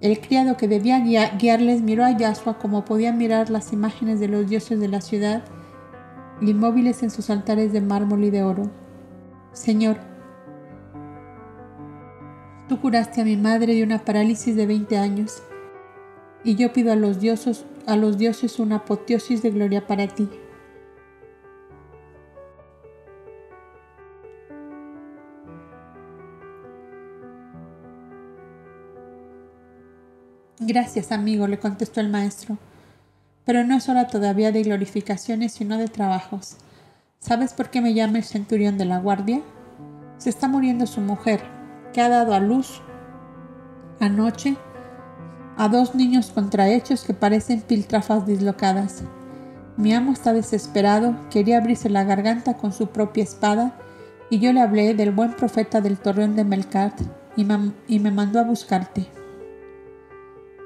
El 0.02 0.20
criado 0.20 0.58
que 0.58 0.68
debía 0.68 1.00
guiarles 1.00 1.82
miró 1.82 2.04
a 2.04 2.18
Yasua 2.18 2.60
como 2.60 2.84
podía 2.84 3.14
mirar 3.14 3.50
las 3.50 3.72
imágenes 3.72 4.20
de 4.20 4.28
los 4.28 4.48
dioses 4.48 4.80
de 4.80 4.90
la 4.90 5.00
ciudad, 5.02 5.44
inmóviles 6.42 7.02
en 7.02 7.10
sus 7.10 7.30
altares 7.30 7.72
de 7.72 7.82
mármol 7.82 8.26
y 8.26 8.30
de 8.30 8.44
oro. 8.44 8.70
Señor, 9.54 9.98
tú 12.68 12.82
curaste 12.82 13.22
a 13.22 13.26
mi 13.26 13.38
madre 13.38 13.74
de 13.74 13.84
una 13.84 14.04
parálisis 14.04 14.56
de 14.56 14.66
20 14.66 14.98
años, 14.98 15.42
y 16.44 16.56
yo 16.56 16.74
pido 16.74 16.92
a 16.92 16.98
los 16.98 17.20
dioses, 17.20 17.66
a 17.88 17.96
los 17.96 18.18
dioses 18.18 18.60
una 18.60 18.78
apoteosis 18.78 19.42
de 19.42 19.52
gloria 19.52 19.88
para 19.88 20.08
ti. 20.08 20.30
Gracias, 30.68 31.12
amigo, 31.12 31.46
le 31.46 31.60
contestó 31.60 32.02
el 32.02 32.10
maestro. 32.10 32.58
Pero 33.46 33.64
no 33.64 33.78
es 33.78 33.88
hora 33.88 34.08
todavía 34.08 34.52
de 34.52 34.64
glorificaciones, 34.64 35.54
sino 35.54 35.78
de 35.78 35.88
trabajos. 35.88 36.58
¿Sabes 37.20 37.54
por 37.54 37.70
qué 37.70 37.82
me 37.82 37.94
llama 37.94 38.18
el 38.18 38.24
centurión 38.24 38.76
de 38.80 38.86
la 38.86 38.98
guardia? 38.98 39.42
Se 40.18 40.32
está 40.32 40.48
muriendo 40.48 40.88
su 40.88 41.02
mujer, 41.02 41.42
que 41.94 42.02
ha 42.02 42.10
dado 42.10 42.34
a 42.34 42.40
luz 42.40 42.82
anoche 44.00 44.58
a 45.56 45.68
dos 45.70 45.94
niños 45.94 46.32
contrahechos 46.32 47.04
que 47.04 47.14
parecen 47.14 47.62
piltrafas 47.62 48.26
dislocadas. 48.26 49.04
Mi 49.78 49.94
amo 49.94 50.14
está 50.14 50.34
desesperado, 50.34 51.16
quería 51.30 51.60
abrirse 51.60 51.92
la 51.92 52.06
garganta 52.06 52.58
con 52.58 52.74
su 52.74 52.88
propia 52.88 53.24
espada, 53.24 53.76
y 54.32 54.40
yo 54.40 54.52
le 54.52 54.62
hablé 54.62 54.96
del 54.96 55.12
buen 55.12 55.34
profeta 55.34 55.80
del 55.80 56.00
torreón 56.00 56.36
de 56.36 56.44
Melcat, 56.44 57.00
y 57.38 57.46
y 57.88 58.00
me 58.00 58.10
mandó 58.10 58.40
a 58.40 58.44
buscarte. 58.44 59.25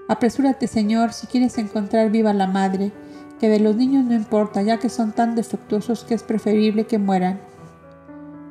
Apresúrate, 0.10 0.65
Señor, 0.65 1.14
si 1.14 1.27
quieres 1.27 1.60
encontrar 1.60 2.10
viva 2.10 2.34
la 2.34 2.48
madre, 2.48 2.91
que 3.40 3.48
de 3.48 3.60
los 3.60 3.76
niños 3.76 4.03
no 4.06 4.15
importa, 4.15 4.64
ya 4.64 4.80
que 4.80 4.90
son 4.90 5.11
tan 5.11 5.36
defectuosos 5.36 6.03
que 6.03 6.15
es 6.15 6.23
preferible 6.23 6.88
que 6.88 6.98
mueran. 6.98 7.40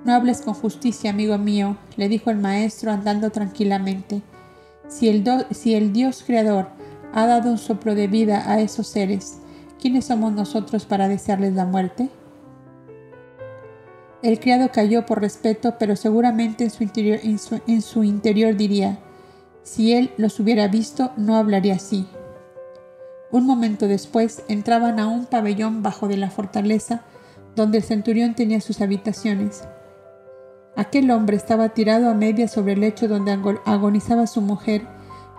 No 0.05 0.14
hables 0.14 0.40
con 0.40 0.55
justicia, 0.55 1.10
amigo 1.10 1.36
mío, 1.36 1.76
le 1.97 2.09
dijo 2.09 2.30
el 2.30 2.39
maestro 2.39 2.93
andando 2.93 3.30
tranquilamente. 3.30 4.22
Si 4.86 5.09
el, 5.09 5.24
si 5.51 5.74
el 5.74 5.93
Dios 5.93 6.22
Creador 6.24 6.68
ha 7.12 7.26
dado 7.26 7.51
un 7.51 7.59
soplo 7.59 7.97
de 7.97 8.06
vida 8.06 8.48
a 8.48 8.60
esos 8.60 8.86
seres, 8.86 9.40
¿quiénes 9.80 10.05
somos 10.05 10.32
nosotros 10.32 10.86
para 10.86 11.09
desearles 11.09 11.55
la 11.55 11.64
muerte? 11.64 12.09
El 14.22 14.39
criado 14.39 14.70
cayó 14.70 15.05
por 15.06 15.20
respeto, 15.20 15.74
pero 15.76 15.97
seguramente 15.97 16.62
en 16.62 16.70
su 16.70 16.85
interior, 16.85 17.18
en 17.24 17.82
su 17.82 18.05
interior 18.05 18.56
diría, 18.56 19.01
si 19.68 19.92
él 19.92 20.10
los 20.16 20.40
hubiera 20.40 20.66
visto, 20.66 21.12
no 21.18 21.36
hablaría 21.36 21.74
así. 21.74 22.06
Un 23.30 23.44
momento 23.44 23.86
después 23.86 24.42
entraban 24.48 24.98
a 24.98 25.06
un 25.06 25.26
pabellón 25.26 25.82
bajo 25.82 26.08
de 26.08 26.16
la 26.16 26.30
fortaleza, 26.30 27.02
donde 27.54 27.78
el 27.78 27.84
centurión 27.84 28.34
tenía 28.34 28.62
sus 28.62 28.80
habitaciones. 28.80 29.64
Aquel 30.74 31.10
hombre 31.10 31.36
estaba 31.36 31.68
tirado 31.70 32.08
a 32.08 32.14
media 32.14 32.48
sobre 32.48 32.72
el 32.72 32.80
lecho 32.80 33.08
donde 33.08 33.38
agonizaba 33.66 34.26
su 34.26 34.40
mujer, 34.40 34.86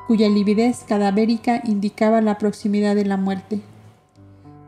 cuya 0.05 0.29
lividez 0.29 0.83
cadavérica 0.87 1.61
indicaba 1.63 2.21
la 2.21 2.37
proximidad 2.37 2.95
de 2.95 3.05
la 3.05 3.17
muerte. 3.17 3.61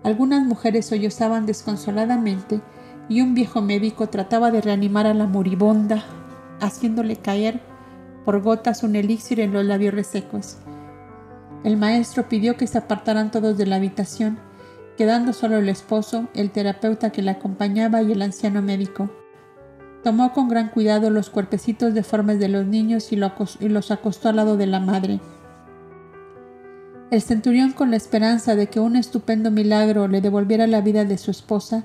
Algunas 0.03 0.43
mujeres 0.43 0.87
sollozaban 0.87 1.45
desconsoladamente 1.45 2.61
y 3.09 3.21
un 3.21 3.35
viejo 3.35 3.61
médico 3.61 4.09
trataba 4.09 4.49
de 4.49 4.61
reanimar 4.61 5.05
a 5.05 5.13
la 5.13 5.27
moribunda, 5.27 6.03
haciéndole 6.59 7.17
caer 7.17 7.70
por 8.25 8.41
gotas 8.41 8.83
un 8.83 8.95
elixir 8.95 9.39
en 9.39 9.53
los 9.53 9.65
labios 9.65 9.93
resecos. 9.93 10.57
El 11.63 11.77
maestro 11.77 12.27
pidió 12.27 12.57
que 12.57 12.67
se 12.67 12.77
apartaran 12.77 13.31
todos 13.31 13.57
de 13.57 13.65
la 13.65 13.75
habitación, 13.75 14.39
quedando 14.97 15.33
solo 15.33 15.57
el 15.57 15.69
esposo, 15.69 16.27
el 16.33 16.51
terapeuta 16.51 17.11
que 17.11 17.21
la 17.21 17.33
acompañaba 17.33 18.01
y 18.01 18.11
el 18.11 18.21
anciano 18.21 18.61
médico. 18.61 19.09
Tomó 20.03 20.33
con 20.33 20.49
gran 20.49 20.69
cuidado 20.69 21.09
los 21.11 21.29
cuerpecitos 21.29 21.93
deformes 21.93 22.39
de 22.39 22.49
los 22.49 22.65
niños 22.65 23.11
y, 23.11 23.15
los 23.15 23.91
acostó 23.91 24.29
al 24.29 24.37
lado 24.37 24.57
de 24.57 24.65
la 24.65 24.79
madre. 24.79 25.19
El 27.11 27.21
centurión, 27.21 27.73
con 27.73 27.91
la 27.91 27.97
esperanza 27.97 28.55
de 28.55 28.67
que 28.67 28.79
un 28.79 28.95
estupendo 28.95 29.51
milagro 29.51 30.07
le 30.07 30.21
devolviera 30.21 30.65
la 30.65 30.81
vida 30.81 31.05
de 31.05 31.17
su 31.17 31.29
esposa, 31.29 31.83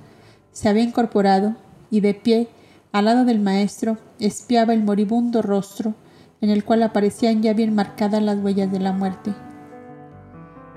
se 0.52 0.68
había 0.68 0.84
incorporado 0.84 1.56
y 1.90 2.00
de 2.00 2.14
pie, 2.14 2.48
al 2.92 3.06
lado 3.06 3.24
del 3.26 3.40
maestro, 3.40 3.98
espiaba 4.18 4.72
el 4.72 4.82
moribundo 4.82 5.42
rostro, 5.42 5.94
en 6.46 6.52
el 6.52 6.64
cual 6.64 6.84
aparecían 6.84 7.42
ya 7.42 7.54
bien 7.54 7.74
marcadas 7.74 8.22
las 8.22 8.38
huellas 8.38 8.70
de 8.70 8.78
la 8.78 8.92
muerte. 8.92 9.34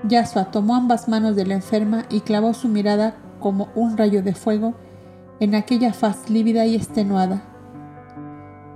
Yasua 0.02 0.46
tomó 0.46 0.74
ambas 0.74 1.08
manos 1.08 1.36
de 1.36 1.46
la 1.46 1.54
enferma 1.54 2.06
y 2.10 2.22
clavó 2.22 2.54
su 2.54 2.66
mirada 2.66 3.14
como 3.38 3.68
un 3.76 3.96
rayo 3.96 4.20
de 4.20 4.34
fuego 4.34 4.74
en 5.38 5.54
aquella 5.54 5.92
faz 5.92 6.28
lívida 6.28 6.66
y 6.66 6.74
extenuada. 6.74 7.44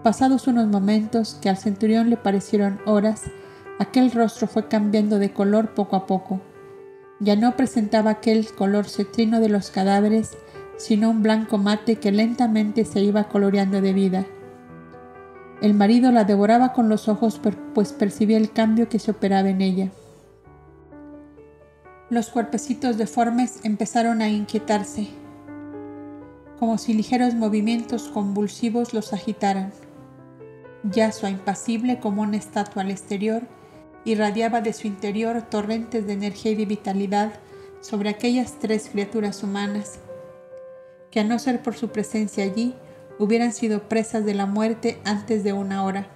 Pasados 0.04 0.46
unos 0.46 0.68
momentos 0.68 1.36
que 1.42 1.48
al 1.48 1.56
centurión 1.56 2.10
le 2.10 2.16
parecieron 2.16 2.78
horas, 2.86 3.22
aquel 3.80 4.12
rostro 4.12 4.46
fue 4.46 4.68
cambiando 4.68 5.18
de 5.18 5.32
color 5.32 5.74
poco 5.74 5.96
a 5.96 6.06
poco. 6.06 6.42
Ya 7.18 7.34
no 7.34 7.56
presentaba 7.56 8.10
aquel 8.10 8.46
color 8.52 8.84
cetrino 8.84 9.40
de 9.40 9.48
los 9.48 9.72
cadáveres, 9.72 10.38
sino 10.76 11.10
un 11.10 11.24
blanco 11.24 11.58
mate 11.58 11.96
que 11.96 12.12
lentamente 12.12 12.84
se 12.84 13.00
iba 13.00 13.24
coloreando 13.24 13.80
de 13.80 13.92
vida. 13.92 14.26
El 15.64 15.72
marido 15.72 16.12
la 16.12 16.24
devoraba 16.24 16.74
con 16.74 16.90
los 16.90 17.08
ojos 17.08 17.40
pues 17.72 17.94
percibía 17.94 18.36
el 18.36 18.52
cambio 18.52 18.90
que 18.90 18.98
se 18.98 19.12
operaba 19.12 19.48
en 19.48 19.62
ella. 19.62 19.90
Los 22.10 22.28
cuerpecitos 22.28 22.98
deformes 22.98 23.60
empezaron 23.62 24.20
a 24.20 24.28
inquietarse, 24.28 25.08
como 26.58 26.76
si 26.76 26.92
ligeros 26.92 27.34
movimientos 27.34 28.10
convulsivos 28.10 28.92
los 28.92 29.14
agitaran. 29.14 29.72
Yasua, 30.82 31.30
impasible 31.30 31.98
como 31.98 32.20
una 32.20 32.36
estatua 32.36 32.82
al 32.82 32.90
exterior, 32.90 33.40
irradiaba 34.04 34.60
de 34.60 34.74
su 34.74 34.86
interior 34.86 35.40
torrentes 35.48 36.06
de 36.06 36.12
energía 36.12 36.52
y 36.52 36.56
de 36.56 36.66
vitalidad 36.66 37.32
sobre 37.80 38.10
aquellas 38.10 38.58
tres 38.58 38.90
criaturas 38.92 39.42
humanas, 39.42 39.98
que 41.10 41.20
a 41.20 41.24
no 41.24 41.38
ser 41.38 41.62
por 41.62 41.74
su 41.74 41.88
presencia 41.88 42.44
allí, 42.44 42.74
hubieran 43.18 43.52
sido 43.52 43.88
presas 43.88 44.24
de 44.24 44.34
la 44.34 44.46
muerte 44.46 45.00
antes 45.04 45.44
de 45.44 45.52
una 45.52 45.84
hora. 45.84 46.06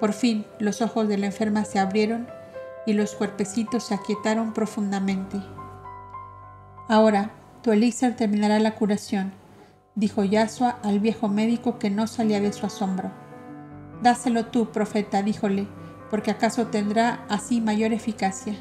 Por 0.00 0.12
fin 0.12 0.46
los 0.58 0.82
ojos 0.82 1.08
de 1.08 1.18
la 1.18 1.26
enferma 1.26 1.64
se 1.64 1.78
abrieron 1.78 2.28
y 2.86 2.94
los 2.94 3.14
cuerpecitos 3.14 3.84
se 3.84 3.94
aquietaron 3.94 4.52
profundamente. 4.52 5.40
Ahora, 6.88 7.30
tu 7.62 7.72
elixir 7.72 8.16
terminará 8.16 8.58
la 8.58 8.74
curación, 8.74 9.32
dijo 9.94 10.24
Yasua 10.24 10.78
al 10.82 10.98
viejo 10.98 11.28
médico 11.28 11.78
que 11.78 11.90
no 11.90 12.06
salía 12.06 12.40
de 12.40 12.52
su 12.52 12.66
asombro. 12.66 13.10
Dáselo 14.02 14.46
tú, 14.46 14.70
profeta, 14.70 15.22
díjole, 15.22 15.68
porque 16.10 16.30
acaso 16.30 16.68
tendrá 16.68 17.24
así 17.28 17.60
mayor 17.60 17.92
eficacia. 17.92 18.54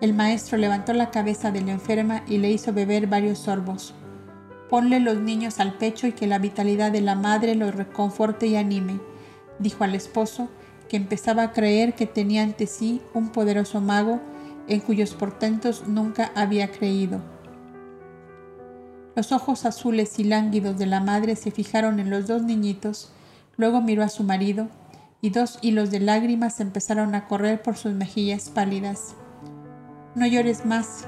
El 0.00 0.14
maestro 0.14 0.58
levantó 0.58 0.92
la 0.94 1.10
cabeza 1.10 1.50
de 1.50 1.60
la 1.62 1.72
enferma 1.72 2.22
y 2.26 2.38
le 2.38 2.50
hizo 2.50 2.72
beber 2.72 3.06
varios 3.06 3.38
sorbos. 3.38 3.94
Ponle 4.68 5.00
los 5.00 5.18
niños 5.18 5.60
al 5.60 5.74
pecho 5.78 6.06
y 6.06 6.12
que 6.12 6.26
la 6.26 6.38
vitalidad 6.38 6.90
de 6.90 7.00
la 7.00 7.14
madre 7.14 7.54
los 7.54 7.74
reconforte 7.74 8.46
y 8.46 8.56
anime, 8.56 9.00
dijo 9.58 9.84
al 9.84 9.94
esposo, 9.94 10.48
que 10.88 10.96
empezaba 10.96 11.42
a 11.42 11.52
creer 11.52 11.94
que 11.94 12.06
tenía 12.06 12.42
ante 12.42 12.66
sí 12.66 13.00
un 13.14 13.30
poderoso 13.30 13.80
mago 13.80 14.20
en 14.68 14.80
cuyos 14.80 15.14
portentos 15.14 15.86
nunca 15.86 16.32
había 16.34 16.70
creído. 16.70 17.20
Los 19.14 19.32
ojos 19.32 19.64
azules 19.64 20.18
y 20.18 20.24
lánguidos 20.24 20.78
de 20.78 20.86
la 20.86 21.00
madre 21.00 21.36
se 21.36 21.50
fijaron 21.50 22.00
en 22.00 22.10
los 22.10 22.26
dos 22.26 22.42
niñitos, 22.42 23.12
luego 23.56 23.80
miró 23.80 24.02
a 24.02 24.08
su 24.08 24.24
marido, 24.24 24.68
y 25.22 25.30
dos 25.30 25.58
hilos 25.62 25.90
de 25.90 26.00
lágrimas 26.00 26.60
empezaron 26.60 27.14
a 27.14 27.26
correr 27.26 27.62
por 27.62 27.76
sus 27.76 27.94
mejillas 27.94 28.50
pálidas. 28.50 29.14
No 30.14 30.26
llores 30.26 30.66
más. 30.66 31.06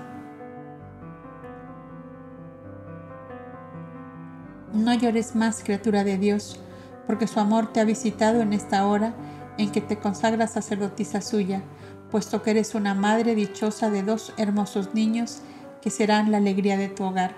No 4.73 4.93
llores 4.95 5.35
más, 5.35 5.63
criatura 5.65 6.05
de 6.05 6.19
Dios, 6.19 6.61
porque 7.07 7.27
su 7.27 7.41
amor 7.41 7.73
te 7.73 7.81
ha 7.81 7.85
visitado 7.85 8.43
en 8.43 8.53
esta 8.53 8.87
hora 8.87 9.15
en 9.57 9.73
que 9.73 9.81
te 9.81 9.99
consagras 9.99 10.53
sacerdotisa 10.53 11.21
suya, 11.21 11.63
puesto 12.11 12.43
que 12.43 12.51
eres 12.51 12.75
una 12.75 12.95
madre 12.95 13.35
dichosa 13.35 13.91
de 13.91 14.03
dos 14.03 14.33
hermosos 14.37 14.95
niños 14.95 15.41
que 15.81 15.91
serán 15.91 16.31
la 16.31 16.37
alegría 16.37 16.77
de 16.77 16.89
tu 16.89 17.05
hogar. 17.05 17.35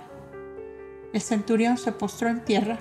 El 1.13 1.21
centurión 1.21 1.79
se 1.79 1.93
postró 1.93 2.29
en 2.29 2.45
tierra 2.45 2.79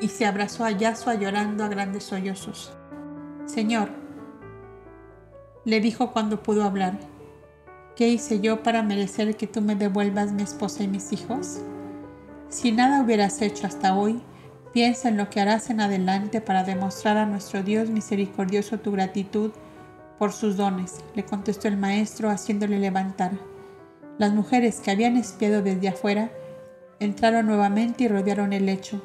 y 0.00 0.08
se 0.08 0.26
abrazó 0.26 0.64
a 0.64 0.70
Yasua 0.70 1.14
llorando 1.14 1.64
a 1.64 1.68
grandes 1.68 2.04
sollozos. 2.04 2.72
Señor, 3.46 3.88
le 5.64 5.80
dijo 5.80 6.12
cuando 6.12 6.42
pudo 6.42 6.64
hablar, 6.64 6.98
¿qué 7.96 8.08
hice 8.08 8.40
yo 8.40 8.62
para 8.62 8.82
merecer 8.82 9.36
que 9.36 9.46
tú 9.46 9.60
me 9.60 9.74
devuelvas 9.74 10.32
mi 10.32 10.42
esposa 10.42 10.82
y 10.82 10.88
mis 10.88 11.12
hijos? 11.12 11.58
Si 12.48 12.72
nada 12.72 13.02
hubieras 13.02 13.40
hecho 13.42 13.66
hasta 13.66 13.94
hoy, 13.94 14.22
piensa 14.72 15.08
en 15.08 15.16
lo 15.16 15.30
que 15.30 15.40
harás 15.40 15.70
en 15.70 15.80
adelante 15.80 16.40
para 16.40 16.64
demostrar 16.64 17.16
a 17.16 17.26
nuestro 17.26 17.62
Dios 17.62 17.90
misericordioso 17.90 18.78
tu 18.78 18.92
gratitud 18.92 19.52
por 20.18 20.32
sus 20.32 20.56
dones, 20.56 20.96
le 21.14 21.24
contestó 21.24 21.68
el 21.68 21.76
maestro 21.76 22.28
haciéndole 22.28 22.78
levantar. 22.78 23.32
Las 24.18 24.32
mujeres 24.32 24.80
que 24.80 24.90
habían 24.90 25.16
espiado 25.16 25.62
desde 25.62 25.88
afuera 25.88 26.30
entraron 26.98 27.46
nuevamente 27.46 28.04
y 28.04 28.08
rodearon 28.08 28.52
el 28.52 28.66
lecho. 28.66 29.02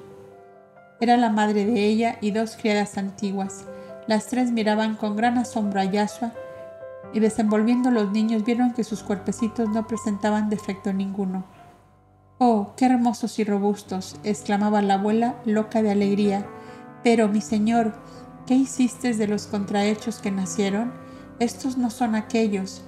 Era 1.00 1.16
la 1.16 1.30
madre 1.30 1.66
de 1.66 1.86
ella 1.86 2.18
y 2.20 2.32
dos 2.32 2.58
criadas 2.58 2.98
antiguas. 2.98 3.66
Las 4.08 4.28
tres 4.28 4.52
miraban 4.52 4.96
con 4.96 5.16
gran 5.16 5.38
asombro 5.38 5.80
a 5.80 5.86
Yasua 5.86 6.34
y 7.16 7.22
desenvolviendo 7.22 7.92
los 7.92 8.12
niños 8.12 8.44
vieron 8.44 8.74
que 8.74 8.84
sus 8.84 9.02
cuerpecitos 9.02 9.70
no 9.70 9.88
presentaban 9.88 10.50
defecto 10.50 10.92
ninguno. 10.92 11.46
Oh, 12.40 12.74
qué 12.76 12.88
hermosos 12.88 13.40
y 13.40 13.46
robustos, 13.46 14.20
exclamaba 14.26 14.82
la 14.82 14.96
abuela, 14.96 15.36
loca 15.46 15.82
de 15.82 15.92
alegría. 15.92 16.46
Pero, 17.06 17.30
mi 17.30 17.40
señor, 17.40 17.94
¿qué 18.46 18.56
hiciste 18.56 19.14
de 19.14 19.28
los 19.28 19.48
contrahechos 19.48 20.20
que 20.20 20.30
nacieron? 20.30 20.92
Estos 21.40 21.78
no 21.78 21.90
son 21.90 22.16
aquellos. 22.16 22.84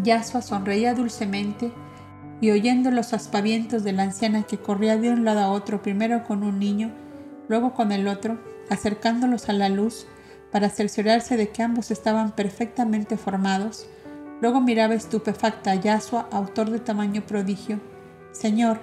Yasua 0.00 0.40
sonreía 0.40 0.94
dulcemente 0.94 1.72
y 2.40 2.52
oyendo 2.52 2.92
los 2.92 3.12
aspavientos 3.12 3.82
de 3.82 3.92
la 3.92 4.04
anciana 4.04 4.44
que 4.44 4.58
corría 4.58 4.96
de 4.96 5.10
un 5.10 5.24
lado 5.24 5.40
a 5.40 5.50
otro, 5.50 5.82
primero 5.82 6.22
con 6.22 6.44
un 6.44 6.60
niño, 6.60 6.92
luego 7.48 7.74
con 7.74 7.90
el 7.90 8.06
otro, 8.06 8.38
acercándolos 8.70 9.48
a 9.48 9.52
la 9.52 9.68
luz 9.68 10.06
para 10.52 10.68
cerciorarse 10.68 11.36
de 11.36 11.48
que 11.48 11.62
ambos 11.62 11.90
estaban 11.90 12.32
perfectamente 12.32 13.16
formados, 13.16 13.86
luego 14.40 14.60
miraba 14.60 14.94
estupefacta 14.94 15.72
a 15.72 15.74
Yasua, 15.76 16.28
autor 16.30 16.70
de 16.70 16.78
tamaño 16.78 17.22
prodigio. 17.22 17.80
Señor, 18.32 18.78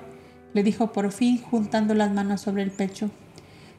le 0.54 0.64
dijo 0.64 0.92
por 0.92 1.12
fin 1.12 1.40
juntando 1.42 1.94
las 1.94 2.12
manos 2.12 2.42
sobre 2.42 2.64
el 2.64 2.72
pecho, 2.72 3.12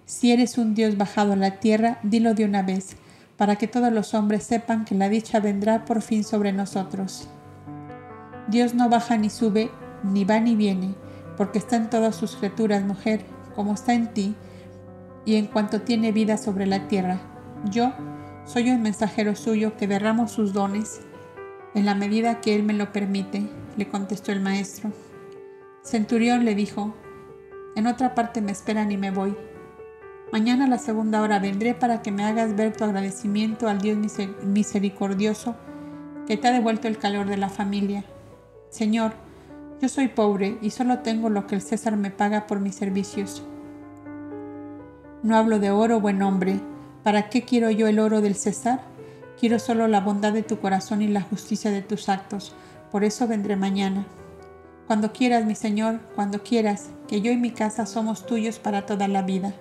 si 0.06 0.32
eres 0.32 0.58
un 0.58 0.74
Dios 0.74 0.96
bajado 0.96 1.34
a 1.34 1.36
la 1.36 1.60
tierra, 1.60 1.98
dilo 2.02 2.34
de 2.34 2.44
una 2.44 2.62
vez, 2.62 2.96
para 3.36 3.56
que 3.56 3.68
todos 3.68 3.92
los 3.92 4.14
hombres 4.14 4.44
sepan 4.44 4.84
que 4.84 4.94
la 4.94 5.08
dicha 5.08 5.40
vendrá 5.40 5.84
por 5.84 6.02
fin 6.02 6.24
sobre 6.24 6.52
nosotros. 6.52 7.28
Dios 8.48 8.74
no 8.74 8.88
baja 8.88 9.16
ni 9.16 9.30
sube, 9.30 9.70
ni 10.02 10.24
va 10.24 10.40
ni 10.40 10.56
viene, 10.56 10.94
porque 11.36 11.58
está 11.58 11.76
en 11.76 11.90
todas 11.90 12.16
sus 12.16 12.36
criaturas, 12.36 12.82
mujer, 12.82 13.24
como 13.54 13.74
está 13.74 13.94
en 13.94 14.12
ti, 14.12 14.34
y 15.24 15.36
en 15.36 15.46
cuanto 15.46 15.80
tiene 15.82 16.12
vida 16.12 16.36
sobre 16.36 16.66
la 16.66 16.88
tierra. 16.88 17.20
Yo 17.64 17.92
soy 18.44 18.70
un 18.70 18.82
mensajero 18.82 19.36
suyo 19.36 19.76
que 19.76 19.86
derramo 19.86 20.28
sus 20.28 20.52
dones 20.52 21.00
en 21.74 21.84
la 21.84 21.94
medida 21.94 22.40
que 22.40 22.54
él 22.54 22.62
me 22.62 22.72
lo 22.72 22.92
permite, 22.92 23.48
le 23.76 23.88
contestó 23.88 24.32
el 24.32 24.40
maestro. 24.40 24.90
Centurión 25.82 26.44
le 26.44 26.54
dijo, 26.54 26.94
en 27.76 27.86
otra 27.86 28.14
parte 28.14 28.40
me 28.40 28.52
esperan 28.52 28.90
y 28.90 28.96
me 28.96 29.10
voy. 29.10 29.36
Mañana 30.32 30.64
a 30.64 30.68
la 30.68 30.78
segunda 30.78 31.22
hora 31.22 31.38
vendré 31.38 31.74
para 31.74 32.02
que 32.02 32.12
me 32.12 32.24
hagas 32.24 32.56
ver 32.56 32.76
tu 32.76 32.84
agradecimiento 32.84 33.68
al 33.68 33.80
Dios 33.80 33.98
misericordioso 34.44 35.56
que 36.26 36.36
te 36.36 36.48
ha 36.48 36.52
devuelto 36.52 36.88
el 36.88 36.98
calor 36.98 37.26
de 37.26 37.36
la 37.36 37.48
familia 37.48 38.04
Señor, 38.70 39.14
yo 39.82 39.88
soy 39.88 40.06
pobre 40.06 40.56
y 40.62 40.70
solo 40.70 41.00
tengo 41.00 41.28
lo 41.28 41.48
que 41.48 41.56
el 41.56 41.60
César 41.60 41.96
me 41.96 42.12
paga 42.12 42.46
por 42.46 42.60
mis 42.60 42.76
servicios. 42.76 43.42
No 45.24 45.36
hablo 45.36 45.58
de 45.58 45.72
oro, 45.72 46.00
buen 46.00 46.22
hombre. 46.22 46.60
¿Para 47.02 47.30
qué 47.30 47.42
quiero 47.42 47.70
yo 47.70 47.86
el 47.86 47.98
oro 47.98 48.20
del 48.20 48.34
César? 48.34 48.80
Quiero 49.38 49.58
solo 49.58 49.88
la 49.88 50.00
bondad 50.00 50.34
de 50.34 50.42
tu 50.42 50.60
corazón 50.60 51.00
y 51.00 51.08
la 51.08 51.22
justicia 51.22 51.70
de 51.70 51.80
tus 51.80 52.10
actos. 52.10 52.52
Por 52.92 53.04
eso 53.04 53.26
vendré 53.26 53.56
mañana. 53.56 54.06
Cuando 54.86 55.12
quieras, 55.12 55.46
mi 55.46 55.54
Señor, 55.54 56.00
cuando 56.14 56.42
quieras, 56.42 56.90
que 57.08 57.22
yo 57.22 57.32
y 57.32 57.38
mi 57.38 57.52
casa 57.52 57.86
somos 57.86 58.26
tuyos 58.26 58.58
para 58.58 58.84
toda 58.84 59.08
la 59.08 59.22
vida. 59.22 59.54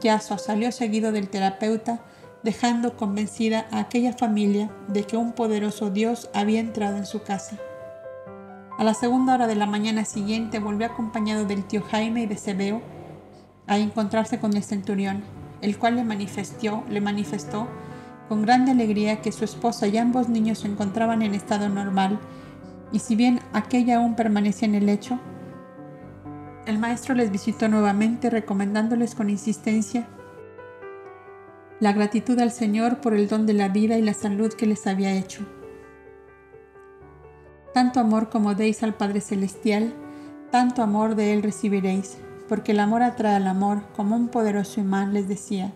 Yaso 0.00 0.36
salió 0.36 0.72
seguido 0.72 1.12
del 1.12 1.28
terapeuta, 1.28 2.00
dejando 2.42 2.96
convencida 2.96 3.66
a 3.70 3.78
aquella 3.78 4.12
familia 4.12 4.68
de 4.88 5.04
que 5.04 5.16
un 5.16 5.32
poderoso 5.32 5.90
Dios 5.90 6.28
había 6.34 6.58
entrado 6.58 6.96
en 6.96 7.06
su 7.06 7.22
casa. 7.22 7.56
A 8.78 8.84
la 8.84 8.94
segunda 8.94 9.34
hora 9.34 9.46
de 9.46 9.54
la 9.54 9.66
mañana 9.66 10.04
siguiente 10.04 10.58
volvió 10.58 10.86
acompañado 10.86 11.44
del 11.44 11.64
tío 11.64 11.82
Jaime 11.82 12.22
y 12.22 12.26
de 12.26 12.36
Sebeo 12.36 12.82
a 13.68 13.78
encontrarse 13.78 14.40
con 14.40 14.56
el 14.56 14.64
centurión, 14.64 15.22
el 15.62 15.78
cual 15.78 15.96
le 15.96 16.04
manifestó, 16.04 16.84
le 16.90 17.00
manifestó 17.00 17.68
con 18.28 18.42
grande 18.42 18.72
alegría 18.72 19.20
que 19.20 19.32
su 19.32 19.44
esposa 19.44 19.86
y 19.86 19.96
ambos 19.96 20.28
niños 20.28 20.58
se 20.58 20.68
encontraban 20.68 21.22
en 21.22 21.34
estado 21.34 21.68
normal, 21.68 22.18
y 22.92 22.98
si 22.98 23.16
bien 23.16 23.40
aquella 23.52 23.96
aún 23.96 24.16
permanecía 24.16 24.68
en 24.68 24.74
el 24.74 24.86
lecho, 24.86 25.18
el 26.66 26.78
maestro 26.78 27.14
les 27.14 27.30
visitó 27.30 27.68
nuevamente 27.68 28.30
recomendándoles 28.30 29.14
con 29.14 29.30
insistencia 29.30 30.06
la 31.80 31.92
gratitud 31.92 32.38
al 32.38 32.52
Señor 32.52 33.00
por 33.00 33.12
el 33.12 33.26
don 33.26 33.44
de 33.44 33.54
la 33.54 33.68
vida 33.68 33.98
y 33.98 34.02
la 34.02 34.14
salud 34.14 34.52
que 34.52 34.66
les 34.66 34.86
había 34.86 35.12
hecho. 35.12 35.44
Tanto 37.74 37.98
amor 37.98 38.28
como 38.28 38.54
deis 38.54 38.84
al 38.84 38.94
Padre 38.94 39.20
Celestial, 39.20 39.92
tanto 40.52 40.82
amor 40.82 41.16
de 41.16 41.32
Él 41.32 41.42
recibiréis, 41.42 42.18
porque 42.48 42.72
el 42.72 42.80
amor 42.80 43.02
atrae 43.02 43.36
al 43.36 43.46
amor, 43.46 43.82
como 43.96 44.16
un 44.16 44.28
poderoso 44.28 44.80
imán 44.80 45.12
les 45.12 45.28
decía, 45.28 45.72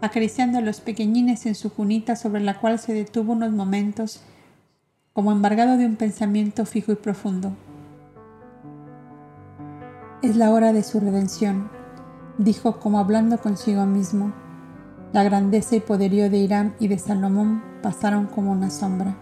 acariciando 0.00 0.58
a 0.58 0.60
los 0.60 0.80
pequeñines 0.80 1.46
en 1.46 1.54
su 1.54 1.72
cunita 1.72 2.16
sobre 2.16 2.40
la 2.40 2.60
cual 2.60 2.78
se 2.78 2.92
detuvo 2.92 3.32
unos 3.32 3.52
momentos, 3.52 4.20
como 5.12 5.32
embargado 5.32 5.76
de 5.76 5.86
un 5.86 5.96
pensamiento 5.96 6.66
fijo 6.66 6.92
y 6.92 6.96
profundo. 6.96 7.52
Es 10.22 10.36
la 10.36 10.50
hora 10.50 10.72
de 10.72 10.82
su 10.82 11.00
redención, 11.00 11.70
dijo 12.38 12.80
como 12.80 12.98
hablando 12.98 13.38
consigo 13.38 13.86
mismo. 13.86 14.32
La 15.12 15.22
grandeza 15.22 15.76
y 15.76 15.80
poderío 15.80 16.28
de 16.30 16.38
Irán 16.38 16.74
y 16.78 16.88
de 16.88 16.98
Salomón 16.98 17.62
pasaron 17.82 18.26
como 18.26 18.52
una 18.52 18.70
sombra. 18.70 19.16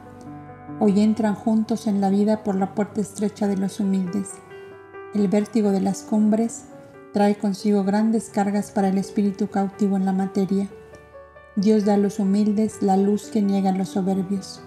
Hoy 0.81 1.01
entran 1.01 1.35
juntos 1.35 1.87
en 1.87 2.01
la 2.01 2.11
vida 2.11 2.43
por 2.43 2.57
la 2.57 2.75
puerta 2.75 3.01
estrecha 3.01 3.47
de 3.47 3.57
los 3.57 3.79
humildes. 3.79 4.33
El 5.15 5.29
vértigo 5.29 5.71
de 5.71 5.81
las 5.81 6.03
cumbres 6.03 6.65
trae 7.13 7.37
consigo 7.37 7.85
grandes 7.85 8.31
cargas 8.31 8.73
para 8.73 8.89
el 8.89 8.99
espíritu 8.99 9.47
cautivo 9.47 9.97
en 9.97 10.05
la 10.05 10.13
materia. 10.13 10.69
Dios 11.55 11.85
da 11.85 11.95
a 11.95 11.99
los 11.99 12.19
humildes 12.19 12.83
la 12.83 12.97
luz 12.97 13.29
que 13.29 13.41
niega 13.41 13.71
a 13.71 13.75
los 13.75 13.91
soberbios. 13.91 14.61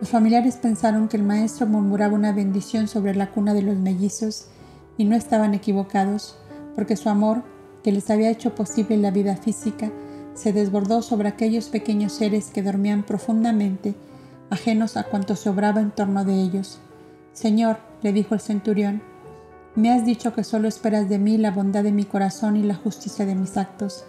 Los 0.00 0.08
familiares 0.08 0.56
pensaron 0.56 1.08
que 1.08 1.18
el 1.18 1.24
maestro 1.24 1.66
murmuraba 1.66 2.14
una 2.14 2.32
bendición 2.32 2.88
sobre 2.88 3.14
la 3.14 3.32
cuna 3.32 3.52
de 3.52 3.60
los 3.60 3.76
mellizos 3.76 4.46
y 4.96 5.04
no 5.04 5.14
estaban 5.14 5.52
equivocados, 5.52 6.38
porque 6.74 6.96
su 6.96 7.10
amor, 7.10 7.42
que 7.82 7.92
les 7.92 8.08
había 8.08 8.30
hecho 8.30 8.54
posible 8.54 8.96
la 8.96 9.10
vida 9.10 9.36
física, 9.36 9.92
se 10.32 10.54
desbordó 10.54 11.02
sobre 11.02 11.28
aquellos 11.28 11.68
pequeños 11.68 12.14
seres 12.14 12.50
que 12.50 12.62
dormían 12.62 13.02
profundamente, 13.02 13.94
ajenos 14.48 14.96
a 14.96 15.02
cuanto 15.02 15.36
se 15.36 15.50
obraba 15.50 15.82
en 15.82 15.90
torno 15.90 16.24
de 16.24 16.40
ellos. 16.40 16.78
Señor, 17.34 17.89
le 18.02 18.12
dijo 18.12 18.34
el 18.34 18.40
centurión, 18.40 19.02
me 19.76 19.92
has 19.92 20.04
dicho 20.04 20.32
que 20.34 20.42
solo 20.42 20.66
esperas 20.66 21.08
de 21.08 21.18
mí 21.18 21.38
la 21.38 21.52
bondad 21.52 21.84
de 21.84 21.92
mi 21.92 22.04
corazón 22.04 22.56
y 22.56 22.62
la 22.62 22.74
justicia 22.74 23.24
de 23.24 23.36
mis 23.36 23.56
actos, 23.56 24.04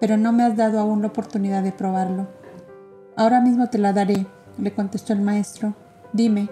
pero 0.00 0.16
no 0.16 0.32
me 0.32 0.42
has 0.42 0.56
dado 0.56 0.80
aún 0.80 1.02
la 1.02 1.08
oportunidad 1.08 1.62
de 1.62 1.72
probarlo. 1.72 2.26
Ahora 3.16 3.40
mismo 3.40 3.68
te 3.68 3.78
la 3.78 3.92
daré, 3.92 4.26
le 4.58 4.74
contestó 4.74 5.12
el 5.12 5.20
maestro. 5.20 5.74
Dime, 6.12 6.48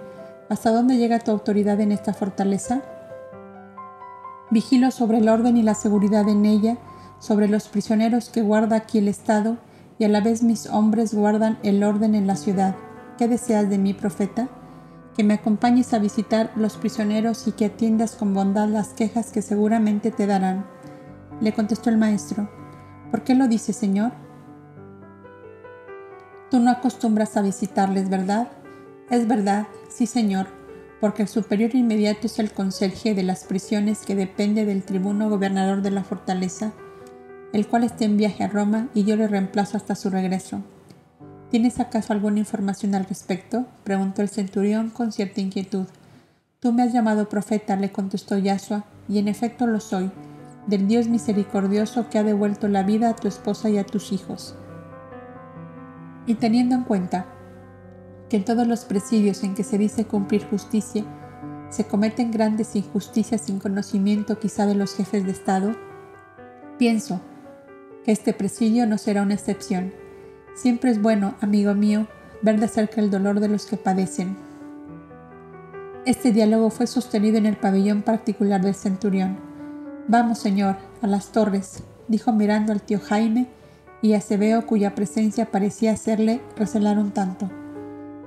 ¿hasta 0.48 0.70
dónde 0.70 0.96
llega 0.96 1.18
tu 1.18 1.32
autoridad 1.32 1.80
en 1.80 1.90
esta 1.90 2.14
fortaleza? 2.14 2.82
Vigilo 4.50 4.90
sobre 4.90 5.18
el 5.18 5.28
orden 5.28 5.56
y 5.56 5.62
la 5.62 5.74
seguridad 5.74 6.28
en 6.28 6.44
ella, 6.44 6.76
sobre 7.18 7.48
los 7.48 7.68
prisioneros 7.68 8.28
que 8.28 8.42
guarda 8.42 8.76
aquí 8.76 8.98
el 8.98 9.08
Estado, 9.08 9.56
y 9.98 10.04
a 10.04 10.08
la 10.08 10.20
vez 10.20 10.42
mis 10.42 10.66
hombres 10.68 11.14
guardan 11.14 11.58
el 11.62 11.82
orden 11.82 12.14
en 12.14 12.26
la 12.26 12.36
ciudad. 12.36 12.76
¿Qué 13.18 13.28
deseas 13.28 13.68
de 13.70 13.78
mí, 13.78 13.92
profeta? 13.92 14.48
Que 15.16 15.24
me 15.24 15.34
acompañes 15.34 15.92
a 15.92 15.98
visitar 15.98 16.50
los 16.56 16.76
prisioneros 16.76 17.46
y 17.46 17.52
que 17.52 17.66
atiendas 17.66 18.16
con 18.16 18.34
bondad 18.34 18.68
las 18.68 18.94
quejas 18.94 19.30
que 19.30 19.42
seguramente 19.42 20.10
te 20.10 20.26
darán. 20.26 20.66
Le 21.40 21.52
contestó 21.52 21.90
el 21.90 21.98
maestro, 21.98 22.48
¿por 23.10 23.22
qué 23.22 23.34
lo 23.34 23.48
dice, 23.48 23.72
Señor? 23.72 24.12
Tú 26.50 26.60
no 26.60 26.70
acostumbras 26.70 27.36
a 27.36 27.42
visitarles, 27.42 28.08
¿verdad? 28.08 28.48
Es 29.10 29.26
verdad, 29.26 29.66
sí, 29.88 30.06
Señor, 30.06 30.46
porque 31.00 31.22
el 31.22 31.28
superior 31.28 31.74
inmediato 31.74 32.26
es 32.26 32.38
el 32.38 32.52
conserje 32.52 33.14
de 33.14 33.22
las 33.22 33.44
prisiones 33.44 34.06
que 34.06 34.14
depende 34.14 34.64
del 34.64 34.82
tribuno 34.82 35.28
gobernador 35.28 35.82
de 35.82 35.90
la 35.90 36.04
fortaleza, 36.04 36.72
el 37.52 37.66
cual 37.66 37.84
está 37.84 38.04
en 38.04 38.16
viaje 38.16 38.44
a 38.44 38.48
Roma 38.48 38.88
y 38.94 39.04
yo 39.04 39.16
le 39.16 39.28
reemplazo 39.28 39.76
hasta 39.76 39.94
su 39.94 40.10
regreso. 40.10 40.62
¿Tienes 41.52 41.80
acaso 41.80 42.14
alguna 42.14 42.38
información 42.38 42.94
al 42.94 43.04
respecto? 43.04 43.66
preguntó 43.84 44.22
el 44.22 44.30
centurión 44.30 44.88
con 44.88 45.12
cierta 45.12 45.42
inquietud. 45.42 45.84
Tú 46.60 46.72
me 46.72 46.82
has 46.82 46.94
llamado 46.94 47.28
profeta, 47.28 47.76
le 47.76 47.92
contestó 47.92 48.38
Yasua, 48.38 48.86
y 49.06 49.18
en 49.18 49.28
efecto 49.28 49.66
lo 49.66 49.78
soy, 49.78 50.10
del 50.66 50.88
Dios 50.88 51.08
misericordioso 51.08 52.08
que 52.08 52.18
ha 52.18 52.22
devuelto 52.22 52.68
la 52.68 52.84
vida 52.84 53.10
a 53.10 53.16
tu 53.16 53.28
esposa 53.28 53.68
y 53.68 53.76
a 53.76 53.84
tus 53.84 54.12
hijos. 54.12 54.56
Y 56.24 56.36
teniendo 56.36 56.74
en 56.74 56.84
cuenta 56.84 57.26
que 58.30 58.38
en 58.38 58.46
todos 58.46 58.66
los 58.66 58.86
presidios 58.86 59.42
en 59.42 59.54
que 59.54 59.62
se 59.62 59.76
dice 59.76 60.06
cumplir 60.06 60.48
justicia, 60.48 61.04
se 61.68 61.84
cometen 61.84 62.30
grandes 62.30 62.74
injusticias 62.76 63.42
sin 63.42 63.58
conocimiento 63.58 64.38
quizá 64.38 64.64
de 64.64 64.74
los 64.74 64.94
jefes 64.94 65.26
de 65.26 65.32
Estado, 65.32 65.76
pienso 66.78 67.20
que 68.06 68.12
este 68.12 68.32
presidio 68.32 68.86
no 68.86 68.96
será 68.96 69.20
una 69.20 69.34
excepción 69.34 69.92
Siempre 70.54 70.90
es 70.90 71.00
bueno, 71.00 71.34
amigo 71.40 71.74
mío, 71.74 72.06
ver 72.42 72.60
de 72.60 72.68
cerca 72.68 73.00
el 73.00 73.10
dolor 73.10 73.40
de 73.40 73.48
los 73.48 73.64
que 73.64 73.78
padecen. 73.78 74.36
Este 76.04 76.30
diálogo 76.30 76.68
fue 76.68 76.86
sostenido 76.86 77.38
en 77.38 77.46
el 77.46 77.56
pabellón 77.56 78.02
particular 78.02 78.60
del 78.60 78.74
centurión. 78.74 79.38
Vamos, 80.08 80.38
señor, 80.38 80.76
a 81.00 81.06
las 81.06 81.32
torres, 81.32 81.82
dijo 82.06 82.32
mirando 82.32 82.72
al 82.72 82.82
tío 82.82 83.00
Jaime 83.00 83.46
y 84.02 84.12
a 84.12 84.20
Cebeo, 84.20 84.66
cuya 84.66 84.94
presencia 84.94 85.50
parecía 85.50 85.92
hacerle 85.92 86.42
recelar 86.56 86.98
un 86.98 87.12
tanto. 87.12 87.48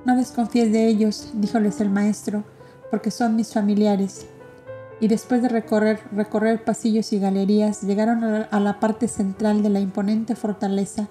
No 0.04 0.16
desconfíes 0.16 0.72
de 0.72 0.86
ellos, 0.88 1.30
díjoles 1.34 1.80
el 1.80 1.90
maestro, 1.90 2.42
porque 2.90 3.12
son 3.12 3.36
mis 3.36 3.52
familiares. 3.52 4.26
Y 5.00 5.08
después 5.08 5.42
de 5.42 5.48
recorrer, 5.48 6.00
recorrer 6.12 6.64
pasillos 6.64 7.12
y 7.12 7.20
galerías, 7.20 7.82
llegaron 7.82 8.24
a 8.24 8.60
la 8.60 8.80
parte 8.80 9.06
central 9.06 9.62
de 9.62 9.68
la 9.68 9.80
imponente 9.80 10.34
fortaleza 10.34 11.08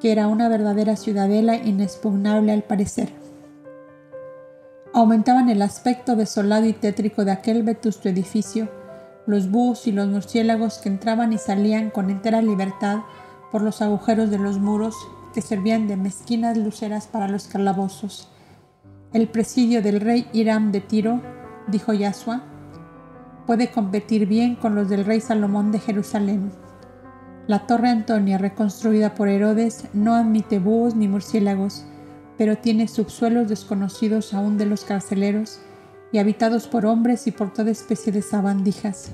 que 0.00 0.12
era 0.12 0.28
una 0.28 0.48
verdadera 0.48 0.96
ciudadela 0.96 1.56
inexpugnable 1.56 2.52
al 2.52 2.62
parecer. 2.62 3.10
Aumentaban 4.92 5.48
el 5.48 5.62
aspecto 5.62 6.16
desolado 6.16 6.66
y 6.66 6.72
tétrico 6.72 7.24
de 7.24 7.32
aquel 7.32 7.62
vetusto 7.62 8.08
edificio, 8.08 8.68
los 9.26 9.50
búhos 9.50 9.86
y 9.86 9.92
los 9.92 10.08
murciélagos 10.08 10.78
que 10.78 10.88
entraban 10.88 11.32
y 11.32 11.38
salían 11.38 11.90
con 11.90 12.10
entera 12.10 12.40
libertad 12.40 13.00
por 13.50 13.62
los 13.62 13.82
agujeros 13.82 14.30
de 14.30 14.38
los 14.38 14.58
muros 14.58 14.94
que 15.34 15.42
servían 15.42 15.86
de 15.86 15.96
mezquinas 15.96 16.56
luceras 16.56 17.06
para 17.06 17.28
los 17.28 17.46
calabozos. 17.46 18.28
El 19.12 19.28
presidio 19.28 19.82
del 19.82 20.00
rey 20.00 20.26
Hiram 20.32 20.72
de 20.72 20.80
Tiro, 20.80 21.20
dijo 21.68 21.92
Yasua, 21.92 22.42
puede 23.46 23.70
competir 23.70 24.26
bien 24.26 24.56
con 24.56 24.74
los 24.74 24.88
del 24.88 25.04
rey 25.04 25.20
Salomón 25.20 25.72
de 25.72 25.78
Jerusalén. 25.78 26.52
La 27.46 27.60
torre 27.66 27.90
Antonia, 27.90 28.38
reconstruida 28.38 29.14
por 29.14 29.28
Herodes, 29.28 29.84
no 29.92 30.16
admite 30.16 30.58
búhos 30.58 30.96
ni 30.96 31.06
murciélagos, 31.06 31.84
pero 32.36 32.58
tiene 32.58 32.88
subsuelos 32.88 33.48
desconocidos 33.48 34.34
aún 34.34 34.58
de 34.58 34.66
los 34.66 34.84
carceleros 34.84 35.60
y 36.10 36.18
habitados 36.18 36.66
por 36.66 36.86
hombres 36.86 37.28
y 37.28 37.30
por 37.30 37.52
toda 37.52 37.70
especie 37.70 38.12
de 38.12 38.22
sabandijas. 38.22 39.12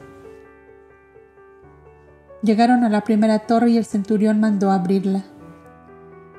Llegaron 2.43 2.85
a 2.85 2.89
la 2.89 3.05
primera 3.05 3.41
torre 3.41 3.71
y 3.71 3.77
el 3.77 3.85
centurión 3.85 4.41
mandó 4.41 4.71
abrirla. 4.71 5.25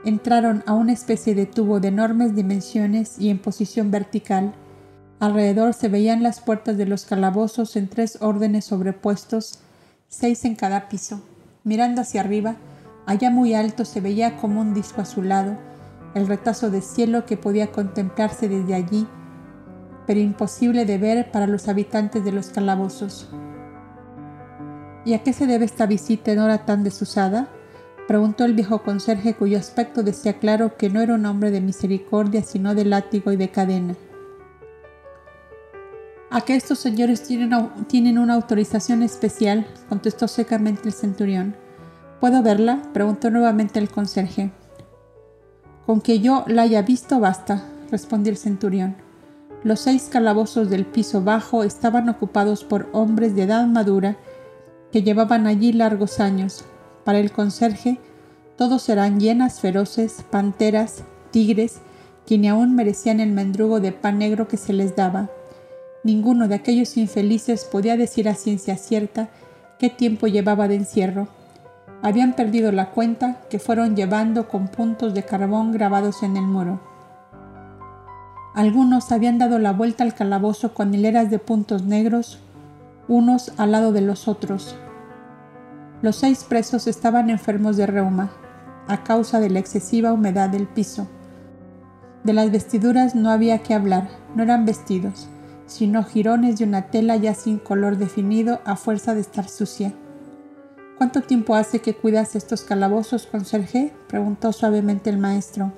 Entraron 0.04 0.64
a 0.66 0.74
una 0.74 0.94
especie 0.94 1.36
de 1.36 1.46
tubo 1.46 1.80
de 1.80 1.90
enormes 1.90 2.36
dimensiones 2.36 3.20
y 3.20 3.30
en 3.30 3.38
posición 3.38 3.92
vertical. 3.92 4.54
Alrededor 5.20 5.76
se 5.76 5.90
veían 5.90 6.24
las 6.24 6.42
puertas 6.42 6.76
de 6.76 6.88
los 6.88 7.06
calabozos 7.06 7.76
en 7.76 7.88
tres 7.88 8.18
órdenes 8.20 8.66
sobrepuestos, 8.66 9.60
seis 10.10 10.44
en 10.44 10.56
cada 10.56 10.90
piso. 10.90 11.22
Mirando 11.66 12.02
hacia 12.02 12.20
arriba, 12.20 12.58
allá 13.06 13.30
muy 13.30 13.54
alto 13.54 13.86
se 13.86 14.02
veía 14.02 14.36
como 14.36 14.60
un 14.60 14.74
disco 14.74 15.02
azulado, 15.02 15.58
el 16.14 16.28
retazo 16.28 16.70
de 16.70 16.82
cielo 16.82 17.26
que 17.26 17.38
podía 17.38 17.72
contemplarse 17.72 18.50
desde 18.50 18.74
allí, 18.74 19.08
pero 20.06 20.20
imposible 20.20 20.86
de 20.86 20.98
ver 20.98 21.32
para 21.32 21.48
los 21.48 21.70
habitantes 21.70 22.26
de 22.26 22.34
los 22.34 22.48
calabozos. 22.50 23.30
¿Y 25.06 25.14
a 25.14 25.24
qué 25.24 25.32
se 25.32 25.48
debe 25.48 25.64
esta 25.64 25.86
visita 25.86 26.32
en 26.32 26.40
hora 26.40 26.66
tan 26.66 26.84
desusada? 26.84 27.48
preguntó 28.10 28.44
el 28.44 28.54
viejo 28.54 28.84
conserje 28.84 29.34
cuyo 29.34 29.58
aspecto 29.58 30.04
decía 30.04 30.40
claro 30.40 30.76
que 30.76 30.90
no 30.90 31.00
era 31.00 31.16
un 31.16 31.26
hombre 31.26 31.52
de 31.52 31.62
misericordia, 31.62 32.44
sino 32.44 32.76
de 32.76 32.84
látigo 32.84 33.32
y 33.32 33.38
de 33.38 33.50
cadena. 33.50 33.96
A 36.34 36.42
que 36.42 36.56
estos 36.56 36.80
señores 36.80 37.22
tienen, 37.22 38.18
una 38.18 38.34
autorización 38.34 39.04
especial, 39.04 39.68
contestó 39.88 40.28
secamente 40.28 40.88
el 40.88 40.94
centurión. 40.94 41.56
¿Puedo 42.20 42.42
verla? 42.42 42.82
preguntó 42.92 43.30
nuevamente 43.30 43.78
el 43.78 43.88
conserje. 43.88 44.50
Con 45.86 46.02
que 46.02 46.22
yo 46.22 46.44
la 46.48 46.64
haya 46.64 46.82
visto 46.82 47.20
basta, 47.20 47.66
respondió 47.92 48.32
el 48.32 48.40
centurión. 48.40 48.96
Los 49.64 49.82
seis 49.82 50.10
calabozos 50.12 50.72
del 50.72 50.88
piso 50.88 51.22
bajo 51.22 51.64
estaban 51.64 52.10
ocupados 52.10 52.64
por 52.64 52.90
hombres 52.94 53.36
de 53.36 53.44
edad 53.44 53.68
madura 53.68 54.18
que 54.92 55.04
llevaban 55.04 55.46
allí 55.46 55.72
largos 55.72 56.20
años. 56.20 56.66
Para 57.04 57.20
el 57.20 57.32
conserje, 57.32 58.00
todos 58.58 58.90
eran 58.90 59.20
hienas 59.20 59.60
feroces, 59.60 60.26
panteras, 60.32 61.04
tigres, 61.30 61.82
que 62.26 62.40
ni 62.40 62.48
aún 62.48 62.74
merecían 62.74 63.20
el 63.20 63.34
mendrugo 63.34 63.80
de 63.80 63.92
pan 63.92 64.18
negro 64.18 64.48
que 64.48 64.58
se 64.58 64.74
les 64.74 64.96
daba. 64.96 65.30
Ninguno 66.04 66.50
de 66.50 66.56
aquellos 66.56 66.98
infelices 66.98 67.64
podía 67.64 67.96
decir 67.96 68.28
a 68.28 68.36
ciencia 68.36 68.76
cierta 68.76 69.30
qué 69.80 69.90
tiempo 69.90 70.28
llevaba 70.28 70.68
de 70.68 70.76
encierro. 70.76 71.30
Habían 72.02 72.34
perdido 72.34 72.74
la 72.74 72.90
cuenta 72.90 73.40
que 73.50 73.58
fueron 73.58 73.96
llevando 73.96 74.50
con 74.50 74.68
puntos 74.68 75.14
de 75.14 75.24
carbón 75.24 75.72
grabados 75.72 76.22
en 76.22 76.36
el 76.36 76.44
muro. 76.44 76.82
Algunos 78.54 79.14
habían 79.14 79.38
dado 79.38 79.60
la 79.60 79.72
vuelta 79.72 80.04
al 80.04 80.14
calabozo 80.14 80.74
con 80.74 80.94
hileras 80.94 81.32
de 81.32 81.40
puntos 81.40 81.84
negros, 81.84 82.40
unos 83.08 83.54
al 83.58 83.72
lado 83.72 83.94
de 83.94 84.02
los 84.02 84.28
otros. 84.28 84.76
Los 86.02 86.18
seis 86.18 86.44
presos 86.44 86.86
estaban 86.86 87.30
enfermos 87.30 87.78
de 87.78 87.88
reuma, 87.88 88.30
a 88.90 89.06
causa 89.06 89.40
de 89.40 89.50
la 89.50 89.60
excesiva 89.60 90.12
humedad 90.12 90.50
del 90.50 90.68
piso. 90.68 91.08
De 92.26 92.34
las 92.34 92.52
vestiduras 92.52 93.16
no 93.16 93.32
había 93.32 93.60
que 93.60 93.74
hablar, 93.74 94.10
no 94.36 94.44
eran 94.44 94.66
vestidos 94.66 95.30
sino 95.66 96.04
jirones 96.04 96.60
de 96.60 96.66
una 96.66 96.88
tela 96.88 97.16
ya 97.16 97.34
sin 97.34 97.60
color 97.60 97.98
definido 97.98 98.62
a 98.66 98.76
fuerza 98.76 99.14
de 99.14 99.22
estar 99.22 99.48
sucia. 99.48 99.94
¿Cuánto 100.98 101.22
tiempo 101.22 101.56
hace 101.56 101.80
que 101.80 101.96
cuidas 101.96 102.36
estos 102.36 102.64
calabozos, 102.64 103.26
conserje? 103.26 103.94
preguntó 104.08 104.54
suavemente 104.54 105.10
el 105.10 105.18
maestro. 105.18 105.74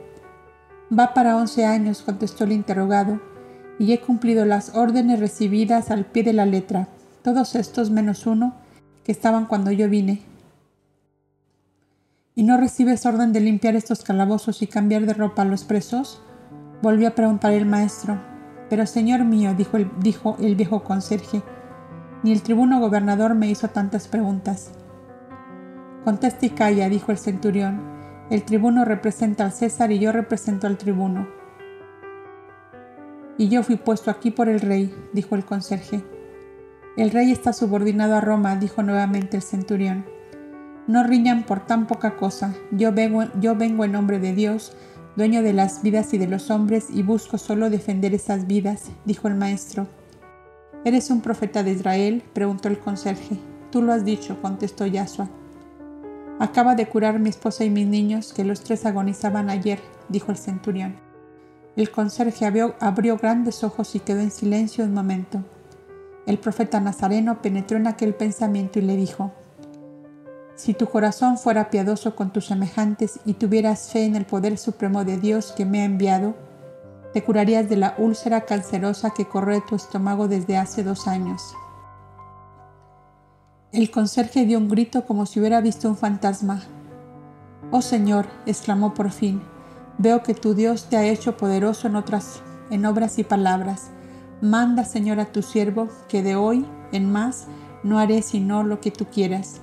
Va 0.97 1.13
para 1.13 1.37
once 1.37 1.65
años, 1.65 2.01
contestó 2.01 2.43
el 2.43 2.51
interrogado, 2.51 3.21
y 3.79 3.93
he 3.93 3.99
cumplido 3.99 4.45
las 4.45 4.75
órdenes 4.75 5.19
recibidas 5.19 5.91
al 5.91 6.05
pie 6.05 6.23
de 6.23 6.33
la 6.33 6.45
letra, 6.45 6.89
todos 7.23 7.55
estos 7.55 7.89
menos 7.89 8.27
uno, 8.27 8.55
que 9.03 9.11
estaban 9.11 9.45
cuando 9.45 9.71
yo 9.71 9.89
vine. 9.89 10.21
¿Y 12.35 12.43
no 12.43 12.57
recibes 12.57 13.05
orden 13.05 13.31
de 13.31 13.39
limpiar 13.39 13.75
estos 13.75 14.03
calabozos 14.03 14.61
y 14.61 14.67
cambiar 14.67 15.05
de 15.05 15.13
ropa 15.13 15.43
a 15.43 15.45
los 15.45 15.63
presos? 15.63 16.21
volvió 16.81 17.07
a 17.07 17.15
preguntar 17.15 17.53
el 17.53 17.65
maestro. 17.65 18.34
Pero 18.69 18.85
señor 18.85 19.23
mío, 19.23 19.53
dijo 19.55 19.77
el, 19.77 19.89
dijo 19.99 20.35
el 20.39 20.55
viejo 20.55 20.83
conserje, 20.83 21.43
ni 22.23 22.31
el 22.31 22.41
tribuno 22.41 22.79
gobernador 22.79 23.35
me 23.35 23.49
hizo 23.49 23.67
tantas 23.67 24.07
preguntas. 24.07 24.71
Contesta 26.03 26.45
y 26.45 26.49
calla, 26.49 26.89
dijo 26.89 27.11
el 27.11 27.17
centurión. 27.17 27.81
El 28.29 28.43
tribuno 28.43 28.85
representa 28.85 29.43
al 29.43 29.51
César 29.51 29.91
y 29.91 29.99
yo 29.99 30.11
represento 30.11 30.65
al 30.65 30.77
tribuno. 30.77 31.27
Y 33.37 33.49
yo 33.49 33.61
fui 33.63 33.75
puesto 33.75 34.09
aquí 34.09 34.31
por 34.31 34.49
el 34.49 34.61
rey, 34.61 34.95
dijo 35.13 35.35
el 35.35 35.45
conserje. 35.45 36.03
El 36.97 37.11
rey 37.11 37.31
está 37.31 37.53
subordinado 37.53 38.15
a 38.15 38.21
Roma, 38.21 38.55
dijo 38.55 38.81
nuevamente 38.81 39.37
el 39.37 39.43
centurión. 39.43 40.05
No 40.87 41.03
riñan 41.03 41.43
por 41.43 41.65
tan 41.65 41.87
poca 41.87 42.15
cosa. 42.15 42.55
Yo 42.71 42.91
vengo, 42.91 43.25
yo 43.39 43.55
vengo 43.55 43.83
en 43.83 43.91
nombre 43.91 44.19
de 44.19 44.33
Dios 44.33 44.75
dueño 45.15 45.41
de 45.41 45.53
las 45.53 45.81
vidas 45.81 46.13
y 46.13 46.17
de 46.17 46.27
los 46.27 46.51
hombres, 46.51 46.87
y 46.89 47.03
busco 47.03 47.37
solo 47.37 47.69
defender 47.69 48.13
esas 48.13 48.47
vidas, 48.47 48.83
dijo 49.05 49.27
el 49.27 49.35
maestro. 49.35 49.87
¿Eres 50.83 51.09
un 51.09 51.21
profeta 51.21 51.63
de 51.63 51.71
Israel? 51.71 52.23
preguntó 52.33 52.67
el 52.67 52.79
conserje. 52.79 53.37
Tú 53.71 53.81
lo 53.81 53.93
has 53.93 54.05
dicho, 54.05 54.41
contestó 54.41 54.85
Yasua. 54.85 55.29
Acaba 56.39 56.75
de 56.75 56.87
curar 56.87 57.19
mi 57.19 57.29
esposa 57.29 57.63
y 57.63 57.69
mis 57.69 57.87
niños, 57.87 58.33
que 58.33 58.43
los 58.43 58.61
tres 58.61 58.85
agonizaban 58.85 59.49
ayer, 59.49 59.79
dijo 60.09 60.31
el 60.31 60.37
centurión. 60.37 60.95
El 61.75 61.91
conserje 61.91 62.45
abrió, 62.45 62.75
abrió 62.79 63.17
grandes 63.17 63.63
ojos 63.63 63.95
y 63.95 63.99
quedó 63.99 64.19
en 64.19 64.31
silencio 64.31 64.83
un 64.83 64.93
momento. 64.93 65.43
El 66.25 66.37
profeta 66.39 66.79
Nazareno 66.79 67.41
penetró 67.41 67.77
en 67.77 67.87
aquel 67.87 68.13
pensamiento 68.13 68.79
y 68.79 68.81
le 68.81 68.95
dijo, 68.95 69.31
Si 70.56 70.73
tu 70.73 70.88
corazón 70.88 71.38
fuera 71.38 71.69
piadoso 71.69 72.15
con 72.15 72.32
tus 72.32 72.45
semejantes 72.45 73.19
y 73.26 73.34
tuvieras 73.34 73.91
fe 73.91 74.06
en 74.06 74.15
el 74.15 74.26
poder 74.26 74.57
supremo 74.57 75.03
de 75.03 75.18
Dios 75.18 75.53
que 75.56 75.65
me 75.65 75.82
ha 75.82 75.86
enviado, 75.86 76.36
te 77.14 77.23
curarías 77.23 77.69
de 77.69 77.77
la 77.77 77.95
úlcera 77.98 78.41
cancerosa 78.41 79.11
que 79.11 79.27
corre 79.27 79.61
tu 79.61 79.76
estómago 79.76 80.27
desde 80.27 80.57
hace 80.57 80.84
dos 80.84 81.07
años. 81.07 81.41
El 83.72 83.91
conserje 83.91 84.45
dio 84.45 84.57
un 84.57 84.69
grito 84.69 85.06
como 85.06 85.26
si 85.26 85.40
hubiera 85.40 85.60
visto 85.61 85.90
un 85.90 85.98
fantasma. 85.98 86.64
Oh 87.72 87.82
Señor, 87.82 88.26
exclamó 88.45 88.94
por 88.94 89.11
fin, 89.11 89.41
veo 89.98 90.23
que 90.23 90.34
tu 90.34 90.53
Dios 90.53 90.88
te 90.90 90.98
ha 90.98 91.06
hecho 91.06 91.36
poderoso 91.36 91.88
en 91.88 91.95
otras, 91.95 92.41
en 92.69 92.86
obras 92.86 93.19
y 93.19 93.23
palabras 93.23 93.91
Manda, 94.41 94.84
Señor, 94.84 95.19
a 95.19 95.32
tu 95.32 95.41
siervo, 95.41 95.88
que 96.10 96.22
de 96.22 96.36
hoy 96.36 96.65
en 96.91 97.11
más 97.11 97.48
no 97.84 97.99
haré 97.99 98.22
sino 98.22 98.64
lo 98.64 98.82
que 98.82 98.91
tú 98.91 99.06
quieras. 99.06 99.61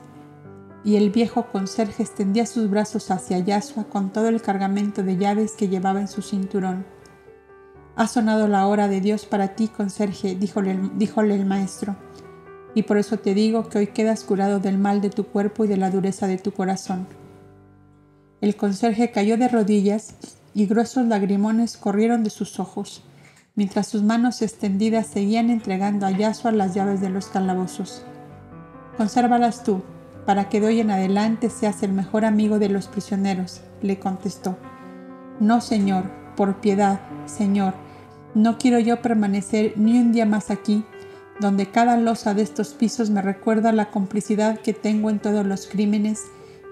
Y 0.84 0.96
el 0.96 1.10
viejo 1.10 1.46
conserje 1.46 2.02
extendía 2.02 2.46
sus 2.46 2.68
brazos 2.68 3.10
hacia 3.10 3.38
Yasua 3.38 3.84
con 3.84 4.12
todo 4.12 4.28
el 4.28 4.42
cargamento 4.42 5.02
de 5.02 5.16
llaves 5.16 5.52
que 5.52 5.68
llevaba 5.68 6.00
en 6.00 6.08
su 6.08 6.22
cinturón. 6.22 6.84
Ha 7.94 8.06
sonado 8.06 8.48
la 8.48 8.66
hora 8.66 8.88
de 8.88 9.00
Dios 9.00 9.26
para 9.26 9.54
ti, 9.54 9.68
conserje, 9.68 10.34
díjole, 10.34 11.34
el 11.34 11.46
maestro, 11.46 11.94
y 12.74 12.84
por 12.84 12.96
eso 12.96 13.18
te 13.18 13.34
digo 13.34 13.68
que 13.68 13.78
hoy 13.78 13.86
quedas 13.88 14.24
curado 14.24 14.58
del 14.58 14.78
mal 14.78 15.00
de 15.00 15.10
tu 15.10 15.24
cuerpo 15.26 15.64
y 15.64 15.68
de 15.68 15.76
la 15.76 15.90
dureza 15.90 16.26
de 16.26 16.38
tu 16.38 16.52
corazón. 16.52 17.06
El 18.40 18.56
conserje 18.56 19.10
cayó 19.10 19.36
de 19.36 19.48
rodillas 19.48 20.14
y 20.54 20.66
gruesos 20.66 21.06
lagrimones 21.06 21.76
corrieron 21.76 22.24
de 22.24 22.30
sus 22.30 22.58
ojos 22.58 23.04
mientras 23.54 23.86
sus 23.86 24.02
manos 24.02 24.42
extendidas 24.42 25.06
seguían 25.06 25.50
entregando 25.50 26.06
a 26.06 26.10
Yasua 26.10 26.52
las 26.52 26.74
llaves 26.74 27.00
de 27.00 27.10
los 27.10 27.26
calabozos. 27.26 28.02
Consérvalas 28.96 29.62
tú, 29.62 29.82
para 30.26 30.48
que 30.48 30.60
de 30.60 30.68
hoy 30.68 30.80
en 30.80 30.90
adelante 30.90 31.50
seas 31.50 31.82
el 31.82 31.92
mejor 31.92 32.24
amigo 32.24 32.58
de 32.58 32.68
los 32.68 32.88
prisioneros, 32.88 33.60
le 33.80 33.98
contestó. 33.98 34.56
No, 35.40 35.60
Señor, 35.60 36.04
por 36.36 36.60
piedad, 36.60 37.00
Señor, 37.26 37.74
no 38.34 38.58
quiero 38.58 38.78
yo 38.78 39.02
permanecer 39.02 39.74
ni 39.76 39.98
un 39.98 40.12
día 40.12 40.24
más 40.24 40.50
aquí, 40.50 40.84
donde 41.40 41.70
cada 41.70 41.96
losa 41.96 42.34
de 42.34 42.42
estos 42.42 42.74
pisos 42.74 43.10
me 43.10 43.22
recuerda 43.22 43.72
la 43.72 43.90
complicidad 43.90 44.60
que 44.60 44.72
tengo 44.72 45.10
en 45.10 45.18
todos 45.18 45.44
los 45.44 45.66
crímenes, 45.66 46.22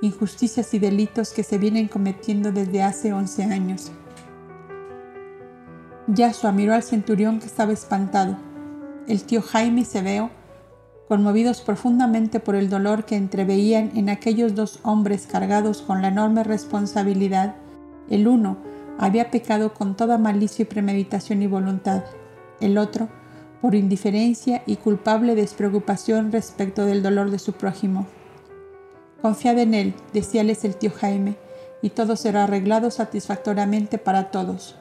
injusticias 0.00 0.72
y 0.74 0.78
delitos 0.78 1.32
que 1.32 1.42
se 1.42 1.58
vienen 1.58 1.88
cometiendo 1.88 2.52
desde 2.52 2.82
hace 2.82 3.12
once 3.12 3.42
años. 3.44 3.90
Yasua 6.06 6.52
miró 6.52 6.74
al 6.74 6.82
centurión 6.82 7.38
que 7.40 7.46
estaba 7.46 7.72
espantado. 7.72 8.36
El 9.06 9.22
tío 9.24 9.42
Jaime 9.42 9.82
y 9.82 9.84
Sebeo, 9.84 10.30
conmovidos 11.10 11.60
profundamente 11.60 12.38
por 12.38 12.54
el 12.54 12.70
dolor 12.70 13.04
que 13.04 13.16
entreveían 13.16 13.90
en 13.96 14.08
aquellos 14.08 14.54
dos 14.54 14.78
hombres 14.84 15.26
cargados 15.26 15.82
con 15.82 16.02
la 16.02 16.06
enorme 16.06 16.44
responsabilidad, 16.44 17.56
el 18.08 18.28
uno 18.28 18.58
había 18.96 19.28
pecado 19.32 19.74
con 19.74 19.96
toda 19.96 20.18
malicia 20.18 20.62
y 20.62 20.66
premeditación 20.66 21.42
y 21.42 21.48
voluntad, 21.48 22.04
el 22.60 22.78
otro 22.78 23.08
por 23.60 23.74
indiferencia 23.74 24.62
y 24.66 24.76
culpable 24.76 25.34
despreocupación 25.34 26.30
respecto 26.30 26.86
del 26.86 27.02
dolor 27.02 27.32
de 27.32 27.40
su 27.40 27.54
prójimo. 27.54 28.06
Confiad 29.20 29.58
en 29.58 29.74
él, 29.74 29.94
decíales 30.12 30.64
el 30.64 30.76
tío 30.76 30.92
Jaime, 30.92 31.34
y 31.82 31.90
todo 31.90 32.14
será 32.14 32.44
arreglado 32.44 32.92
satisfactoriamente 32.92 33.98
para 33.98 34.30
todos. 34.30 34.76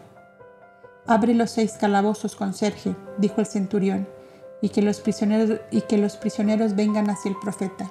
Abre 1.07 1.33
los 1.33 1.49
seis 1.49 1.71
calabozos, 1.81 2.35
conserje, 2.35 2.95
dijo 3.17 3.41
el 3.41 3.47
centurión, 3.47 4.18
y 4.61 4.69
que 4.69 4.81
los 4.81 4.99
prisioneros, 4.99 5.59
y 5.71 5.81
que 5.81 5.97
los 5.97 6.17
prisioneros 6.17 6.75
vengan 6.75 7.09
hacia 7.09 7.29
el 7.29 7.37
profeta. 7.37 7.89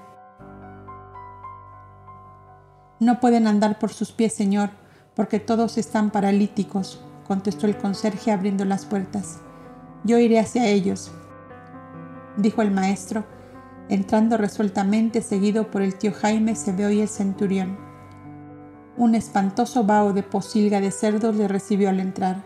No 3.01 3.21
pueden 3.21 3.47
andar 3.47 3.79
por 3.79 3.93
sus 3.93 4.13
pies, 4.13 4.33
señor, 4.33 4.71
porque 5.15 5.39
todos 5.39 5.79
están 5.79 6.11
paralíticos, 6.11 7.01
contestó 7.27 7.67
el 7.67 7.77
conserje 7.77 8.33
abriendo 8.33 8.65
las 8.65 8.87
puertas. 8.87 9.39
Yo 10.05 10.19
iré 10.19 10.41
hacia 10.41 10.67
ellos, 10.67 11.13
dijo 12.37 12.63
el 12.63 12.71
maestro, 12.71 13.25
entrando 13.89 14.37
resueltamente 14.37 15.23
seguido 15.23 15.71
por 15.71 15.83
el 15.83 15.97
tío 15.97 16.13
Jaime, 16.13 16.55
Sebeo 16.55 16.91
y 16.91 17.01
el 17.01 17.09
centurión. 17.09 17.79
Un 18.97 19.15
espantoso 19.15 19.85
vaho 19.85 20.13
de 20.13 20.23
posilga 20.23 20.81
de 20.81 20.91
cerdos 20.91 21.37
le 21.37 21.49
recibió 21.49 21.89
al 21.89 22.01
entrar. 22.01 22.45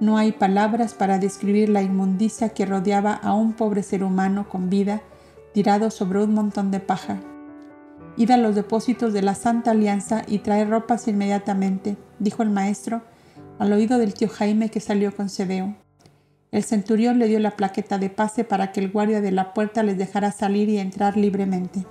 No 0.00 0.16
hay 0.18 0.32
palabras 0.32 0.94
para 0.94 1.18
describir 1.18 1.68
la 1.68 1.82
inmundicia 1.82 2.48
que 2.48 2.66
rodeaba 2.66 3.14
a 3.14 3.34
un 3.34 3.52
pobre 3.52 3.82
ser 3.82 4.02
humano 4.02 4.48
con 4.48 4.68
vida 4.68 5.02
tirado 5.52 5.90
sobre 5.90 6.22
un 6.22 6.34
montón 6.34 6.72
de 6.72 6.80
paja. 6.80 7.20
Id 8.16 8.32
a 8.32 8.36
los 8.36 8.54
depósitos 8.56 9.12
de 9.12 9.22
la 9.22 9.34
Santa 9.34 9.70
Alianza 9.70 10.22
y 10.26 10.38
trae 10.38 10.64
ropas 10.64 11.06
inmediatamente, 11.06 11.96
dijo 12.18 12.42
el 12.42 12.50
maestro 12.50 13.02
al 13.58 13.72
oído 13.72 13.98
del 13.98 14.14
tío 14.14 14.28
Jaime 14.28 14.68
que 14.68 14.80
salió 14.80 15.14
con 15.14 15.28
Sebeo. 15.28 15.76
El 16.50 16.64
centurión 16.64 17.18
le 17.18 17.26
dio 17.28 17.38
la 17.38 17.52
plaqueta 17.52 17.98
de 17.98 18.10
pase 18.10 18.44
para 18.44 18.72
que 18.72 18.80
el 18.80 18.90
guardia 18.90 19.20
de 19.20 19.32
la 19.32 19.54
puerta 19.54 19.82
les 19.82 19.96
dejara 19.96 20.32
salir 20.32 20.68
y 20.68 20.78
entrar 20.78 21.16
libremente. 21.16 21.86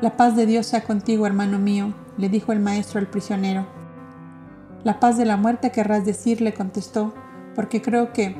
La 0.00 0.16
paz 0.16 0.36
de 0.36 0.46
Dios 0.46 0.66
sea 0.66 0.84
contigo, 0.84 1.26
hermano 1.26 1.58
mío, 1.58 1.92
le 2.16 2.28
dijo 2.28 2.52
el 2.52 2.60
maestro 2.60 3.00
al 3.00 3.08
prisionero. 3.08 3.77
La 4.84 5.00
paz 5.00 5.18
de 5.18 5.24
la 5.24 5.36
muerte 5.36 5.72
querrás 5.72 6.04
decir, 6.04 6.40
le 6.40 6.54
contestó, 6.54 7.12
porque 7.54 7.82
creo 7.82 8.12
que 8.12 8.36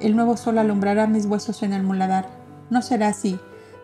el 0.00 0.14
nuevo 0.14 0.36
sol 0.36 0.58
alumbrará 0.58 1.06
mis 1.06 1.26
huesos 1.26 1.62
en 1.62 1.72
el 1.72 1.82
muladar. 1.82 2.28
No 2.70 2.80
será 2.80 3.08
así, 3.08 3.40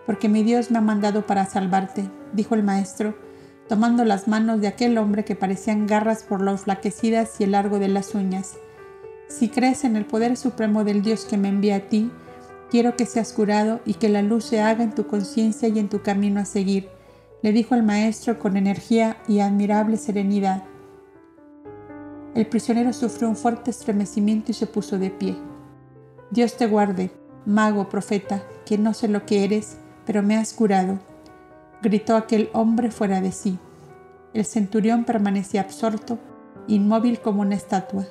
porque 0.07 0.29
mi 0.29 0.43
Dios 0.45 0.71
me 0.71 0.79
ha 0.79 0.83
mandado 0.83 1.27
para 1.27 1.47
salvarte, 1.47 2.09
dijo 2.33 2.55
el 2.55 2.63
maestro, 2.63 3.17
tomando 3.69 4.05
las 4.05 4.29
manos 4.29 4.61
de 4.61 4.69
aquel 4.69 4.99
hombre 4.99 5.25
que 5.25 5.37
parecían 5.37 5.87
garras 5.87 6.23
por 6.23 6.43
lo 6.43 6.53
enflaquecidas 6.53 7.41
y 7.41 7.45
el 7.45 7.53
largo 7.53 7.79
de 7.79 7.89
las 7.89 8.15
uñas. 8.15 8.57
Si 9.29 9.49
crees 9.49 9.85
en 9.85 9.97
el 9.97 10.05
poder 10.05 10.37
supremo 10.37 10.85
del 10.85 11.03
Dios 11.03 11.25
que 11.25 11.39
me 11.39 11.49
envía 11.49 11.77
a 11.77 11.89
ti, 11.89 12.11
quiero 12.71 12.97
que 12.97 13.07
seas 13.07 13.33
curado 13.33 13.81
y 13.85 13.95
que 13.95 14.09
la 14.09 14.23
luz 14.23 14.45
se 14.45 14.61
haga 14.61 14.85
en 14.85 14.95
tu 14.95 15.07
conciencia 15.07 15.69
y 15.69 15.79
en 15.79 15.89
tu 15.89 16.03
camino 16.03 16.41
a 16.41 16.45
seguir, 16.45 16.89
le 17.43 17.53
dijo 17.53 17.75
el 17.75 17.83
maestro 17.83 18.39
con 18.39 18.57
energía 18.57 19.17
y 19.27 19.41
admirable 19.41 19.97
serenidad. 19.97 20.65
El 22.35 22.47
prisionero 22.47 22.93
sufrió 22.93 23.29
un 23.29 23.37
fuerte 23.37 23.71
estremecimiento 23.71 24.53
y 24.53 24.55
se 24.55 24.67
puso 24.67 24.99
de 24.99 25.11
pie. 25.11 25.37
Dios 26.31 26.57
te 26.57 26.67
guarde, 26.67 27.11
mago, 27.45 27.89
profeta, 27.89 28.43
que 28.65 28.79
no 28.79 28.95
sé 28.95 29.09
lo 29.09 29.27
que 29.27 29.45
eres, 29.45 29.79
pero 30.07 30.23
me 30.23 30.37
has 30.37 30.53
curado, 30.53 31.01
gritó 31.83 32.17
aquel 32.17 32.51
hombre 32.53 32.91
fuera 32.91 33.21
de 33.21 33.33
sí. 33.33 33.59
El 34.33 34.45
centurión 34.45 35.05
permanecía 35.05 35.63
absorto, 35.63 36.19
inmóvil 36.69 37.21
como 37.21 37.43
una 37.43 37.57
estatua. 37.57 38.07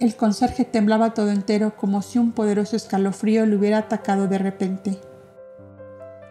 El 0.00 0.16
conserje 0.16 0.64
temblaba 0.64 1.12
todo 1.12 1.30
entero 1.30 1.76
como 1.76 2.00
si 2.02 2.18
un 2.18 2.32
poderoso 2.32 2.76
escalofrío 2.76 3.44
le 3.44 3.56
hubiera 3.56 3.78
atacado 3.78 4.28
de 4.28 4.38
repente. 4.38 4.98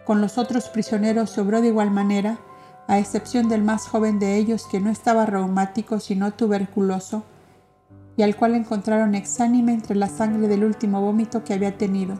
Con 0.04 0.20
los 0.20 0.38
otros 0.38 0.70
prisioneros 0.70 1.36
obró 1.38 1.60
de 1.60 1.68
igual 1.68 1.90
manera, 1.90 2.40
a 2.88 2.98
excepción 2.98 3.48
del 3.48 3.62
más 3.62 3.86
joven 3.86 4.18
de 4.18 4.36
ellos 4.36 4.66
que 4.68 4.80
no 4.80 4.90
estaba 4.90 5.26
reumático 5.26 6.00
sino 6.00 6.32
tuberculoso, 6.32 7.22
y 8.16 8.22
al 8.22 8.34
cual 8.34 8.54
encontraron 8.54 9.14
exánime 9.14 9.74
entre 9.74 9.94
la 9.94 10.08
sangre 10.08 10.48
del 10.48 10.64
último 10.64 11.00
vómito 11.00 11.44
que 11.44 11.52
había 11.52 11.78
tenido. 11.78 12.18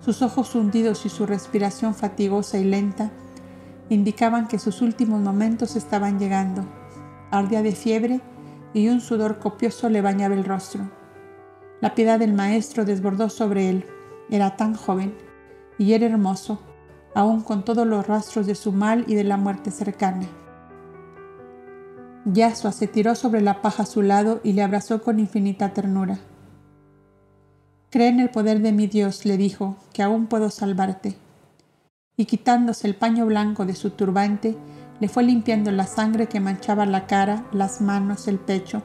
Sus 0.00 0.22
ojos 0.22 0.54
hundidos 0.54 1.04
y 1.04 1.10
su 1.10 1.26
respiración 1.26 1.94
fatigosa 1.94 2.58
y 2.58 2.64
lenta 2.64 3.10
indicaban 3.90 4.48
que 4.48 4.58
sus 4.58 4.80
últimos 4.80 5.20
momentos 5.20 5.76
estaban 5.76 6.18
llegando. 6.18 6.64
Ardía 7.30 7.62
de 7.62 7.72
fiebre 7.72 8.20
y 8.72 8.88
un 8.88 9.00
sudor 9.00 9.40
copioso 9.40 9.90
le 9.90 10.00
bañaba 10.00 10.34
el 10.34 10.44
rostro. 10.44 10.88
La 11.80 11.94
piedad 11.94 12.18
del 12.18 12.32
maestro 12.32 12.84
desbordó 12.84 13.28
sobre 13.28 13.68
él. 13.68 13.84
Era 14.30 14.56
tan 14.56 14.74
joven 14.74 15.12
y 15.76 15.92
era 15.92 16.06
hermoso, 16.06 16.60
aún 17.14 17.42
con 17.42 17.64
todos 17.64 17.86
los 17.86 18.06
rastros 18.06 18.46
de 18.46 18.54
su 18.54 18.72
mal 18.72 19.04
y 19.06 19.14
de 19.14 19.24
la 19.24 19.36
muerte 19.36 19.70
cercana. 19.70 20.26
Yasua 22.24 22.72
se 22.72 22.86
tiró 22.86 23.14
sobre 23.14 23.40
la 23.40 23.62
paja 23.62 23.84
a 23.84 23.86
su 23.86 24.02
lado 24.02 24.40
y 24.44 24.52
le 24.52 24.62
abrazó 24.62 25.02
con 25.02 25.18
infinita 25.18 25.72
ternura. 25.72 26.18
Cree 27.90 28.08
en 28.08 28.20
el 28.20 28.30
poder 28.30 28.60
de 28.60 28.72
mi 28.72 28.86
Dios, 28.86 29.24
le 29.24 29.36
dijo, 29.36 29.76
que 29.92 30.02
aún 30.02 30.26
puedo 30.26 30.50
salvarte. 30.50 31.16
Y 32.16 32.26
quitándose 32.26 32.86
el 32.86 32.94
paño 32.94 33.26
blanco 33.26 33.64
de 33.64 33.74
su 33.74 33.90
turbante, 33.90 34.56
le 35.00 35.08
fue 35.08 35.22
limpiando 35.22 35.72
la 35.72 35.86
sangre 35.86 36.28
que 36.28 36.40
manchaba 36.40 36.86
la 36.86 37.06
cara, 37.06 37.46
las 37.52 37.80
manos, 37.80 38.28
el 38.28 38.38
pecho, 38.38 38.82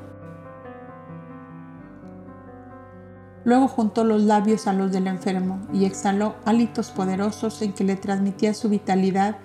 Luego 3.45 3.67
juntó 3.67 4.03
los 4.03 4.23
labios 4.23 4.67
a 4.67 4.73
los 4.73 4.91
del 4.91 5.07
enfermo 5.07 5.61
y 5.71 5.85
exhaló 5.85 6.35
hálitos 6.45 6.89
poderosos 6.89 7.61
en 7.61 7.73
que 7.73 7.83
le 7.83 7.95
transmitía 7.95 8.53
su 8.53 8.69
vitalidad 8.69 9.37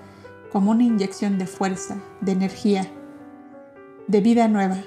como 0.51 0.73
una 0.73 0.85
inyección 0.85 1.39
de 1.39 1.47
fuerza, 1.47 1.99
de 2.21 2.33
energía. 2.33 2.87
de 4.09 4.21
vida 4.21 4.49
nueva. 4.49 4.79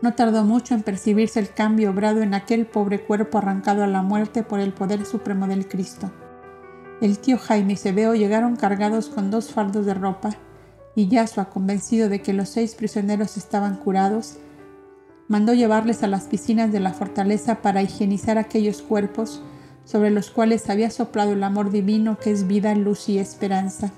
No 0.00 0.14
tardó 0.14 0.44
mucho 0.44 0.74
en 0.74 0.82
percibirse 0.82 1.38
el 1.40 1.52
cambio 1.52 1.90
obrado 1.90 2.22
en 2.22 2.32
aquel 2.32 2.64
pobre 2.64 3.02
cuerpo 3.02 3.36
arrancado 3.36 3.82
a 3.82 3.86
la 3.86 4.00
muerte 4.00 4.42
por 4.42 4.60
el 4.60 4.72
poder 4.72 5.04
supremo 5.04 5.46
del 5.46 5.68
Cristo. 5.68 6.10
El 7.02 7.18
tío 7.18 7.36
Jaime 7.36 7.74
y 7.74 7.76
Sebeo 7.76 8.14
llegaron 8.14 8.56
cargados 8.56 9.10
con 9.10 9.30
dos 9.30 9.52
fardos 9.52 9.84
de 9.84 9.92
ropa, 9.92 10.30
y 10.94 11.08
Yasua, 11.08 11.50
convencido 11.50 12.08
de 12.08 12.22
que 12.22 12.32
los 12.32 12.48
seis 12.48 12.74
prisioneros 12.74 13.36
estaban 13.36 13.76
curados, 13.76 14.38
mandó 15.28 15.52
llevarles 15.52 16.02
a 16.02 16.06
las 16.06 16.24
piscinas 16.24 16.72
de 16.72 16.80
la 16.80 16.94
fortaleza 16.94 17.56
para 17.62 17.82
higienizar 17.82 18.38
aquellos 18.38 18.82
cuerpos 18.82 19.42
sobre 19.84 20.10
los 20.10 20.30
cuales 20.30 20.68
había 20.68 20.90
soplado 20.90 21.32
el 21.32 21.44
amor 21.44 21.70
divino 21.70 22.18
que 22.18 22.30
es 22.30 22.46
vida, 22.46 22.74
luz 22.74 23.08
y 23.08 23.18
esperanza. 23.18 23.92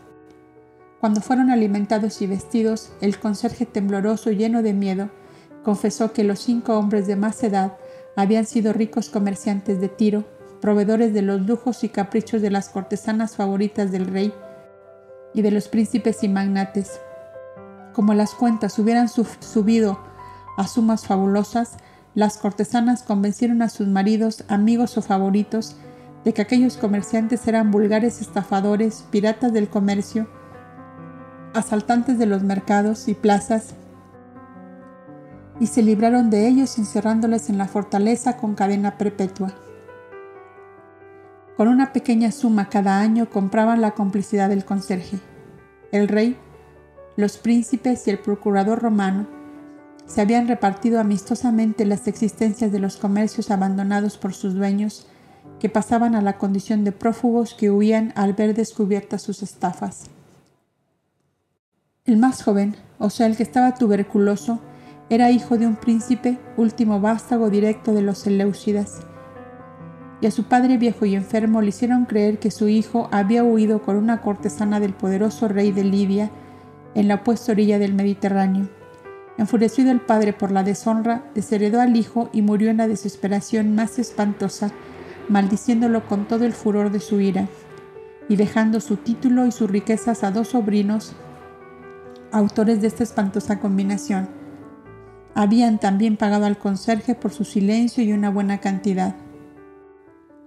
Cuando 1.01 1.21
fueron 1.21 1.51
alimentados 1.51 2.21
y 2.21 2.27
vestidos, 2.27 2.93
el 3.01 3.19
conserje 3.19 3.65
tembloroso 3.65 4.31
lleno 4.31 4.63
de 4.63 4.75
miedo 4.75 5.11
confesó 5.65 6.13
que 6.13 6.25
los 6.25 6.41
cinco 6.41 6.79
hombres 6.79 7.07
de 7.07 7.17
más 7.17 7.43
edad 7.43 7.77
habían 8.17 8.45
sido 8.45 8.73
ricos 8.73 9.09
comerciantes 9.09 9.81
de 9.81 9.89
Tiro, 9.89 10.25
proveedores 10.61 11.15
de 11.15 11.23
los 11.23 11.41
lujos 11.47 11.85
y 11.85 11.89
caprichos 11.89 12.43
de 12.43 12.51
las 12.51 12.69
cortesanas 12.69 13.37
favoritas 13.37 13.91
del 13.93 14.07
rey 14.07 14.33
y 15.33 15.43
de 15.43 15.51
los 15.51 15.69
príncipes 15.69 16.23
y 16.23 16.29
magnates. 16.29 17.01
Como 17.95 18.15
las 18.15 18.35
cuentas 18.35 18.79
hubieran 18.79 19.09
subido 19.09 20.10
a 20.61 20.67
sumas 20.67 21.07
fabulosas, 21.07 21.79
las 22.15 22.37
cortesanas 22.37 23.03
convencieron 23.03 23.63
a 23.63 23.71
sus 23.71 23.89
maridos, 23.89 24.45
amigos 24.49 24.99
o 24.99 25.03
favoritos 25.03 25.75
de 26.23 26.35
que 26.35 26.43
aquellos 26.43 26.77
comerciantes 26.77 27.49
eran 27.49 27.71
vulgares 27.71 28.21
estafadores, 28.21 29.07
piratas 29.11 29.55
del 29.55 29.71
comercio, 29.71 30.29
asaltantes 31.55 32.19
de 32.19 32.27
los 32.27 32.43
mercados 32.43 33.09
y 33.09 33.15
plazas, 33.15 33.75
y 35.59 35.67
se 35.67 35.83
libraron 35.83 36.29
de 36.29 36.47
ellos 36.47 36.77
encerrándoles 36.77 37.49
en 37.49 37.57
la 37.57 37.67
fortaleza 37.67 38.37
con 38.37 38.55
cadena 38.55 38.99
perpetua. 38.99 39.55
Con 41.57 41.69
una 41.69 41.95
pequeña 41.95 42.33
suma 42.33 42.69
cada 42.69 43.01
año 43.01 43.31
compraban 43.31 43.81
la 43.81 43.93
complicidad 43.93 44.51
del 44.51 44.67
conserje. 44.67 45.21
El 45.91 46.09
rey, 46.09 46.37
los 47.17 47.39
príncipes 47.39 48.07
y 48.07 48.11
el 48.11 48.19
procurador 48.19 48.83
romano 48.83 49.40
se 50.11 50.21
habían 50.21 50.49
repartido 50.49 50.99
amistosamente 50.99 51.85
las 51.85 52.09
existencias 52.09 52.73
de 52.73 52.81
los 52.81 52.97
comercios 52.97 53.53
abandonados 53.53 54.19
por 54.19 54.35
sus 54.35 54.55
dueños, 54.55 55.07
que 55.61 55.69
pasaban 55.69 56.17
a 56.17 56.21
la 56.21 56.37
condición 56.37 56.83
de 56.83 56.91
prófugos 56.91 57.55
que 57.55 57.71
huían 57.71 58.13
al 58.17 58.33
ver 58.33 58.55
descubiertas 58.55 59.23
sus 59.23 59.45
estafas. 59.45 60.07
El 62.07 62.17
más 62.17 62.43
joven, 62.43 62.75
o 62.99 63.09
sea, 63.09 63.27
el 63.27 63.37
que 63.37 63.45
estaba 63.45 63.75
tuberculoso, 63.75 64.59
era 65.11 65.31
hijo 65.31 65.59
de 65.59 65.69
un 65.69 65.77
príncipe, 65.77 66.39
último 66.57 67.01
vástago 67.01 67.49
directo 67.49 67.95
de 67.95 68.03
los 68.03 68.19
Seleucidas, 68.19 69.03
y 70.21 70.27
a 70.27 70.33
su 70.33 70.43
padre 70.43 70.77
viejo 70.77 71.07
y 71.07 71.15
enfermo 71.15 71.63
le 71.63 71.69
hicieron 71.69 72.05
creer 72.07 72.41
que 72.41 72.51
su 72.51 72.69
hijo 72.69 73.09
había 73.13 73.45
huido 73.45 73.83
con 73.83 73.95
una 73.95 74.23
cortesana 74.23 74.81
del 74.81 74.93
poderoso 74.93 75.47
rey 75.47 75.71
de 75.71 75.85
Lidia 75.85 76.33
en 76.97 77.07
la 77.07 77.17
opuesta 77.17 77.53
orilla 77.53 77.79
del 77.79 77.95
Mediterráneo. 77.95 78.80
Enfurecido 79.41 79.91
el 79.91 80.03
padre 80.03 80.35
por 80.35 80.53
la 80.53 80.63
deshonra, 80.63 81.25
desheredó 81.35 81.81
al 81.81 81.97
hijo 81.97 82.29
y 82.31 82.43
murió 82.43 82.69
en 82.69 82.77
la 82.77 82.87
desesperación 82.87 83.75
más 83.75 83.99
espantosa, 83.99 84.71
maldiciéndolo 85.31 86.07
con 86.07 86.29
todo 86.29 86.45
el 86.45 86.53
furor 86.53 86.93
de 86.93 87.01
su 87.01 87.23
ira, 87.23 87.49
y 88.29 88.37
dejando 88.37 88.81
su 88.81 88.99
título 88.99 89.47
y 89.47 89.53
sus 89.53 89.71
riquezas 89.71 90.25
a 90.25 90.31
dos 90.31 90.49
sobrinos, 90.49 91.17
autores 92.31 92.83
de 92.83 92.89
esta 92.89 93.03
espantosa 93.03 93.59
combinación 93.61 94.29
habían 95.35 95.79
también 95.79 96.19
pagado 96.19 96.45
al 96.45 96.59
conserje 96.59 97.15
por 97.15 97.33
su 97.33 97.45
silencio 97.45 98.05
y 98.05 98.13
una 98.13 98.29
buena 98.29 98.59
cantidad. 98.59 99.17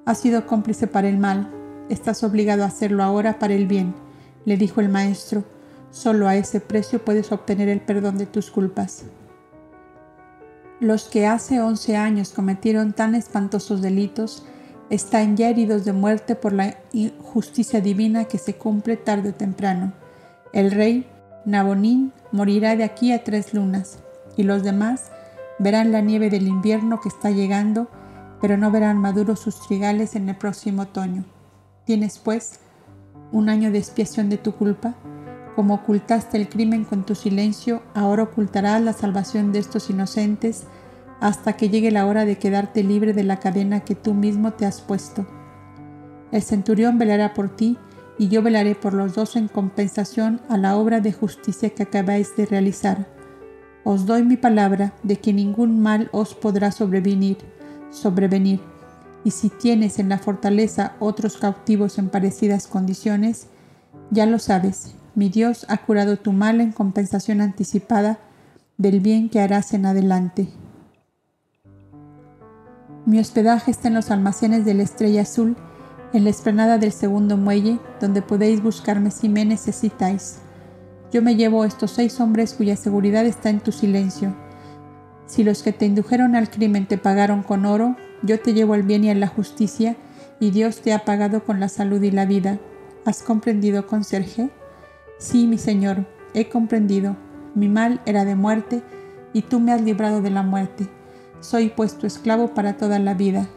Has 0.06 0.20
sido 0.20 0.46
cómplice 0.46 0.86
para 0.86 1.10
el 1.10 1.18
mal, 1.18 1.50
estás 1.90 2.24
obligado 2.24 2.62
a 2.62 2.68
hacerlo 2.68 3.02
ahora 3.02 3.40
para 3.40 3.56
el 3.56 3.66
bien, 3.66 3.96
le 4.46 4.56
dijo 4.56 4.82
el 4.82 4.90
maestro. 4.90 5.46
Solo 5.94 6.28
a 6.28 6.36
ese 6.36 6.60
precio 6.60 7.06
puedes 7.06 7.32
obtener 7.32 7.70
el 7.70 7.80
perdón 7.80 8.18
de 8.18 8.26
tus 8.26 8.50
culpas. 8.50 9.04
Los 10.80 11.04
que 11.04 11.28
hace 11.28 11.62
once 11.62 11.96
años 11.96 12.34
cometieron 12.34 12.94
tan 12.94 13.14
espantosos 13.14 13.80
delitos 13.84 14.44
están 14.90 15.38
ya 15.38 15.50
heridos 15.50 15.86
de 15.86 15.94
muerte 15.94 16.36
por 16.36 16.52
la 16.52 16.78
injusticia 16.94 17.80
divina 17.80 18.26
que 18.26 18.40
se 18.40 18.56
cumple 18.56 18.98
tarde 18.98 19.30
o 19.30 19.34
temprano. 19.36 19.94
El 20.52 20.72
rey 20.72 21.06
Nabonín 21.46 22.12
morirá 22.32 22.76
de 22.76 22.86
aquí 22.86 23.12
a 23.12 23.24
tres 23.24 23.54
lunas 23.54 24.00
y 24.36 24.42
los 24.42 24.64
demás 24.64 25.12
verán 25.60 25.92
la 25.92 26.02
nieve 26.02 26.32
del 26.32 26.48
invierno 26.48 27.02
que 27.02 27.10
está 27.10 27.30
llegando, 27.30 27.88
pero 28.42 28.58
no 28.58 28.72
verán 28.72 28.98
maduros 28.98 29.42
sus 29.42 29.62
trigales 29.68 30.16
en 30.16 30.28
el 30.28 30.38
próximo 30.38 30.82
otoño. 30.82 31.24
Tienes, 31.86 32.18
pues, 32.18 32.60
un 33.32 33.48
año 33.50 33.72
de 33.72 33.78
expiación 33.78 34.30
de 34.30 34.38
tu 34.38 34.54
culpa. 34.56 34.96
Como 35.56 35.76
ocultaste 35.76 36.38
el 36.38 36.50
crimen 36.50 36.84
con 36.84 37.06
tu 37.06 37.14
silencio, 37.14 37.84
ahora 37.94 38.24
ocultarás 38.24 38.82
la 38.82 38.94
salvación 38.94 39.52
de 39.52 39.60
estos 39.60 39.90
inocentes 39.90 40.64
hasta 41.20 41.54
que 41.54 41.70
llegue 41.70 41.92
la 41.92 42.08
hora 42.08 42.26
de 42.26 42.38
quedarte 42.38 42.84
libre 42.84 43.14
de 43.14 43.24
la 43.24 43.40
cadena 43.40 43.82
que 43.82 43.96
tú 43.96 44.14
mismo 44.14 44.54
te 44.54 44.66
has 44.66 44.82
puesto. 44.82 45.28
El 46.32 46.42
centurión 46.42 46.98
velará 46.98 47.34
por 47.36 47.56
ti 47.56 47.78
y 48.18 48.28
yo 48.30 48.42
velaré 48.42 48.74
por 48.74 48.94
los 48.94 49.14
dos 49.14 49.36
en 49.36 49.48
compensación 49.48 50.42
a 50.50 50.58
la 50.58 50.76
obra 50.76 51.00
de 51.00 51.14
justicia 51.14 51.70
que 51.70 51.84
acabáis 51.84 52.36
de 52.36 52.46
realizar. 52.48 53.08
Os 53.84 54.06
doy 54.06 54.24
mi 54.24 54.38
palabra 54.38 54.94
de 55.04 55.18
que 55.18 55.34
ningún 55.34 55.82
mal 55.82 56.10
os 56.12 56.34
podrá 56.34 56.72
sobrevenir, 56.72 57.38
sobrevenir. 57.92 58.60
Y 59.24 59.32
si 59.32 59.50
tienes 59.50 60.00
en 60.00 60.10
la 60.10 60.18
fortaleza 60.18 60.94
otros 61.00 61.38
cautivos 61.38 61.98
en 62.00 62.10
parecidas 62.10 62.68
condiciones, 62.68 63.48
ya 64.10 64.26
lo 64.26 64.40
sabes, 64.40 64.96
mi 65.16 65.30
Dios 65.30 65.66
ha 65.70 65.78
curado 65.78 66.18
tu 66.18 66.34
mal 66.34 66.60
en 66.60 66.72
compensación 66.72 67.42
anticipada 67.42 68.20
del 68.78 69.00
bien 69.00 69.30
que 69.30 69.40
harás 69.40 69.74
en 69.74 69.86
adelante. 69.86 70.48
Mi 73.06 73.20
hospedaje 73.20 73.70
está 73.70 73.90
en 73.90 73.94
los 73.94 74.12
almacenes 74.12 74.66
de 74.66 74.74
la 74.74 74.84
Estrella 74.84 75.22
Azul, 75.22 75.56
en 76.14 76.24
la 76.24 76.30
esplanada 76.30 76.78
del 76.78 76.92
segundo 76.92 77.38
muelle, 77.38 77.80
donde 78.00 78.22
podéis 78.22 78.64
buscarme 78.64 79.12
si 79.12 79.30
me 79.30 79.46
necesitáis. 79.46 80.38
Yo 81.12 81.22
me 81.22 81.36
llevo 81.36 81.66
estos 81.66 81.92
seis 81.92 82.20
hombres 82.20 82.54
cuya 82.54 82.76
seguridad 82.76 83.26
está 83.26 83.50
en 83.50 83.60
tu 83.60 83.72
silencio. 83.72 84.36
Si 85.28 85.44
los 85.44 85.62
que 85.62 85.74
te 85.74 85.86
indujeron 85.86 86.36
al 86.36 86.50
crimen 86.50 86.88
te 86.88 86.98
pagaron 86.98 87.44
con 87.44 87.66
oro, 87.66 87.96
yo 88.24 88.40
te 88.40 88.54
llevo 88.54 88.74
al 88.74 88.84
bien 88.84 89.04
y 89.04 89.10
a 89.10 89.16
la 89.16 89.28
justicia, 89.28 89.96
y 90.40 90.52
Dios 90.52 90.82
te 90.82 90.94
ha 90.94 91.06
pagado 91.06 91.44
con 91.44 91.60
la 91.60 91.70
salud 91.70 92.02
y 92.02 92.12
la 92.12 92.26
vida. 92.26 92.58
¿Has 93.06 93.22
comprendido, 93.22 93.86
conserje? 93.86 94.50
Sí, 95.24 95.48
mi 95.48 95.58
Señor, 95.58 96.06
he 96.34 96.50
comprendido. 96.50 97.16
Mi 97.56 97.70
mal 97.70 98.02
era 98.06 98.26
de 98.26 98.36
muerte, 98.36 98.84
y 99.32 99.44
tú 99.44 99.62
me 99.62 99.72
has 99.72 99.82
librado 99.82 100.22
de 100.22 100.30
la 100.30 100.44
muerte. 100.44 100.90
Soy 101.40 101.70
pues 101.70 101.98
tu 101.98 102.06
esclavo 102.06 102.54
para 102.54 102.76
toda 102.76 103.00
la 103.00 103.14
vida. 103.14 103.48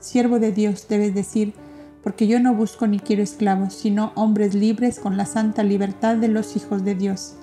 Siervo 0.00 0.40
de 0.40 0.50
Dios, 0.50 0.88
debes 0.88 1.14
decir, 1.14 1.54
porque 2.02 2.26
yo 2.26 2.40
no 2.40 2.52
busco 2.52 2.88
ni 2.88 2.98
quiero 2.98 3.22
esclavos, 3.22 3.74
sino 3.74 4.10
hombres 4.16 4.56
libres 4.56 4.98
con 4.98 5.16
la 5.16 5.24
santa 5.24 5.62
libertad 5.62 6.16
de 6.16 6.26
los 6.26 6.56
hijos 6.56 6.84
de 6.84 6.96
Dios. 6.96 7.36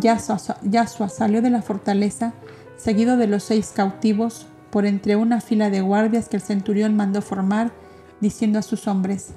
Yasua 0.00 1.08
salió 1.08 1.42
de 1.42 1.50
la 1.50 1.62
fortaleza, 1.62 2.34
seguido 2.76 3.16
de 3.16 3.28
los 3.28 3.44
seis 3.44 3.70
cautivos, 3.72 4.48
por 4.70 4.86
entre 4.86 5.14
una 5.14 5.40
fila 5.40 5.70
de 5.70 5.82
guardias 5.82 6.28
que 6.28 6.38
el 6.38 6.42
centurión 6.42 6.96
mandó 6.96 7.22
formar, 7.22 7.70
diciendo 8.20 8.58
a 8.58 8.62
sus 8.62 8.88
hombres, 8.88 9.34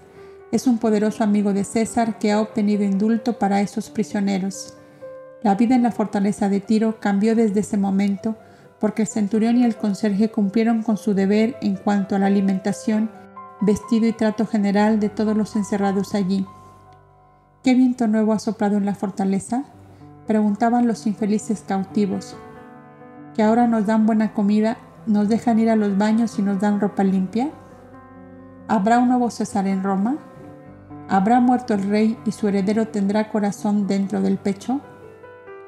es 0.53 0.67
un 0.67 0.77
poderoso 0.77 1.23
amigo 1.23 1.51
de 1.51 1.63
César 1.63 2.19
que 2.19 2.31
ha 2.31 2.39
obtenido 2.39 2.83
indulto 2.83 3.39
para 3.39 3.61
esos 3.61 3.89
prisioneros. 3.89 4.75
La 5.41 5.55
vida 5.55 5.73
en 5.73 5.81
la 5.81 5.91
fortaleza 5.91 6.47
de 6.47 6.59
Tiro 6.59 6.99
cambió 6.99 7.35
desde 7.35 7.61
ese 7.61 7.75
momento, 7.75 8.35
porque 8.79 9.01
el 9.01 9.07
centurión 9.07 9.57
y 9.57 9.65
el 9.65 9.75
conserje 9.75 10.29
cumplieron 10.29 10.83
con 10.83 10.97
su 10.97 11.15
deber 11.15 11.57
en 11.63 11.75
cuanto 11.75 12.15
a 12.15 12.19
la 12.19 12.27
alimentación 12.27 13.09
vestido 13.61 14.05
y 14.05 14.13
trato 14.13 14.45
general 14.45 14.99
de 14.99 15.09
todos 15.09 15.35
los 15.35 15.55
encerrados 15.55 16.13
allí. 16.13 16.45
¿Qué 17.63 17.73
viento 17.73 18.05
nuevo 18.05 18.31
ha 18.31 18.37
soplado 18.37 18.77
en 18.77 18.85
la 18.85 18.93
fortaleza? 18.93 19.63
preguntaban 20.27 20.85
los 20.85 21.07
infelices 21.07 21.63
cautivos. 21.67 22.37
¿Que 23.33 23.41
ahora 23.41 23.67
nos 23.67 23.87
dan 23.87 24.05
buena 24.05 24.35
comida, 24.35 24.77
nos 25.07 25.29
dejan 25.29 25.57
ir 25.57 25.71
a 25.71 25.75
los 25.75 25.97
baños 25.97 26.37
y 26.37 26.43
nos 26.43 26.61
dan 26.61 26.79
ropa 26.79 27.03
limpia? 27.03 27.49
¿Habrá 28.67 28.99
un 28.99 29.07
nuevo 29.09 29.31
César 29.31 29.65
en 29.65 29.81
Roma? 29.81 30.17
¿Habrá 31.09 31.39
muerto 31.39 31.73
el 31.73 31.83
rey 31.83 32.17
y 32.25 32.31
su 32.31 32.47
heredero 32.47 32.87
tendrá 32.87 33.29
corazón 33.29 33.87
dentro 33.87 34.21
del 34.21 34.37
pecho? 34.37 34.81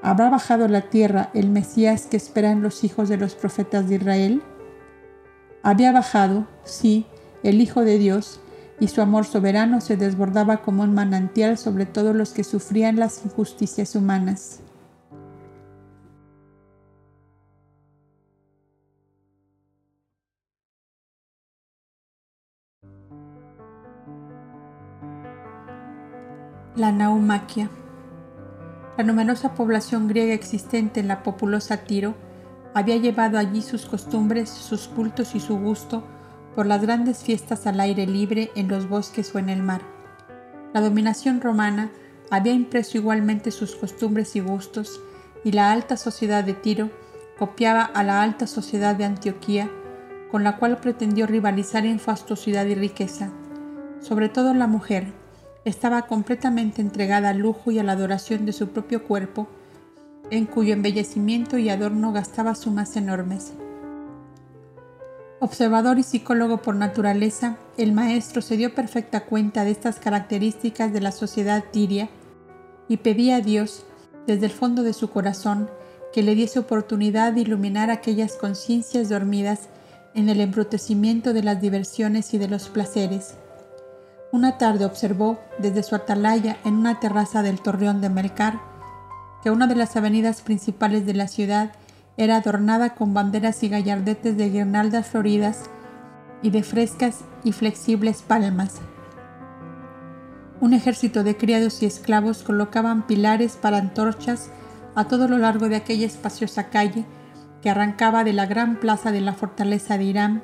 ¿Habrá 0.02 0.30
bajado 0.30 0.68
la 0.68 0.82
tierra 0.90 1.30
el 1.34 1.50
Mesías 1.50 2.06
que 2.06 2.18
esperan 2.18 2.62
los 2.62 2.84
hijos 2.84 3.10
de 3.10 3.18
los 3.18 3.36
profetas 3.36 3.90
de 3.90 3.96
Israel? 3.96 4.44
Había 5.62 5.92
bajado, 5.92 6.48
sí, 6.64 7.06
el 7.44 7.60
Hijo 7.60 7.82
de 7.82 7.98
Dios, 7.98 8.40
y 8.80 8.88
su 8.88 9.02
amor 9.02 9.26
soberano 9.26 9.82
se 9.82 9.98
desbordaba 9.98 10.58
como 10.58 10.84
un 10.84 10.94
manantial 10.94 11.58
sobre 11.58 11.86
todos 11.86 12.16
los 12.16 12.32
que 12.32 12.44
sufrían 12.44 12.98
las 12.98 13.26
injusticias 13.26 13.96
humanas. 13.96 14.62
La 26.76 26.92
naumaquia. 26.92 27.70
La 28.98 29.06
numerosa 29.06 29.54
población 29.54 30.10
griega 30.10 30.34
existente 30.34 31.00
en 31.00 31.08
la 31.08 31.24
populosa 31.24 31.86
Tiro 31.86 32.16
había 32.74 32.98
llevado 32.98 33.38
allí 33.38 33.62
sus 33.62 33.86
costumbres, 33.86 34.50
sus 34.50 34.90
cultos 34.90 35.36
y 35.36 35.40
su 35.40 35.58
gusto 35.58 36.04
por 36.54 36.66
las 36.66 36.82
grandes 36.82 37.24
fiestas 37.24 37.66
al 37.66 37.80
aire 37.80 38.06
libre 38.06 38.52
en 38.56 38.68
los 38.68 38.90
bosques 38.90 39.34
o 39.34 39.40
en 39.40 39.48
el 39.48 39.64
mar. 39.64 39.84
La 40.74 40.82
dominación 40.82 41.40
romana 41.40 41.92
había 42.30 42.52
impreso 42.52 42.98
igualmente 42.98 43.52
sus 43.52 43.74
costumbres 43.78 44.36
y 44.36 44.42
gustos, 44.42 45.00
y 45.46 45.54
la 45.54 45.72
alta 45.72 45.96
sociedad 45.96 46.44
de 46.44 46.56
Tiro 46.56 46.90
copiaba 47.40 47.84
a 47.84 48.04
la 48.04 48.22
alta 48.22 48.48
sociedad 48.48 48.96
de 48.96 49.06
Antioquía, 49.06 49.72
con 50.30 50.44
la 50.44 50.58
cual 50.58 50.80
pretendió 50.80 51.26
rivalizar 51.26 51.86
en 51.86 52.00
fastuosidad 52.00 52.66
y 52.66 52.76
riqueza. 52.76 53.32
Sobre 54.02 54.28
todo 54.28 54.54
la 54.54 54.68
mujer, 54.68 55.14
estaba 55.66 56.04
completamente 56.04 56.82
entregada 56.82 57.30
al 57.30 57.40
lujo 57.40 57.72
y 57.72 57.80
a 57.80 57.84
la 57.84 57.94
adoración 57.94 58.46
de 58.46 58.54
su 58.54 58.70
propio 58.70 59.04
cuerpo, 59.04 59.48
en 60.30 60.46
cuyo 60.46 60.74
embellecimiento 60.74 61.58
y 61.58 61.70
adorno 61.70 62.14
gastaba 62.14 62.56
sumas 62.56 62.96
enormes. 62.96 63.54
Observador 65.40 66.00
y 66.00 66.04
psicólogo 66.04 66.62
por 66.62 66.76
naturaleza, 66.76 67.58
el 67.78 67.92
maestro 67.92 68.42
se 68.42 68.58
dio 68.58 68.74
perfecta 68.74 69.26
cuenta 69.26 69.66
de 69.66 69.72
estas 69.72 70.00
características 70.00 70.94
de 70.94 71.02
la 71.02 71.12
sociedad 71.12 71.64
tiria 71.72 72.10
y 72.88 72.98
pedía 72.98 73.38
a 73.38 73.42
Dios, 73.42 73.86
desde 74.28 74.46
el 74.46 74.52
fondo 74.52 74.82
de 74.84 74.94
su 74.94 75.10
corazón, 75.10 75.70
que 76.14 76.24
le 76.24 76.36
diese 76.36 76.60
oportunidad 76.60 77.34
de 77.34 77.42
iluminar 77.42 77.92
aquellas 77.92 78.38
conciencias 78.38 79.10
dormidas 79.10 79.68
en 80.14 80.30
el 80.30 80.40
embrutecimiento 80.40 81.34
de 81.34 81.44
las 81.44 81.60
diversiones 81.60 82.34
y 82.34 82.38
de 82.38 82.48
los 82.48 82.70
placeres. 82.70 83.36
Una 84.32 84.58
tarde 84.58 84.86
observó 84.86 85.40
desde 85.60 85.84
su 85.84 85.96
atalaya 85.96 86.58
en 86.66 86.76
una 86.76 87.00
terraza 87.00 87.42
del 87.42 87.62
torreón 87.62 88.02
de 88.02 88.10
Melcar 88.10 88.60
que 89.44 89.52
una 89.52 89.68
de 89.68 89.76
las 89.76 89.96
avenidas 89.96 90.42
principales 90.42 91.06
de 91.06 91.14
la 91.14 91.28
ciudad 91.28 91.72
era 92.18 92.38
adornada 92.38 92.96
con 92.96 93.14
banderas 93.14 93.62
y 93.64 93.70
gallardetes 93.70 94.38
de 94.38 94.50
guirnaldas 94.50 95.08
floridas 95.08 95.70
y 96.42 96.50
de 96.50 96.64
frescas 96.64 97.20
y 97.44 97.52
flexibles 97.52 98.22
palmas. 98.22 98.82
Un 100.62 100.74
ejército 100.74 101.24
de 101.24 101.38
criados 101.38 101.84
y 101.84 101.86
esclavos 101.86 102.44
colocaban 102.44 103.06
pilares 103.06 103.58
para 103.62 103.78
antorchas 103.78 104.50
a 104.96 105.06
todo 105.06 105.28
lo 105.28 105.38
largo 105.38 105.70
de 105.70 105.76
aquella 105.76 106.08
espaciosa 106.08 106.70
calle 106.70 107.06
que 107.62 107.70
arrancaba 107.70 108.24
de 108.24 108.34
la 108.34 108.46
gran 108.46 108.80
plaza 108.80 109.12
de 109.12 109.22
la 109.22 109.34
fortaleza 109.34 109.98
de 109.98 110.06
Irán 110.06 110.44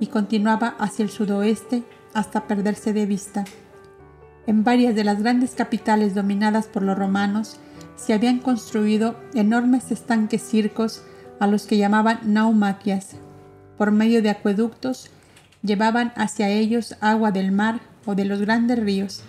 y 0.00 0.08
continuaba 0.08 0.74
hacia 0.78 1.02
el 1.04 1.10
sudoeste 1.10 1.84
hasta 2.14 2.46
perderse 2.46 2.92
de 2.92 3.06
vista. 3.06 3.44
En 4.46 4.64
varias 4.64 4.94
de 4.94 5.04
las 5.04 5.22
grandes 5.22 5.52
capitales 5.52 6.14
dominadas 6.14 6.66
por 6.66 6.82
los 6.82 6.98
romanos 6.98 7.58
se 7.96 8.14
habían 8.14 8.38
construido 8.38 9.14
enormes 9.34 9.90
estanques 9.90 10.42
circos 10.42 11.02
a 11.38 11.46
los 11.46 11.66
que 11.66 11.76
llamaban 11.76 12.20
naumaquias. 12.24 13.16
Por 13.76 13.92
medio 13.92 14.22
de 14.22 14.30
acueductos 14.30 15.10
llevaban 15.62 16.12
hacia 16.16 16.48
ellos 16.48 16.96
agua 17.00 17.32
del 17.32 17.52
mar 17.52 17.80
o 18.06 18.14
de 18.14 18.24
los 18.24 18.40
grandes 18.40 18.78
ríos. 18.78 19.22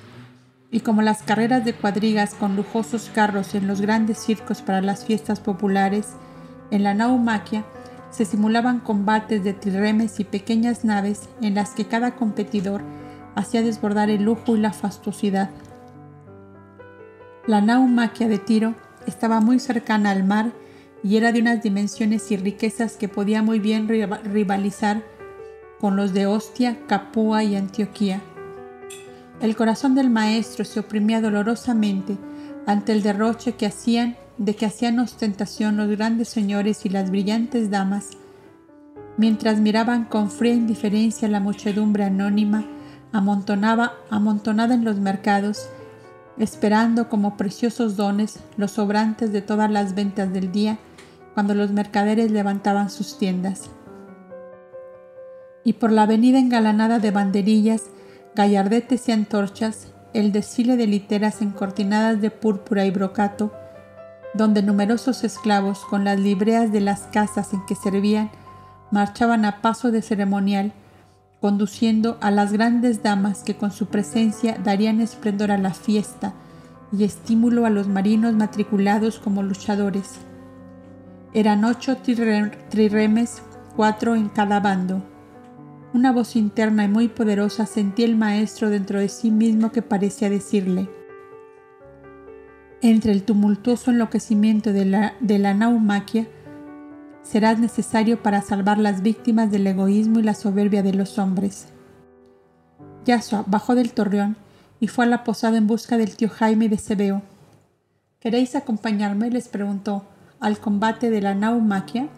Y 0.72 0.80
como 0.80 1.02
las 1.02 1.22
carreras 1.22 1.66
de 1.66 1.74
cuadrigas 1.74 2.34
con 2.34 2.56
lujosos 2.56 3.12
carros 3.14 3.56
en 3.56 3.68
los 3.68 3.82
grandes 3.82 4.20
circos 4.20 4.62
para 4.62 4.82
las 4.82 5.06
fiestas 5.06 5.42
populares, 5.42 6.08
en 6.72 6.84
la 6.84 6.94
naumaquia 6.94 7.66
se 8.12 8.26
simulaban 8.26 8.80
combates 8.80 9.44
de 9.44 9.54
trirremes 9.54 10.20
y 10.20 10.26
pequeñas 10.26 10.86
naves 10.86 11.30
en 11.42 11.56
las 11.56 11.72
que 11.72 11.86
cada 11.86 12.16
competidor 12.16 12.82
hacía 13.36 13.62
desbordar 13.62 14.10
el 14.10 14.24
lujo 14.24 14.56
y 14.56 14.60
la 14.60 14.74
fastuosidad. 14.74 15.50
La 17.48 17.62
naumaquia 17.62 18.28
de 18.28 18.38
Tiro 18.38 18.76
estaba 19.08 19.40
muy 19.40 19.60
cercana 19.60 20.12
al 20.12 20.24
mar 20.24 20.52
y 21.04 21.18
era 21.18 21.32
de 21.32 21.40
unas 21.42 21.64
dimensiones 21.64 22.32
y 22.32 22.38
riquezas 22.38 22.98
que 22.98 23.08
podía 23.08 23.42
muy 23.42 23.60
bien 23.60 23.88
rivalizar 23.88 25.02
con 25.80 25.96
los 25.96 26.14
de 26.14 26.28
Ostia, 26.28 26.78
Capua 26.88 27.44
y 27.44 27.56
Antioquía. 27.56 28.22
El 29.42 29.56
corazón 29.56 29.96
del 29.96 30.12
maestro 30.12 30.64
se 30.66 30.80
oprimía 30.80 31.20
dolorosamente 31.20 32.18
ante 32.68 32.92
el 32.92 33.02
derroche 33.02 33.54
que 33.54 33.66
hacían 33.66 34.16
de 34.42 34.56
que 34.56 34.66
hacían 34.66 34.98
ostentación 34.98 35.78
los 35.78 35.88
grandes 35.88 36.28
señores 36.28 36.84
y 36.88 36.90
las 36.90 37.12
brillantes 37.12 37.70
damas, 37.70 38.10
mientras 39.16 39.60
miraban 39.60 40.06
con 40.06 40.32
fría 40.32 40.56
indiferencia 40.56 41.28
la 41.28 41.40
muchedumbre 41.40 42.06
anónima 42.06 42.66
amontonaba, 43.12 43.94
amontonada 44.10 44.74
en 44.74 44.84
los 44.84 44.98
mercados, 44.98 45.70
esperando 46.40 47.08
como 47.08 47.38
preciosos 47.38 47.96
dones 47.96 48.40
los 48.58 48.72
sobrantes 48.72 49.32
de 49.32 49.44
todas 49.44 49.70
las 49.70 49.94
ventas 49.94 50.34
del 50.34 50.52
día 50.52 50.80
cuando 51.36 51.54
los 51.54 51.72
mercaderes 51.72 52.32
levantaban 52.32 52.90
sus 52.90 53.20
tiendas. 53.20 53.70
Y 55.64 55.74
por 55.74 55.92
la 55.92 56.04
avenida 56.04 56.40
engalanada 56.40 56.98
de 56.98 57.12
banderillas, 57.12 57.84
gallardetes 58.34 59.08
y 59.08 59.12
antorchas, 59.12 59.94
el 60.16 60.32
desfile 60.32 60.78
de 60.78 60.88
literas 60.88 61.44
encortinadas 61.44 62.20
de 62.22 62.32
púrpura 62.32 62.86
y 62.86 62.92
brocato, 62.92 63.54
donde 64.34 64.64
numerosos 64.64 65.24
esclavos 65.24 65.80
con 65.80 66.04
las 66.04 66.20
libreas 66.20 66.72
de 66.72 66.82
las 66.82 67.02
casas 67.02 67.54
en 67.54 67.66
que 67.66 67.76
servían 67.76 68.32
marchaban 68.92 69.46
a 69.46 69.62
paso 69.62 69.92
de 69.92 70.02
ceremonial, 70.02 70.74
conduciendo 71.40 72.18
a 72.22 72.30
las 72.32 72.54
grandes 72.54 73.02
damas 73.02 73.44
que 73.44 73.56
con 73.56 73.72
su 73.72 73.88
presencia 73.88 74.58
darían 74.64 75.02
esplendor 75.02 75.52
a 75.52 75.58
la 75.58 75.74
fiesta 75.74 76.34
y 76.92 77.04
estímulo 77.04 77.66
a 77.66 77.70
los 77.70 77.88
marinos 77.88 78.34
matriculados 78.34 79.18
como 79.20 79.44
luchadores. 79.44 80.20
Eran 81.34 81.64
ocho 81.64 81.98
triremes, 81.98 83.42
cuatro 83.76 84.16
en 84.16 84.30
cada 84.30 84.60
bando. 84.60 85.02
Una 85.94 86.12
voz 86.12 86.36
interna 86.36 86.84
y 86.84 86.88
muy 86.88 87.08
poderosa 87.08 87.66
sentía 87.66 88.06
el 88.06 88.18
maestro 88.18 88.70
dentro 88.70 89.00
de 89.00 89.10
sí 89.10 89.32
mismo 89.32 89.72
que 89.72 89.82
parecía 89.82 90.30
decirle, 90.30 90.90
entre 92.82 93.12
el 93.12 93.24
tumultuoso 93.24 93.92
enloquecimiento 93.92 94.74
de 94.74 94.86
la, 94.86 95.14
de 95.20 95.40
la 95.40 95.54
naumaquia, 95.54 96.28
serás 97.24 97.60
necesario 97.60 98.22
para 98.22 98.42
salvar 98.42 98.78
las 98.78 99.02
víctimas 99.02 99.52
del 99.52 99.68
egoísmo 99.68 100.20
y 100.20 100.24
la 100.24 100.34
soberbia 100.34 100.84
de 100.84 100.94
los 100.94 101.20
hombres. 101.20 101.68
Yasua 103.06 103.44
bajó 103.48 103.76
del 103.76 103.94
torreón 103.94 104.36
y 104.80 104.88
fue 104.88 105.06
a 105.06 105.08
la 105.08 105.24
posada 105.24 105.58
en 105.58 105.68
busca 105.68 105.98
del 105.98 106.16
tío 106.16 106.30
Jaime 106.30 106.70
de 106.70 106.78
Cebeo. 106.78 107.22
¿Queréis 108.20 108.56
acompañarme? 108.56 109.30
les 109.30 109.48
preguntó, 109.48 110.04
al 110.40 110.60
combate 110.60 111.10
de 111.10 111.22
la 111.22 111.36
naumaquia. 111.36 112.10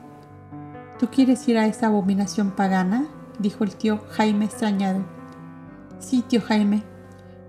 ¿Tú 0.99 1.07
quieres 1.07 1.47
ir 1.47 1.57
a 1.57 1.67
esa 1.67 1.87
abominación 1.87 2.51
pagana? 2.51 3.07
dijo 3.39 3.63
el 3.63 3.75
tío 3.75 4.03
Jaime 4.11 4.45
extrañado. 4.45 5.03
Sí, 5.99 6.23
tío 6.27 6.41
Jaime. 6.41 6.83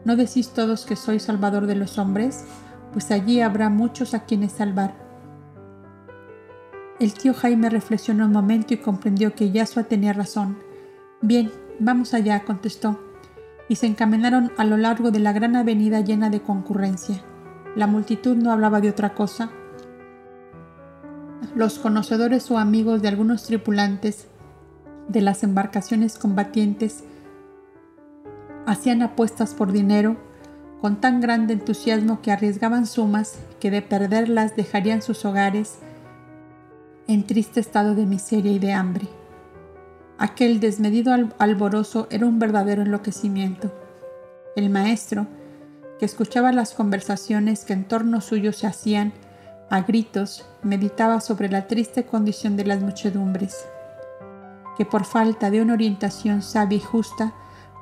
¿No 0.04 0.16
decís 0.16 0.50
todos 0.50 0.84
que 0.84 0.96
soy 0.96 1.18
salvador 1.18 1.66
de 1.66 1.76
los 1.76 1.98
hombres? 1.98 2.44
Pues 2.94 3.10
allí 3.10 3.40
habrá 3.40 3.68
muchos 3.70 4.14
a 4.14 4.24
quienes 4.24 4.52
salvar. 4.52 4.94
El 7.00 7.12
tío 7.12 7.34
Jaime 7.34 7.68
reflexionó 7.68 8.24
un 8.26 8.32
momento 8.32 8.72
y 8.72 8.76
comprendió 8.76 9.34
que 9.34 9.50
Yasua 9.50 9.82
tenía 9.82 10.12
razón. 10.12 10.58
Bien, 11.20 11.50
vamos 11.80 12.14
allá, 12.14 12.44
contestó, 12.44 13.00
y 13.68 13.74
se 13.74 13.86
encaminaron 13.86 14.52
a 14.56 14.64
lo 14.64 14.76
largo 14.76 15.10
de 15.10 15.18
la 15.18 15.32
gran 15.32 15.56
avenida 15.56 16.00
llena 16.00 16.30
de 16.30 16.40
concurrencia. 16.40 17.20
La 17.74 17.88
multitud 17.88 18.36
no 18.36 18.52
hablaba 18.52 18.80
de 18.80 18.90
otra 18.90 19.12
cosa. 19.12 19.50
Los 21.56 21.80
conocedores 21.80 22.48
o 22.52 22.58
amigos 22.58 23.02
de 23.02 23.08
algunos 23.08 23.42
tripulantes 23.42 24.28
de 25.08 25.20
las 25.20 25.42
embarcaciones 25.42 26.16
combatientes 26.16 27.02
hacían 28.66 29.02
apuestas 29.02 29.52
por 29.52 29.72
dinero 29.72 30.16
con 30.84 30.96
tan 30.96 31.22
grande 31.22 31.54
entusiasmo 31.54 32.20
que 32.20 32.30
arriesgaban 32.30 32.84
sumas 32.84 33.38
que 33.58 33.70
de 33.70 33.80
perderlas 33.80 34.54
dejarían 34.54 35.00
sus 35.00 35.24
hogares 35.24 35.78
en 37.08 37.26
triste 37.26 37.58
estado 37.58 37.94
de 37.94 38.04
miseria 38.04 38.52
y 38.52 38.58
de 38.58 38.74
hambre. 38.74 39.08
Aquel 40.18 40.60
desmedido 40.60 41.14
alborozo 41.38 42.06
era 42.10 42.26
un 42.26 42.38
verdadero 42.38 42.82
enloquecimiento. 42.82 43.72
El 44.56 44.68
maestro, 44.68 45.26
que 45.98 46.04
escuchaba 46.04 46.52
las 46.52 46.74
conversaciones 46.74 47.64
que 47.64 47.72
en 47.72 47.84
torno 47.84 48.20
suyo 48.20 48.52
se 48.52 48.66
hacían 48.66 49.14
a 49.70 49.80
gritos, 49.80 50.44
meditaba 50.62 51.22
sobre 51.22 51.48
la 51.48 51.66
triste 51.66 52.04
condición 52.04 52.58
de 52.58 52.66
las 52.66 52.82
muchedumbres, 52.82 53.64
que 54.76 54.84
por 54.84 55.06
falta 55.06 55.50
de 55.50 55.62
una 55.62 55.72
orientación 55.72 56.42
sabia 56.42 56.76
y 56.76 56.82
justa 56.82 57.32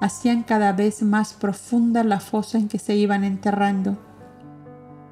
hacían 0.03 0.43
cada 0.43 0.73
vez 0.73 1.05
más 1.05 1.33
profunda 1.33 2.03
la 2.03 2.19
fosa 2.19 2.59
en 2.59 2.67
que 2.67 2.81
se 2.81 2.97
iban 2.97 3.23
enterrando. 3.23 3.97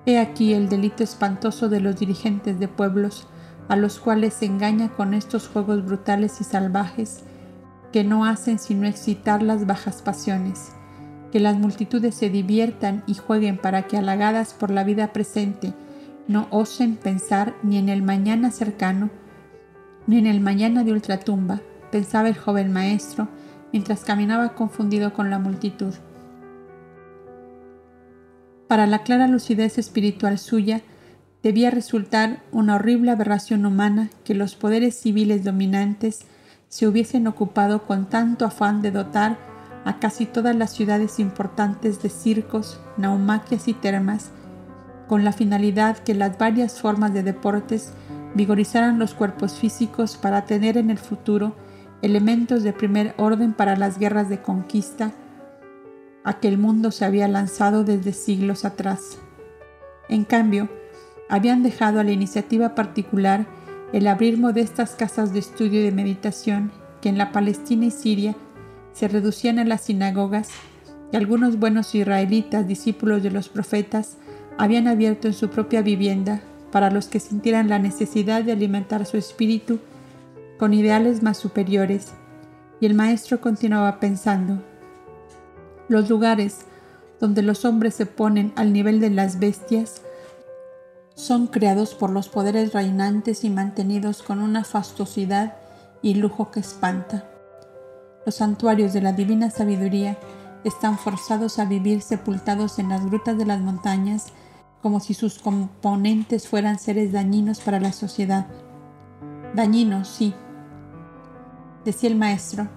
He 0.05 0.19
aquí 0.19 0.53
el 0.53 0.69
delito 0.69 1.05
espantoso 1.05 1.69
de 1.69 1.79
los 1.79 1.97
dirigentes 1.97 2.59
de 2.59 2.67
pueblos, 2.67 3.29
a 3.69 3.77
los 3.77 4.01
cuales 4.01 4.35
se 4.35 4.47
engaña 4.47 4.89
con 4.89 5.15
estos 5.15 5.47
juegos 5.47 5.85
brutales 5.87 6.41
y 6.41 6.45
salvajes, 6.45 7.21
que 7.93 8.03
no 8.03 8.25
hacen 8.25 8.59
sino 8.59 8.89
excitar 8.89 9.45
las 9.45 9.65
bajas 9.65 10.03
pasiones, 10.03 10.73
que 11.31 11.39
las 11.39 11.57
multitudes 11.57 12.17
se 12.17 12.29
diviertan 12.29 13.05
y 13.07 13.15
jueguen 13.15 13.59
para 13.59 13.85
que 13.85 13.97
halagadas 13.97 14.55
por 14.55 14.73
la 14.73 14.83
vida 14.83 15.12
presente 15.12 15.73
no 16.27 16.49
osen 16.51 16.97
pensar 16.97 17.55
ni 17.62 17.79
en 17.79 17.89
el 17.89 18.03
mañana 18.03 18.51
cercano, 18.51 19.09
ni 20.09 20.19
en 20.19 20.27
el 20.27 20.41
mañana 20.41 20.83
de 20.83 20.91
ultratumba, 20.91 21.61
pensaba 21.93 22.29
el 22.29 22.37
joven 22.37 22.73
maestro 22.73 23.29
mientras 23.73 24.05
caminaba 24.05 24.55
confundido 24.55 25.13
con 25.13 25.31
la 25.31 25.39
multitud. 25.39 25.95
Para 28.69 28.87
la 28.87 29.03
clara 29.03 29.27
lucidez 29.27 29.79
espiritual 29.79 30.39
suya, 30.39 30.83
debía 31.43 31.71
resultar 31.71 32.43
una 32.53 32.77
horrible 32.77 33.11
aberración 33.11 33.67
humana 33.67 34.11
que 34.25 34.35
los 34.35 34.55
poderes 34.55 34.95
civiles 34.95 35.43
dominantes 35.43 36.21
se 36.69 36.87
hubiesen 36.87 37.27
ocupado 37.27 37.83
con 37.83 38.09
tanto 38.09 38.45
afán 38.45 38.81
de 38.81 38.93
dotar 38.93 39.39
a 39.85 39.99
casi 39.99 40.27
todas 40.27 40.55
las 40.55 40.71
ciudades 40.73 41.19
importantes 41.19 42.03
de 42.03 42.11
circos, 42.11 42.81
naumaquias 42.97 43.67
y 43.67 43.75
termas, 43.75 44.31
con 45.09 45.25
la 45.25 45.33
finalidad 45.33 45.99
que 45.99 46.15
las 46.15 46.39
varias 46.39 46.81
formas 46.81 47.13
de 47.13 47.25
deportes 47.25 47.93
vigorizaran 48.35 48.99
los 48.99 49.15
cuerpos 49.15 49.55
físicos 49.55 50.17
para 50.17 50.45
tener 50.45 50.77
en 50.77 50.91
el 50.91 50.99
futuro 50.99 51.57
elementos 52.03 52.63
de 52.63 52.73
primer 52.73 53.15
orden 53.17 53.53
para 53.53 53.77
las 53.77 53.99
guerras 53.99 54.29
de 54.29 54.41
conquista 54.41 55.13
a 56.25 56.39
que 56.39 56.49
el 56.49 56.59
mundo 56.59 56.91
se 56.91 57.05
había 57.05 57.29
lanzado 57.29 57.85
desde 57.85 58.13
siglos 58.13 58.65
atrás. 58.65 59.19
En 60.09 60.25
cambio, 60.25 60.69
habían 61.29 61.63
dejado 61.63 62.01
a 62.01 62.05
la 62.05 62.13
iniciativa 62.13 62.75
particular 62.75 63.47
el 63.93 64.07
abrir 64.07 64.39
modestas 64.39 64.95
casas 64.95 65.33
de 65.33 65.39
estudio 65.39 65.81
y 65.81 65.85
de 65.85 65.93
meditación 65.93 66.73
que 67.01 67.09
en 67.09 67.19
la 67.19 67.33
Palestina 67.33 67.87
y 67.87 67.91
Siria 67.91 68.35
se 68.93 69.09
reducían 69.09 69.59
a 69.59 69.65
las 69.65 69.83
sinagogas 69.83 70.49
y 71.13 71.17
algunos 71.17 71.59
buenos 71.59 71.95
israelitas, 71.95 72.67
discípulos 72.67 73.23
de 73.23 73.31
los 73.31 73.49
profetas, 73.49 74.17
habían 74.59 74.87
abierto 74.87 75.27
en 75.27 75.35
su 75.35 75.49
propia 75.49 75.83
vivienda 75.83 76.41
para 76.71 76.91
los 76.91 77.09
que 77.09 77.19
sintieran 77.19 77.69
la 77.69 77.79
necesidad 77.79 78.45
de 78.45 78.53
alimentar 78.53 79.07
su 79.07 79.17
espíritu 79.17 79.81
con 80.61 80.74
ideales 80.74 81.23
más 81.23 81.39
superiores. 81.39 82.12
Y 82.81 82.87
el 82.87 82.93
maestro 82.93 83.41
continuaba 83.41 83.99
pensando, 83.99 84.62
los 85.89 86.11
lugares 86.11 86.66
donde 87.19 87.41
los 87.41 87.65
hombres 87.65 87.95
se 87.95 88.05
ponen 88.05 88.53
al 88.57 88.74
nivel 88.74 89.01
de 89.01 89.09
las 89.09 89.39
bestias 89.39 90.03
son 91.15 91.47
creados 91.47 91.95
por 91.95 92.11
los 92.11 92.28
poderes 92.28 92.74
reinantes 92.74 93.43
y 93.43 93.49
mantenidos 93.49 94.23
con 94.23 94.43
una 94.43 94.62
fastuosidad 94.62 95.57
y 96.03 96.15
lujo 96.15 96.51
que 96.51 96.61
espanta. 96.61 97.24
Los 98.27 98.35
santuarios 98.35 98.93
de 98.93 99.01
la 99.01 99.15
divina 99.15 99.51
sabiduría 99.51 100.19
están 100.65 100.99
forzados 100.99 101.59
a 101.59 101.65
vivir 101.65 102.03
sepultados 102.03 102.78
en 102.78 102.91
las 102.91 103.07
grutas 103.07 103.39
de 103.39 103.47
las 103.47 103.61
montañas 103.61 104.27
como 104.82 105.01
si 105.01 105.15
sus 105.15 105.39
componentes 105.39 106.49
fueran 106.49 106.78
seres 106.78 107.12
dañinos 107.12 107.61
para 107.61 107.81
la 107.81 107.93
sociedad. 107.93 108.47
Dañinos, 109.55 110.07
sí, 110.07 110.35
decía 111.85 112.11
el 112.11 112.16
maestro, 112.16 112.69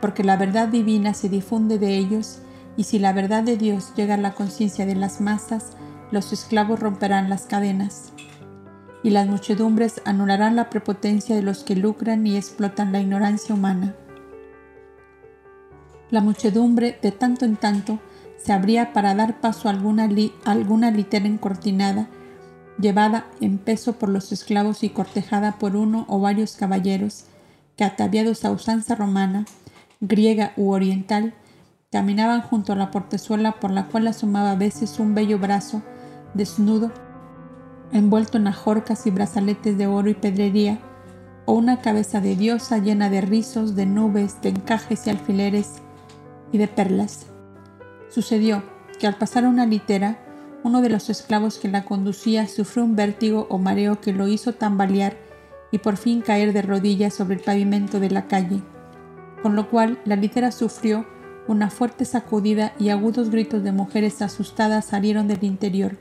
porque 0.00 0.24
la 0.24 0.36
verdad 0.36 0.68
divina 0.68 1.14
se 1.14 1.28
difunde 1.28 1.78
de 1.78 1.96
ellos 1.96 2.40
y 2.76 2.84
si 2.84 2.98
la 2.98 3.12
verdad 3.12 3.42
de 3.42 3.56
Dios 3.56 3.92
llega 3.96 4.14
a 4.14 4.18
la 4.18 4.34
conciencia 4.34 4.86
de 4.86 4.94
las 4.94 5.20
masas, 5.20 5.72
los 6.10 6.32
esclavos 6.32 6.80
romperán 6.80 7.30
las 7.30 7.46
cadenas 7.46 8.12
y 9.02 9.10
las 9.10 9.26
muchedumbres 9.26 10.00
anularán 10.04 10.56
la 10.56 10.70
prepotencia 10.70 11.36
de 11.36 11.42
los 11.42 11.62
que 11.62 11.76
lucran 11.76 12.26
y 12.26 12.36
explotan 12.36 12.90
la 12.90 13.00
ignorancia 13.00 13.54
humana. 13.54 13.94
La 16.10 16.20
muchedumbre 16.20 16.98
de 17.02 17.12
tanto 17.12 17.44
en 17.44 17.56
tanto 17.56 17.98
se 18.38 18.52
abría 18.52 18.92
para 18.92 19.14
dar 19.14 19.40
paso 19.40 19.68
a 19.68 19.72
alguna, 19.72 20.90
litera 20.90 21.26
encortinada, 21.26 22.08
llevada 22.78 23.26
en 23.40 23.58
peso 23.58 23.94
por 23.94 24.08
los 24.08 24.32
esclavos 24.32 24.82
y 24.84 24.90
cortejada 24.90 25.58
por 25.58 25.76
uno 25.76 26.04
o 26.08 26.20
varios 26.20 26.56
caballeros 26.56 27.26
que, 27.76 27.84
ataviados 27.84 28.44
a 28.44 28.50
usanza 28.50 28.94
romana, 28.94 29.44
griega 30.00 30.52
u 30.56 30.70
oriental, 30.70 31.34
caminaban 31.90 32.42
junto 32.42 32.72
a 32.72 32.76
la 32.76 32.90
portezuela 32.90 33.52
por 33.60 33.70
la 33.70 33.86
cual 33.86 34.08
asomaba 34.08 34.52
a 34.52 34.56
veces 34.56 34.98
un 34.98 35.14
bello 35.14 35.38
brazo 35.38 35.82
desnudo, 36.34 36.90
envuelto 37.92 38.38
en 38.38 38.48
ajorcas 38.48 39.06
y 39.06 39.10
brazaletes 39.10 39.78
de 39.78 39.86
oro 39.86 40.10
y 40.10 40.14
pedrería, 40.14 40.78
o 41.46 41.52
una 41.52 41.80
cabeza 41.80 42.20
de 42.20 42.36
diosa 42.36 42.78
llena 42.78 43.10
de 43.10 43.20
rizos, 43.20 43.76
de 43.76 43.86
nubes, 43.86 44.40
de 44.42 44.48
encajes 44.50 45.06
y 45.06 45.10
alfileres 45.10 45.74
y 46.52 46.58
de 46.58 46.68
perlas. 46.68 47.26
Sucedió 48.08 48.62
que 48.98 49.06
al 49.06 49.16
pasar 49.16 49.46
una 49.46 49.66
litera, 49.66 50.18
uno 50.62 50.80
de 50.80 50.88
los 50.88 51.10
esclavos 51.10 51.58
que 51.58 51.68
la 51.68 51.84
conducía 51.84 52.48
sufrió 52.48 52.84
un 52.84 52.96
vértigo 52.96 53.46
o 53.50 53.58
mareo 53.58 54.00
que 54.00 54.12
lo 54.12 54.28
hizo 54.28 54.54
tambalear 54.54 55.16
y 55.74 55.78
por 55.78 55.96
fin 55.96 56.20
caer 56.20 56.52
de 56.52 56.62
rodillas 56.62 57.14
sobre 57.14 57.34
el 57.34 57.40
pavimento 57.40 57.98
de 57.98 58.08
la 58.08 58.28
calle, 58.28 58.62
con 59.42 59.56
lo 59.56 59.70
cual 59.70 59.98
la 60.04 60.14
litera 60.14 60.52
sufrió 60.52 61.04
una 61.48 61.68
fuerte 61.68 62.04
sacudida 62.04 62.74
y 62.78 62.90
agudos 62.90 63.28
gritos 63.28 63.64
de 63.64 63.72
mujeres 63.72 64.22
asustadas 64.22 64.84
salieron 64.84 65.26
del 65.26 65.42
interior. 65.42 65.96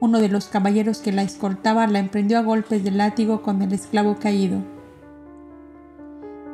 Uno 0.00 0.18
de 0.18 0.30
los 0.30 0.46
caballeros 0.46 1.00
que 1.00 1.12
la 1.12 1.20
escoltaba 1.20 1.86
la 1.88 1.98
emprendió 1.98 2.38
a 2.38 2.42
golpes 2.42 2.82
de 2.82 2.90
látigo 2.90 3.42
con 3.42 3.60
el 3.60 3.74
esclavo 3.74 4.16
caído. 4.16 4.62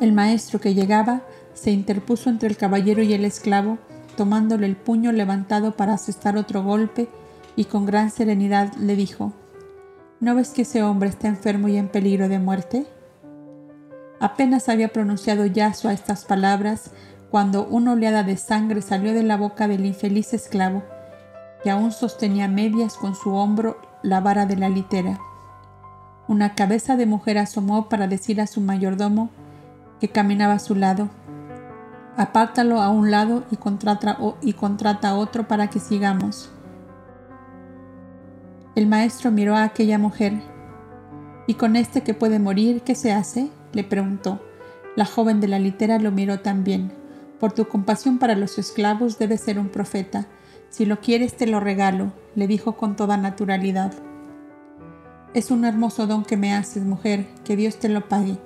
El 0.01 0.12
maestro 0.12 0.61
que 0.61 0.74
llegaba 0.74 1.23
se 1.55 1.70
interpuso 1.70 2.28
entre 2.28 2.49
el 2.49 2.57
caballero 2.57 3.05
y 3.05 3.12
el 3.12 3.24
esclavo 3.24 3.78
tomándole 4.16 4.66
el 4.66 4.74
puño 4.74 5.12
levantado 5.12 5.77
para 5.77 5.95
asestar 5.95 6.37
otro 6.37 6.65
golpe, 6.65 7.09
y 7.55 7.66
con 7.66 7.87
gran 7.87 8.11
serenidad 8.11 8.74
le 8.74 8.97
dijo, 8.97 9.32
¿No 10.20 10.34
ves 10.34 10.51
que 10.51 10.62
ese 10.62 10.82
hombre 10.82 11.09
está 11.09 11.28
enfermo 11.28 11.68
y 11.68 11.78
en 11.78 11.88
peligro 11.88 12.28
de 12.28 12.38
muerte? 12.38 12.86
Apenas 14.20 14.68
había 14.68 14.88
pronunciado 14.88 15.47
Yasua 15.47 15.94
estas 15.94 16.26
palabras 16.26 16.90
cuando 17.30 17.66
una 17.66 17.92
oleada 17.92 18.22
de 18.22 18.36
sangre 18.36 18.82
salió 18.82 19.14
de 19.14 19.22
la 19.22 19.38
boca 19.38 19.66
del 19.66 19.86
infeliz 19.86 20.34
esclavo, 20.34 20.82
que 21.62 21.70
aún 21.70 21.90
sostenía 21.90 22.48
medias 22.48 22.98
con 22.98 23.14
su 23.14 23.32
hombro 23.32 23.80
la 24.02 24.20
vara 24.20 24.44
de 24.44 24.56
la 24.56 24.68
litera. 24.68 25.18
Una 26.28 26.55
cabeza 26.55 26.97
de 26.97 27.06
mujer 27.06 27.38
asomó 27.38 27.88
para 27.88 28.06
decir 28.06 28.42
a 28.42 28.47
su 28.47 28.60
mayordomo 28.60 29.30
que 30.01 30.10
caminaba 30.10 30.55
a 30.55 30.59
su 30.59 30.74
lado, 30.74 31.09
apártalo 32.18 32.82
a 32.82 32.90
un 32.90 33.10
lado 33.10 33.44
y 33.51 33.56
contrata, 33.56 34.18
y 34.42 34.52
contrata 34.52 35.09
a 35.09 35.14
otro 35.14 35.48
para 35.48 35.70
que 35.70 35.80
sigamos. 35.80 36.51
El 38.81 38.86
maestro 38.86 39.31
miró 39.31 39.57
a 39.57 39.65
aquella 39.65 39.98
mujer. 39.98 40.40
¿Y 41.47 41.52
con 41.52 41.77
este 41.77 42.01
que 42.01 42.15
puede 42.15 42.39
morir, 42.39 42.81
qué 42.81 42.94
se 42.94 43.12
hace? 43.12 43.51
le 43.74 43.85
preguntó. 43.85 44.40
La 44.97 45.05
joven 45.05 45.39
de 45.39 45.48
la 45.48 45.59
litera 45.59 45.98
lo 45.98 46.11
miró 46.12 46.40
también. 46.40 46.90
Por 47.39 47.52
tu 47.52 47.69
compasión 47.69 48.19
para 48.19 48.36
los 48.36 48.59
esclavos 48.59 49.19
debes 49.19 49.43
ser 49.43 49.59
un 49.59 49.69
profeta. 49.69 50.28
Si 50.70 50.86
lo 50.86 50.98
quieres 51.02 51.36
te 51.36 51.47
lo 51.47 51.61
regalo, 51.61 52.15
le 52.35 52.47
dijo 52.47 52.78
con 52.78 52.97
toda 52.97 53.19
naturalidad. 53.19 53.93
Es 55.35 55.51
un 55.51 55.66
hermoso 55.66 56.07
don 56.07 56.24
que 56.24 56.39
me 56.39 56.55
haces, 56.55 56.82
mujer, 56.82 57.27
que 57.44 57.57
Dios 57.57 57.78
te 57.78 57.90
lo 57.90 58.09
pague. 58.09 58.39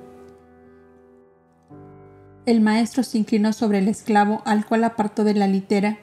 El 2.44 2.61
maestro 2.61 3.05
se 3.05 3.19
inclinó 3.19 3.52
sobre 3.52 3.78
el 3.78 3.86
esclavo, 3.86 4.43
al 4.47 4.66
cual 4.66 4.82
apartó 4.82 5.23
de 5.23 5.35
la 5.35 5.47
litera, 5.47 5.98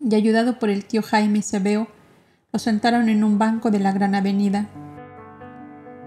y 0.00 0.14
ayudado 0.14 0.58
por 0.58 0.68
el 0.68 0.84
tío 0.84 1.00
Jaime 1.00 1.40
Sebeo, 1.40 1.88
lo 2.52 2.58
sentaron 2.58 3.10
en 3.10 3.24
un 3.24 3.38
banco 3.38 3.70
de 3.70 3.78
la 3.78 3.92
gran 3.92 4.14
avenida. 4.14 4.68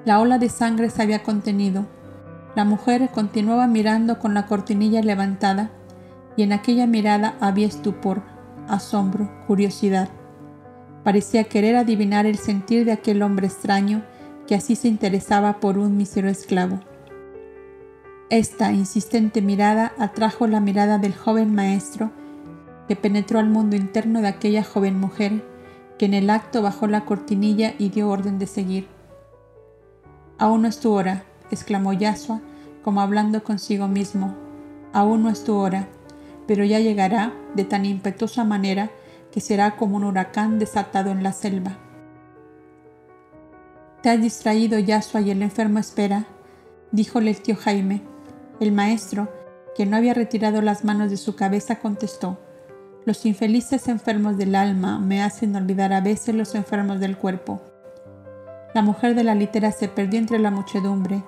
La 0.06 0.20
ola 0.20 0.40
de 0.40 0.50
sangre 0.50 0.90
se 0.90 1.02
había 1.02 1.22
contenido. 1.22 1.86
La 2.56 2.66
mujer 2.66 3.10
continuaba 3.14 3.68
mirando 3.68 4.18
con 4.18 4.34
la 4.34 4.48
cortinilla 4.48 5.02
levantada, 5.02 5.70
y 6.36 6.44
en 6.44 6.54
aquella 6.54 6.88
mirada 6.88 7.36
había 7.40 7.68
estupor, 7.68 8.24
asombro, 8.68 9.30
curiosidad. 9.46 10.10
Parecía 11.04 11.44
querer 11.44 11.76
adivinar 11.76 12.26
el 12.26 12.38
sentir 12.38 12.86
de 12.86 12.94
aquel 12.94 13.22
hombre 13.22 13.48
extraño 13.48 14.02
que 14.48 14.56
así 14.56 14.76
se 14.76 14.88
interesaba 14.88 15.60
por 15.60 15.78
un 15.78 15.96
mísero 15.96 16.28
esclavo. 16.28 16.80
Esta 18.30 18.72
insistente 18.72 19.42
mirada 19.42 19.94
atrajo 20.00 20.48
la 20.48 20.60
mirada 20.60 20.98
del 20.98 21.14
joven 21.14 21.54
maestro, 21.54 22.12
que 22.88 22.96
penetró 22.96 23.40
al 23.40 23.50
mundo 23.50 23.76
interno 23.76 24.22
de 24.22 24.28
aquella 24.28 24.64
joven 24.64 25.00
mujer, 25.00 25.44
que 26.02 26.06
en 26.06 26.16
el 26.16 26.32
acto 26.32 26.64
bajó 26.64 26.88
la 26.88 27.06
cortinilla 27.06 27.76
y 27.78 27.90
dio 27.90 28.10
orden 28.10 28.40
de 28.40 28.48
seguir. 28.48 28.88
Aún 30.40 30.64
no 30.64 30.68
es 30.68 30.80
tu 30.80 30.92
hora, 30.94 31.26
exclamó 31.52 31.94
Yasua, 31.94 32.42
como 32.84 33.02
hablando 33.02 33.44
consigo 33.44 33.88
mismo. 33.88 34.34
Aún 34.94 35.22
no 35.22 35.30
es 35.30 35.44
tu 35.44 35.54
hora, 35.54 35.90
pero 36.48 36.64
ya 36.64 36.80
llegará 36.80 37.36
de 37.54 37.66
tan 37.66 37.86
impetuosa 37.86 38.44
manera 38.44 38.90
que 39.32 39.42
será 39.42 39.76
como 39.76 39.96
un 39.96 40.06
huracán 40.06 40.58
desatado 40.58 41.12
en 41.12 41.22
la 41.22 41.34
selva. 41.34 41.78
Te 44.02 44.10
has 44.10 44.20
distraído, 44.20 44.80
Yasua, 44.80 45.22
y 45.22 45.30
el 45.30 45.44
enfermo 45.44 45.78
espera, 45.78 46.26
díjole 46.92 47.30
el 47.30 47.44
tío 47.44 47.56
Jaime. 47.56 48.02
El 48.60 48.72
maestro, 48.72 49.32
que 49.78 49.86
no 49.86 49.98
había 49.98 50.16
retirado 50.16 50.64
las 50.64 50.84
manos 50.84 51.12
de 51.12 51.18
su 51.18 51.36
cabeza, 51.36 51.76
contestó, 51.76 52.40
Los 53.04 53.26
infelices 53.26 53.88
enfermos 53.88 54.38
del 54.38 54.54
alma 54.54 55.00
me 55.00 55.24
hacen 55.24 55.56
olvidar 55.56 55.92
a 55.92 56.02
veces 56.02 56.36
los 56.36 56.54
enfermos 56.54 57.00
del 57.00 57.18
cuerpo. 57.18 57.60
La 58.76 58.84
mujer 58.84 59.16
de 59.16 59.24
la 59.24 59.34
litera 59.34 59.72
se 59.72 59.88
perdió 59.88 60.20
entre 60.20 60.38
la 60.38 60.52
muchedumbre. 60.52 61.24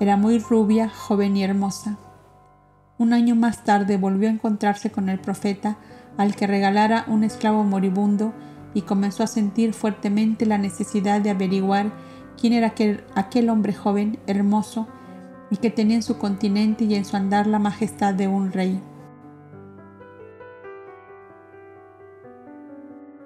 Era 0.00 0.18
muy 0.18 0.38
rubia, 0.38 0.90
joven 0.90 1.34
y 1.38 1.42
hermosa. 1.42 1.96
Un 2.98 3.14
año 3.14 3.34
más 3.36 3.64
tarde 3.64 3.96
volvió 3.96 4.28
a 4.28 4.32
encontrarse 4.32 4.90
con 4.90 5.08
el 5.08 5.18
profeta, 5.18 5.78
al 6.18 6.36
que 6.36 6.46
regalara 6.46 7.06
un 7.08 7.24
esclavo 7.24 7.64
moribundo, 7.64 8.34
y 8.74 8.82
comenzó 8.82 9.22
a 9.22 9.28
sentir 9.28 9.72
fuertemente 9.72 10.44
la 10.44 10.58
necesidad 10.58 11.22
de 11.22 11.30
averiguar 11.30 11.90
quién 12.38 12.52
era 12.52 12.68
aquel, 12.68 13.02
aquel 13.14 13.48
hombre 13.48 13.72
joven, 13.72 14.18
hermoso, 14.26 14.88
y 15.50 15.56
que 15.56 15.70
tenía 15.70 15.96
en 15.96 16.02
su 16.02 16.18
continente 16.18 16.84
y 16.84 16.94
en 16.96 17.06
su 17.06 17.16
andar 17.16 17.46
la 17.46 17.58
majestad 17.58 18.12
de 18.12 18.28
un 18.28 18.52
rey. 18.52 18.78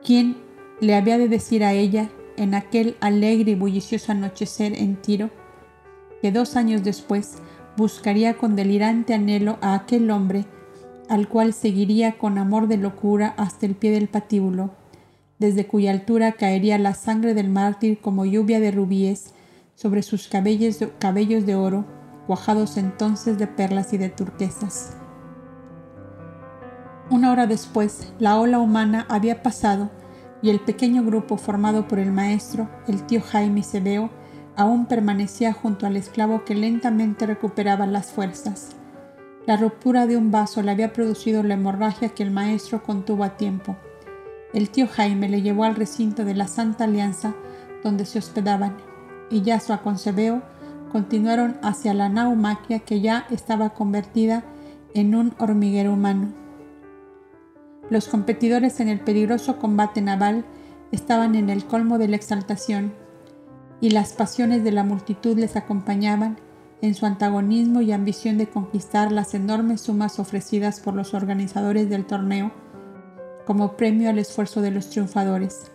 ¿Quién 0.05 0.37
le 0.81 0.95
había 0.95 1.19
de 1.19 1.29
decir 1.29 1.65
a 1.65 1.73
ella 1.73 2.11
en 2.37 2.55
aquel 2.55 2.97
alegre 3.01 3.53
y 3.53 3.55
bullicioso 3.55 4.13
anochecer 4.13 4.75
en 4.79 4.97
Tiro, 4.97 5.31
que 6.23 6.33
dos 6.33 6.57
años 6.57 6.83
después 6.83 7.39
buscaría 7.77 8.35
con 8.35 8.57
delirante 8.57 9.15
anhelo 9.15 9.59
a 9.61 9.75
aquel 9.75 10.11
hombre 10.11 10.47
al 11.09 11.29
cual 11.29 11.55
seguiría 11.55 12.19
con 12.19 12.39
amor 12.39 12.69
de 12.69 12.77
locura 12.77 13.35
hasta 13.37 13.67
el 13.67 13.75
pie 13.75 13.91
del 13.91 14.09
patíbulo, 14.09 14.71
desde 15.39 15.67
cuya 15.67 15.91
altura 15.91 16.33
caería 16.33 16.79
la 16.79 16.95
sangre 16.95 17.35
del 17.35 17.49
mártir 17.49 18.01
como 18.01 18.27
lluvia 18.27 18.61
de 18.61 18.71
rubíes 18.71 19.33
sobre 19.75 20.03
sus 20.03 20.29
cabellos 20.29 20.79
de, 20.79 20.91
cabellos 20.99 21.47
de 21.47 21.55
oro, 21.55 21.87
cuajados 22.27 22.77
entonces 22.77 23.39
de 23.39 23.47
perlas 23.47 23.93
y 23.93 23.99
de 23.99 24.11
turquesas. 24.11 24.97
Una 27.11 27.33
hora 27.33 27.47
después, 27.47 28.13
la 28.19 28.39
ola 28.39 28.59
humana 28.59 29.07
había 29.09 29.43
pasado 29.43 29.91
y 30.43 30.51
el 30.51 30.61
pequeño 30.61 31.03
grupo 31.05 31.39
formado 31.39 31.89
por 31.89 31.99
el 31.99 32.13
maestro, 32.13 32.69
el 32.87 33.03
tío 33.07 33.23
Jaime 33.23 33.61
y 33.61 33.63
Sebeo, 33.63 34.11
aún 34.57 34.85
permanecía 34.85 35.55
junto 35.55 35.87
al 35.87 35.97
esclavo 35.97 36.45
que 36.45 36.55
lentamente 36.55 37.25
recuperaba 37.25 37.87
las 37.87 38.09
fuerzas. 38.09 38.77
La 39.47 39.57
ruptura 39.57 40.07
de 40.07 40.19
un 40.19 40.31
vaso 40.31 40.63
le 40.63 40.71
había 40.71 40.93
producido 40.93 41.43
la 41.43 41.55
hemorragia 41.55 42.11
que 42.11 42.23
el 42.23 42.31
maestro 42.31 42.83
contuvo 42.83 43.25
a 43.25 43.39
tiempo. 43.39 43.77
El 44.53 44.69
tío 44.69 44.87
Jaime 44.87 45.31
le 45.31 45.41
llevó 45.41 45.65
al 45.65 45.77
recinto 45.77 46.27
de 46.27 46.35
la 46.35 46.47
Santa 46.47 46.85
Alianza, 46.85 47.33
donde 47.83 48.05
se 48.05 48.19
hospedaban, 48.19 48.77
y 49.31 49.41
Yasua 49.41 49.79
con 49.79 49.97
Sebeo 49.97 50.43
continuaron 50.93 51.57
hacia 51.63 51.95
la 51.95 52.11
naumaquia 52.11 52.81
que 52.81 53.01
ya 53.01 53.27
estaba 53.31 53.71
convertida 53.71 54.45
en 54.93 55.15
un 55.15 55.35
hormiguero 55.39 55.95
humano. 55.95 56.48
Los 57.91 58.09
competidores 58.09 58.81
en 58.81 58.89
el 58.89 59.01
peligroso 59.01 59.59
combate 59.59 60.03
naval 60.03 60.45
estaban 60.93 61.35
en 61.35 61.51
el 61.51 61.65
colmo 61.65 61.99
de 61.99 62.09
la 62.09 62.17
exaltación, 62.17 62.93
y 63.81 63.91
las 63.91 64.13
pasiones 64.13 64.65
de 64.65 64.73
la 64.73 64.85
multitud 64.85 65.39
les 65.39 65.57
acompañaban 65.57 66.39
en 66.81 66.95
su 66.95 67.07
antagonismo 67.07 67.81
y 67.81 67.93
ambición 67.93 68.39
de 68.39 68.49
conquistar 68.49 69.11
las 69.13 69.35
enormes 69.35 69.81
sumas 69.83 70.19
ofrecidas 70.19 70.81
por 70.81 70.95
los 70.95 71.15
organizadores 71.15 71.89
del 71.89 72.05
torneo 72.05 72.53
como 73.47 73.77
premio 73.77 74.11
al 74.11 74.19
esfuerzo 74.19 74.61
de 74.61 74.71
los 74.71 74.91
triunfadores. 74.91 75.71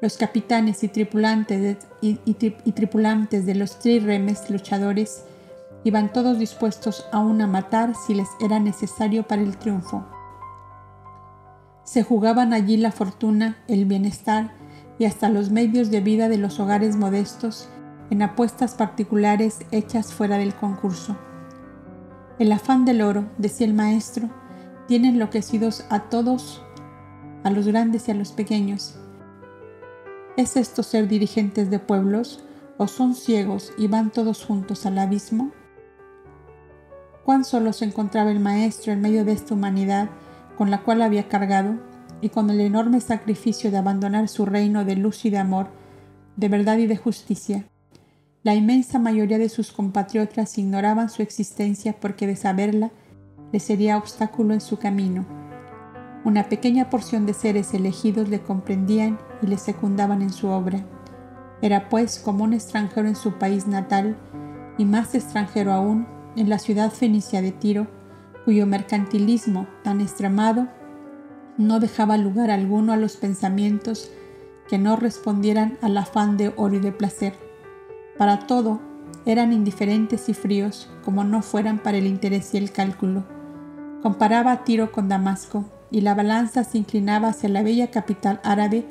Los 0.00 0.16
capitanes 0.16 0.82
y 0.82 0.88
tripulantes 0.88 1.60
de, 1.60 1.78
y, 2.00 3.54
los 3.54 3.78
triremes 3.78 4.48
luchadores 4.48 5.24
iban 5.84 6.12
todos 6.12 6.38
dispuestos 6.38 7.06
aún 7.12 7.42
a 7.42 7.46
matar 7.46 7.92
si 8.06 8.14
les 8.14 8.28
era 8.40 8.58
necesario 8.58 9.24
para 9.24 9.42
el 9.42 9.58
triunfo. 9.58 10.06
Se 11.90 12.04
jugaban 12.04 12.52
allí 12.52 12.76
la 12.76 12.92
fortuna, 12.92 13.56
el 13.66 13.84
bienestar 13.84 14.52
y 15.00 15.06
hasta 15.06 15.28
los 15.28 15.50
medios 15.50 15.90
de 15.90 16.00
vida 16.00 16.28
de 16.28 16.38
los 16.38 16.60
hogares 16.60 16.94
modestos 16.94 17.68
en 18.10 18.22
apuestas 18.22 18.76
particulares 18.76 19.58
hechas 19.72 20.12
fuera 20.12 20.38
del 20.38 20.54
concurso. 20.54 21.16
El 22.38 22.52
afán 22.52 22.84
del 22.84 23.02
oro, 23.02 23.24
decía 23.38 23.66
el 23.66 23.74
maestro, 23.74 24.30
tiene 24.86 25.08
enloquecidos 25.08 25.84
a 25.90 26.08
todos, 26.08 26.62
a 27.42 27.50
los 27.50 27.66
grandes 27.66 28.06
y 28.06 28.12
a 28.12 28.14
los 28.14 28.30
pequeños, 28.30 28.96
¿Es 30.36 30.56
esto 30.56 30.84
ser 30.84 31.08
dirigentes 31.08 31.70
de 31.70 31.80
pueblos 31.80 32.44
o 32.78 32.86
son 32.86 33.16
ciegos 33.16 33.72
y 33.76 33.88
van 33.88 34.12
todos 34.12 34.44
juntos 34.44 34.86
al 34.86 34.96
abismo? 34.96 35.50
Cuán 37.24 37.44
solo 37.44 37.72
se 37.72 37.84
encontraba 37.84 38.30
el 38.30 38.38
maestro 38.38 38.92
en 38.92 39.00
medio 39.00 39.24
de 39.24 39.32
esta 39.32 39.54
humanidad 39.54 40.08
con 40.56 40.70
la 40.70 40.82
cual 40.82 41.02
había 41.02 41.28
cargado 41.28 41.74
y 42.20 42.28
con 42.28 42.50
el 42.50 42.60
enorme 42.60 43.00
sacrificio 43.00 43.70
de 43.70 43.78
abandonar 43.78 44.28
su 44.28 44.46
reino 44.46 44.84
de 44.84 44.96
luz 44.96 45.24
y 45.24 45.30
de 45.30 45.38
amor, 45.38 45.68
de 46.36 46.48
verdad 46.48 46.78
y 46.78 46.86
de 46.86 46.96
justicia. 46.96 47.64
La 48.42 48.54
inmensa 48.54 48.98
mayoría 48.98 49.38
de 49.38 49.48
sus 49.48 49.72
compatriotas 49.72 50.56
ignoraban 50.56 51.10
su 51.10 51.22
existencia 51.22 51.96
porque 52.00 52.26
de 52.26 52.36
saberla 52.36 52.90
le 53.52 53.60
sería 53.60 53.98
obstáculo 53.98 54.54
en 54.54 54.60
su 54.60 54.78
camino. 54.78 55.26
Una 56.24 56.48
pequeña 56.48 56.90
porción 56.90 57.26
de 57.26 57.34
seres 57.34 57.74
elegidos 57.74 58.28
le 58.28 58.40
comprendían 58.40 59.18
y 59.42 59.46
le 59.46 59.58
secundaban 59.58 60.22
en 60.22 60.32
su 60.32 60.48
obra. 60.48 60.84
Era 61.62 61.88
pues 61.88 62.18
como 62.18 62.44
un 62.44 62.54
extranjero 62.54 63.08
en 63.08 63.16
su 63.16 63.38
país 63.38 63.66
natal 63.66 64.16
y 64.78 64.84
más 64.84 65.14
extranjero 65.14 65.72
aún 65.72 66.06
en 66.36 66.48
la 66.48 66.58
ciudad 66.58 66.90
fenicia 66.90 67.42
de 67.42 67.52
Tiro, 67.52 67.86
cuyo 68.50 68.66
mercantilismo 68.66 69.68
tan 69.84 70.00
extremado 70.00 70.66
no 71.56 71.78
dejaba 71.78 72.16
lugar 72.16 72.50
alguno 72.50 72.92
a 72.92 72.96
los 72.96 73.16
pensamientos 73.16 74.10
que 74.68 74.76
no 74.76 74.96
respondieran 74.96 75.78
al 75.82 75.96
afán 75.96 76.36
de 76.36 76.52
oro 76.56 76.74
y 76.74 76.80
de 76.80 76.90
placer. 76.90 77.34
Para 78.18 78.48
todo 78.48 78.80
eran 79.24 79.52
indiferentes 79.52 80.28
y 80.28 80.34
fríos 80.34 80.90
como 81.04 81.22
no 81.22 81.42
fueran 81.42 81.78
para 81.78 81.98
el 81.98 82.08
interés 82.08 82.52
y 82.52 82.56
el 82.56 82.72
cálculo. 82.72 83.22
Comparaba 84.02 84.50
a 84.50 84.64
Tiro 84.64 84.90
con 84.90 85.08
Damasco 85.08 85.64
y 85.92 86.00
la 86.00 86.16
balanza 86.16 86.64
se 86.64 86.78
inclinaba 86.78 87.28
hacia 87.28 87.50
la 87.50 87.62
bella 87.62 87.92
capital 87.92 88.40
árabe 88.42 88.84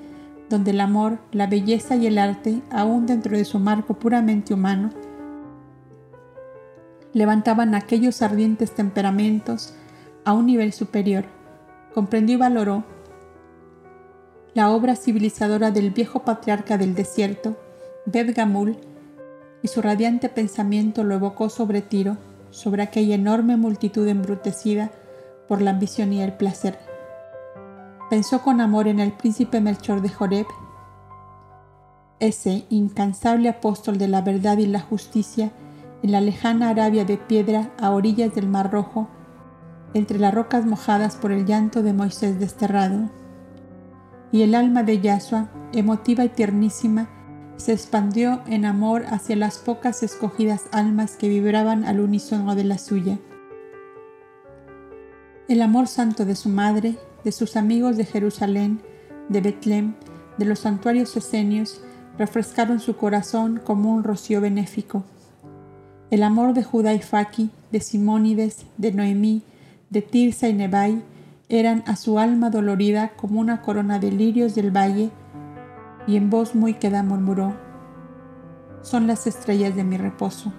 donde 0.49 0.72
el 0.72 0.80
amor, 0.80 1.19
la 1.34 1.48
belleza 1.48 1.98
y 1.98 2.07
el 2.07 2.18
arte, 2.18 2.61
aún 2.72 3.07
dentro 3.07 3.36
de 3.36 3.44
su 3.44 3.60
marco 3.60 3.95
puramente 3.95 4.53
humano, 4.53 4.91
levantaban 7.14 7.76
aquellos 7.76 8.22
ardientes 8.22 8.72
temperamentos 8.72 9.73
a 10.26 10.34
un 10.34 10.45
nivel 10.45 10.73
superior. 10.73 11.26
Comprendió 11.94 12.36
y 12.36 12.40
valoró 12.40 12.84
la 14.53 14.72
obra 14.72 14.95
civilizadora 14.95 15.72
del 15.72 15.91
viejo 15.91 16.23
patriarca 16.23 16.77
del 16.77 16.95
desierto, 16.95 17.56
Bed 18.06 18.34
Gamul, 18.36 18.77
y 19.61 19.68
su 19.68 19.81
radiante 19.81 20.30
pensamiento 20.30 21.03
lo 21.03 21.15
evocó 21.15 21.49
sobre 21.49 21.81
Tiro, 21.81 22.18
sobre 22.49 22.81
aquella 22.81 23.15
enorme 23.15 23.57
multitud 23.57 24.07
embrutecida 24.07 24.91
por 25.48 25.61
la 25.61 25.72
ambición 25.72 26.14
y 26.14 26.22
el 26.22 26.34
placer. 26.34 26.80
Pensó 28.10 28.41
con 28.41 28.60
amor 28.60 28.88
en 28.88 28.99
el 28.99 29.11
príncipe 29.11 29.61
Melchor 29.61 30.02
de 30.02 30.10
Joreb, 30.10 30.48
ese 32.19 32.65
incansable 32.69 33.49
apóstol 33.49 33.98
de 33.98 34.07
la 34.07 34.22
verdad 34.22 34.57
y 34.57 34.65
la 34.65 34.81
justicia 34.81 35.52
en 36.02 36.12
la 36.12 36.22
lejana 36.22 36.70
Arabia 36.70 37.06
de 37.06 37.18
piedra 37.18 37.72
a 37.80 37.92
orillas 37.92 38.34
del 38.34 38.48
Mar 38.48 38.72
Rojo, 38.72 39.10
entre 39.94 40.20
las 40.20 40.34
rocas 40.34 40.66
mojadas 40.66 41.16
por 41.16 41.32
el 41.32 41.46
llanto 41.46 41.84
de 41.84 41.94
Moisés 41.94 42.40
desterrado. 42.40 43.10
Y 44.32 44.44
el 44.44 44.56
alma 44.56 44.84
de 44.84 45.00
Yahshua, 45.00 45.50
emotiva 45.74 46.24
y 46.24 46.30
tiernísima, 46.30 47.10
se 47.58 47.74
expandió 47.74 48.42
en 48.48 48.64
amor 48.64 49.06
hacia 49.10 49.36
las 49.36 49.58
pocas 49.58 50.02
escogidas 50.04 50.68
almas 50.72 51.18
que 51.18 51.28
vibraban 51.28 51.84
al 51.84 52.00
unísono 52.00 52.56
de 52.56 52.64
la 52.64 52.78
suya. 52.78 53.20
El 55.50 55.62
amor 55.62 55.88
santo 55.88 56.26
de 56.26 56.36
su 56.36 56.48
madre, 56.48 56.98
de 57.24 57.32
sus 57.32 57.58
amigos 57.58 57.98
de 57.98 58.06
Jerusalén, 58.06 58.82
de 59.28 59.42
Betlem, 59.42 59.96
de 60.38 60.46
los 60.46 60.60
santuarios 60.60 61.18
esenios, 61.18 61.82
refrescaron 62.18 62.80
su 62.80 62.96
corazón 62.96 63.60
como 63.64 63.94
un 63.94 64.04
rocío 64.04 64.40
benéfico. 64.40 65.04
El 66.11 66.23
amor 66.23 66.53
de 66.53 66.64
Judá 66.64 66.94
y 66.94 66.99
Faki, 66.99 67.52
de 67.72 67.81
Simónides, 67.81 68.65
de 68.77 68.91
Noemí, 68.91 69.44
de 69.91 70.02
Tirsa 70.02 70.49
y 70.49 70.53
Nebai, 70.53 71.03
eran 71.49 71.84
a 71.86 71.95
su 71.95 72.18
alma 72.18 72.49
dolorida 72.49 73.11
como 73.15 73.40
una 73.40 73.61
corona 73.61 73.99
de 73.99 74.11
lirios 74.11 74.56
del 74.56 74.76
valle, 74.76 75.11
y 76.07 76.15
en 76.15 76.31
voz 76.31 76.56
muy 76.56 76.73
queda 76.73 77.03
murmuró, 77.03 77.53
son 78.81 79.06
las 79.07 79.27
estrellas 79.27 79.76
de 79.76 79.84
mi 79.84 79.98
reposo, 79.98 80.52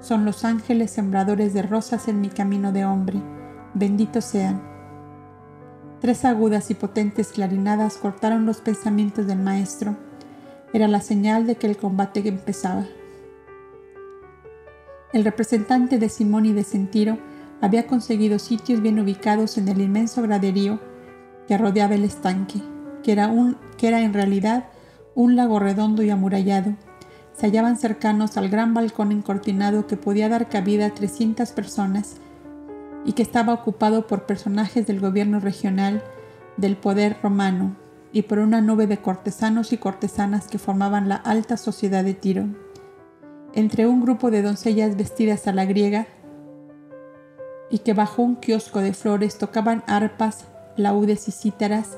son 0.00 0.24
los 0.24 0.44
ángeles 0.44 0.92
sembradores 0.92 1.52
de 1.54 1.62
rosas 1.62 2.06
en 2.06 2.20
mi 2.20 2.28
camino 2.28 2.70
de 2.70 2.84
hombre, 2.84 3.20
benditos 3.74 4.24
sean. 4.24 4.62
Tres 6.00 6.24
agudas 6.24 6.70
y 6.70 6.74
potentes 6.74 7.28
clarinadas 7.28 7.96
cortaron 7.96 8.46
los 8.46 8.60
pensamientos 8.60 9.26
del 9.26 9.38
maestro. 9.38 9.96
Era 10.72 10.86
la 10.86 11.00
señal 11.00 11.46
de 11.46 11.56
que 11.56 11.66
el 11.66 11.76
combate 11.76 12.26
empezaba. 12.28 12.84
El 15.16 15.24
representante 15.24 15.98
de 15.98 16.10
Simón 16.10 16.44
y 16.44 16.52
de 16.52 16.62
Sentiro 16.62 17.16
había 17.62 17.86
conseguido 17.86 18.38
sitios 18.38 18.82
bien 18.82 19.00
ubicados 19.00 19.56
en 19.56 19.66
el 19.68 19.80
inmenso 19.80 20.20
graderío 20.20 20.78
que 21.48 21.56
rodeaba 21.56 21.94
el 21.94 22.04
estanque, 22.04 22.60
que 23.02 23.12
era, 23.12 23.28
un, 23.28 23.56
que 23.78 23.88
era 23.88 24.02
en 24.02 24.12
realidad 24.12 24.66
un 25.14 25.34
lago 25.34 25.58
redondo 25.58 26.02
y 26.02 26.10
amurallado. 26.10 26.74
Se 27.32 27.46
hallaban 27.46 27.78
cercanos 27.78 28.36
al 28.36 28.50
gran 28.50 28.74
balcón 28.74 29.10
encortinado 29.10 29.86
que 29.86 29.96
podía 29.96 30.28
dar 30.28 30.50
cabida 30.50 30.84
a 30.84 30.90
300 30.94 31.50
personas 31.52 32.16
y 33.06 33.14
que 33.14 33.22
estaba 33.22 33.54
ocupado 33.54 34.06
por 34.06 34.26
personajes 34.26 34.86
del 34.86 35.00
gobierno 35.00 35.40
regional, 35.40 36.04
del 36.58 36.76
poder 36.76 37.16
romano 37.22 37.74
y 38.12 38.20
por 38.20 38.38
una 38.38 38.60
nube 38.60 38.86
de 38.86 38.98
cortesanos 38.98 39.72
y 39.72 39.78
cortesanas 39.78 40.46
que 40.48 40.58
formaban 40.58 41.08
la 41.08 41.16
alta 41.16 41.56
sociedad 41.56 42.04
de 42.04 42.12
Tiro. 42.12 42.65
Entre 43.56 43.86
un 43.86 44.02
grupo 44.02 44.30
de 44.30 44.42
doncellas 44.42 44.98
vestidas 44.98 45.46
a 45.46 45.52
la 45.54 45.64
griega 45.64 46.06
y 47.70 47.78
que 47.78 47.94
bajo 47.94 48.20
un 48.22 48.36
kiosco 48.36 48.80
de 48.80 48.92
flores 48.92 49.38
tocaban 49.38 49.82
arpas, 49.86 50.44
laudes 50.76 51.26
y 51.26 51.32
cítaras, 51.32 51.96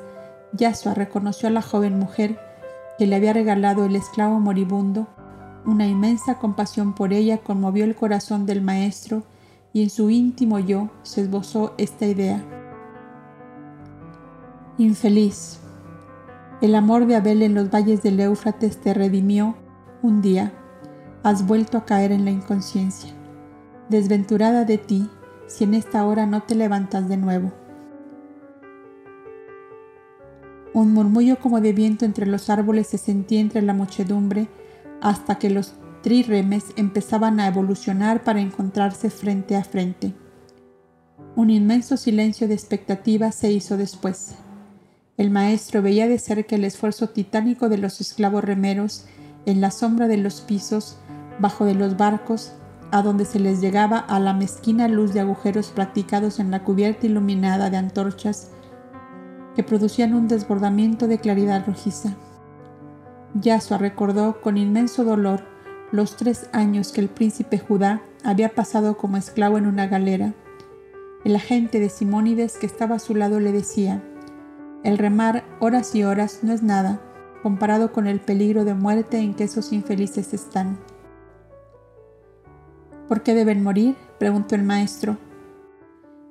Yasua 0.52 0.94
reconoció 0.94 1.48
a 1.48 1.52
la 1.52 1.60
joven 1.60 1.98
mujer 1.98 2.38
que 2.96 3.08
le 3.08 3.16
había 3.16 3.32
regalado 3.32 3.84
el 3.86 3.96
esclavo 3.96 4.38
moribundo. 4.38 5.08
Una 5.66 5.88
inmensa 5.88 6.38
compasión 6.38 6.94
por 6.94 7.12
ella 7.12 7.38
conmovió 7.38 7.84
el 7.84 7.96
corazón 7.96 8.46
del 8.46 8.62
maestro 8.62 9.24
y 9.72 9.82
en 9.82 9.90
su 9.90 10.10
íntimo 10.10 10.60
yo 10.60 10.90
se 11.02 11.22
esbozó 11.22 11.74
esta 11.76 12.06
idea. 12.06 12.40
Infeliz, 14.78 15.58
el 16.60 16.76
amor 16.76 17.06
de 17.06 17.16
Abel 17.16 17.42
en 17.42 17.54
los 17.54 17.68
valles 17.68 18.00
del 18.04 18.20
Éufrates 18.20 18.80
te 18.80 18.94
redimió 18.94 19.56
un 20.02 20.22
día. 20.22 20.52
Has 21.22 21.46
vuelto 21.46 21.78
a 21.78 21.84
caer 21.84 22.12
en 22.12 22.24
la 22.24 22.30
inconsciencia. 22.30 23.10
Desventurada 23.88 24.64
de 24.64 24.78
ti, 24.78 25.08
si 25.46 25.64
en 25.64 25.74
esta 25.74 26.04
hora 26.06 26.26
no 26.26 26.42
te 26.42 26.54
levantas 26.54 27.08
de 27.08 27.16
nuevo. 27.16 27.52
Un 30.74 30.92
murmullo 30.92 31.38
como 31.40 31.60
de 31.60 31.72
viento 31.72 32.04
entre 32.04 32.26
los 32.26 32.50
árboles 32.50 32.86
se 32.86 32.98
sentía 32.98 33.40
entre 33.40 33.62
la 33.62 33.74
muchedumbre 33.74 34.48
hasta 35.00 35.38
que 35.38 35.50
los 35.50 35.74
triremes 36.02 36.66
empezaban 36.76 37.40
a 37.40 37.48
evolucionar 37.48 38.22
para 38.22 38.40
encontrarse 38.40 39.10
frente 39.10 39.56
a 39.56 39.64
frente. 39.64 40.14
Un 41.34 41.50
inmenso 41.50 41.96
silencio 41.96 42.46
de 42.48 42.54
expectativa 42.54 43.32
se 43.32 43.50
hizo 43.50 43.76
después. 43.76 44.34
El 45.16 45.30
maestro 45.30 45.82
veía 45.82 46.06
de 46.06 46.18
cerca 46.18 46.54
el 46.54 46.64
esfuerzo 46.64 47.08
titánico 47.08 47.68
de 47.68 47.78
los 47.78 48.00
esclavos 48.00 48.44
remeros 48.44 49.06
en 49.46 49.60
la 49.60 49.70
sombra 49.70 50.06
de 50.06 50.18
los 50.18 50.40
pisos, 50.40 50.98
bajo 51.38 51.64
de 51.64 51.74
los 51.74 51.96
barcos, 51.96 52.52
a 52.90 53.02
donde 53.02 53.24
se 53.24 53.38
les 53.38 53.60
llegaba 53.60 53.98
a 53.98 54.18
la 54.18 54.32
mezquina 54.32 54.88
luz 54.88 55.12
de 55.12 55.20
agujeros 55.20 55.70
practicados 55.70 56.40
en 56.40 56.50
la 56.50 56.64
cubierta 56.64 57.06
iluminada 57.06 57.70
de 57.70 57.76
antorchas 57.76 58.50
que 59.54 59.62
producían 59.62 60.14
un 60.14 60.28
desbordamiento 60.28 61.06
de 61.06 61.18
claridad 61.18 61.64
rojiza. 61.66 62.14
Yasua 63.34 63.78
recordó 63.78 64.40
con 64.40 64.56
inmenso 64.56 65.04
dolor 65.04 65.42
los 65.92 66.16
tres 66.16 66.48
años 66.52 66.92
que 66.92 67.00
el 67.00 67.08
príncipe 67.08 67.58
Judá 67.58 68.02
había 68.24 68.50
pasado 68.50 68.96
como 68.96 69.16
esclavo 69.16 69.58
en 69.58 69.66
una 69.66 69.86
galera. 69.86 70.34
El 71.24 71.36
agente 71.36 71.80
de 71.80 71.88
Simónides 71.88 72.56
que 72.56 72.66
estaba 72.66 72.96
a 72.96 73.00
su 73.00 73.14
lado 73.14 73.40
le 73.40 73.52
decía, 73.52 74.02
el 74.84 74.96
remar 74.96 75.44
horas 75.60 75.94
y 75.94 76.04
horas 76.04 76.40
no 76.42 76.52
es 76.52 76.62
nada 76.62 77.00
comparado 77.42 77.92
con 77.92 78.06
el 78.06 78.20
peligro 78.20 78.64
de 78.64 78.74
muerte 78.74 79.18
en 79.18 79.34
que 79.34 79.44
esos 79.44 79.72
infelices 79.72 80.34
están. 80.34 80.78
¿Por 83.08 83.22
qué 83.22 83.34
deben 83.34 83.62
morir? 83.62 83.96
preguntó 84.18 84.54
el 84.54 84.62
maestro. 84.62 85.16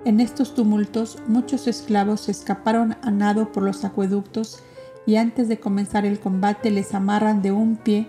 En 0.05 0.19
estos 0.19 0.53
tumultos 0.53 1.17
muchos 1.27 1.67
esclavos 1.67 2.21
se 2.21 2.31
escaparon 2.31 2.95
a 3.01 3.11
nado 3.11 3.51
por 3.51 3.63
los 3.63 3.83
acueductos 3.83 4.63
y 5.05 5.15
antes 5.15 5.47
de 5.47 5.59
comenzar 5.59 6.05
el 6.05 6.19
combate 6.19 6.69
les 6.69 6.93
amarran 6.93 7.41
de 7.41 7.51
un 7.51 7.77
pie 7.77 8.07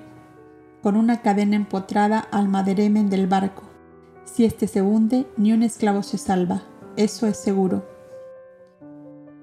con 0.82 0.96
una 0.96 1.22
cadena 1.22 1.56
empotrada 1.56 2.18
al 2.18 2.48
maderemen 2.48 3.08
del 3.08 3.26
barco. 3.26 3.62
Si 4.24 4.44
éste 4.44 4.68
se 4.68 4.82
hunde, 4.82 5.26
ni 5.36 5.52
un 5.52 5.62
esclavo 5.62 6.02
se 6.02 6.18
salva, 6.18 6.62
eso 6.96 7.26
es 7.26 7.38
seguro. 7.38 7.84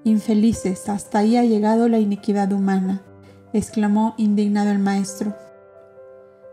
Infelices, 0.04 0.88
hasta 0.88 1.18
ahí 1.18 1.36
ha 1.36 1.44
llegado 1.44 1.88
la 1.88 1.98
iniquidad 1.98 2.52
humana, 2.52 3.02
exclamó 3.52 4.14
indignado 4.16 4.70
el 4.70 4.78
maestro. 4.78 5.34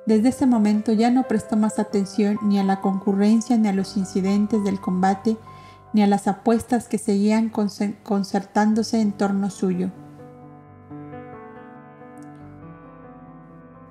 Desde 0.05 0.29
ese 0.29 0.45
momento 0.45 0.91
ya 0.91 1.09
no 1.09 1.23
prestó 1.23 1.55
más 1.55 1.79
atención 1.79 2.37
ni 2.43 2.59
a 2.59 2.63
la 2.63 2.81
concurrencia 2.81 3.57
ni 3.57 3.69
a 3.69 3.73
los 3.73 3.95
incidentes 3.95 4.63
del 4.63 4.81
combate, 4.81 5.37
ni 5.93 6.03
a 6.03 6.07
las 6.07 6.27
apuestas 6.27 6.87
que 6.87 6.97
seguían 6.97 7.49
concertándose 7.49 8.99
en 8.99 9.13
torno 9.13 9.49
suyo. 9.49 9.91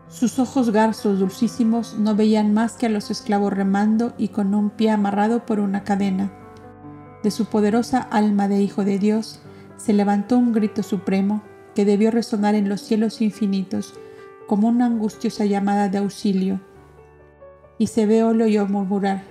Sus 0.09 0.39
ojos 0.39 0.71
garzos 0.71 1.21
dulcísimos 1.21 1.95
no 1.99 2.15
veían 2.15 2.53
más 2.53 2.75
que 2.75 2.87
a 2.87 2.91
los 2.91 3.11
esclavos 3.11 3.53
remando 3.53 4.13
y 4.19 4.29
con 4.29 4.55
un 4.55 4.69
pie 4.69 4.91
amarrado 4.91 5.47
por 5.47 5.59
una 5.59 5.85
cadena. 5.85 6.31
De 7.23 7.31
su 7.31 7.47
poderosa 7.47 8.03
alma 8.03 8.49
de 8.49 8.61
Hijo 8.61 8.85
de 8.85 8.99
Dios 8.99 9.41
se 9.79 9.95
levantó 9.95 10.37
un 10.37 10.53
grito 10.53 10.83
supremo 10.83 11.43
que 11.75 11.87
debió 11.87 12.11
resonar 12.11 12.55
en 12.55 12.69
los 12.69 12.83
cielos 12.83 13.23
infinitos 13.23 13.95
como 14.47 14.69
una 14.69 14.87
angustiosa 14.87 15.45
llamada 15.45 15.89
de 15.89 15.99
auxilio. 15.99 16.61
Y 17.79 17.89
se 17.89 18.07
ve 18.07 18.21
lo 18.21 18.45
oyó 18.45 18.67
murmurar, 18.67 19.23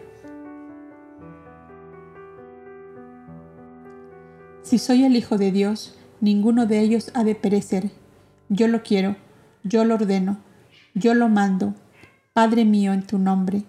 Si 4.72 4.78
soy 4.78 5.04
el 5.04 5.18
Hijo 5.18 5.38
de 5.38 5.52
Dios, 5.52 5.96
ninguno 6.22 6.66
de 6.66 6.80
ellos 6.80 7.12
ha 7.14 7.26
de 7.26 7.36
perecer. 7.36 7.92
Yo 8.48 8.70
lo 8.70 8.84
quiero, 8.84 9.18
yo 9.66 9.84
lo 9.84 9.96
ordeno, 9.96 10.38
yo 10.94 11.14
lo 11.14 11.28
mando. 11.28 11.74
Padre 12.32 12.64
mío, 12.64 12.94
en 12.94 13.06
tu 13.06 13.20
nombre. 13.20 13.64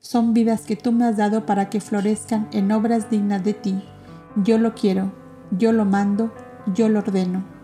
Son 0.00 0.34
vidas 0.34 0.62
que 0.62 0.74
tú 0.74 0.90
me 0.90 1.04
has 1.04 1.16
dado 1.16 1.46
para 1.46 1.70
que 1.70 1.80
florezcan 1.80 2.48
en 2.50 2.72
obras 2.72 3.08
dignas 3.08 3.44
de 3.44 3.54
ti. 3.54 3.84
Yo 4.34 4.58
lo 4.58 4.74
quiero, 4.74 5.12
yo 5.56 5.70
lo 5.70 5.84
mando, 5.84 6.34
yo 6.74 6.88
lo 6.88 6.98
ordeno. 6.98 7.57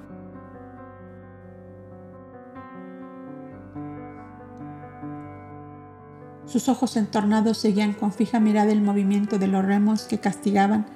Sus 6.55 6.68
ojos 6.68 6.97
entornados 6.97 7.59
seguían 7.59 7.94
con 7.94 8.12
fija 8.12 8.39
mirada 8.39 8.70
el 8.70 8.81
movimiento 8.81 9.40
de 9.40 9.48
los 9.48 9.64
remos 9.64 10.05
que 10.05 10.20
castigaban 10.20 10.86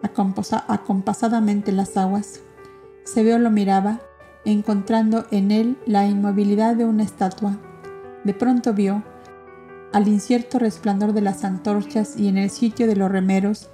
acompasadamente 0.00 1.72
las 1.72 1.98
aguas. 1.98 2.40
Sebeo 3.04 3.38
lo 3.38 3.50
miraba, 3.50 4.00
encontrando 4.46 5.26
en 5.30 5.50
él 5.50 5.76
la 5.84 6.06
inmovilidad 6.06 6.74
de 6.74 6.86
una 6.86 7.02
estatua. 7.02 7.58
De 8.24 8.32
pronto 8.32 8.72
vio, 8.72 9.02
al 9.92 10.08
incierto 10.08 10.58
resplandor 10.58 11.12
de 11.12 11.20
las 11.20 11.44
antorchas 11.44 12.18
y 12.18 12.28
en 12.28 12.38
el 12.38 12.48
sitio 12.48 12.86
de 12.86 12.96
los 12.96 13.10
remeros, 13.10 13.68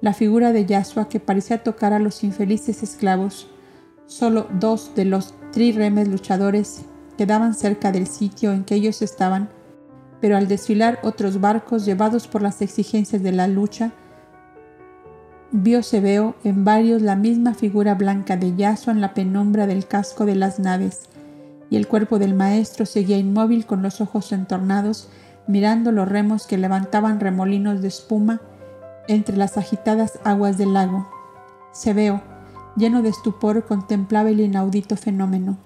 la 0.00 0.12
figura 0.12 0.52
de 0.52 0.66
Yasua 0.66 1.08
que 1.08 1.18
parecía 1.18 1.64
tocar 1.64 1.94
a 1.94 1.98
los 1.98 2.22
infelices 2.22 2.84
esclavos. 2.84 3.48
Solo 4.06 4.46
dos 4.60 4.92
de 4.94 5.06
los 5.06 5.34
triremes 5.50 6.06
luchadores 6.06 6.82
quedaban 7.18 7.54
cerca 7.54 7.90
del 7.90 8.06
sitio 8.06 8.52
en 8.52 8.62
que 8.62 8.76
ellos 8.76 9.02
estaban, 9.02 9.48
pero 10.20 10.36
al 10.36 10.48
desfilar 10.48 10.98
otros 11.02 11.40
barcos 11.40 11.84
llevados 11.84 12.28
por 12.28 12.42
las 12.42 12.62
exigencias 12.62 13.22
de 13.22 13.32
la 13.32 13.48
lucha, 13.48 13.92
Vio 15.52 15.80
veo 16.02 16.34
en 16.42 16.64
varios 16.64 17.02
la 17.02 17.14
misma 17.14 17.54
figura 17.54 17.94
blanca 17.94 18.36
de 18.36 18.56
Yaso 18.56 18.90
en 18.90 19.00
la 19.00 19.14
penumbra 19.14 19.68
del 19.68 19.86
casco 19.86 20.26
de 20.26 20.34
las 20.34 20.58
naves, 20.58 21.08
y 21.70 21.76
el 21.76 21.86
cuerpo 21.86 22.18
del 22.18 22.34
maestro 22.34 22.84
seguía 22.84 23.16
inmóvil 23.16 23.64
con 23.64 23.80
los 23.80 24.00
ojos 24.00 24.32
entornados, 24.32 25.08
mirando 25.46 25.92
los 25.92 26.08
remos 26.08 26.46
que 26.48 26.58
levantaban 26.58 27.20
remolinos 27.20 27.80
de 27.80 27.88
espuma 27.88 28.40
entre 29.06 29.36
las 29.36 29.56
agitadas 29.56 30.18
aguas 30.24 30.58
del 30.58 30.74
lago. 30.74 31.08
veo 31.94 32.20
lleno 32.76 33.02
de 33.02 33.10
estupor, 33.10 33.64
contemplaba 33.64 34.30
el 34.30 34.40
inaudito 34.40 34.96
fenómeno. 34.96 35.58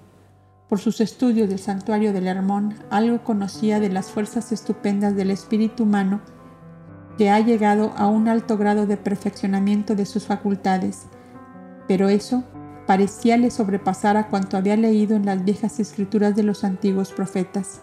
Por 0.71 0.79
sus 0.79 1.01
estudios 1.01 1.49
del 1.49 1.59
santuario 1.59 2.13
del 2.13 2.27
Hermón, 2.27 2.75
algo 2.89 3.25
conocía 3.25 3.81
de 3.81 3.89
las 3.89 4.09
fuerzas 4.09 4.53
estupendas 4.53 5.17
del 5.17 5.29
espíritu 5.29 5.83
humano 5.83 6.21
que 7.17 7.29
ha 7.29 7.41
llegado 7.41 7.91
a 7.97 8.07
un 8.07 8.29
alto 8.29 8.57
grado 8.57 8.85
de 8.85 8.95
perfeccionamiento 8.95 9.95
de 9.95 10.05
sus 10.05 10.27
facultades, 10.27 11.07
pero 11.89 12.07
eso 12.07 12.45
parecía 12.87 13.35
le 13.35 13.51
sobrepasar 13.51 14.15
a 14.15 14.29
cuanto 14.29 14.55
había 14.55 14.77
leído 14.77 15.17
en 15.17 15.25
las 15.25 15.43
viejas 15.43 15.77
escrituras 15.81 16.37
de 16.37 16.43
los 16.43 16.63
antiguos 16.63 17.11
profetas. 17.11 17.81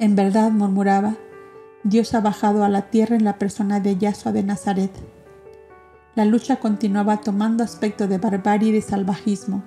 En 0.00 0.16
verdad, 0.16 0.50
murmuraba, 0.50 1.14
Dios 1.84 2.12
ha 2.14 2.20
bajado 2.20 2.64
a 2.64 2.68
la 2.68 2.90
tierra 2.90 3.14
en 3.14 3.22
la 3.22 3.38
persona 3.38 3.78
de 3.78 3.96
Yahshua 3.96 4.32
de 4.32 4.42
Nazaret. 4.42 4.90
La 6.16 6.24
lucha 6.24 6.56
continuaba 6.56 7.18
tomando 7.18 7.62
aspecto 7.62 8.08
de 8.08 8.18
barbarie 8.18 8.70
y 8.70 8.72
de 8.72 8.82
salvajismo. 8.82 9.62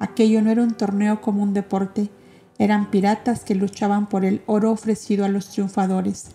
Aquello 0.00 0.42
no 0.42 0.50
era 0.50 0.62
un 0.62 0.74
torneo 0.74 1.20
como 1.20 1.42
un 1.42 1.54
deporte, 1.54 2.10
eran 2.58 2.90
piratas 2.90 3.44
que 3.44 3.54
luchaban 3.54 4.08
por 4.08 4.24
el 4.24 4.42
oro 4.46 4.72
ofrecido 4.72 5.24
a 5.24 5.28
los 5.28 5.50
triunfadores. 5.50 6.30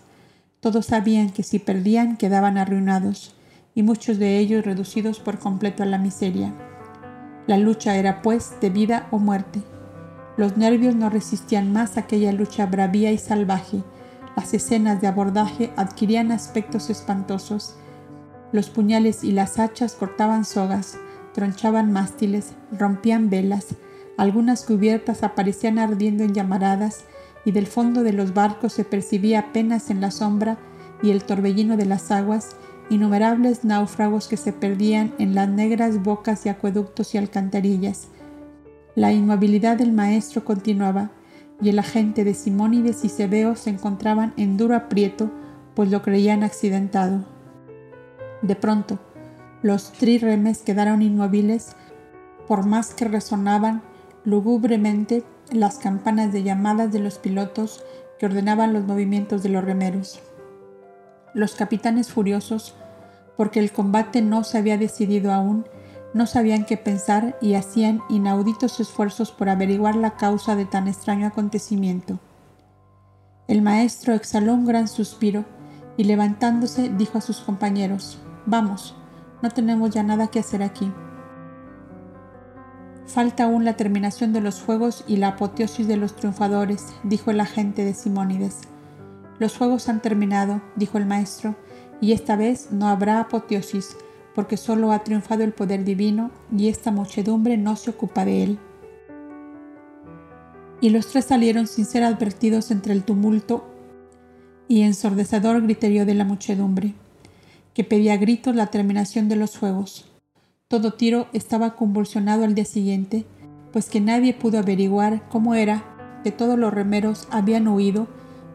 Todos 0.60 0.86
sabían 0.86 1.30
que 1.30 1.42
si 1.42 1.58
perdían 1.58 2.16
quedaban 2.16 2.56
arruinados, 2.56 3.34
y 3.74 3.82
muchos 3.82 4.18
de 4.18 4.38
ellos 4.38 4.64
reducidos 4.64 5.20
por 5.20 5.38
completo 5.38 5.82
a 5.82 5.86
la 5.86 5.98
miseria. 5.98 6.52
La 7.46 7.58
lucha 7.58 7.96
era, 7.96 8.22
pues, 8.22 8.52
de 8.60 8.70
vida 8.70 9.06
o 9.10 9.18
muerte. 9.18 9.62
Los 10.36 10.56
nervios 10.56 10.94
no 10.94 11.10
resistían 11.10 11.72
más 11.72 11.96
aquella 11.96 12.32
lucha 12.32 12.66
bravía 12.66 13.12
y 13.12 13.18
salvaje. 13.18 13.82
Las 14.36 14.54
escenas 14.54 15.00
de 15.00 15.06
abordaje 15.06 15.72
adquirían 15.76 16.32
aspectos 16.32 16.88
espantosos. 16.88 17.76
Los 18.50 18.70
puñales 18.70 19.22
y 19.24 19.32
las 19.32 19.58
hachas 19.58 19.94
cortaban 19.94 20.44
sogas, 20.44 20.96
tronchaban 21.34 21.92
mástiles, 21.92 22.52
rompían 22.72 23.28
velas, 23.28 23.74
algunas 24.16 24.64
cubiertas 24.64 25.22
aparecían 25.22 25.78
ardiendo 25.78 26.24
en 26.24 26.32
llamaradas 26.32 27.04
y 27.44 27.50
del 27.50 27.66
fondo 27.66 28.02
de 28.02 28.12
los 28.12 28.32
barcos 28.32 28.72
se 28.72 28.84
percibía 28.84 29.40
apenas 29.40 29.90
en 29.90 30.00
la 30.00 30.10
sombra 30.10 30.56
y 31.02 31.10
el 31.10 31.24
torbellino 31.24 31.76
de 31.76 31.84
las 31.84 32.10
aguas 32.10 32.56
innumerables 32.90 33.64
náufragos 33.64 34.28
que 34.28 34.36
se 34.36 34.52
perdían 34.52 35.12
en 35.18 35.34
las 35.34 35.48
negras 35.48 36.02
bocas 36.02 36.46
y 36.46 36.48
acueductos 36.48 37.14
y 37.14 37.18
alcantarillas. 37.18 38.08
La 38.94 39.12
inmovilidad 39.12 39.76
del 39.76 39.92
maestro 39.92 40.44
continuaba, 40.44 41.10
y 41.60 41.68
el 41.68 41.78
agente 41.78 42.24
de 42.24 42.34
Simónides 42.34 43.04
y 43.04 43.08
Cebeo 43.08 43.56
se 43.56 43.70
encontraban 43.70 44.34
en 44.36 44.56
duro 44.56 44.74
aprieto, 44.74 45.30
pues 45.74 45.90
lo 45.90 46.02
creían 46.02 46.42
accidentado. 46.42 47.24
De 48.42 48.56
pronto, 48.56 48.98
los 49.64 49.92
trirremes 49.92 50.58
quedaron 50.58 51.00
inmóviles, 51.00 51.74
por 52.46 52.66
más 52.66 52.92
que 52.92 53.06
resonaban 53.06 53.80
lúgubremente 54.22 55.24
las 55.50 55.78
campanas 55.78 56.34
de 56.34 56.42
llamadas 56.42 56.92
de 56.92 56.98
los 56.98 57.16
pilotos 57.16 57.82
que 58.18 58.26
ordenaban 58.26 58.74
los 58.74 58.84
movimientos 58.84 59.42
de 59.42 59.48
los 59.48 59.64
remeros. 59.64 60.20
Los 61.32 61.54
capitanes 61.54 62.12
furiosos, 62.12 62.74
porque 63.38 63.58
el 63.58 63.72
combate 63.72 64.20
no 64.20 64.44
se 64.44 64.58
había 64.58 64.76
decidido 64.76 65.32
aún, 65.32 65.64
no 66.12 66.26
sabían 66.26 66.66
qué 66.66 66.76
pensar 66.76 67.38
y 67.40 67.54
hacían 67.54 68.02
inauditos 68.10 68.80
esfuerzos 68.80 69.32
por 69.32 69.48
averiguar 69.48 69.96
la 69.96 70.16
causa 70.16 70.56
de 70.56 70.66
tan 70.66 70.88
extraño 70.88 71.26
acontecimiento. 71.26 72.18
El 73.48 73.62
maestro 73.62 74.12
exhaló 74.12 74.52
un 74.52 74.66
gran 74.66 74.88
suspiro 74.88 75.46
y 75.96 76.04
levantándose 76.04 76.90
dijo 76.90 77.16
a 77.16 77.22
sus 77.22 77.40
compañeros, 77.40 78.18
Vamos, 78.44 78.94
no 79.44 79.50
tenemos 79.50 79.90
ya 79.90 80.02
nada 80.02 80.28
que 80.28 80.38
hacer 80.38 80.62
aquí. 80.62 80.90
Falta 83.04 83.44
aún 83.44 83.66
la 83.66 83.76
terminación 83.76 84.32
de 84.32 84.40
los 84.40 84.62
juegos 84.62 85.04
y 85.06 85.18
la 85.18 85.28
apoteosis 85.28 85.86
de 85.86 85.98
los 85.98 86.16
triunfadores, 86.16 86.86
dijo 87.02 87.30
el 87.30 87.40
agente 87.40 87.84
de 87.84 87.92
Simónides. 87.92 88.60
Los 89.38 89.58
juegos 89.58 89.90
han 89.90 90.00
terminado, 90.00 90.62
dijo 90.76 90.96
el 90.96 91.04
maestro, 91.04 91.56
y 92.00 92.12
esta 92.12 92.36
vez 92.36 92.72
no 92.72 92.88
habrá 92.88 93.20
apoteosis, 93.20 93.98
porque 94.34 94.56
solo 94.56 94.92
ha 94.92 95.04
triunfado 95.04 95.44
el 95.44 95.52
poder 95.52 95.84
divino 95.84 96.30
y 96.50 96.68
esta 96.68 96.90
muchedumbre 96.90 97.58
no 97.58 97.76
se 97.76 97.90
ocupa 97.90 98.24
de 98.24 98.44
él. 98.44 98.58
Y 100.80 100.88
los 100.88 101.08
tres 101.08 101.26
salieron 101.26 101.66
sin 101.66 101.84
ser 101.84 102.02
advertidos 102.02 102.70
entre 102.70 102.94
el 102.94 103.04
tumulto 103.04 103.62
y 104.68 104.80
ensordecedor 104.84 105.60
griterío 105.60 106.06
de 106.06 106.14
la 106.14 106.24
muchedumbre, 106.24 106.94
que 107.74 107.84
pedía 107.84 108.16
gritos 108.16 108.54
la 108.54 108.68
terminación 108.68 109.28
de 109.28 109.36
los 109.36 109.58
juegos. 109.58 110.06
Todo 110.68 110.94
Tiro 110.94 111.26
estaba 111.32 111.76
convulsionado 111.76 112.44
al 112.44 112.54
día 112.54 112.64
siguiente, 112.64 113.26
pues 113.72 113.90
que 113.90 114.00
nadie 114.00 114.32
pudo 114.32 114.58
averiguar 114.58 115.28
cómo 115.28 115.54
era 115.54 115.84
que 116.22 116.32
todos 116.32 116.58
los 116.58 116.72
remeros 116.72 117.28
habían 117.30 117.68
huido 117.68 118.06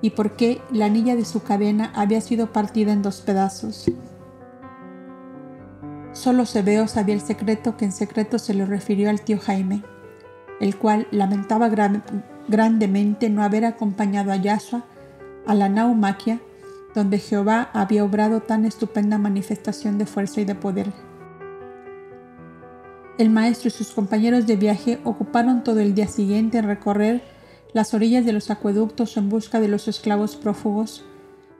y 0.01 0.11
por 0.11 0.35
qué 0.35 0.61
la 0.71 0.85
anilla 0.85 1.15
de 1.15 1.25
su 1.25 1.43
cadena 1.43 1.91
había 1.93 2.21
sido 2.21 2.51
partida 2.51 2.93
en 2.93 3.01
dos 3.01 3.21
pedazos. 3.21 3.91
Solo 6.13 6.45
Sebeo 6.45 6.87
sabía 6.87 7.13
el 7.13 7.21
secreto 7.21 7.77
que 7.77 7.85
en 7.85 7.91
secreto 7.91 8.39
se 8.39 8.53
lo 8.53 8.65
refirió 8.65 9.09
al 9.09 9.21
tío 9.21 9.39
Jaime, 9.39 9.83
el 10.59 10.77
cual 10.77 11.07
lamentaba 11.11 11.69
grandemente 12.47 13.29
no 13.29 13.43
haber 13.43 13.65
acompañado 13.65 14.31
a 14.31 14.37
Yahshua 14.37 14.83
a 15.45 15.53
la 15.53 15.69
naumaquia, 15.69 16.41
donde 16.95 17.19
Jehová 17.19 17.69
había 17.73 18.03
obrado 18.03 18.41
tan 18.41 18.65
estupenda 18.65 19.17
manifestación 19.17 19.97
de 19.97 20.05
fuerza 20.05 20.41
y 20.41 20.45
de 20.45 20.55
poder. 20.55 20.91
El 23.17 23.29
maestro 23.29 23.67
y 23.67 23.71
sus 23.71 23.91
compañeros 23.91 24.47
de 24.47 24.55
viaje 24.55 24.99
ocuparon 25.03 25.63
todo 25.63 25.79
el 25.79 25.93
día 25.93 26.07
siguiente 26.07 26.57
en 26.57 26.65
recorrer 26.65 27.21
las 27.73 27.93
orillas 27.93 28.25
de 28.25 28.33
los 28.33 28.49
acueductos 28.49 29.17
en 29.17 29.29
busca 29.29 29.59
de 29.59 29.67
los 29.67 29.87
esclavos 29.87 30.35
prófugos 30.35 31.03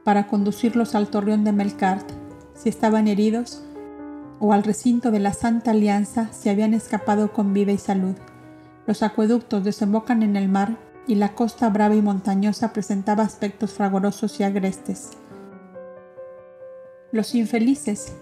para 0.03 0.27
conducirlos 0.27 0.95
al 0.95 1.09
torreón 1.09 1.43
de 1.43 1.51
Melkart, 1.51 2.09
si 2.55 2.69
estaban 2.69 3.07
heridos, 3.07 3.63
o 4.39 4.53
al 4.53 4.63
recinto 4.63 5.11
de 5.11 5.19
la 5.19 5.33
Santa 5.33 5.71
Alianza 5.71 6.31
si 6.31 6.49
habían 6.49 6.73
escapado 6.73 7.33
con 7.33 7.53
vida 7.53 7.71
y 7.71 7.77
salud. 7.77 8.15
Los 8.87 9.03
acueductos 9.03 9.63
desembocan 9.63 10.23
en 10.23 10.35
el 10.35 10.49
mar 10.49 10.77
y 11.07 11.15
la 11.15 11.35
costa 11.35 11.69
brava 11.69 11.95
y 11.95 12.01
montañosa 12.01 12.71
presentaba 12.71 13.23
aspectos 13.23 13.73
fragorosos 13.73 14.39
y 14.39 14.43
agrestes. 14.43 15.18
Los 17.11 17.35
infelices 17.35 18.13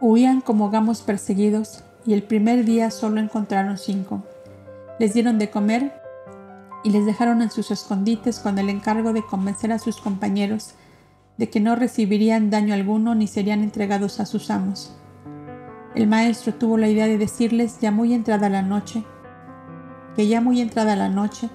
huían 0.00 0.40
como 0.40 0.70
gamos 0.70 1.02
perseguidos 1.02 1.82
y 2.06 2.14
el 2.14 2.22
primer 2.22 2.64
día 2.64 2.90
solo 2.90 3.20
encontraron 3.20 3.78
cinco 3.78 4.22
les 5.00 5.14
dieron 5.14 5.38
de 5.38 5.48
comer 5.48 5.94
y 6.84 6.90
les 6.90 7.06
dejaron 7.06 7.40
en 7.40 7.50
sus 7.50 7.70
escondites 7.70 8.38
con 8.38 8.58
el 8.58 8.68
encargo 8.68 9.14
de 9.14 9.24
convencer 9.24 9.72
a 9.72 9.78
sus 9.78 9.96
compañeros 9.96 10.74
de 11.38 11.48
que 11.48 11.58
no 11.58 11.74
recibirían 11.74 12.50
daño 12.50 12.74
alguno 12.74 13.14
ni 13.14 13.26
serían 13.26 13.62
entregados 13.62 14.20
a 14.20 14.26
sus 14.26 14.50
amos. 14.50 14.94
El 15.94 16.06
maestro 16.06 16.52
tuvo 16.52 16.76
la 16.76 16.88
idea 16.88 17.06
de 17.06 17.16
decirles 17.16 17.80
ya 17.80 17.90
muy 17.90 18.12
entrada 18.12 18.50
la 18.50 18.60
noche, 18.60 19.02
que 20.16 20.28
ya 20.28 20.42
muy 20.42 20.60
entrada 20.60 20.94
la 20.96 21.08
noche, 21.08 21.48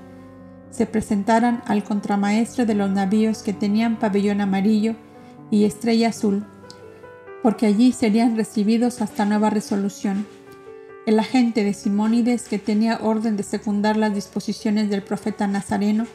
se 0.71 0.87
presentaran 0.87 1.61
al 1.67 1.83
contramaestre 1.83 2.65
de 2.65 2.73
los 2.73 2.89
navíos 2.89 3.43
que 3.43 3.53
tenían 3.53 3.99
pabellón 3.99 4.41
amarillo 4.41 4.95
y 5.51 5.65
estrella 5.65 6.09
azul, 6.09 6.45
porque 7.43 7.65
allí 7.65 7.91
serían 7.91 8.35
recibidos 8.35 9.01
hasta 9.01 9.25
nueva 9.25 9.49
resolución. 9.49 10.25
El 11.05 11.19
agente 11.19 11.63
de 11.63 11.73
Simónides, 11.73 12.47
que 12.47 12.57
tenía 12.57 12.99
orden 13.01 13.37
de 13.37 13.43
secundar 13.43 13.97
las 13.97 14.15
disposiciones 14.15 14.89
del 14.89 15.03
profeta 15.03 15.45
Nazareno, 15.45 16.05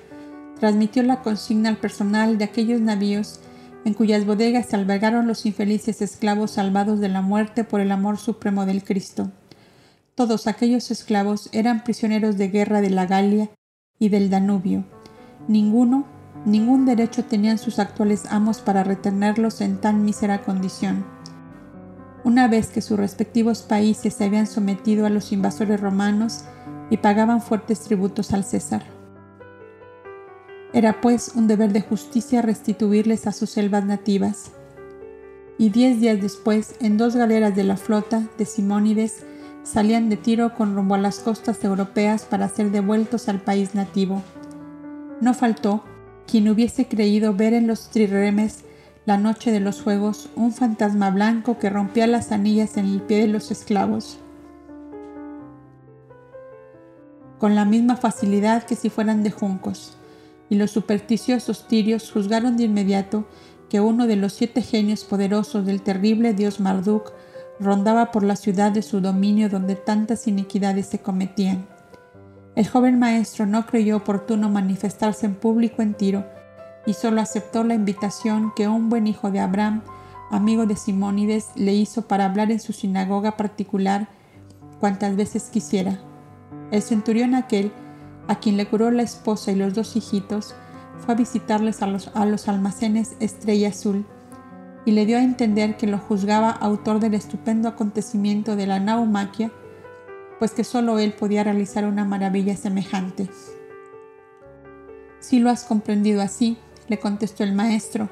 transmitió 0.58 1.02
la 1.02 1.22
consigna 1.22 1.68
al 1.68 1.76
personal 1.76 2.38
de 2.38 2.44
aquellos 2.44 2.80
navíos 2.80 3.40
en 3.84 3.94
cuyas 3.94 4.26
bodegas 4.26 4.66
se 4.66 4.76
albergaron 4.76 5.26
los 5.26 5.46
infelices 5.46 6.02
esclavos 6.02 6.52
salvados 6.52 7.00
de 7.00 7.08
la 7.08 7.22
muerte 7.22 7.64
por 7.64 7.80
el 7.80 7.92
amor 7.92 8.18
supremo 8.18 8.66
del 8.66 8.84
Cristo. 8.84 9.30
Todos 10.14 10.46
aquellos 10.46 10.90
esclavos 10.90 11.48
eran 11.52 11.82
prisioneros 11.82 12.36
de 12.36 12.48
guerra 12.48 12.80
de 12.82 12.90
la 12.90 13.06
Galia 13.06 13.50
y 13.98 14.10
del 14.10 14.28
Danubio. 14.28 14.84
Ninguno, 15.48 16.04
ningún 16.44 16.86
derecho 16.86 17.24
tenían 17.24 17.58
sus 17.58 17.78
actuales 17.78 18.24
amos 18.30 18.60
para 18.60 18.84
retenerlos 18.84 19.60
en 19.60 19.78
tan 19.78 20.04
mísera 20.04 20.42
condición 20.42 21.04
una 22.24 22.48
vez 22.48 22.68
que 22.68 22.82
sus 22.82 22.98
respectivos 22.98 23.62
países 23.62 24.14
se 24.14 24.24
habían 24.24 24.46
sometido 24.46 25.06
a 25.06 25.10
los 25.10 25.32
invasores 25.32 25.80
romanos 25.80 26.44
y 26.90 26.98
pagaban 26.98 27.40
fuertes 27.40 27.80
tributos 27.80 28.32
al 28.32 28.44
César. 28.44 28.84
Era 30.72 31.00
pues 31.00 31.32
un 31.34 31.46
deber 31.46 31.72
de 31.72 31.80
justicia 31.80 32.42
restituirles 32.42 33.26
a 33.26 33.32
sus 33.32 33.50
selvas 33.50 33.84
nativas. 33.84 34.52
Y 35.58 35.70
diez 35.70 36.00
días 36.00 36.20
después, 36.20 36.74
en 36.80 36.96
dos 36.96 37.16
galeras 37.16 37.54
de 37.56 37.64
la 37.64 37.76
flota 37.76 38.28
de 38.38 38.44
Simónides, 38.44 39.24
salían 39.62 40.08
de 40.08 40.16
Tiro 40.16 40.54
con 40.54 40.74
rumbo 40.74 40.94
a 40.94 40.98
las 40.98 41.18
costas 41.18 41.62
europeas 41.64 42.24
para 42.24 42.48
ser 42.48 42.70
devueltos 42.70 43.28
al 43.28 43.40
país 43.40 43.74
nativo. 43.74 44.22
No 45.20 45.34
faltó 45.34 45.84
quien 46.26 46.48
hubiese 46.48 46.86
creído 46.86 47.34
ver 47.34 47.54
en 47.54 47.66
los 47.66 47.90
triremes 47.90 48.64
la 49.06 49.16
noche 49.16 49.50
de 49.50 49.60
los 49.60 49.82
juegos, 49.82 50.28
un 50.36 50.52
fantasma 50.52 51.10
blanco 51.10 51.58
que 51.58 51.70
rompía 51.70 52.06
las 52.06 52.32
anillas 52.32 52.76
en 52.76 52.86
el 52.86 53.00
pie 53.02 53.18
de 53.18 53.28
los 53.28 53.50
esclavos. 53.50 54.18
Con 57.38 57.54
la 57.54 57.64
misma 57.64 57.96
facilidad 57.96 58.64
que 58.64 58.76
si 58.76 58.90
fueran 58.90 59.22
de 59.22 59.30
juncos, 59.30 59.96
y 60.50 60.56
los 60.56 60.72
supersticiosos 60.72 61.66
tirios 61.68 62.10
juzgaron 62.10 62.56
de 62.56 62.64
inmediato 62.64 63.24
que 63.70 63.80
uno 63.80 64.06
de 64.06 64.16
los 64.16 64.32
siete 64.32 64.62
genios 64.62 65.04
poderosos 65.04 65.64
del 65.64 65.80
terrible 65.80 66.34
dios 66.34 66.60
Marduk 66.60 67.12
rondaba 67.60 68.10
por 68.10 68.24
la 68.24 68.36
ciudad 68.36 68.72
de 68.72 68.82
su 68.82 69.00
dominio 69.00 69.48
donde 69.48 69.76
tantas 69.76 70.26
iniquidades 70.26 70.86
se 70.86 70.98
cometían. 70.98 71.66
El 72.60 72.68
joven 72.68 72.98
maestro 72.98 73.46
no 73.46 73.64
creyó 73.64 73.96
oportuno 73.96 74.50
manifestarse 74.50 75.24
en 75.24 75.34
público 75.34 75.80
en 75.80 75.94
Tiro, 75.94 76.26
y 76.84 76.92
solo 76.92 77.22
aceptó 77.22 77.64
la 77.64 77.72
invitación 77.72 78.52
que 78.54 78.68
un 78.68 78.90
buen 78.90 79.06
hijo 79.06 79.30
de 79.30 79.40
Abraham, 79.40 79.80
amigo 80.30 80.66
de 80.66 80.76
Simónides, 80.76 81.46
le 81.54 81.72
hizo 81.72 82.02
para 82.02 82.26
hablar 82.26 82.52
en 82.52 82.60
su 82.60 82.74
sinagoga 82.74 83.38
particular 83.38 84.08
cuantas 84.78 85.16
veces 85.16 85.44
quisiera. 85.44 86.00
El 86.70 86.82
centurión 86.82 87.34
aquel, 87.34 87.72
a 88.28 88.40
quien 88.40 88.58
le 88.58 88.66
curó 88.66 88.90
la 88.90 89.04
esposa 89.04 89.52
y 89.52 89.54
los 89.54 89.72
dos 89.72 89.96
hijitos, 89.96 90.54
fue 90.98 91.14
a 91.14 91.16
visitarles 91.16 91.80
a 91.80 91.86
los, 91.86 92.10
a 92.14 92.26
los 92.26 92.46
almacenes 92.46 93.16
Estrella 93.20 93.70
Azul, 93.70 94.04
y 94.84 94.90
le 94.90 95.06
dio 95.06 95.16
a 95.16 95.22
entender 95.22 95.78
que 95.78 95.86
lo 95.86 95.96
juzgaba 95.96 96.50
autor 96.50 97.00
del 97.00 97.14
estupendo 97.14 97.70
acontecimiento 97.70 98.54
de 98.54 98.66
la 98.66 98.80
naumaquia, 98.80 99.50
pues 100.40 100.52
que 100.52 100.64
sólo 100.64 100.98
él 100.98 101.12
podía 101.12 101.44
realizar 101.44 101.84
una 101.84 102.06
maravilla 102.06 102.56
semejante. 102.56 103.28
Si 105.20 105.38
lo 105.38 105.50
has 105.50 105.64
comprendido 105.64 106.22
así, 106.22 106.56
le 106.88 106.98
contestó 106.98 107.44
el 107.44 107.52
maestro, 107.52 108.08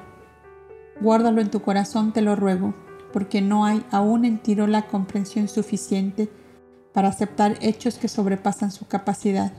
guárdalo 1.01 1.41
en 1.41 1.49
tu 1.49 1.63
corazón, 1.63 2.13
te 2.13 2.21
lo 2.21 2.35
ruego, 2.35 2.75
porque 3.11 3.41
no 3.41 3.65
hay 3.65 3.83
aún 3.89 4.25
en 4.25 4.37
Tiro 4.37 4.67
la 4.67 4.85
comprensión 4.85 5.47
suficiente 5.47 6.29
para 6.93 7.07
aceptar 7.07 7.57
hechos 7.61 7.97
que 7.97 8.07
sobrepasan 8.07 8.71
su 8.71 8.85
capacidad. 8.85 9.51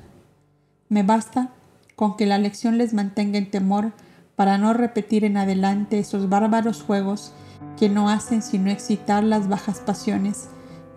Me 0.89 1.03
basta 1.03 1.51
con 1.97 2.17
que 2.17 2.27
la 2.27 2.39
lección 2.39 2.79
les 2.79 2.95
mantenga 2.95 3.39
en 3.39 3.51
temor 3.51 3.93
para 4.37 4.59
no 4.59 4.75
repetir 4.75 5.25
en 5.25 5.39
adelante 5.39 5.99
esos 5.99 6.29
bárbaros 6.29 6.83
juegos 6.83 7.33
que 7.77 7.89
no 7.89 8.09
hacen 8.09 8.43
sino 8.43 8.71
excitar 8.71 9.25
las 9.25 9.49
bajas 9.49 9.81
pasiones 9.81 10.51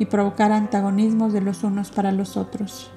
y 0.03 0.05
provocar 0.05 0.51
antagonismos 0.51 1.31
de 1.31 1.39
los 1.39 1.63
unos 1.63 1.89
para 1.89 2.11
los 2.11 2.35
otros. 2.35 2.91